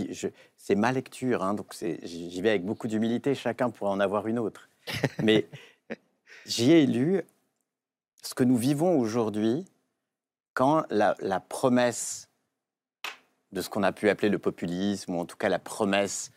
c'est 0.56 0.74
ma 0.76 0.92
lecture, 0.92 1.42
hein, 1.42 1.54
donc 1.54 1.74
j'y 1.74 2.30
j'y 2.30 2.40
vais 2.40 2.50
avec 2.50 2.64
beaucoup 2.64 2.86
d'humilité, 2.86 3.34
chacun 3.34 3.70
pourra 3.70 3.90
en 3.90 3.98
avoir 3.98 4.28
une 4.28 4.38
autre. 4.38 4.68
Mais 5.24 5.48
j'y 6.46 6.70
ai 6.70 6.86
lu 6.86 7.22
ce 8.22 8.34
que 8.34 8.44
nous 8.44 8.56
vivons 8.56 8.96
aujourd'hui 8.96 9.64
quand 10.54 10.84
la, 10.90 11.16
la 11.18 11.40
promesse 11.40 12.27
de 13.52 13.60
ce 13.60 13.70
qu'on 13.70 13.82
a 13.82 13.92
pu 13.92 14.08
appeler 14.08 14.28
le 14.28 14.38
populisme, 14.38 15.14
ou 15.14 15.20
en 15.20 15.24
tout 15.24 15.36
cas 15.36 15.48
la 15.48 15.58
promesse 15.58 16.30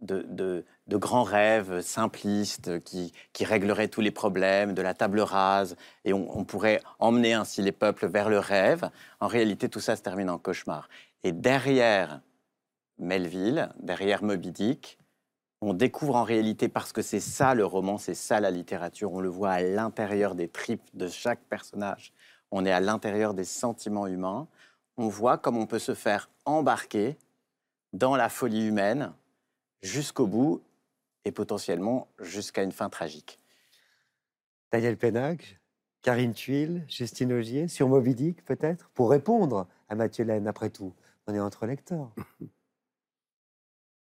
de, 0.00 0.64
grands 0.88 1.22
rêves 1.22 1.80
simplistes 1.80 2.82
qui, 2.84 3.12
régleraient 3.40 3.88
tous 3.88 4.00
les 4.00 4.10
problèmes, 4.10 4.74
de 4.74 4.82
la 4.82 4.94
table 4.94 5.20
rase, 5.20 5.76
et 6.04 6.12
on 6.12 6.44
pourrait 6.44 6.80
emmener 6.98 7.34
ainsi 7.34 7.62
les 7.62 7.72
peuples 7.72 8.06
vers 8.06 8.28
le 8.28 8.38
rêve, 8.38 8.90
en 9.20 9.26
réalité 9.26 9.68
tout 9.68 9.80
ça 9.80 9.96
se 9.96 10.02
termine 10.02 10.30
en 10.30 10.38
cauchemar. 10.38 10.88
Et 11.22 11.32
derrière 11.32 12.20
Melville, 12.98 13.70
derrière 13.78 14.22
Moby 14.22 14.52
Dick, 14.52 14.98
on 15.62 15.74
découvre 15.74 16.16
en 16.16 16.24
réalité, 16.24 16.68
parce 16.68 16.92
que 16.92 17.02
c'est 17.02 17.20
ça 17.20 17.54
le 17.54 17.66
roman, 17.66 17.98
c'est 17.98 18.14
ça 18.14 18.40
la 18.40 18.50
littérature, 18.50 19.12
on 19.12 19.20
le 19.20 19.28
voit 19.28 19.50
à 19.50 19.60
l'intérieur 19.60 20.34
des 20.34 20.48
tripes 20.48 20.88
de 20.94 21.08
chaque 21.08 21.40
personnage, 21.40 22.12
on 22.50 22.64
est 22.64 22.72
à 22.72 22.80
l'intérieur 22.80 23.34
des 23.34 23.44
sentiments 23.44 24.06
humains, 24.06 24.48
on 24.96 25.08
voit 25.08 25.38
comme 25.38 25.56
on 25.56 25.66
peut 25.66 25.78
se 25.78 25.94
faire 25.94 26.30
embarquer 26.44 27.16
dans 27.92 28.16
la 28.16 28.28
folie 28.28 28.66
humaine 28.66 29.12
jusqu'au 29.82 30.26
bout 30.26 30.62
et 31.24 31.32
potentiellement 31.32 32.08
jusqu'à 32.18 32.62
une 32.62 32.72
fin 32.72 32.88
tragique. 32.88 33.38
Daniel 34.72 34.96
Pénac, 34.96 35.58
Karine 36.02 36.32
Tuile, 36.32 36.84
Justine 36.88 37.32
Augier, 37.32 37.68
sur 37.68 37.88
Moby 37.88 38.14
Dick 38.14 38.44
peut-être, 38.44 38.88
pour 38.90 39.10
répondre 39.10 39.66
à 39.88 39.94
Mathieu 39.94 40.24
Laine, 40.24 40.46
après 40.46 40.70
tout. 40.70 40.94
On 41.26 41.34
est 41.34 41.40
entre 41.40 41.66
lecteurs. 41.66 42.12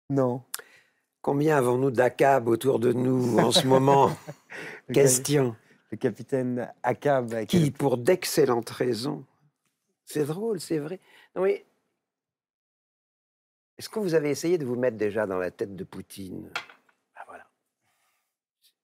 Non. 0.10 0.44
Combien 1.22 1.56
avons-nous 1.56 1.90
d'ACAB 1.90 2.50
autour 2.50 2.80
de 2.80 2.92
nous 2.92 3.40
en 3.40 3.54
ce 3.54 3.66
moment 3.66 4.12
Question. 4.94 5.56
Le 5.90 5.96
capitaine 5.96 6.70
Akab. 6.84 7.32
avec 7.34 7.48
Qui, 7.48 7.72
pour 7.72 7.98
d'excellentes 7.98 8.70
raisons, 8.72 9.24
c'est 10.12 10.26
drôle, 10.26 10.60
c'est 10.60 10.80
vrai. 10.80 11.00
Est-ce 13.78 13.90
que 13.90 14.00
vous 14.00 14.14
avez 14.14 14.30
essayé 14.30 14.58
de 14.58 14.66
vous 14.66 14.76
mettre 14.76 14.98
déjà 14.98 15.26
dans 15.26 15.40
la 15.40 15.52
tête 15.52 15.76
de 15.76 15.84
Poutine? 15.84 16.52
Ah, 17.16 17.24
voilà. 17.28 17.48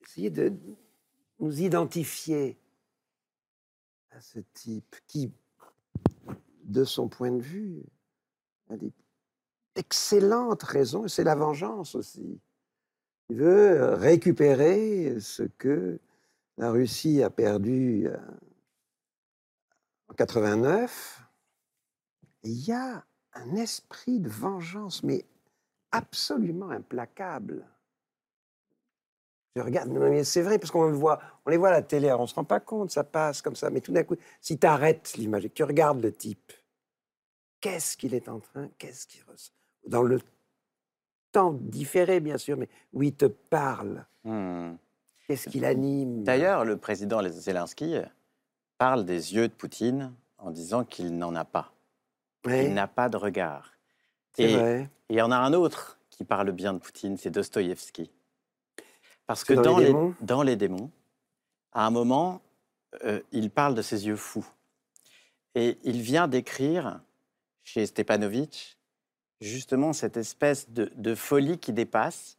Essayez 0.06 0.30
de 0.30 0.54
nous 1.40 1.62
identifier 1.62 2.58
à 4.12 4.22
ce 4.22 4.40
type 4.54 4.96
qui, 5.06 5.32
de 6.64 6.84
son 6.84 7.08
point 7.08 7.32
de 7.32 7.42
vue, 7.42 7.84
a 8.70 8.78
des 8.78 8.92
excellentes 9.76 10.64
raisons, 10.64 11.08
c'est 11.08 11.24
la 11.24 11.36
vengeance 11.36 11.94
aussi. 11.94 12.40
Il 13.30 13.38
veut 13.38 13.94
récupérer 13.94 15.20
ce 15.20 15.44
que 15.44 16.00
la 16.58 16.72
Russie 16.72 17.22
a 17.22 17.30
perdu 17.30 18.08
euh, 18.08 18.18
89. 20.16 21.22
Et 22.44 22.50
il 22.50 22.66
y 22.68 22.72
a 22.72 23.04
un 23.34 23.56
esprit 23.56 24.20
de 24.20 24.30
vengeance, 24.30 25.04
mais 25.04 25.26
absolument 25.92 26.70
implacable. 26.70 27.66
Je 29.56 29.62
regarde, 29.62 29.90
mais 29.90 30.24
c'est 30.24 30.44
vrai, 30.44 30.60
parce 30.60 30.70
qu'on 30.70 30.86
le 30.88 30.94
voit, 30.96 31.20
on 31.46 31.50
les 31.50 31.58
voit 31.58 31.70
à 31.70 31.72
la 31.72 31.82
télé, 31.82 32.12
on 32.12 32.22
ne 32.22 32.28
se 32.28 32.36
rend 32.36 32.44
pas 32.44 32.60
compte, 32.60 32.92
ça 32.92 33.04
passe 33.04 33.42
comme 33.42 33.56
ça, 33.56 33.72
mais 33.72 33.82
tout 33.82 33.92
d'un 33.92 34.04
coup, 34.04 34.16
si 34.40 34.60
tu 34.60 34.68
arrêtes 34.68 35.14
l'image 35.18 35.46
et 35.46 35.50
que 35.50 35.56
tu 35.56 35.64
regardes 35.64 36.02
le 36.02 36.12
type, 36.14 36.54
qu'est-ce 37.60 37.98
qu'il 37.98 38.14
est 38.14 38.30
en 38.30 38.40
train, 38.40 38.70
qu'est-ce 38.78 39.08
qu'il 39.08 39.24
ressent? 39.24 39.52
Dans 39.88 40.04
le 40.04 40.20
temps 41.32 41.54
différé, 41.54 42.20
bien 42.20 42.38
sûr, 42.38 42.56
mais 42.56 42.70
où 42.94 43.04
il 43.04 43.16
te 43.16 43.26
parle, 43.26 44.06
Hmm. 44.24 44.76
qu'est-ce 45.28 45.50
qu'il 45.50 45.66
anime? 45.66 46.24
D'ailleurs, 46.24 46.66
le 46.66 46.78
président 46.78 47.22
Zelensky 47.28 47.96
parle 48.78 49.06
des 49.06 49.36
yeux 49.36 49.48
de 49.48 49.54
Poutine 49.54 50.14
en 50.38 50.52
disant 50.52 50.84
qu'il 50.84 51.18
n'en 51.18 51.36
a 51.36 51.46
pas. 51.46 51.74
Ouais, 52.46 52.66
Il 52.66 52.74
n'a 52.74 52.88
pas 52.88 53.10
de 53.10 53.18
regard. 53.18 53.74
Et 54.38 54.54
il 55.10 55.16
y 55.16 55.22
en 55.22 55.32
a 55.32 55.38
un 55.38 55.54
autre 55.54 55.98
qui 56.10 56.24
parle 56.24 56.52
bien 56.52 56.74
de 56.74 56.80
Poutine, 56.80 57.18
c'est 57.18 57.32
Dostoïevski. 57.32 58.12
Parce 59.26 59.44
que 59.44 59.54
dans 59.54 59.64
dans, 59.64 59.78
Les 59.80 60.14
dans 60.22 60.44
Les 60.44 60.56
Démons, 60.56 60.92
à 61.74 61.86
un 61.86 61.90
moment, 61.90 62.42
euh, 63.04 63.22
il 63.32 63.50
parle 63.50 63.76
de 63.76 63.82
ses 63.82 64.08
yeux 64.08 64.16
fous. 64.16 64.48
Et 65.56 65.78
il 65.84 66.02
vient 66.02 66.28
d'écrire 66.28 67.02
chez 67.64 67.86
Stepanovitch 67.86 68.78
justement 69.42 69.94
cette 69.94 70.18
espèce 70.18 70.70
de, 70.70 70.92
de 70.96 71.16
folie 71.16 71.58
qui 71.58 71.74
dépasse, 71.74 72.37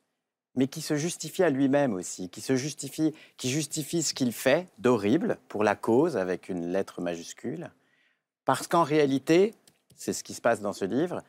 mais 0.59 0.67
qui 0.67 0.81
se 0.83 0.97
justifie 0.97 1.45
à 1.45 1.51
lui-même 1.51 1.95
aussi, 1.95 2.29
qui 2.29 2.41
se 2.41 2.57
justifie, 2.57 3.15
qui 3.37 3.49
justifie 3.49 4.03
ce 4.03 4.13
qu'il 4.13 4.33
fait 4.33 4.67
d'horrible 4.79 5.39
pour 5.47 5.63
la 5.63 5.77
cause 5.77 6.17
avec 6.17 6.49
une 6.49 6.73
lettre 6.73 7.01
majuscule, 7.01 7.71
parce 8.45 8.67
qu'en 8.67 8.83
réalité, 8.83 9.55
c'est 9.95 10.13
ce 10.13 10.25
qui 10.25 10.35
se 10.35 10.41
passe 10.41 10.61
dans 10.61 10.73
ce 10.73 10.85
livre, 10.85 11.23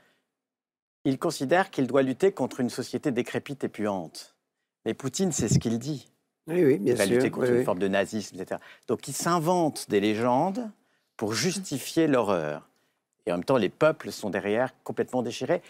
il 1.06 1.20
considère 1.20 1.70
qu'il 1.70 1.86
doit 1.86 2.02
lutter 2.02 2.32
contre 2.32 2.60
une 2.60 2.72
société 2.72 3.12
décrépite 3.12 3.64
et 3.64 3.70
puante. 3.70 4.36
Mais 4.84 4.96
Poutine, 4.96 5.32
c'est 5.32 5.48
ce 5.48 5.60
qu'il 5.60 5.78
dit. 5.78 6.10
Oui, 6.48 6.66
oui, 6.66 6.80
bien 6.80 6.94
Il 6.94 6.98
va 6.98 7.06
sûr. 7.06 7.14
lutter 7.14 7.30
contre 7.30 7.46
oui, 7.46 7.54
une 7.54 7.60
oui. 7.60 7.66
forme 7.66 7.80
de 7.80 7.88
nazisme, 7.88 8.36
etc. 8.42 8.60
Donc 8.88 9.08
il 9.08 9.14
s'invente 9.14 9.92
des 9.92 10.00
légendes 10.00 10.72
pour 11.18 11.34
justifier 11.34 12.08
l'horreur. 12.08 12.68
Et 13.28 13.32
en 13.32 13.36
même 13.36 13.44
temps, 13.44 13.58
les 13.58 13.70
peuples 13.70 14.12
sont 14.12 14.32
derrière 14.32 14.74
complètement 14.84 15.22
déchirés. 15.22 15.62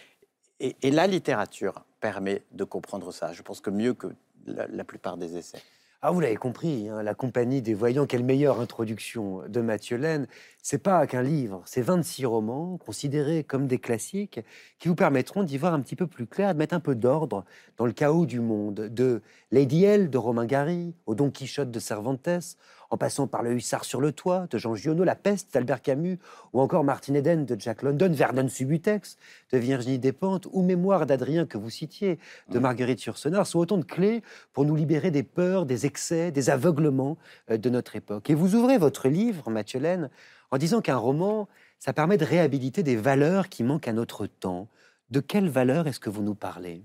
Et, 0.60 0.90
la 0.90 1.06
littérature 1.06 1.84
permet 2.00 2.42
de 2.52 2.64
comprendre 2.64 3.12
ça. 3.12 3.32
Je 3.32 3.42
pense 3.42 3.60
que 3.60 3.70
mieux 3.70 3.94
que 3.94 4.08
la, 4.46 4.66
la 4.68 4.84
plupart 4.84 5.16
des 5.16 5.36
essais. 5.36 5.62
Ah, 6.02 6.12
vous 6.12 6.20
l'avez 6.20 6.36
compris, 6.36 6.88
hein, 6.88 7.02
la 7.02 7.12
compagnie 7.12 7.60
des 7.60 7.74
voyants, 7.74 8.06
quelle 8.06 8.24
meilleure 8.24 8.58
introduction 8.58 9.42
de 9.46 9.60
Mathieu 9.60 9.98
Laine. 9.98 10.26
C'est 10.62 10.82
pas 10.82 11.06
qu'un 11.06 11.22
livre, 11.22 11.62
c'est 11.66 11.82
26 11.82 12.24
romans 12.24 12.78
considérés 12.78 13.44
comme 13.44 13.66
des 13.66 13.78
classiques 13.78 14.40
qui 14.78 14.88
vous 14.88 14.94
permettront 14.94 15.42
d'y 15.42 15.58
voir 15.58 15.74
un 15.74 15.80
petit 15.80 15.96
peu 15.96 16.06
plus 16.06 16.26
clair, 16.26 16.54
de 16.54 16.58
mettre 16.58 16.74
un 16.74 16.80
peu 16.80 16.94
d'ordre 16.94 17.44
dans 17.76 17.84
le 17.84 17.92
chaos 17.92 18.24
du 18.24 18.40
monde. 18.40 18.88
De 18.88 19.20
Lady 19.50 19.84
L 19.84 20.08
de 20.08 20.16
Romain 20.16 20.46
Gary 20.46 20.94
au 21.04 21.14
Don 21.14 21.30
Quichotte 21.30 21.70
de 21.70 21.80
Cervantes, 21.80 22.56
en 22.90 22.96
passant 22.96 23.26
par 23.26 23.42
Le 23.42 23.52
Hussard 23.52 23.84
sur 23.84 24.00
le 24.00 24.12
toit 24.12 24.46
de 24.50 24.58
Jean 24.58 24.74
Giono, 24.74 25.04
La 25.04 25.14
Peste 25.14 25.54
d'Albert 25.54 25.80
Camus, 25.80 26.18
ou 26.52 26.60
encore 26.60 26.84
Martin 26.84 27.14
Eden 27.14 27.46
de 27.46 27.58
Jack 27.58 27.82
London, 27.82 28.10
Vernon 28.12 28.48
Subutex 28.48 29.16
de 29.52 29.58
Virginie 29.58 29.98
Despentes, 29.98 30.48
ou 30.52 30.62
Mémoire 30.62 31.06
d'Adrien 31.06 31.46
que 31.46 31.56
vous 31.56 31.70
citiez 31.70 32.18
de. 32.48 32.58
Marguerite 32.58 33.02
Yourcenar, 33.04 33.46
sont 33.46 33.60
autant 33.60 33.78
de 33.78 33.84
clés 33.84 34.22
pour 34.52 34.64
nous 34.64 34.76
libérer 34.76 35.10
des 35.10 35.22
peurs, 35.22 35.66
des 35.66 35.86
excès, 35.86 36.30
des 36.30 36.50
aveuglements 36.50 37.16
euh, 37.50 37.56
de 37.56 37.70
notre 37.70 37.96
époque. 37.96 38.28
Et 38.28 38.34
vous 38.34 38.54
ouvrez 38.54 38.76
votre 38.76 39.08
livre, 39.08 39.50
Mathieu 39.50 39.80
Laine, 39.80 40.10
en 40.50 40.58
disant 40.58 40.80
qu'un 40.80 40.96
roman, 40.96 41.48
ça 41.78 41.92
permet 41.92 42.18
de 42.18 42.24
réhabiliter 42.24 42.82
des 42.82 42.96
valeurs 42.96 43.48
qui 43.48 43.62
manquent 43.62 43.88
à 43.88 43.92
notre 43.92 44.26
temps. 44.26 44.68
De 45.10 45.20
quelles 45.20 45.48
valeurs 45.48 45.86
est-ce 45.86 46.00
que 46.00 46.10
vous 46.10 46.22
nous 46.22 46.34
parlez? 46.34 46.82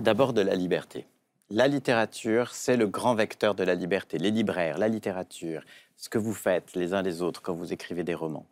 D'abord 0.00 0.32
de 0.32 0.40
la 0.40 0.54
liberté. 0.54 1.06
La 1.50 1.66
littérature, 1.66 2.52
c'est 2.52 2.76
le 2.76 2.86
grand 2.86 3.14
vecteur 3.14 3.54
de 3.54 3.64
la 3.64 3.74
liberté. 3.74 4.18
Les 4.18 4.30
libraires, 4.30 4.76
la 4.76 4.88
littérature, 4.88 5.62
ce 5.96 6.10
que 6.10 6.18
vous 6.18 6.34
faites 6.34 6.74
les 6.74 6.92
uns 6.92 7.00
les 7.00 7.22
autres 7.22 7.40
quand 7.40 7.54
vous 7.54 7.72
écrivez 7.72 8.04
des 8.04 8.14
romans. 8.14 8.46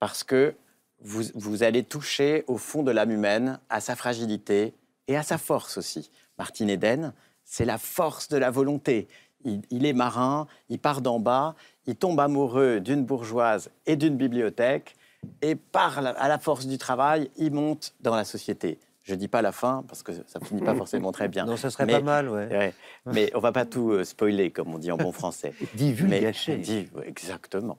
Parce 0.00 0.24
que 0.24 0.54
vous, 1.00 1.62
allez 1.62 1.84
toucher 1.84 2.44
au 2.46 2.56
fond 2.56 2.82
de 2.82 2.90
l'âme 2.90 3.10
humaine, 3.10 3.60
à 3.68 3.80
sa 3.80 3.94
fragilité 3.96 4.72
et 5.08 5.16
à 5.16 5.22
sa 5.22 5.36
force 5.36 5.76
aussi. 5.76 6.10
Martin 6.38 6.68
Eden, 6.68 7.12
c'est 7.44 7.66
la 7.66 7.76
force 7.76 8.28
de 8.28 8.38
la 8.38 8.50
volonté. 8.50 9.08
Il, 9.44 9.84
est 9.84 9.92
marin, 9.92 10.48
il 10.70 10.78
part 10.78 11.02
d'en 11.02 11.20
bas, 11.20 11.54
il 11.86 11.96
tombe 11.96 12.18
amoureux 12.18 12.80
d'une 12.80 13.04
bourgeoise 13.04 13.70
et 13.86 13.96
d'une 13.96 14.16
bibliothèque, 14.16 14.96
et 15.42 15.54
par 15.54 15.98
à 15.98 16.28
la 16.28 16.38
force 16.38 16.66
du 16.66 16.78
travail, 16.78 17.30
il 17.36 17.52
monte 17.52 17.94
dans 18.00 18.16
la 18.16 18.24
société. 18.24 18.78
Je 19.08 19.14
dis 19.14 19.26
pas 19.28 19.40
la 19.42 19.52
fin 19.52 19.84
parce 19.88 20.02
que 20.02 20.12
ça 20.26 20.38
finit 20.40 20.60
pas 20.62 20.74
forcément 20.82 21.12
très 21.12 21.28
bien. 21.28 21.46
Non, 21.46 21.56
ça 21.56 21.70
serait 21.70 21.86
Mais- 21.86 21.94
pas 21.94 22.00
mal, 22.02 22.28
ouais. 22.28 22.46
Ouais, 22.48 22.74
mais 23.06 23.30
on 23.34 23.40
va 23.40 23.52
pas 23.52 23.64
tout 23.64 23.90
euh, 23.92 24.04
spoiler, 24.04 24.50
comme 24.50 24.74
on 24.74 24.78
dit 24.78 24.92
en 24.92 24.98
bon 24.98 25.12
français. 25.20 25.54
Vulgaché. 25.74 26.56
dit- 26.58 26.88
ouais, 26.94 27.08
exactement. 27.08 27.78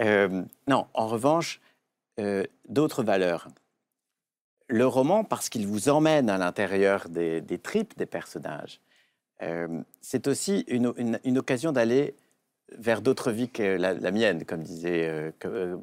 Euh, 0.00 0.42
non, 0.68 0.86
en 0.94 1.06
revanche, 1.06 1.60
euh, 2.18 2.44
d'autres 2.68 3.02
valeurs. 3.02 3.48
Le 4.68 4.86
roman, 4.86 5.24
parce 5.24 5.48
qu'il 5.50 5.66
vous 5.66 5.88
emmène 5.90 6.30
à 6.30 6.38
l'intérieur 6.38 7.08
des, 7.08 7.40
des 7.40 7.58
tripes 7.58 7.96
des 7.98 8.06
personnages, 8.06 8.80
c'est 10.02 10.28
aussi 10.28 10.64
une, 10.68 10.92
une- 10.96 11.18
une 11.24 11.38
occasion 11.38 11.72
d'aller 11.72 12.14
vers 12.78 13.00
d'autres 13.02 13.32
vies 13.32 13.48
que 13.48 13.62
la, 13.76 13.94
la 13.94 14.10
mienne, 14.12 14.44
comme 14.44 14.62
disait 14.62 15.32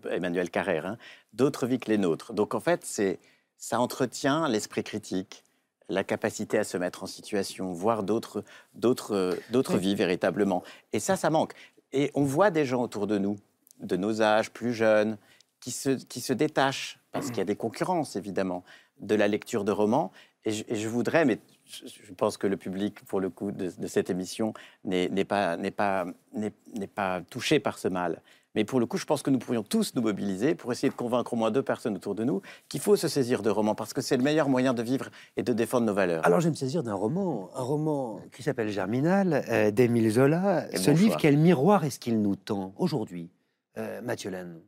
Emmanuel 0.10 0.50
Carrère, 0.50 0.86
hein, 0.86 0.98
d'autres 1.34 1.68
vies 1.68 1.80
que 1.80 1.90
les 1.92 1.98
nôtres. 1.98 2.34
Donc 2.34 2.56
en 2.56 2.60
fait, 2.60 2.86
c'est 2.86 3.20
ça 3.58 3.80
entretient 3.80 4.48
l'esprit 4.48 4.84
critique, 4.84 5.44
la 5.90 6.04
capacité 6.04 6.58
à 6.58 6.64
se 6.64 6.78
mettre 6.78 7.04
en 7.04 7.08
situation, 7.08 7.72
voir 7.74 8.04
d'autres 8.04 8.44
d'autres 8.74 9.38
d'autres 9.50 9.78
vies 9.78 9.96
véritablement. 9.96 10.64
Et 10.94 11.00
ça, 11.00 11.16
ça 11.16 11.30
manque. 11.30 11.54
Et 11.94 12.12
on 12.14 12.24
voit 12.24 12.52
des 12.52 12.66
gens 12.66 12.82
autour 12.82 13.08
de 13.08 13.18
nous, 13.18 13.38
de 13.80 13.96
nos 13.96 14.22
âges, 14.22 14.52
plus 14.52 14.74
jeunes, 14.74 15.18
qui 15.60 15.72
se, 15.72 15.92
qui 15.92 16.22
se 16.22 16.34
détachent, 16.34 17.00
parce 17.12 17.28
qu'il 17.28 17.38
y 17.38 17.42
a 17.42 17.46
des 17.46 17.56
concurrences 17.56 18.16
évidemment, 18.16 18.64
de 19.00 19.16
la 19.16 19.28
lecture 19.28 19.64
de 19.64 19.72
romans. 19.72 20.12
Et 20.46 20.52
je, 20.52 20.64
et 20.68 20.76
je 20.76 20.88
voudrais, 20.88 21.26
mais 21.26 21.40
je, 21.66 21.86
je 21.88 22.14
pense 22.14 22.38
que 22.38 22.48
le 22.48 22.58
public, 22.58 23.04
pour 23.06 23.20
le 23.20 23.30
coup, 23.30 23.52
de, 23.52 23.72
de 23.76 23.88
cette 23.88 24.10
émission 24.10 24.54
n'est 24.84 25.10
n'est 25.10 25.26
pas, 25.26 25.58
n'est 25.58 25.72
pas, 25.72 26.06
n'est 26.34 26.54
n'est 26.74 26.88
pas 26.88 27.22
touché 27.30 27.60
par 27.60 27.78
ce 27.78 27.88
mal. 27.88 28.22
Mais 28.58 28.66
pour 28.66 28.80
le 28.80 28.88
coup, 28.88 28.98
je 28.98 29.06
pense 29.06 29.22
que 29.22 29.30
nous 29.30 29.38
pourrions 29.38 29.62
tous 29.62 29.94
nous 29.94 30.02
mobiliser 30.02 30.56
pour 30.56 30.72
essayer 30.72 30.90
de 30.90 30.96
convaincre 30.96 31.32
au 31.32 31.36
moins 31.36 31.52
deux 31.52 31.62
personnes 31.62 31.96
autour 31.96 32.16
de 32.16 32.24
nous 32.24 32.42
qu'il 32.70 32.80
faut 32.80 32.96
se 32.96 33.08
saisir 33.08 33.44
de 33.44 33.52
romans, 33.52 33.76
parce 33.76 33.94
que 33.94 34.02
c'est 34.02 34.18
le 34.18 34.24
meilleur 34.24 34.50
moyen 34.50 34.74
de 34.74 34.82
vivre 34.82 35.12
et 35.36 35.44
de 35.44 35.54
défendre 35.54 35.86
nos 35.86 35.94
valeurs. 35.94 36.26
Alors, 36.26 36.40
je 36.40 36.46
vais 36.46 36.50
me 36.50 36.56
saisir 36.56 36.82
d'un 36.82 36.96
roman, 36.96 37.52
un 37.56 37.62
roman 37.62 38.20
qui 38.36 38.42
s'appelle 38.42 38.70
Germinal, 38.70 39.46
euh, 39.48 39.70
d'Émile 39.70 40.10
Zola. 40.10 40.66
Et 40.72 40.78
Ce 40.78 40.90
bon 40.90 40.98
livre, 40.98 41.12
choix. 41.12 41.22
quel 41.22 41.38
miroir 41.38 41.86
est-ce 41.86 42.00
qu'il 42.00 42.20
nous 42.20 42.36
tend 42.36 42.74
aujourd'hui, 42.78 43.30
euh, 43.78 44.02
Mathieu 44.02 44.32
Laine 44.32 44.60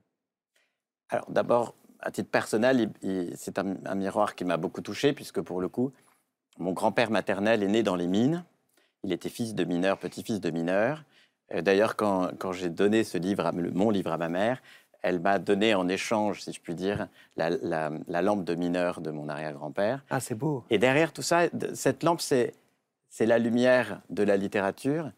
Alors 1.10 1.26
d'abord, 1.32 1.74
à 2.00 2.12
titre 2.12 2.30
personnel, 2.30 2.92
c'est 3.34 3.58
un, 3.58 3.76
un 3.86 3.96
miroir 3.96 4.36
qui 4.36 4.46
m'a 4.46 4.58
beaucoup 4.58 4.82
touché, 4.82 5.14
puisque 5.14 5.42
pour 5.42 5.62
le 5.62 5.68
coup, 5.68 5.92
mon 6.60 6.74
grand-père 6.74 7.10
maternel 7.10 7.64
est 7.64 7.68
né 7.68 7.82
dans 7.82 7.96
les 7.96 8.06
mines. 8.06 8.46
Il 9.04 9.12
était 9.14 9.30
fils 9.30 9.56
de 9.56 9.64
mineur, 9.64 9.98
petit-fils 9.98 10.40
de 10.40 10.52
mineur. 10.52 11.06
Euh, 11.54 11.62
D'ailleurs, 11.62 11.96
quand, 11.96 12.30
quand 12.38 12.52
j'ai 12.52 12.70
donné 12.70 13.04
ce 13.04 13.18
livre, 13.18 13.46
à, 13.46 13.52
mon 13.52 13.90
livre 13.90 14.12
à 14.12 14.18
ma 14.18 14.30
mère, 14.30 14.62
elle 15.02 15.20
m'a 15.20 15.40
donné 15.40 15.74
en 15.76 15.88
échange, 15.88 16.42
si 16.42 16.52
je 16.52 16.60
puis 16.60 16.76
dire, 16.76 17.08
la, 17.38 17.50
la- 17.50 17.92
la 18.08 18.22
lampe 18.22 18.44
de 18.44 18.54
mineur 18.56 19.00
de 19.02 19.12
mon 19.12 19.30
arrière-grand-père. 19.30 20.04
Ah, 20.10 20.20
c'est 20.20 20.36
beau. 20.36 20.64
Et 20.70 20.78
derrière 20.78 21.14
tout 21.14 21.22
ça, 21.22 21.44
cette 21.74 22.04
lampe, 22.04 22.20
c'est 22.22 22.54
la 23.20 23.40
lumière 23.40 24.02
de 24.10 24.24
la 24.24 24.36
littérature. 24.38 25.12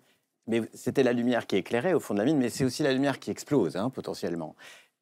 Mais 0.48 0.62
c'était 0.74 1.04
la 1.04 1.14
lumière 1.14 1.46
qui 1.48 1.56
éclairait 1.56 1.94
au 1.94 2.00
fond 2.00 2.14
de 2.14 2.20
la 2.20 2.26
mine, 2.26 2.38
mais 2.38 2.50
c'est 2.50 2.64
aussi 2.64 2.84
la 2.84 2.92
lumière 2.94 3.20
qui 3.20 3.30
explose, 3.32 3.76
hein, 3.78 3.90
potentiellement. 3.90 4.56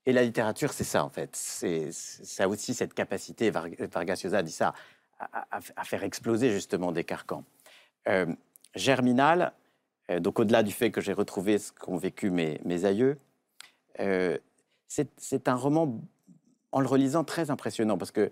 Et 0.06 0.14
la 0.14 0.22
littérature, 0.24 0.74
c'est 0.74 0.84
ça, 0.84 1.04
en 1.04 1.10
fait. 1.10 1.30
C'est 1.34 1.90
ça 1.92 2.48
aussi 2.48 2.74
cette 2.74 2.94
capacité, 2.94 3.50
Var- 3.50 3.68
Vargas 3.92 4.22
Llosa 4.24 4.44
dit 4.44 4.52
ça, 4.52 4.74
à, 5.20 5.46
à- 5.58 5.60
à 5.76 5.84
faire 5.84 6.04
exploser 6.04 6.52
justement 6.52 6.92
des 6.92 7.04
carcans. 7.04 7.44
Euh, 8.08 8.26
Germinal, 8.76 9.52
donc 10.20 10.40
au-delà 10.40 10.64
du 10.64 10.72
fait 10.72 10.92
que 10.92 11.02
j'ai 11.02 11.14
retrouvé 11.14 11.60
ce 11.60 11.72
qu'ont 11.72 11.98
vécu 11.98 12.32
mes, 12.32 12.86
aïeux, 12.86 13.18
euh, 14.00 14.38
c'est 14.88 15.48
un 15.48 15.56
roman, 15.56 16.02
en 16.72 16.82
le 16.82 16.88
relisant, 16.88 17.24
très 17.24 17.52
impressionnant, 17.52 17.98
parce 17.98 18.12
que 18.12 18.32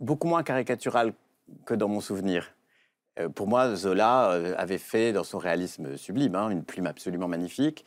beaucoup 0.00 0.28
moins 0.28 0.42
caricatural 0.42 1.12
que 1.66 1.74
dans 1.74 1.88
mon 1.88 2.00
souvenir. 2.00 2.54
Euh, 3.18 3.28
pour 3.28 3.46
moi, 3.48 3.74
Zola 3.74 4.32
euh, 4.32 4.54
avait 4.56 4.78
fait, 4.78 5.12
dans 5.12 5.24
son 5.24 5.38
réalisme 5.38 5.96
sublime, 5.96 6.34
hein, 6.34 6.50
une 6.50 6.64
plume 6.64 6.86
absolument 6.86 7.28
magnifique, 7.28 7.84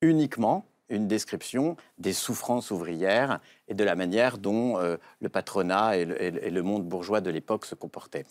uniquement 0.00 0.66
une 0.88 1.06
description 1.06 1.76
des 1.98 2.12
souffrances 2.12 2.70
ouvrières 2.72 3.40
et 3.68 3.74
de 3.74 3.84
la 3.84 3.94
manière 3.94 4.38
dont 4.38 4.78
euh, 4.78 4.96
le 5.20 5.28
patronat 5.28 5.96
et 5.96 6.04
le 6.04 6.62
monde 6.62 6.84
bourgeois 6.84 7.20
de 7.20 7.30
l'époque 7.30 7.64
se 7.64 7.76
comportaient. 7.76 8.26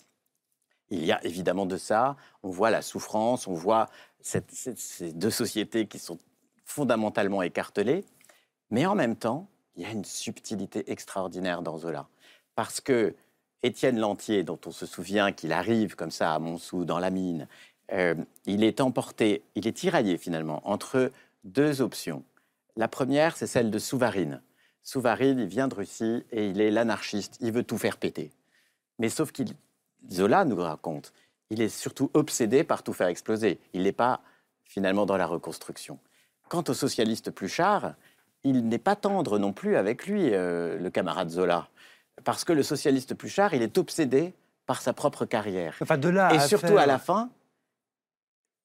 Il 0.90 1.04
y 1.04 1.12
a 1.12 1.24
évidemment 1.24 1.66
de 1.66 1.76
ça, 1.76 2.16
on 2.42 2.50
voit 2.50 2.70
la 2.70 2.82
souffrance, 2.82 3.46
on 3.46 3.54
voit 3.54 3.88
ces 4.20 5.12
deux 5.12 5.30
sociétés 5.30 5.86
qui 5.86 5.98
sont 5.98 6.18
fondamentalement 6.64 7.42
écartelées, 7.42 8.04
mais 8.70 8.86
en 8.86 8.94
même 8.94 9.16
temps, 9.16 9.48
il 9.76 9.82
y 9.82 9.86
a 9.86 9.90
une 9.90 10.04
subtilité 10.04 10.90
extraordinaire 10.90 11.62
dans 11.62 11.78
Zola. 11.78 12.08
Parce 12.54 12.80
que 12.80 13.14
Étienne 13.62 13.98
Lantier, 13.98 14.42
dont 14.42 14.58
on 14.66 14.70
se 14.70 14.86
souvient 14.86 15.32
qu'il 15.32 15.52
arrive 15.52 15.94
comme 15.94 16.10
ça 16.10 16.34
à 16.34 16.38
Montsou, 16.38 16.84
dans 16.84 16.98
la 16.98 17.10
mine, 17.10 17.46
euh, 17.92 18.14
il 18.46 18.64
est 18.64 18.80
emporté, 18.80 19.42
il 19.54 19.66
est 19.66 19.76
tiraillé 19.76 20.16
finalement 20.16 20.60
entre 20.68 21.12
deux 21.44 21.82
options. 21.82 22.24
La 22.76 22.88
première, 22.88 23.36
c'est 23.36 23.46
celle 23.46 23.70
de 23.70 23.78
Souvarine. 23.78 24.42
Souvarine, 24.82 25.38
il 25.38 25.46
vient 25.46 25.68
de 25.68 25.74
Russie 25.74 26.24
et 26.30 26.48
il 26.48 26.60
est 26.60 26.70
l'anarchiste, 26.70 27.36
il 27.40 27.52
veut 27.52 27.64
tout 27.64 27.78
faire 27.78 27.98
péter. 27.98 28.30
Mais 28.98 29.08
sauf 29.08 29.32
qu'il, 29.32 29.54
Zola 30.10 30.44
nous 30.44 30.56
raconte, 30.56 31.12
il 31.50 31.60
est 31.60 31.68
surtout 31.68 32.10
obsédé 32.14 32.64
par 32.64 32.82
tout 32.82 32.92
faire 32.92 33.08
exploser. 33.08 33.58
Il 33.72 33.82
n'est 33.82 33.92
pas 33.92 34.20
finalement 34.64 35.06
dans 35.06 35.16
la 35.16 35.26
reconstruction. 35.26 35.98
Quant 36.48 36.64
au 36.68 36.74
socialiste 36.74 37.30
Pluchart, 37.30 37.94
il 38.44 38.68
n'est 38.68 38.78
pas 38.78 38.96
tendre 38.96 39.38
non 39.38 39.52
plus 39.52 39.76
avec 39.76 40.06
lui, 40.06 40.32
euh, 40.32 40.78
le 40.78 40.90
camarade 40.90 41.28
Zola. 41.28 41.68
Parce 42.24 42.44
que 42.44 42.52
le 42.52 42.62
socialiste 42.62 43.14
Pluchart, 43.14 43.54
il 43.54 43.62
est 43.62 43.78
obsédé 43.78 44.34
par 44.66 44.80
sa 44.82 44.92
propre 44.92 45.24
carrière. 45.26 45.76
Enfin, 45.80 45.98
de 45.98 46.08
là 46.08 46.32
Et 46.32 46.36
à 46.38 46.46
surtout 46.46 46.68
faire- 46.68 46.78
à 46.78 46.86
la 46.86 46.98
fin, 46.98 47.30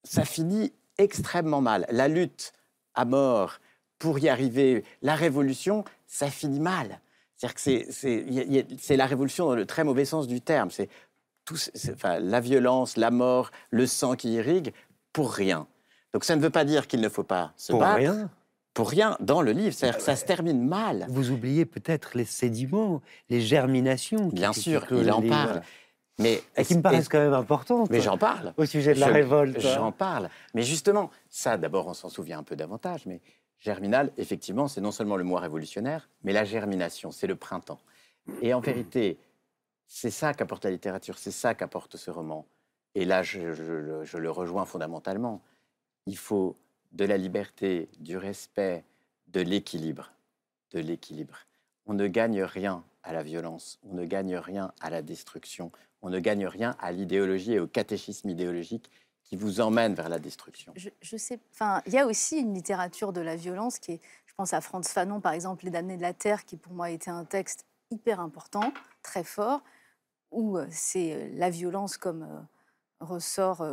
ça 0.03 0.24
finit 0.24 0.72
extrêmement 0.98 1.62
mal. 1.62 1.86
La 1.90 2.07
lutte 2.07 2.53
à 2.94 3.06
mort 3.06 3.60
pour 3.99 4.20
y 4.20 4.30
arriver, 4.30 4.84
la 5.02 5.16
révolution, 5.16 5.84
ça 6.06 6.30
finit 6.30 6.60
mal. 6.60 6.99
C'est-à-dire 7.38 7.56
que 7.56 7.91
c'est- 7.91 8.95
la 8.95 9.06
révolution 9.06 9.48
dans 9.48 9.56
le 9.56 9.66
très 9.66 9.84
mauvais 9.84 10.06
sens 10.06 10.28
du 10.28 10.41
terme. 10.41 10.72
C'est 10.72 10.90
tout, 11.45 11.55
c'est- 11.57 11.93
enfin, 11.93 12.19
la 12.19 12.39
violence, 12.39 12.97
la 12.97 13.11
mort, 13.11 13.51
le 13.69 13.85
sang 13.88 14.15
qui 14.15 14.34
irrigue, 14.34 14.73
pour 15.13 15.31
rien. 15.31 15.67
Donc 16.13 16.23
ça 16.23 16.35
ne 16.35 16.41
veut 16.41 16.49
pas 16.49 16.65
dire 16.65 16.88
qu'il 16.88 17.01
ne 17.01 17.09
faut 17.09 17.23
pas 17.23 17.53
se 17.55 17.72
Pour 17.72 17.81
battre. 17.81 17.95
rien. 17.97 18.30
Pour 18.73 18.89
rien 18.89 19.15
dans 19.22 19.41
le 19.41 19.51
livre. 19.53 19.73
C'est-à-dire 19.73 19.97
que 19.97 20.03
ça 20.03 20.15
se 20.17 20.26
termine 20.26 20.61
mal. 20.67 21.05
Vous 21.09 21.31
oubliez 21.31 21.65
peut-être 21.65 22.17
les 22.17 22.26
sédiments, 22.26 23.01
les 23.30 23.39
germinations. 23.39 24.30
qui- 24.30 24.35
Bien 24.35 24.51
qui 24.51 24.61
sûr, 24.61 24.85
closent 24.85 25.05
il 25.05 25.11
en 25.11 25.22
livre. 25.22 25.34
parle. 25.34 25.61
Mais, 26.19 26.41
Et 26.57 26.63
qui 26.65 26.76
me 26.76 26.81
paraissent 26.81 27.09
quand 27.09 27.19
même 27.19 27.34
importantes. 27.34 27.89
Mais 27.89 27.99
j'en 28.01 28.17
parle. 28.17 28.53
Au 28.57 28.65
sujet 28.65 28.93
de 28.93 28.99
la 28.99 29.07
Je- 29.07 29.13
révolte. 29.13 29.59
J'en 29.59 29.91
parle. 29.91 30.30
Mais 30.53 30.63
justement, 30.63 31.09
ça, 31.30 31.57
d'abord, 31.57 31.88
on 31.88 31.93
s'en 31.93 32.09
souvient 32.09 32.39
un 32.39 32.43
peu 32.43 32.55
davantage. 32.55 33.05
Mais 33.05 33.22
Germinal, 33.59 34.11
effectivement, 34.17 34.67
c'est 34.67 34.80
non 34.81 34.91
seulement 34.91 35.17
le 35.17 35.23
mois 35.23 35.39
révolutionnaire, 35.41 36.09
mais 36.23 36.31
la 36.34 36.43
germination, 36.45 37.11
c'est 37.11 37.27
le 37.27 37.35
printemps. 37.35 37.80
Et 38.41 38.53
en 38.53 38.59
vérité, 38.61 39.17
c'est 39.88 40.12
ça 40.12 40.34
qu'apporte 40.34 40.66
la 40.66 40.72
littérature, 40.72 41.18
c'est 41.18 41.32
ça 41.32 41.53
qu'apporte 41.56 41.98
ce 41.98 42.12
roman. 42.12 42.45
Et 42.95 43.06
là, 43.06 43.24
je, 43.24 43.40
le- 43.40 44.32
rejoins 44.32 44.66
fondamentalement. 44.66 45.41
Il 46.06 46.18
faut 46.18 46.56
de 46.91 47.06
la 47.06 47.18
liberté, 47.18 47.90
du 47.99 48.18
respect, 48.18 48.84
de 49.28 49.41
l'équilibre. 49.41 50.12
De 50.72 50.80
l'équilibre. 50.80 51.40
On 51.86 51.94
ne 51.94 52.07
gagne 52.07 52.41
rien 52.44 52.84
à 53.03 53.14
la 53.14 53.22
violence, 53.22 53.80
on 53.84 53.94
ne 53.94 54.06
gagne 54.06 54.36
rien 54.38 54.74
à 54.82 54.90
la 54.90 55.02
destruction, 55.02 55.72
on 56.02 56.10
ne 56.10 56.20
gagne 56.20 56.48
rien 56.48 56.76
à 56.80 56.91
l'idéologie 56.91 57.53
et 57.53 57.60
au 57.60 57.68
catéchisme 57.68 58.30
idéologique 58.30 58.90
qui 59.24 59.36
vous 59.36 59.60
emmène 59.60 59.94
vers 59.94 60.10
la 60.10 60.20
destruction. 60.20 60.74
Je 60.76 61.18
sais. 61.18 61.40
Enfin, 61.52 61.82
il 61.86 61.94
y 61.94 61.98
a 61.99 62.06
aussi 62.06 62.38
une 62.38 62.53
littérature 62.53 63.12
de 63.14 63.22
la 63.22 63.36
violence 63.36 63.80
qui 63.80 63.94
est. 63.94 64.02
Je 64.26 64.34
pense 64.36 64.53
à 64.53 64.62
Franz 64.62 64.90
Fanon, 64.91 65.22
par 65.22 65.34
exemple, 65.34 65.66
Les 65.66 65.72
damnés 65.72 65.98
de 65.98 66.02
la 66.02 66.14
terre, 66.14 66.45
qui 66.45 66.57
pour 66.57 66.74
moi 66.74 66.90
était 66.90 67.10
un 67.12 67.26
texte 67.26 67.66
hyper 67.91 68.20
important, 68.20 68.74
très 69.02 69.24
fort, 69.24 69.62
où 70.31 70.57
euh, 70.57 70.68
c'est 70.69 71.14
euh, 71.14 71.30
la 71.34 71.49
violence 71.49 71.97
comme 71.97 72.23
euh, 72.23 72.41
ressort 72.99 73.65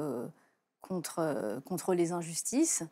contre, 0.80 1.60
contre 1.64 1.94
les 1.94 2.12
injustices. 2.12 2.82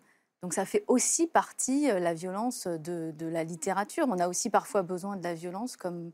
Donc 0.42 0.54
ça 0.54 0.64
fait 0.64 0.84
aussi 0.86 1.26
partie, 1.26 1.88
la 1.88 2.14
violence, 2.14 2.66
de, 2.66 3.10
de 3.10 3.26
la 3.26 3.44
littérature. 3.44 4.06
On 4.08 4.18
a 4.20 4.28
aussi 4.28 4.48
parfois 4.48 4.82
besoin 4.82 5.16
de 5.16 5.24
la 5.24 5.34
violence 5.34 5.76
comme, 5.76 6.12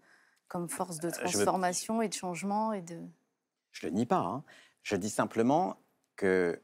comme 0.49 0.69
force 0.69 0.99
de 0.99 1.11
transformation 1.11 2.03
et 2.03 2.09
de 2.09 2.15
changement 2.15 2.73
et 2.73 2.83
de. 2.83 2.99
Je 3.73 3.87
ne 3.87 3.91
le 3.93 3.97
nie 3.99 4.07
pas. 4.07 4.19
hein. 4.19 4.43
Je 4.83 4.97
dis 4.97 5.11
simplement 5.11 5.77
que 6.17 6.61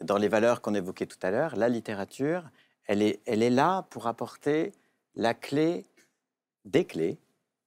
dans 0.00 0.16
les 0.16 0.28
valeurs 0.28 0.62
qu'on 0.62 0.74
évoquait 0.74 1.06
tout 1.06 1.18
à 1.22 1.30
l'heure, 1.30 1.56
la 1.56 1.68
littérature, 1.68 2.48
elle 2.84 3.02
est, 3.02 3.20
elle 3.26 3.42
est 3.42 3.50
là 3.50 3.82
pour 3.90 4.06
apporter 4.06 4.72
la 5.16 5.34
clé, 5.34 5.84
des 6.64 6.84
clés, 6.84 7.18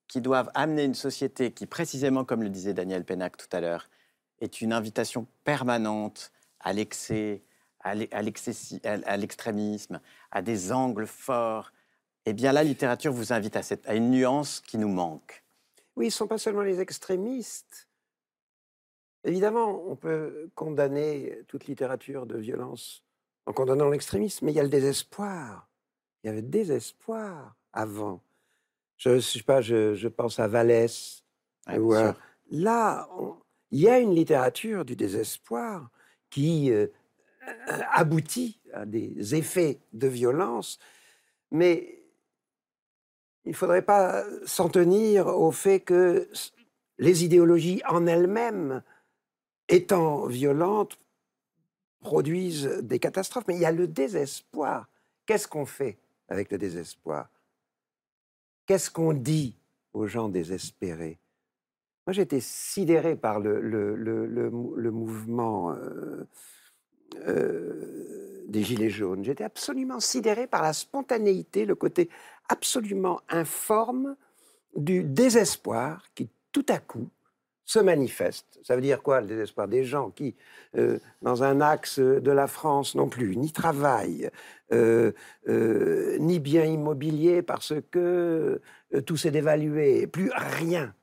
qui 0.10 0.20
doivent 0.20 0.52
amener 0.56 0.84
une 0.84 0.96
société 0.96 1.54
qui, 1.54 1.68
précisément 1.68 2.26
comme 2.26 2.44
le 2.44 2.50
disait 2.50 2.74
Daniel 2.74 3.06
Pénac 3.06 3.38
tout 3.38 3.48
à 3.54 3.62
l'heure, 3.62 3.88
est 4.42 4.60
une 4.60 4.74
invitation 4.74 5.26
permanente 5.46 6.34
à 6.60 6.74
l'excès, 6.74 7.44
à 7.80 7.94
l'extrémisme, 7.94 10.02
à 10.32 10.42
des 10.42 10.72
angles 10.74 11.08
forts. 11.08 11.72
Eh 12.26 12.34
bien, 12.34 12.52
la 12.52 12.64
littérature 12.64 13.14
vous 13.14 13.32
invite 13.32 13.56
à, 13.56 13.96
une 13.96 14.10
nuance 14.10 14.62
qui 14.62 14.78
nous 14.78 14.90
manque. 14.90 15.44
Oui, 15.96 16.06
ils 16.06 16.10
ne 16.10 16.14
sont 16.14 16.28
pas 16.28 16.38
seulement 16.38 16.64
les 16.64 16.82
extrémistes. 16.82 17.88
Évidemment, 19.24 19.84
on 19.88 19.96
peut 19.96 20.50
condamner 20.56 21.44
toute 21.48 21.68
littérature 21.68 22.26
de 22.26 22.38
violence 22.38 23.04
en 23.46 23.54
condamnant 23.54 23.90
l'extrémisme, 23.90 24.46
mais 24.46 24.54
il 24.54 24.56
y 24.56 24.60
a 24.60 24.64
le 24.64 24.70
désespoir. 24.70 25.68
Il 26.24 26.28
y 26.28 26.30
avait 26.30 26.42
le 26.42 26.48
désespoir 26.48 27.56
avant. 27.74 28.22
Je 29.00 29.20
sais 29.20 29.42
pas, 29.42 29.62
je, 29.62 29.96
je 29.96 30.08
pense 30.10 30.40
à 30.40 30.48
Vallès. 30.48 31.24
Là, 32.52 33.08
il 33.72 33.80
y 33.80 33.88
a 33.88 34.00
une 34.00 34.14
littérature 34.14 34.84
du 34.84 34.96
désespoir 34.96 35.90
qui 36.30 36.72
euh, 36.72 36.88
aboutit 37.92 38.60
à 38.74 38.86
des 38.86 39.36
effets 39.36 39.80
de 39.94 40.08
violence, 40.08 40.80
mais 41.50 42.04
il 43.46 43.52
ne 43.52 43.56
faudrait 43.56 43.86
pas 43.86 44.26
s'en 44.46 44.68
tenir 44.68 45.28
au 45.28 45.52
fait 45.52 45.80
que 45.80 46.30
les 46.98 47.24
idéologies 47.24 47.82
en 47.88 48.06
elles-mêmes, 48.06 48.84
étant 49.70 50.26
violentes, 50.28 51.00
produisent 52.02 52.66
des 52.84 53.00
catastrophes. 53.00 53.46
Mais 53.48 53.56
il 53.56 53.62
y 53.62 53.66
a 53.66 53.72
le 53.72 53.88
désespoir. 53.88 54.90
Qu'est-ce 55.26 55.48
qu'on 55.48 55.66
fait 55.66 55.98
avec 56.28 56.52
le 56.52 56.58
désespoir? 56.58 57.30
Qu'est-ce 58.70 58.92
qu'on 58.92 59.14
dit 59.14 59.56
aux 59.94 60.06
gens 60.06 60.30
désespérés? 60.30 61.18
Moi, 62.06 62.14
j'étais 62.14 62.40
sidéré 62.40 63.16
par 63.16 63.40
le, 63.40 64.92
mouvement 64.92 65.72
euh, 65.72 66.28
euh, 67.26 68.46
des 68.48 68.62
Gilets 68.62 68.92
jaunes. 68.92 69.24
J'étais 69.24 69.44
absolument 69.44 70.00
sidéré 70.00 70.46
par 70.46 70.62
la 70.62 70.74
spontanéité, 70.74 71.66
le 71.66 71.74
côté 71.74 72.12
absolument 72.48 73.22
informe 73.28 74.16
du 74.76 75.04
désespoir 75.04 76.06
qui, 76.14 76.30
tout 76.52 76.66
à 76.70 76.78
coup, 76.78 77.10
se 77.70 77.78
manifeste. 77.78 78.60
Ça 78.64 78.76
veut 78.76 78.82
dire 78.82 79.04
quoi 79.04 79.22
le 79.22 79.28
désespoir 79.28 79.68
Des 79.68 79.84
gens 79.84 80.10
qui, 80.10 80.36
euh, 80.76 80.98
dans 81.22 81.44
un 81.44 81.62
axe 81.62 82.00
de 82.00 82.32
la 82.32 82.48
France 82.48 82.96
non 82.96 83.10
plus, 83.10 83.38
ni 83.38 83.52
travail, 83.52 84.32
euh, 84.72 85.12
euh, 85.48 86.18
ni 86.18 86.40
bien 86.40 86.66
immobilier 86.66 87.44
parce 87.44 87.74
que 87.92 88.60
tout 89.06 89.18
s'est 89.18 89.30
dévalué, 89.30 90.08
plus 90.08 90.32
rien. 90.34 90.96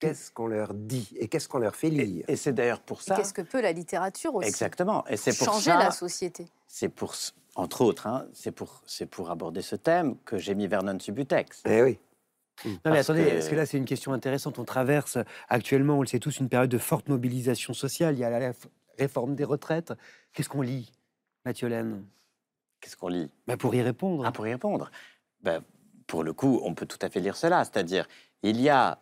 Qu'est-ce 0.00 0.30
qu'on 0.32 0.48
leur 0.48 0.74
dit 0.74 1.08
et 1.18 1.28
qu'est-ce 1.28 1.48
qu'on 1.48 1.58
leur 1.58 1.74
fait 1.74 1.88
lire? 1.88 2.26
Et, 2.28 2.36
c'est 2.36 2.52
d'ailleurs 2.52 2.82
pour 2.82 3.00
ça. 3.00 3.16
Qu'est-ce 3.16 3.32
que 3.32 3.40
peut 3.40 3.62
la 3.62 3.72
littérature 3.72 4.34
aussi? 4.34 4.48
Exactement. 4.48 5.06
Et 5.08 5.16
c'est 5.16 5.36
pour 5.36 5.54
changer 5.54 5.70
la 5.70 5.92
société. 5.92 6.44
C'est 6.66 6.90
pour, 6.90 7.14
entre 7.54 7.80
autres, 7.80 8.06
hein, 8.06 8.26
c'est 8.34 8.52
pour, 8.52 8.82
c'est 8.86 9.06
pour 9.06 9.30
aborder 9.30 9.62
ce 9.62 9.76
thème 9.76 10.18
que 10.26 10.36
j'ai 10.36 10.54
mis 10.54 10.66
Vernon 10.66 10.98
Subutex. 11.00 11.62
Eh 11.64 11.82
oui. 11.82 11.98
Non, 12.64 12.92
mais 12.92 12.98
attendez, 12.98 13.24
que... 13.24 13.30
parce 13.30 13.48
que 13.48 13.54
là, 13.54 13.66
c'est 13.66 13.78
une 13.78 13.84
question 13.84 14.12
intéressante? 14.12 14.58
On 14.58 14.64
traverse 14.64 15.18
actuellement, 15.48 15.98
on 15.98 16.00
le 16.02 16.06
sait 16.06 16.18
tous, 16.18 16.38
une 16.38 16.48
période 16.48 16.70
de 16.70 16.78
forte 16.78 17.08
mobilisation 17.08 17.74
sociale. 17.74 18.14
Il 18.14 18.20
y 18.20 18.24
a 18.24 18.30
la 18.30 18.52
réforme 18.98 19.34
des 19.34 19.44
retraites. 19.44 19.92
Qu'est-ce 20.32 20.48
qu'on 20.48 20.62
lit, 20.62 20.92
Mathieu 21.44 21.68
Qu'est-ce 22.80 22.96
qu'on 22.96 23.08
lit? 23.08 23.30
Bah, 23.46 23.56
Pour 23.56 23.74
y 23.74 23.82
répondre. 23.82 24.24
Ah, 24.26 24.32
pour 24.32 24.46
y 24.46 24.52
répondre. 24.52 24.90
Ben, 25.42 25.62
pour 26.06 26.24
le 26.24 26.32
coup, 26.32 26.60
on 26.64 26.74
peut 26.74 26.86
tout 26.86 26.98
à 27.02 27.10
fait 27.10 27.20
lire 27.20 27.36
cela. 27.36 27.64
C'est-à-dire, 27.64 28.06
il 28.42 28.60
y 28.60 28.68
a 28.68 28.98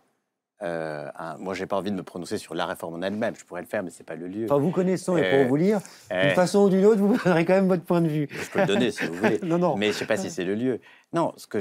euh, 0.62 1.10
un, 1.16 1.36
moi, 1.36 1.52
j'ai 1.54 1.66
pas 1.66 1.76
envie 1.76 1.90
de 1.90 1.96
me 1.96 2.02
prononcer 2.02 2.38
sur 2.38 2.54
la 2.54 2.64
réforme 2.64 2.94
en 2.94 3.02
elle-même. 3.02 3.36
Je 3.36 3.44
pourrais 3.44 3.60
le 3.60 3.66
faire, 3.66 3.82
mais 3.82 3.90
c'est 3.90 4.04
pas 4.04 4.16
le 4.16 4.26
lieu. 4.26 4.46
Enfin, 4.46 4.58
vous 4.58 4.70
connaissant 4.70 5.16
et 5.16 5.28
pour 5.28 5.38
euh, 5.40 5.44
vous 5.44 5.56
lire, 5.56 5.80
d'une 6.10 6.18
euh, 6.18 6.34
façon 6.34 6.60
ou 6.60 6.70
d'une 6.70 6.84
autre, 6.86 7.00
vous 7.00 7.16
donnerez 7.16 7.44
quand 7.44 7.54
même 7.54 7.68
votre 7.68 7.84
point 7.84 8.00
de 8.00 8.08
vue. 8.08 8.28
Je 8.30 8.50
peux 8.50 8.60
le 8.60 8.66
donner 8.66 8.90
si 8.90 9.04
vous 9.04 9.14
voulez. 9.14 9.38
non, 9.42 9.58
non. 9.58 9.76
Mais 9.76 9.88
je 9.88 9.92
sais 9.92 10.06
pas 10.06 10.16
si 10.16 10.30
c'est 10.30 10.44
le 10.44 10.54
lieu. 10.54 10.80
Non, 11.12 11.34
ce 11.36 11.46
que, 11.46 11.58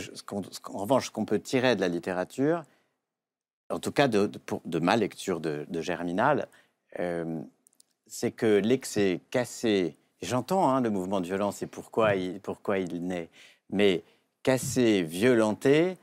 en 0.72 0.78
revanche, 0.78 1.08
ce 1.08 1.12
qu'on 1.12 1.26
peut 1.26 1.40
tirer 1.40 1.76
de 1.76 1.82
la 1.82 1.90
littérature, 1.90 2.64
en 3.70 3.80
tout 3.80 3.92
cas 3.92 4.08
de, 4.08 4.32
de, 4.64 4.80
ma 4.80 4.96
lecture 4.96 5.42
de, 5.42 5.66
Germinal, 5.82 6.48
c'est 8.08 8.32
que 8.32 8.60
l'excès 8.60 9.22
cassé. 9.30 9.98
J'entends 10.22 10.70
hein, 10.70 10.80
le 10.80 10.90
mouvement 10.90 11.20
de 11.20 11.26
violence 11.26 11.62
et 11.62 11.68
pourquoi 11.68 12.16
il, 12.16 12.40
pourquoi 12.40 12.80
il 12.80 13.06
naît, 13.06 13.30
mais 13.70 14.04
cassé, 14.44 15.02
violenté 15.02 15.98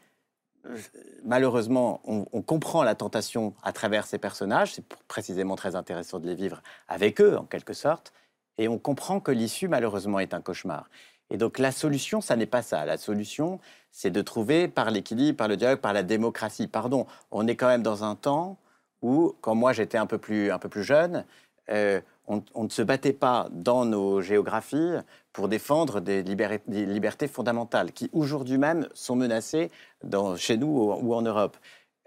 malheureusement, 1.25 2.01
on, 2.05 2.43
comprend 2.43 2.83
la 2.83 2.95
tentation 2.95 3.55
à 3.63 3.73
travers 3.73 4.07
ces 4.07 4.19
personnages. 4.19 4.75
C'est 4.75 4.85
précisément 5.09 5.57
très 5.57 5.77
intéressant 5.77 6.19
de 6.19 6.27
les 6.27 6.35
vivre 6.35 6.63
avec 6.89 7.21
eux, 7.21 7.37
en 7.37 7.45
quelque 7.45 7.75
sorte. 7.75 8.13
Et 8.59 8.69
on 8.69 8.79
comprend 8.79 9.21
que 9.21 9.31
l'issue, 9.31 9.69
malheureusement, 9.69 10.19
est 10.21 10.35
un 10.35 10.41
cauchemar. 10.41 10.89
Et 11.31 11.39
donc 11.39 11.59
la 11.59 11.73
solution, 11.73 12.21
ça 12.21 12.37
n'est 12.37 12.47
pas 12.47 12.63
ça. 12.63 12.85
La 12.85 12.99
solution, 12.99 13.59
c'est 13.91 14.11
de 14.11 14.21
trouver 14.21 14.69
par 14.69 14.91
l'équilibre, 14.91 15.37
par 15.37 15.49
le 15.49 15.57
dialogue, 15.57 15.81
par 15.81 15.95
la 15.95 16.03
démocratie. 16.03 16.67
Pardon, 16.67 17.07
on 17.31 17.47
est 17.47 17.57
quand 17.57 17.69
même 17.69 17.83
dans 17.83 18.05
un 18.05 18.15
temps 18.17 18.59
où, 19.01 19.35
quand 19.41 19.55
moi 19.55 19.73
j'étais 19.73 19.99
un 19.99 20.07
peu 20.07 20.19
plus, 20.19 20.51
un 20.53 20.59
peu 20.59 20.69
plus 20.69 20.85
jeune, 20.85 21.25
euh, 21.71 22.01
on, 22.27 22.65
ne 22.65 22.69
se 22.69 22.83
battait 22.83 23.13
pas 23.13 23.49
dans 23.51 23.85
nos 23.85 24.21
géographies 24.21 24.93
pour 25.33 25.49
défendre 25.49 26.01
des, 26.01 26.23
libertés 26.23 27.29
fondamentales 27.29 27.93
qui 27.93 28.11
aujourd'hui 28.13 28.59
même 28.59 28.89
sont 28.95 29.17
menacées 29.17 29.71
chez 30.37 30.57
nous 30.57 30.97
ou, 31.01 31.15
en 31.15 31.23
Europe. 31.23 31.57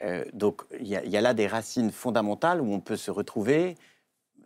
Euh, 0.03 0.25
donc 0.33 0.63
il 0.79 0.87
y, 0.87 1.17
a 1.17 1.21
là 1.21 1.33
des 1.33 1.47
racines 1.47 1.91
fondamentales 1.91 2.61
où 2.61 2.71
on 2.73 2.79
peut 2.79 2.97
se 2.97 3.11
retrouver, 3.11 3.75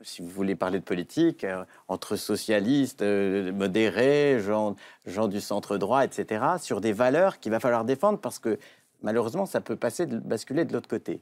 si 0.01 0.21
vous 0.21 0.29
voulez 0.29 0.55
parler 0.55 0.79
de 0.79 0.83
politique, 0.83 1.43
euh, 1.43 1.65
entre 1.87 2.15
socialistes, 2.15 3.01
euh, 3.01 3.51
modérés, 3.51 4.39
gens, 4.39 4.75
gens, 5.05 5.27
du 5.27 5.41
centre 5.41 5.77
droit, 5.77 6.05
etc., 6.05 6.45
sur 6.59 6.81
des 6.81 6.93
valeurs 6.93 7.39
qu'il 7.39 7.51
va 7.51 7.59
falloir 7.59 7.83
défendre 7.83 8.19
parce 8.19 8.39
que 8.39 8.59
malheureusement 9.01 9.45
ça 9.45 9.59
peut 9.61 9.75
passer, 9.75 10.05
basculer 10.05 10.65
de 10.65 10.73
l'autre 10.73 10.89
côté. 10.89 11.21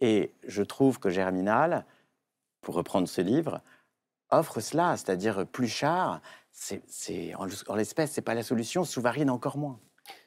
Et 0.00 0.32
je 0.46 0.62
trouve 0.62 0.98
que 0.98 1.10
Germinal, 1.10 1.84
pour 2.60 2.74
reprendre 2.74 3.08
ce 3.08 3.20
livre, 3.20 3.60
offre 4.30 4.60
cela, 4.60 4.96
c'est-à-dire 4.96 5.46
plus 5.46 5.68
cher, 5.68 6.20
c'est, 6.52 7.34
en, 7.34 7.74
l'espèce, 7.74 8.12
ce 8.12 8.20
n'est 8.20 8.24
pas 8.24 8.34
la 8.34 8.42
solution, 8.42 8.84
Souvarine 8.84 9.30
encore 9.30 9.56
moins. 9.56 9.78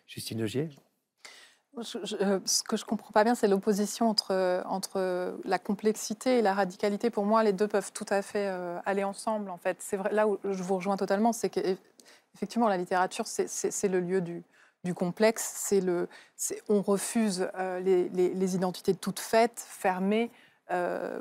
Justine 0.08 0.44
Augier? 0.44 0.70
Euh, 1.76 2.40
ce 2.46 2.62
que 2.64 2.78
je 2.78 2.86
comprends 2.86 3.12
pas 3.12 3.24
bien, 3.24 3.34
c'est 3.34 3.48
l'opposition 3.48 4.10
entre, 4.10 4.64
entre 4.66 5.36
la 5.44 5.58
complexité 5.58 6.38
et 6.38 6.42
la 6.42 6.54
radicalité. 6.54 7.10
Pour 7.10 7.26
moi, 7.26 7.44
les 7.44 7.54
deux 7.54 7.68
peuvent 7.68 7.92
tout 7.92 8.06
à 8.10 8.22
fait 8.22 8.48
euh, 8.48 8.80
aller 8.86 9.04
ensemble. 9.04 9.50
En 9.50 9.58
fait, 9.58 9.78
c'est 9.80 9.98
vrai. 9.98 10.12
Là 10.14 10.28
où 10.28 10.38
je 10.44 10.62
vous 10.62 10.76
rejoins 10.76 10.98
totalement, 10.98 11.34
c'est 11.34 11.50
qu'effectivement, 11.50 12.68
la 12.68 12.78
littérature, 12.78 13.26
c'est 13.26 13.88
le 13.88 14.00
lieu 14.00 14.22
du, 14.22 14.44
du 14.84 14.94
complexe. 14.94 15.52
C'est 15.56 15.82
le, 15.82 16.08
on 16.70 16.82
refuse 16.82 17.50
euh, 17.56 17.80
les, 17.80 18.08
les, 18.10 18.34
les, 18.34 18.56
identités 18.56 18.94
toutes 18.94 19.20
faites, 19.20 19.66
fermées. 19.68 20.30
Euh, 20.72 21.20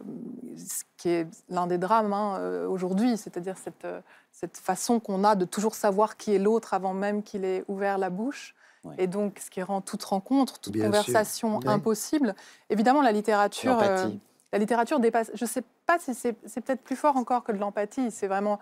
ce 0.57 0.85
qui 0.97 1.09
est 1.09 1.27
l'un 1.49 1.67
des 1.67 1.79
drames 1.79 2.13
hein, 2.13 2.37
euh, 2.39 2.69
aujourd'hui, 2.69 3.17
c'est-à-dire 3.17 3.57
cette, 3.59 3.85
euh, 3.85 4.01
cette 4.31 4.57
façon 4.57 5.01
qu'on 5.01 5.25
a 5.25 5.35
de 5.35 5.45
toujours 5.45 5.75
savoir 5.75 6.17
qui 6.17 6.33
est 6.33 6.39
l'autre 6.39 6.75
avant 6.75 6.95
même 6.95 7.25
qu'il 7.25 7.45
ait 7.45 7.65
ouvert 7.67 7.99
la 7.99 8.11
bouche. 8.11 8.55
Et 8.99 9.07
donc, 9.07 9.41
ce 9.45 9.49
qui 9.49 9.63
rend 9.63 9.81
toute 9.81 10.03
rencontre, 10.03 10.59
toute 10.59 10.77
conversation 10.77 11.61
impossible. 11.67 12.35
Évidemment, 12.69 13.01
la 13.01 13.13
littérature, 13.13 13.77
la 13.77 14.59
littérature 14.59 14.99
dépasse. 14.99 15.31
Je 15.35 15.45
ne 15.45 15.49
sais 15.49 15.63
pas 15.87 16.01
si 16.01 16.15
c'est 16.15 16.33
peut-être 16.33 16.83
plus 16.83 16.97
fort 16.97 17.17
encore 17.17 17.45
que 17.45 17.53
de 17.53 17.59
l'empathie. 17.59 18.11
C'est 18.11 18.27
vraiment 18.27 18.59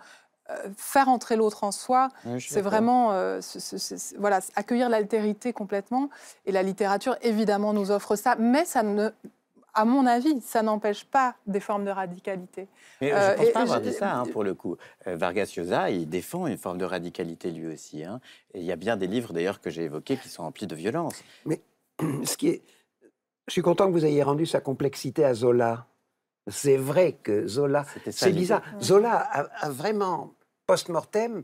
faire 0.77 1.09
entrer 1.09 1.35
l'autre 1.37 1.63
en 1.63 1.71
soi, 1.71 2.09
c'est 2.37 2.61
vraiment 2.61 3.07
voilà, 4.19 4.41
accueillir 4.55 4.89
l'altérité 4.89 5.53
complètement. 5.53 6.11
Et 6.45 6.51
la 6.51 6.61
littérature, 6.61 7.17
évidemment, 7.23 7.73
nous 7.73 7.89
offre 7.89 8.15
ça, 8.15 8.35
mais 8.35 8.63
ça 8.65 8.83
ne 8.83 9.09
à 9.73 9.85
mon 9.85 10.05
avis, 10.05 10.41
ça 10.41 10.61
n'empêche 10.61 11.05
pas 11.05 11.35
des 11.47 11.59
formes 11.59 11.85
de 11.85 11.91
radicalité. 11.91 12.67
Mais 12.99 13.09
je 13.09 13.13
ne 13.13 13.19
euh, 13.19 13.35
pense 13.35 13.51
pas 13.51 13.61
avoir 13.61 13.81
dit 13.81 13.93
ça, 13.93 14.15
hein, 14.15 14.25
pour 14.25 14.43
le 14.43 14.53
coup. 14.53 14.77
Euh, 15.07 15.15
Vargas 15.15 15.53
Llosa, 15.55 15.89
il 15.89 16.09
défend 16.09 16.47
une 16.47 16.57
forme 16.57 16.77
de 16.77 16.85
radicalité 16.85 17.51
lui 17.51 17.67
aussi. 17.67 18.03
Hein. 18.03 18.19
Et 18.53 18.59
il 18.59 18.65
y 18.65 18.71
a 18.71 18.75
bien 18.75 18.97
des 18.97 19.07
livres, 19.07 19.33
d'ailleurs, 19.33 19.61
que 19.61 19.69
j'ai 19.69 19.83
évoqués 19.83 20.17
qui 20.17 20.29
sont 20.29 20.43
remplis 20.43 20.67
de 20.67 20.75
violence. 20.75 21.23
Mais 21.45 21.61
ce 22.25 22.35
qui 22.37 22.49
est... 22.49 22.63
Je 23.47 23.53
suis 23.53 23.61
content 23.61 23.87
que 23.87 23.93
vous 23.93 24.05
ayez 24.05 24.23
rendu 24.23 24.45
sa 24.45 24.61
complexité 24.61 25.25
à 25.25 25.33
Zola. 25.33 25.87
C'est 26.47 26.77
vrai 26.77 27.13
que 27.13 27.47
Zola... 27.47 27.85
C'est 28.09 28.31
bizarre. 28.31 28.61
Zola 28.81 29.17
a, 29.17 29.65
a 29.65 29.69
vraiment, 29.69 30.33
post-mortem, 30.67 31.43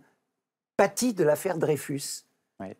pâti 0.75 1.13
de 1.13 1.23
l'affaire 1.23 1.57
Dreyfus. 1.57 2.26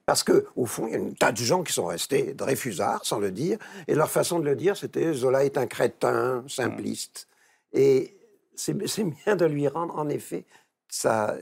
Parce 0.06 0.24
que 0.24 0.48
au 0.56 0.66
fond, 0.66 0.88
il 0.88 0.94
y 0.94 0.96
a 0.96 1.00
un 1.00 1.12
tas 1.12 1.32
de 1.32 1.38
gens 1.38 1.64
qui 1.64 1.74
sont 1.74 1.86
restés 1.86 2.34
Dreyfusards, 2.34 3.06
sans 3.06 3.20
le 3.20 3.32
dire, 3.32 3.60
et 3.88 3.96
leur 3.96 4.10
façon 4.10 4.40
de 4.40 4.46
le 4.46 4.56
dire, 4.56 4.76
c'était 4.76 5.14
Zola 5.14 5.46
est 5.46 5.58
un 5.58 5.68
crétin 5.68 6.44
simpliste. 6.48 7.28
Et 7.74 8.18
c'est 8.56 8.74
bien 8.74 9.36
de 9.36 9.46
lui 9.46 9.68
rendre, 9.68 9.96
en 9.96 10.10
effet, 10.10 10.46
sa, 10.90 11.36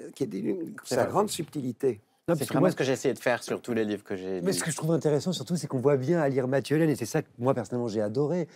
sa 0.83 1.05
grande 1.05 1.29
subtilité. 1.29 2.01
C'est 2.27 2.49
vraiment 2.49 2.71
ce 2.71 2.75
que 2.75 2.83
j'ai 2.83 2.93
essayé 2.93 3.13
de 3.13 3.19
faire 3.19 3.43
sur 3.43 3.61
tous 3.61 3.73
les 3.73 3.85
livres 3.85 4.03
que 4.03 4.15
j'ai 4.15 4.41
Mais 4.41 4.51
ce 4.51 4.63
que 4.63 4.71
je 4.71 4.75
trouve 4.75 4.91
intéressant 4.91 5.31
surtout, 5.31 5.55
c'est 5.57 5.67
qu'on 5.67 5.79
voit 5.79 5.97
bien 5.97 6.19
à 6.19 6.27
lire 6.27 6.47
Mathieu 6.47 6.75
Hélène, 6.75 6.89
et 6.89 6.95
c'est 6.95 7.05
ça 7.05 7.21
que 7.21 7.27
moi 7.37 7.53
personnellement 7.53 7.87
j'ai 7.87 8.01
adoré, 8.01 8.47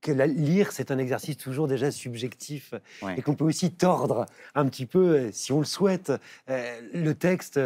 que 0.00 0.12
la, 0.12 0.26
lire 0.26 0.72
c'est 0.72 0.90
un 0.90 0.96
exercice 0.96 1.36
toujours 1.36 1.68
déjà 1.68 1.90
subjectif, 1.90 2.72
et 3.16 3.20
qu'on 3.20 3.34
peut 3.34 3.44
aussi 3.44 3.70
tordre 3.70 4.24
un 4.54 4.66
petit 4.66 4.86
peu, 4.86 5.08
euh, 5.08 5.28
si 5.30 5.52
on 5.52 5.58
le 5.58 5.66
souhaite, 5.66 6.10
euh, 6.48 6.80
le 6.94 7.14
texte 7.14 7.60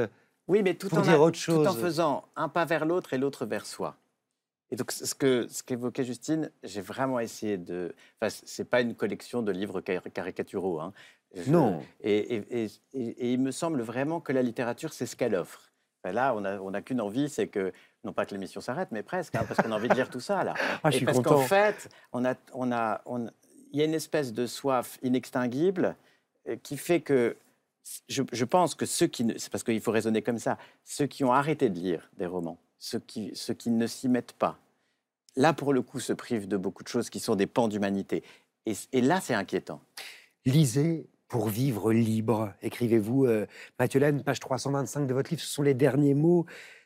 oui, 0.52 0.62
mais 0.62 0.74
tout, 0.74 0.94
en, 0.94 1.00
dire 1.00 1.20
autre 1.20 1.38
chose. 1.38 1.64
tout 1.64 1.70
en 1.70 1.74
faisant 1.74 2.28
un 2.36 2.48
pas 2.48 2.66
vers 2.66 2.84
l'autre 2.84 3.14
et 3.14 3.18
l'autre 3.18 3.46
vers 3.46 3.64
soi. 3.64 3.96
Et 4.70 4.76
donc, 4.76 4.92
ce 4.92 5.14
que 5.14 5.46
ce 5.48 5.62
qu'évoquait 5.62 6.04
Justine, 6.04 6.50
j'ai 6.62 6.82
vraiment 6.82 7.20
essayé 7.20 7.56
de. 7.56 7.94
Enfin, 8.20 8.34
c'est 8.44 8.68
pas 8.68 8.82
une 8.82 8.94
collection 8.94 9.42
de 9.42 9.50
livres 9.50 9.80
caricaturaux. 9.80 10.80
Hein. 10.80 10.92
non. 11.46 11.82
Et, 12.02 12.36
et, 12.36 12.70
et, 12.92 13.32
il 13.32 13.40
me 13.40 13.50
semble 13.50 13.80
vraiment 13.80 14.20
que 14.20 14.32
la 14.32 14.42
littérature, 14.42 14.92
c'est 14.92 15.06
ce 15.06 15.16
qu'elle 15.16 15.34
offre. 15.34 15.72
là, 16.04 16.34
on 16.34 16.42
n'a 16.42 16.62
on 16.62 16.74
a 16.74 16.82
qu'une 16.82 17.00
envie, 17.00 17.30
c'est 17.30 17.48
que 17.48 17.72
non 18.04 18.12
pas 18.12 18.26
que 18.26 18.34
l'émission 18.34 18.60
s'arrête, 18.60 18.88
mais 18.92 19.02
presque, 19.02 19.34
hein, 19.34 19.44
parce 19.48 19.62
qu'on 19.62 19.72
a 19.72 19.76
envie 19.76 19.88
de 19.88 19.94
lire 19.94 20.10
tout 20.10 20.20
ça 20.20 20.44
là. 20.44 20.54
Ah, 20.82 20.90
je 20.90 20.98
suis 20.98 21.06
parce 21.06 21.20
qu'en 21.20 21.38
fait, 21.38 21.88
on 22.12 22.24
a, 22.26 22.34
on 22.52 22.72
a, 22.72 23.00
on, 23.06 23.28
il 23.72 23.78
y 23.78 23.82
a 23.82 23.84
une 23.84 23.94
espèce 23.94 24.32
de 24.32 24.46
soif 24.46 24.98
inextinguible 25.02 25.96
euh, 26.48 26.56
qui 26.62 26.76
fait 26.76 27.00
que 27.00 27.36
je, 28.08 28.44
pense 28.44 28.74
que 28.74 28.86
ceux 28.86 29.06
qui, 29.06 29.24
ne- 29.24 29.38
c'est 29.38 29.50
parce 29.50 29.64
qu'il 29.64 29.80
faut 29.80 29.90
raisonner 29.90 30.22
comme 30.22 30.38
ça, 30.38 30.58
ceux 30.84 31.06
qui 31.06 31.24
ont 31.24 31.32
arrêté 31.32 31.68
de 31.68 31.78
lire 31.78 32.10
des 32.18 32.26
romans, 32.26 32.58
ceux 32.78 33.00
qui, 33.00 33.30
ceux 33.34 33.54
qui 33.54 33.70
ne 33.70 33.86
s'y 33.86 34.08
mettent 34.08 34.34
pas, 34.34 34.58
là 35.36 35.52
pour 35.52 35.72
le 35.72 35.82
coup 35.82 36.00
se 36.00 36.12
privent 36.12 36.48
de 36.48 36.56
beaucoup 36.56 36.82
de 36.82 36.88
choses 36.88 37.10
qui 37.10 37.20
sont 37.20 37.34
des 37.34 37.46
pans 37.46 37.68
d'humanité. 37.68 38.22
Et, 38.66 38.74
et 38.92 39.00
là 39.00 39.20
c'est 39.20 39.34
inquiétant. 39.34 39.80
Lisez 40.44 41.08
pour 41.28 41.48
vivre 41.48 41.92
libre, 41.92 42.52
écrivez-vous, 42.60 43.24
euh, 43.24 43.46
Mathieu 43.78 44.00
Laine, 44.00 44.22
page 44.22 44.38
325 44.38 45.06
de 45.06 45.14
votre 45.14 45.30
livre. 45.30 45.40
Ce 45.40 45.48
sont 45.48 45.62
les 45.62 45.72
derniers 45.72 46.12
mots. 46.12 46.44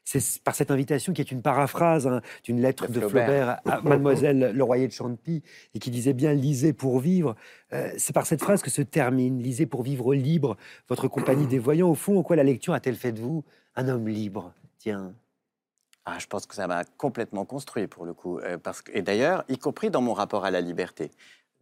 C'est 0.09 0.41
par 0.45 0.55
cette 0.55 0.71
invitation 0.71 1.13
qui 1.13 1.21
est 1.21 1.33
une 1.33 1.43
paraphrase 1.43 2.07
hein, 2.07 2.21
d'une 2.45 2.61
lettre 2.61 2.87
De 2.87 2.93
de 2.95 3.01
Flaubert. 3.01 3.59
Flaubert 3.61 3.61
à 3.67 3.81
Mademoiselle 3.83 4.53
Le 4.55 4.63
Royer 4.65 4.87
de 4.87 4.93
Champy 4.93 5.43
et 5.75 5.81
qui 5.81 5.91
disait 5.91 6.13
bien 6.13 6.33
lisez 6.33 6.73
pour 6.73 7.01
vivre. 7.01 7.35
Euh, 7.73 7.91
c'est 7.99 8.13
par 8.13 8.25
cette 8.25 8.41
phrase 8.41 8.63
que 8.63 8.71
se 8.71 8.83
termine 8.83 9.43
lisez 9.43 9.67
pour 9.67 9.83
vivre 9.83 10.15
libre 10.15 10.57
votre 10.89 11.09
compagnie 11.09 11.49
des 11.49 11.59
voyants. 11.59 11.91
Au 11.91 11.97
fond, 11.97 12.21
en 12.21 12.23
quoi 12.23 12.37
la 12.37 12.45
lecture 12.45 12.73
a-t-elle 12.73 12.95
fait 12.95 13.11
de 13.11 13.21
vous 13.21 13.45
un 13.75 13.89
homme 13.89 14.07
libre? 14.07 14.55
Tiens. 14.79 15.13
Ah, 16.05 16.19
je 16.21 16.27
pense 16.29 16.47
que 16.47 16.55
ça 16.55 16.69
m'a 16.69 16.85
complètement 16.85 17.45
construit 17.45 17.89
pour 17.89 18.05
le 18.07 18.15
coup. 18.15 18.39
euh, 18.39 18.59
parce 18.59 18.83
que, 18.83 18.93
et 18.97 19.03
d'ailleurs, 19.03 19.45
y 19.49 19.59
compris 19.59 19.91
dans 19.91 20.03
mon 20.03 20.15
rapport 20.15 20.45
à 20.45 20.53
la 20.53 20.61
liberté. 20.61 21.11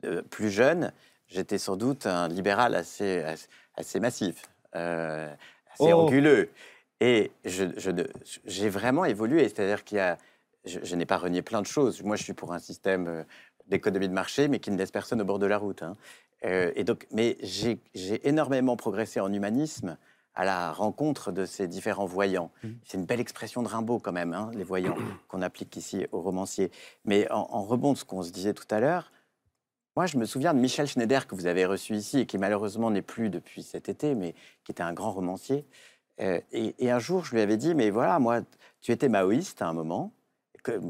Euh, 0.04 0.20
plus 0.20 0.50
jeune, 0.50 0.92
j'étais 1.28 1.56
sans 1.56 1.76
doute 1.78 2.04
un 2.06 2.28
libéral 2.28 2.74
assez, 2.74 3.22
assez, 3.22 3.46
assez 3.74 4.00
massif, 4.00 4.42
euh, 4.76 5.32
assez 5.72 5.94
Oh. 5.94 6.00
orguleux. 6.02 6.50
Et 7.06 7.30
j'ai 8.46 8.68
vraiment 8.70 9.04
évolué. 9.04 9.46
C'est-à-dire 9.48 9.84
qu'il 9.84 9.98
y 9.98 10.00
a. 10.00 10.16
Je, 10.64 10.78
je 10.82 10.96
n'ai 10.96 11.04
pas 11.04 11.18
renié 11.18 11.42
plein 11.42 11.60
de 11.60 11.66
choses. 11.66 12.02
Moi, 12.02 12.16
je 12.16 12.22
suis 12.22 12.32
pour 12.32 12.54
un 12.54 12.58
système 12.58 13.06
euh, 13.08 13.22
d'économie 13.66 14.08
de 14.08 14.14
marché, 14.14 14.48
mais 14.48 14.60
qui 14.60 14.70
ne 14.70 14.78
laisse 14.78 14.90
personne 14.90 15.20
au 15.20 15.24
bord 15.26 15.38
de 15.38 15.44
la 15.44 15.58
route. 15.58 15.82
hein. 15.82 15.96
Euh, 16.46 16.72
et 16.74 16.84
donc, 16.84 17.06
mais 17.10 17.36
j'ai 17.42 17.78
énormément 18.26 18.74
progressé 18.76 19.20
en 19.20 19.30
humanisme 19.30 19.98
à 20.34 20.46
la 20.46 20.72
rencontre 20.72 21.32
de 21.32 21.44
ces 21.44 21.68
différents 21.68 22.06
voyants. 22.06 22.50
C'est 22.84 22.96
une 22.96 23.04
belle 23.04 23.20
expression 23.20 23.62
de 23.62 23.68
Rimbaud 23.68 23.98
quand 23.98 24.12
même, 24.12 24.32
hein, 24.32 24.50
les 24.54 24.64
voyants, 24.64 24.96
qu'on 25.28 25.42
applique 25.42 25.76
ici 25.76 26.06
aux 26.12 26.20
romanciers. 26.22 26.70
Mais 27.04 27.30
en, 27.30 27.46
en 27.50 27.62
rebond 27.62 27.92
de 27.92 27.98
ce 27.98 28.04
qu'on 28.06 28.22
se 28.22 28.32
disait 28.32 28.54
tout 28.54 28.66
à 28.70 28.80
l'heure, 28.80 29.12
moi 29.96 30.06
je 30.06 30.16
me 30.16 30.24
souviens 30.24 30.52
de 30.54 30.58
Michel 30.58 30.86
Schneider 30.86 31.26
que 31.28 31.34
vous 31.34 31.46
avez 31.46 31.66
reçu 31.66 31.94
ici 31.94 32.20
et 32.20 32.26
qui 32.26 32.38
malheureusement 32.38 32.90
n'est 32.90 33.02
plus 33.02 33.28
depuis 33.30 33.62
cet 33.62 33.88
été, 33.88 34.14
mais 34.14 34.34
qui 34.64 34.72
était 34.72 34.82
un 34.82 34.92
grand 34.94 35.12
romancier. 35.12 35.66
Euh, 36.20 36.40
et, 36.52 36.74
et 36.78 36.90
un 36.90 36.98
jour, 36.98 37.24
je 37.24 37.32
lui 37.34 37.40
avais 37.40 37.56
dit, 37.56 37.74
mais 37.74 37.90
voilà, 37.90 38.18
moi, 38.18 38.40
tu 38.80 38.92
étais 38.92 39.08
maoïste 39.08 39.62
à 39.62 39.68
un 39.68 39.72
moment, 39.72 40.12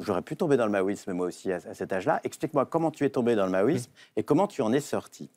j'aurais 0.01 0.23
pu 0.23 0.37
tomber 0.37 0.57
dans 0.57 0.67
le 0.67 0.73
maoïsme 0.73 1.13
moi 1.13 1.27
aussi 1.27 1.53
à, 1.53 1.57
à 1.57 1.75
cet 1.75 1.93
âge-là. 1.93 2.21
Explique-moi 2.25 2.67
comment 2.67 2.91
tu 2.91 3.05
es 3.05 3.11
tombé 3.11 3.35
dans 3.35 3.47
le 3.47 3.53
maoïsme 3.53 3.91
et 4.17 4.23
comment 4.23 4.47
tu 4.47 4.63
en 4.63 4.73
es 4.73 4.81
sorti. 4.81 5.31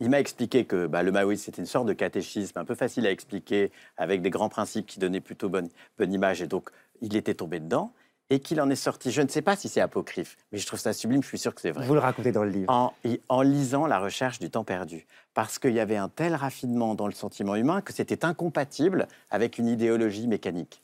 Il 0.00 0.10
m'a 0.10 0.20
expliqué 0.20 0.64
que 0.64 0.86
bah, 0.86 1.02
le 1.02 1.12
maoïsme, 1.12 1.44
c'était 1.44 1.62
une 1.62 1.66
sorte 1.66 1.86
de 1.86 1.92
catéchisme 1.92 2.58
un 2.58 2.64
peu 2.64 2.74
facile 2.74 3.06
à 3.06 3.10
expliquer, 3.10 3.70
avec 3.96 4.20
des 4.20 4.30
grands 4.30 4.48
principes 4.48 4.86
qui 4.86 4.98
donnaient 4.98 5.20
plutôt 5.20 5.48
bonne, 5.48 5.68
bonne 5.98 6.12
image. 6.12 6.42
Et 6.42 6.46
donc, 6.46 6.70
il 7.00 7.16
était 7.16 7.34
tombé 7.34 7.60
dedans 7.60 7.92
et 8.32 8.40
qu'il 8.40 8.62
en 8.62 8.70
est 8.70 8.76
sorti. 8.76 9.10
Je 9.10 9.20
ne 9.20 9.28
sais 9.28 9.42
pas 9.42 9.56
si 9.56 9.68
c'est 9.68 9.82
apocryphe, 9.82 10.38
mais 10.50 10.58
je 10.58 10.66
trouve 10.66 10.80
ça 10.80 10.94
sublime, 10.94 11.22
je 11.22 11.28
suis 11.28 11.38
sûr 11.38 11.54
que 11.54 11.60
c'est 11.60 11.70
vrai. 11.70 11.86
Vous 11.86 11.92
le 11.92 12.00
racontez 12.00 12.32
dans 12.32 12.44
le 12.44 12.50
livre. 12.50 12.94
En, 13.28 13.42
lisant 13.42 13.86
La 13.86 13.98
recherche 13.98 14.38
du 14.38 14.48
temps 14.48 14.64
perdu. 14.64 15.06
Parce 15.34 15.58
qu'il 15.58 15.74
y 15.74 15.80
avait 15.80 15.96
un 15.96 16.08
tel 16.08 16.34
raffinement 16.34 16.94
dans 16.94 17.06
le 17.06 17.12
sentiment 17.12 17.56
humain 17.56 17.82
que 17.82 17.92
c'était 17.92 18.24
incompatible 18.24 19.06
avec 19.30 19.58
une 19.58 19.68
idéologie 19.68 20.28
mécanique. 20.28 20.82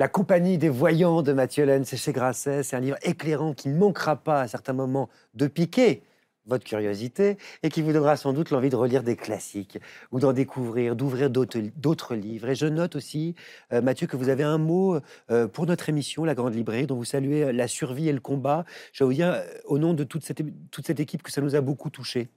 La 0.00 0.08
compagnie 0.08 0.58
des 0.58 0.68
voyants 0.68 1.22
de 1.22 1.32
Mathieu 1.32 1.64
c'est 1.84 1.96
chez 1.96 2.12
Grasset. 2.12 2.64
C'est 2.64 2.74
un 2.74 2.80
livre 2.80 2.98
éclairant 3.02 3.54
qui 3.54 3.68
ne 3.68 3.78
manquera 3.78 4.16
pas 4.16 4.40
à 4.40 4.48
certains 4.48 4.72
moments 4.72 5.08
de 5.34 5.46
piquer 5.46 6.02
votre 6.46 6.64
curiosité 6.64 7.38
et 7.62 7.68
qui 7.68 7.82
vous 7.82 7.92
donnera 7.92 8.16
sans 8.16 8.32
doute 8.32 8.50
l'envie 8.50 8.70
de 8.70 8.76
relire 8.76 9.02
des 9.02 9.16
classiques 9.16 9.78
ou 10.12 10.20
d'en 10.20 10.32
découvrir, 10.32 10.96
d'ouvrir 10.96 11.30
d'autres 11.30 12.14
livres. 12.14 12.48
Et 12.48 12.54
je 12.54 12.66
note 12.66 12.96
aussi, 12.96 13.34
euh, 13.72 13.80
Mathieu, 13.80 14.06
que 14.06 14.16
vous 14.16 14.28
avez 14.28 14.42
un 14.42 14.58
mot 14.58 14.98
euh, 15.30 15.48
pour 15.48 15.66
notre 15.66 15.88
émission, 15.88 16.24
La 16.24 16.34
Grande 16.34 16.54
Librairie, 16.54 16.86
dont 16.86 16.96
vous 16.96 17.04
saluez 17.04 17.44
euh, 17.44 17.52
la 17.52 17.68
survie 17.68 18.08
et 18.08 18.12
le 18.12 18.20
combat. 18.20 18.64
Je 18.92 19.04
vous 19.04 19.12
dire, 19.12 19.42
au 19.64 19.78
nom 19.78 19.94
de 19.94 20.04
toute 20.04 20.24
cette, 20.24 20.40
é- 20.40 20.52
toute 20.70 20.86
cette 20.86 21.00
équipe, 21.00 21.22
que 21.22 21.32
ça 21.32 21.40
nous 21.40 21.56
a 21.56 21.60
beaucoup 21.60 21.90
touchés. 21.90 22.28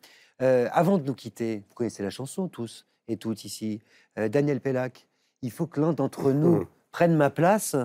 Euh, 0.41 0.69
avant 0.71 0.97
de 0.97 1.03
nous 1.03 1.15
quitter, 1.15 1.63
vous 1.67 1.75
connaissez 1.75 2.03
la 2.03 2.09
chanson 2.09 2.47
tous 2.47 2.85
et 3.07 3.17
toutes 3.17 3.45
ici, 3.45 3.79
Daniel 4.17 4.59
Pellac, 4.59 5.07
il 5.41 5.51
faut 5.51 5.65
que 5.65 5.79
l'un 5.79 5.93
d'entre 5.93 6.31
nous 6.33 6.65
prenne 6.91 7.15
ma 7.15 7.29
place, 7.29 7.75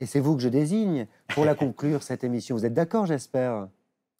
et 0.00 0.06
c'est 0.06 0.20
vous 0.20 0.36
que 0.36 0.42
je 0.42 0.48
désigne, 0.48 1.06
pour 1.28 1.44
la 1.44 1.54
conclure, 1.54 2.02
cette 2.02 2.24
émission. 2.24 2.56
Vous 2.56 2.64
êtes 2.64 2.74
d'accord, 2.74 3.06
j'espère? 3.06 3.68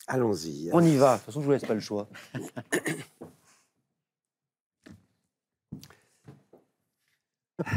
Allons-y. 0.07 0.71
On 0.73 0.83
y 0.83 0.97
va. 0.97 1.15
De 1.15 1.19
toute 1.19 1.27
façon, 1.27 1.41
je 1.41 1.47
vous 1.47 1.53
laisse 1.53 1.65
pas 1.65 1.75
le 1.75 1.81
choix. 1.81 2.09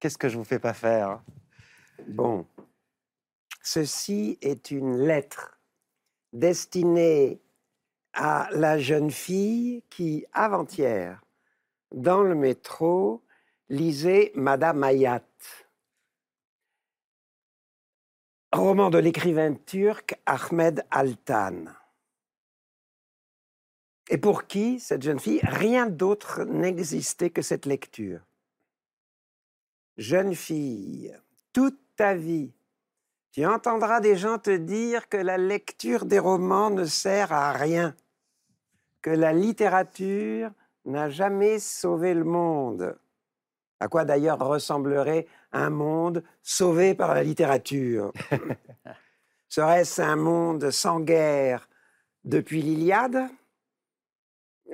Qu'est-ce 0.00 0.18
que 0.18 0.28
je 0.28 0.36
vous 0.36 0.44
fais 0.44 0.58
pas 0.58 0.74
faire? 0.74 1.22
Bon. 2.08 2.46
Ceci 3.62 4.38
est 4.42 4.70
une 4.70 4.98
lettre 4.98 5.58
destinée 6.32 7.40
à 8.12 8.48
la 8.52 8.78
jeune 8.78 9.10
fille 9.10 9.82
qui, 9.88 10.26
avant-hier, 10.32 11.22
dans 11.92 12.22
le 12.22 12.34
métro, 12.34 13.24
lisait 13.68 14.32
Madame 14.34 14.84
Hayat. 14.84 15.24
Roman 18.54 18.88
de 18.88 18.98
l'écrivain 18.98 19.54
turc 19.54 20.14
Ahmed 20.26 20.86
Altan. 20.92 21.64
Et 24.08 24.16
pour 24.16 24.46
qui, 24.46 24.78
cette 24.78 25.02
jeune 25.02 25.18
fille, 25.18 25.40
rien 25.42 25.86
d'autre 25.86 26.44
n'existait 26.44 27.30
que 27.30 27.42
cette 27.42 27.66
lecture. 27.66 28.20
Jeune 29.96 30.36
fille, 30.36 31.12
toute 31.52 31.80
ta 31.96 32.14
vie, 32.14 32.52
tu 33.32 33.44
entendras 33.44 33.98
des 33.98 34.16
gens 34.16 34.38
te 34.38 34.56
dire 34.56 35.08
que 35.08 35.16
la 35.16 35.36
lecture 35.36 36.04
des 36.04 36.20
romans 36.20 36.70
ne 36.70 36.84
sert 36.84 37.32
à 37.32 37.50
rien, 37.50 37.96
que 39.02 39.10
la 39.10 39.32
littérature 39.32 40.52
n'a 40.84 41.10
jamais 41.10 41.58
sauvé 41.58 42.14
le 42.14 42.22
monde. 42.22 42.96
À 43.80 43.88
quoi 43.88 44.04
d'ailleurs 44.04 44.38
ressemblerait 44.38 45.26
un 45.54 45.70
monde 45.70 46.22
sauvé 46.42 46.94
par 46.94 47.14
la 47.14 47.22
littérature. 47.22 48.12
Serait-ce 49.48 50.02
un 50.02 50.16
monde 50.16 50.70
sans 50.70 51.00
guerre 51.00 51.68
depuis 52.24 52.60
l'Iliade? 52.60 53.28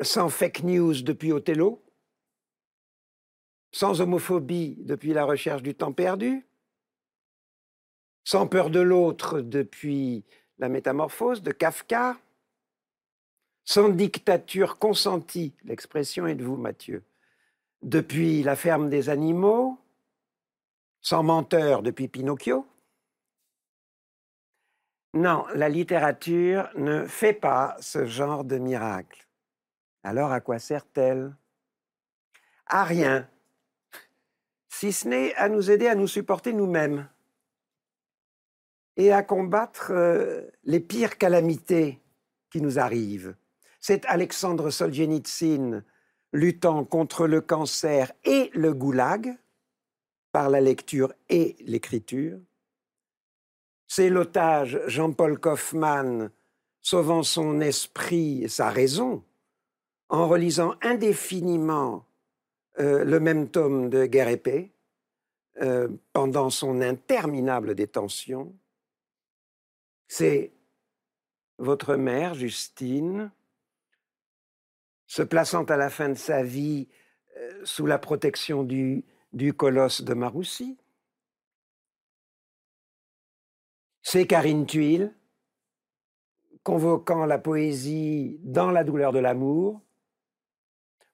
Sans 0.01 0.31
fake 0.31 0.63
news 0.63 1.03
depuis 1.03 1.33
Othello? 1.33 1.85
Sans 3.73 4.01
homophobie 4.01 4.77
depuis 4.81 5.13
la 5.13 5.25
recherche 5.25 5.63
du 5.63 5.75
temps 5.75 5.93
perdu? 5.93 6.47
Sans 8.25 8.47
peur 8.47 8.71
de 8.71 8.81
l'autre 8.81 9.41
depuis 9.41 10.25
la 10.59 10.69
métamorphose 10.69 11.43
de 11.43 11.53
Kafka? 11.53 12.19
Sans 13.65 13.91
dictature 13.91 14.79
consentie, 14.79 15.55
l'expression 15.65 16.27
est 16.27 16.35
de 16.35 16.45
vous 16.45 16.57
Mathieu, 16.57 17.05
depuis 17.83 18.43
la 18.43 18.57
ferme 18.57 18.89
des 18.89 19.11
animaux? 19.11 19.70
Sans 21.01 21.23
menteur 21.23 21.83
depuis 21.83 22.09
Pinocchio? 22.09 22.67
Non, 25.15 25.45
la 25.55 25.69
littérature 25.69 26.71
ne 26.77 27.05
fait 27.05 27.33
pas 27.33 27.77
ce 27.81 28.07
genre 28.07 28.45
de 28.45 28.59
miracle. 28.59 29.27
Alors 30.05 30.31
à 30.31 30.41
quoi 30.41 30.59
sert-elle? 30.59 31.35
À 32.67 32.85
rien, 32.85 33.29
si 34.69 34.93
ce 34.93 35.09
n'est 35.09 35.35
à 35.35 35.49
nous 35.49 35.71
aider 35.71 35.89
à 35.89 35.95
nous 35.95 36.07
supporter 36.07 36.53
nous-mêmes. 36.53 37.09
Et 38.97 39.13
à 39.13 39.23
combattre 39.23 39.93
euh, 39.93 40.43
les 40.65 40.81
pires 40.81 41.19
calamités 41.19 42.01
qui 42.51 42.61
nous 42.61 42.79
arrivent. 42.79 43.35
C'est 43.81 44.05
Alexandre 44.07 44.71
Solzhenitsyn 44.71 45.85
luttant 46.33 46.85
contre 46.85 47.27
le 47.27 47.41
cancer 47.41 48.13
et 48.25 48.51
le 48.55 48.73
goulag 48.75 49.37
par 50.33 50.51
la 50.51 50.61
lecture 50.61 51.13
et 51.29 51.57
l'écriture. 51.61 52.39
C'est 53.87 54.11
l'otage 54.11 54.81
Jean-Paul 54.87 55.39
Kaufmann 55.39 56.31
sauvant 56.81 57.23
son 57.23 57.61
esprit 57.61 58.45
et 58.45 58.49
sa 58.49 58.71
raison 58.71 59.25
en 60.09 60.29
relisant 60.29 60.75
indéfiniment 60.83 62.07
euh, 62.79 63.05
le 63.05 63.21
même 63.21 63.49
tome 63.49 63.91
de 63.91 64.07
Guerre 64.07 64.29
et 64.29 64.37
Paix 64.37 64.71
euh, 65.61 65.89
pendant 66.13 66.51
son 66.51 66.81
interminable 66.81 67.75
détention. 67.75 68.55
C'est 70.09 70.53
votre 71.59 71.97
mère, 71.97 72.35
Justine, 72.35 73.31
se 75.07 75.23
plaçant 75.23 75.65
à 75.65 75.77
la 75.77 75.91
fin 75.91 76.09
de 76.09 76.15
sa 76.15 76.43
vie 76.43 76.89
euh, 77.37 77.61
sous 77.65 77.87
la 77.87 77.99
protection 77.99 78.63
du, 78.63 79.05
du 79.33 79.55
colosse 79.55 80.03
de 80.03 80.15
Maroussi. 80.15 80.77
C'est 84.03 84.27
Karine 84.27 84.67
Tuile, 84.67 85.15
convoquant 86.63 87.27
la 87.27 87.39
poésie 87.39 88.39
dans 88.43 88.71
la 88.71 88.85
douleur 88.85 89.13
de 89.13 89.19
l'amour, 89.19 89.81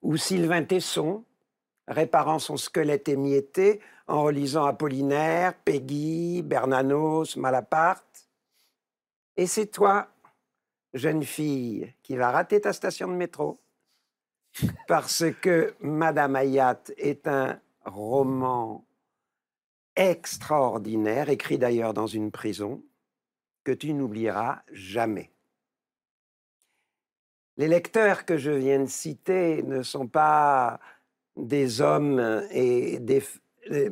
ou 0.02 0.16
Sylvain 0.16 0.64
Tesson, 0.64 1.24
réparant 1.88 2.38
son 2.38 2.56
squelette 2.56 3.08
émietté 3.08 3.80
en 4.06 4.22
relisant 4.22 4.64
Apollinaire, 4.64 5.54
Peggy, 5.64 6.42
Bernanos, 6.42 7.36
Malaparte. 7.36 8.28
Et 9.36 9.46
c'est 9.46 9.66
toi, 9.66 10.08
jeune 10.94 11.24
fille, 11.24 11.92
qui 12.02 12.16
va 12.16 12.30
rater 12.30 12.60
ta 12.60 12.72
station 12.72 13.08
de 13.08 13.14
métro, 13.14 13.60
parce 14.86 15.24
que 15.42 15.74
Madame 15.80 16.36
Hayat 16.36 16.82
est 16.96 17.26
un 17.28 17.60
roman 17.86 18.86
extraordinaire, 19.96 21.30
écrit 21.30 21.58
d'ailleurs 21.58 21.94
dans 21.94 22.06
une 22.06 22.30
prison, 22.30 22.82
que 23.64 23.72
tu 23.72 23.94
n'oublieras 23.94 24.62
jamais. 24.70 25.30
Les 27.56 27.68
lecteurs 27.68 28.26
que 28.26 28.36
je 28.36 28.50
viens 28.50 28.80
de 28.80 28.86
citer 28.86 29.62
ne 29.62 29.82
sont 29.82 30.06
pas 30.06 30.78
des 31.36 31.80
hommes 31.80 32.46
et 32.50 32.98
des... 32.98 33.22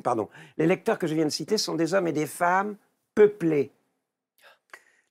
Pardon, 0.02 0.28
les 0.58 0.66
lecteurs 0.66 0.98
que 0.98 1.06
je 1.06 1.14
viens 1.14 1.24
de 1.24 1.30
citer 1.30 1.58
sont 1.58 1.74
des 1.74 1.94
hommes 1.94 2.06
et 2.06 2.12
des 2.12 2.26
femmes 2.26 2.76
peuplés. 3.14 3.72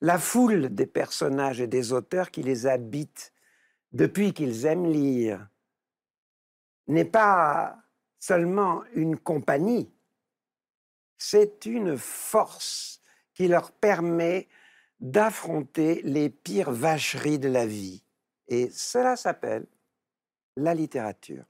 La 0.02 0.20
foule 0.20 0.70
des 0.74 0.86
personnages 0.86 1.60
et 1.60 1.68
des 1.68 1.92
auteurs 1.92 2.30
qui 2.30 2.44
les 2.44 2.68
habitent 2.68 3.34
depuis 3.92 4.34
qu'ils 4.34 4.66
aiment 4.66 4.90
lire 4.90 5.48
n'est 6.88 7.06
pas 7.06 7.83
seulement 8.24 8.84
une 8.96 9.18
compagnie, 9.18 9.92
c'est 11.18 11.66
une 11.66 11.98
force 11.98 13.02
qui 13.34 13.50
leur 13.50 13.74
permet 13.74 14.48
d'affronter 15.02 16.02
les 16.06 16.30
pires 16.30 16.72
vacheries 16.72 17.40
de 17.40 17.50
la 17.50 17.66
vie. 17.66 18.02
Et 18.48 18.70
cela 18.70 19.18
s'appelle 19.18 19.66
la 20.56 20.74
littérature. 20.74 21.44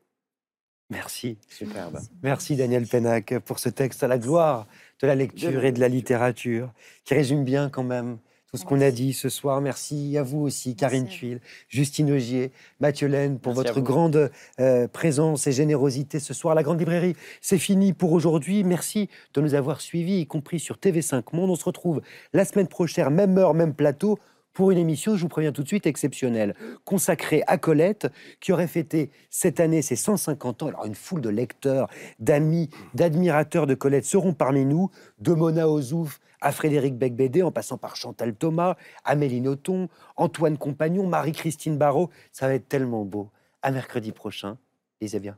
Merci. 0.89 1.37
Superbe. 1.47 1.99
Merci 2.23 2.55
Daniel 2.55 2.87
Pénac 2.87 3.37
pour 3.39 3.59
ce 3.59 3.69
texte 3.69 4.01
à 4.01 4.07
la 4.07 4.17
gloire 4.17 4.65
de 4.99 5.05
la 5.05 5.13
lecture 5.13 5.65
et 5.65 5.71
de 5.71 5.79
la 5.79 5.89
littérature, 5.89 6.73
qui 7.03 7.13
résume 7.13 7.43
bien 7.43 7.69
quand 7.69 7.83
même 7.83 8.17
tout 8.53 8.57
ce 8.59 8.65
qu'on 8.65 8.81
a 8.81 8.91
dit 8.91 9.13
ce 9.13 9.29
soir. 9.29 9.61
Merci 9.61 10.15
à 10.15 10.21
vous 10.21 10.41
aussi, 10.41 10.75
Karine 10.75 11.07
Tuile, 11.07 11.41
Justine 11.69 12.11
Augier, 12.11 12.51
Mathieu 12.79 13.07
Laine, 13.07 13.39
pour 13.39 13.55
Merci 13.55 13.67
votre 13.67 13.81
grande 13.81 14.29
euh, 14.59 14.87
présence 14.87 15.47
et 15.47 15.51
générosité 15.51 16.19
ce 16.19 16.35
soir. 16.35 16.53
La 16.53 16.61
Grande 16.61 16.77
Librairie, 16.77 17.15
c'est 17.41 17.57
fini 17.57 17.93
pour 17.93 18.11
aujourd'hui. 18.11 18.63
Merci 18.63 19.09
de 19.33 19.41
nous 19.41 19.55
avoir 19.55 19.81
suivis, 19.81 20.19
y 20.19 20.27
compris 20.27 20.59
sur 20.59 20.75
TV5 20.75 21.23
Monde. 21.33 21.49
On 21.49 21.55
se 21.55 21.65
retrouve 21.65 22.03
la 22.31 22.45
semaine 22.45 22.67
prochaine, 22.67 23.09
même 23.09 23.39
heure, 23.39 23.55
même 23.55 23.73
plateau, 23.73 24.19
pour 24.53 24.71
une 24.71 24.77
émission, 24.77 25.15
je 25.15 25.21
vous 25.21 25.29
préviens 25.29 25.51
tout 25.51 25.63
de 25.63 25.67
suite, 25.67 25.87
exceptionnelle, 25.87 26.55
consacrée 26.85 27.43
à 27.47 27.57
Colette, 27.57 28.07
qui 28.39 28.51
aurait 28.51 28.67
fêté 28.67 29.11
cette 29.29 29.59
année 29.59 29.81
ses 29.81 29.95
150 29.95 30.63
ans. 30.63 30.67
Alors, 30.67 30.85
une 30.85 30.95
foule 30.95 31.21
de 31.21 31.29
lecteurs, 31.29 31.89
d'amis, 32.19 32.69
d'admirateurs 32.93 33.67
de 33.67 33.73
Colette 33.73 34.05
seront 34.05 34.33
parmi 34.33 34.65
nous, 34.65 34.91
de 35.19 35.33
Mona 35.33 35.67
Ozouf 35.67 36.19
à 36.39 36.51
Frédéric 36.51 36.97
Becbédé, 36.97 37.41
en 37.41 37.51
passant 37.51 37.77
par 37.77 37.95
Chantal 37.95 38.35
Thomas, 38.35 38.75
Amélie 39.05 39.41
Nothomb, 39.41 39.87
Antoine 40.17 40.57
Compagnon, 40.57 41.07
Marie-Christine 41.07 41.77
Barrault. 41.77 42.09
Ça 42.31 42.47
va 42.47 42.53
être 42.53 42.67
tellement 42.67 43.05
beau. 43.05 43.31
À 43.61 43.71
mercredi 43.71 44.11
prochain. 44.11 44.57
Lisez 45.01 45.19
bien. 45.19 45.37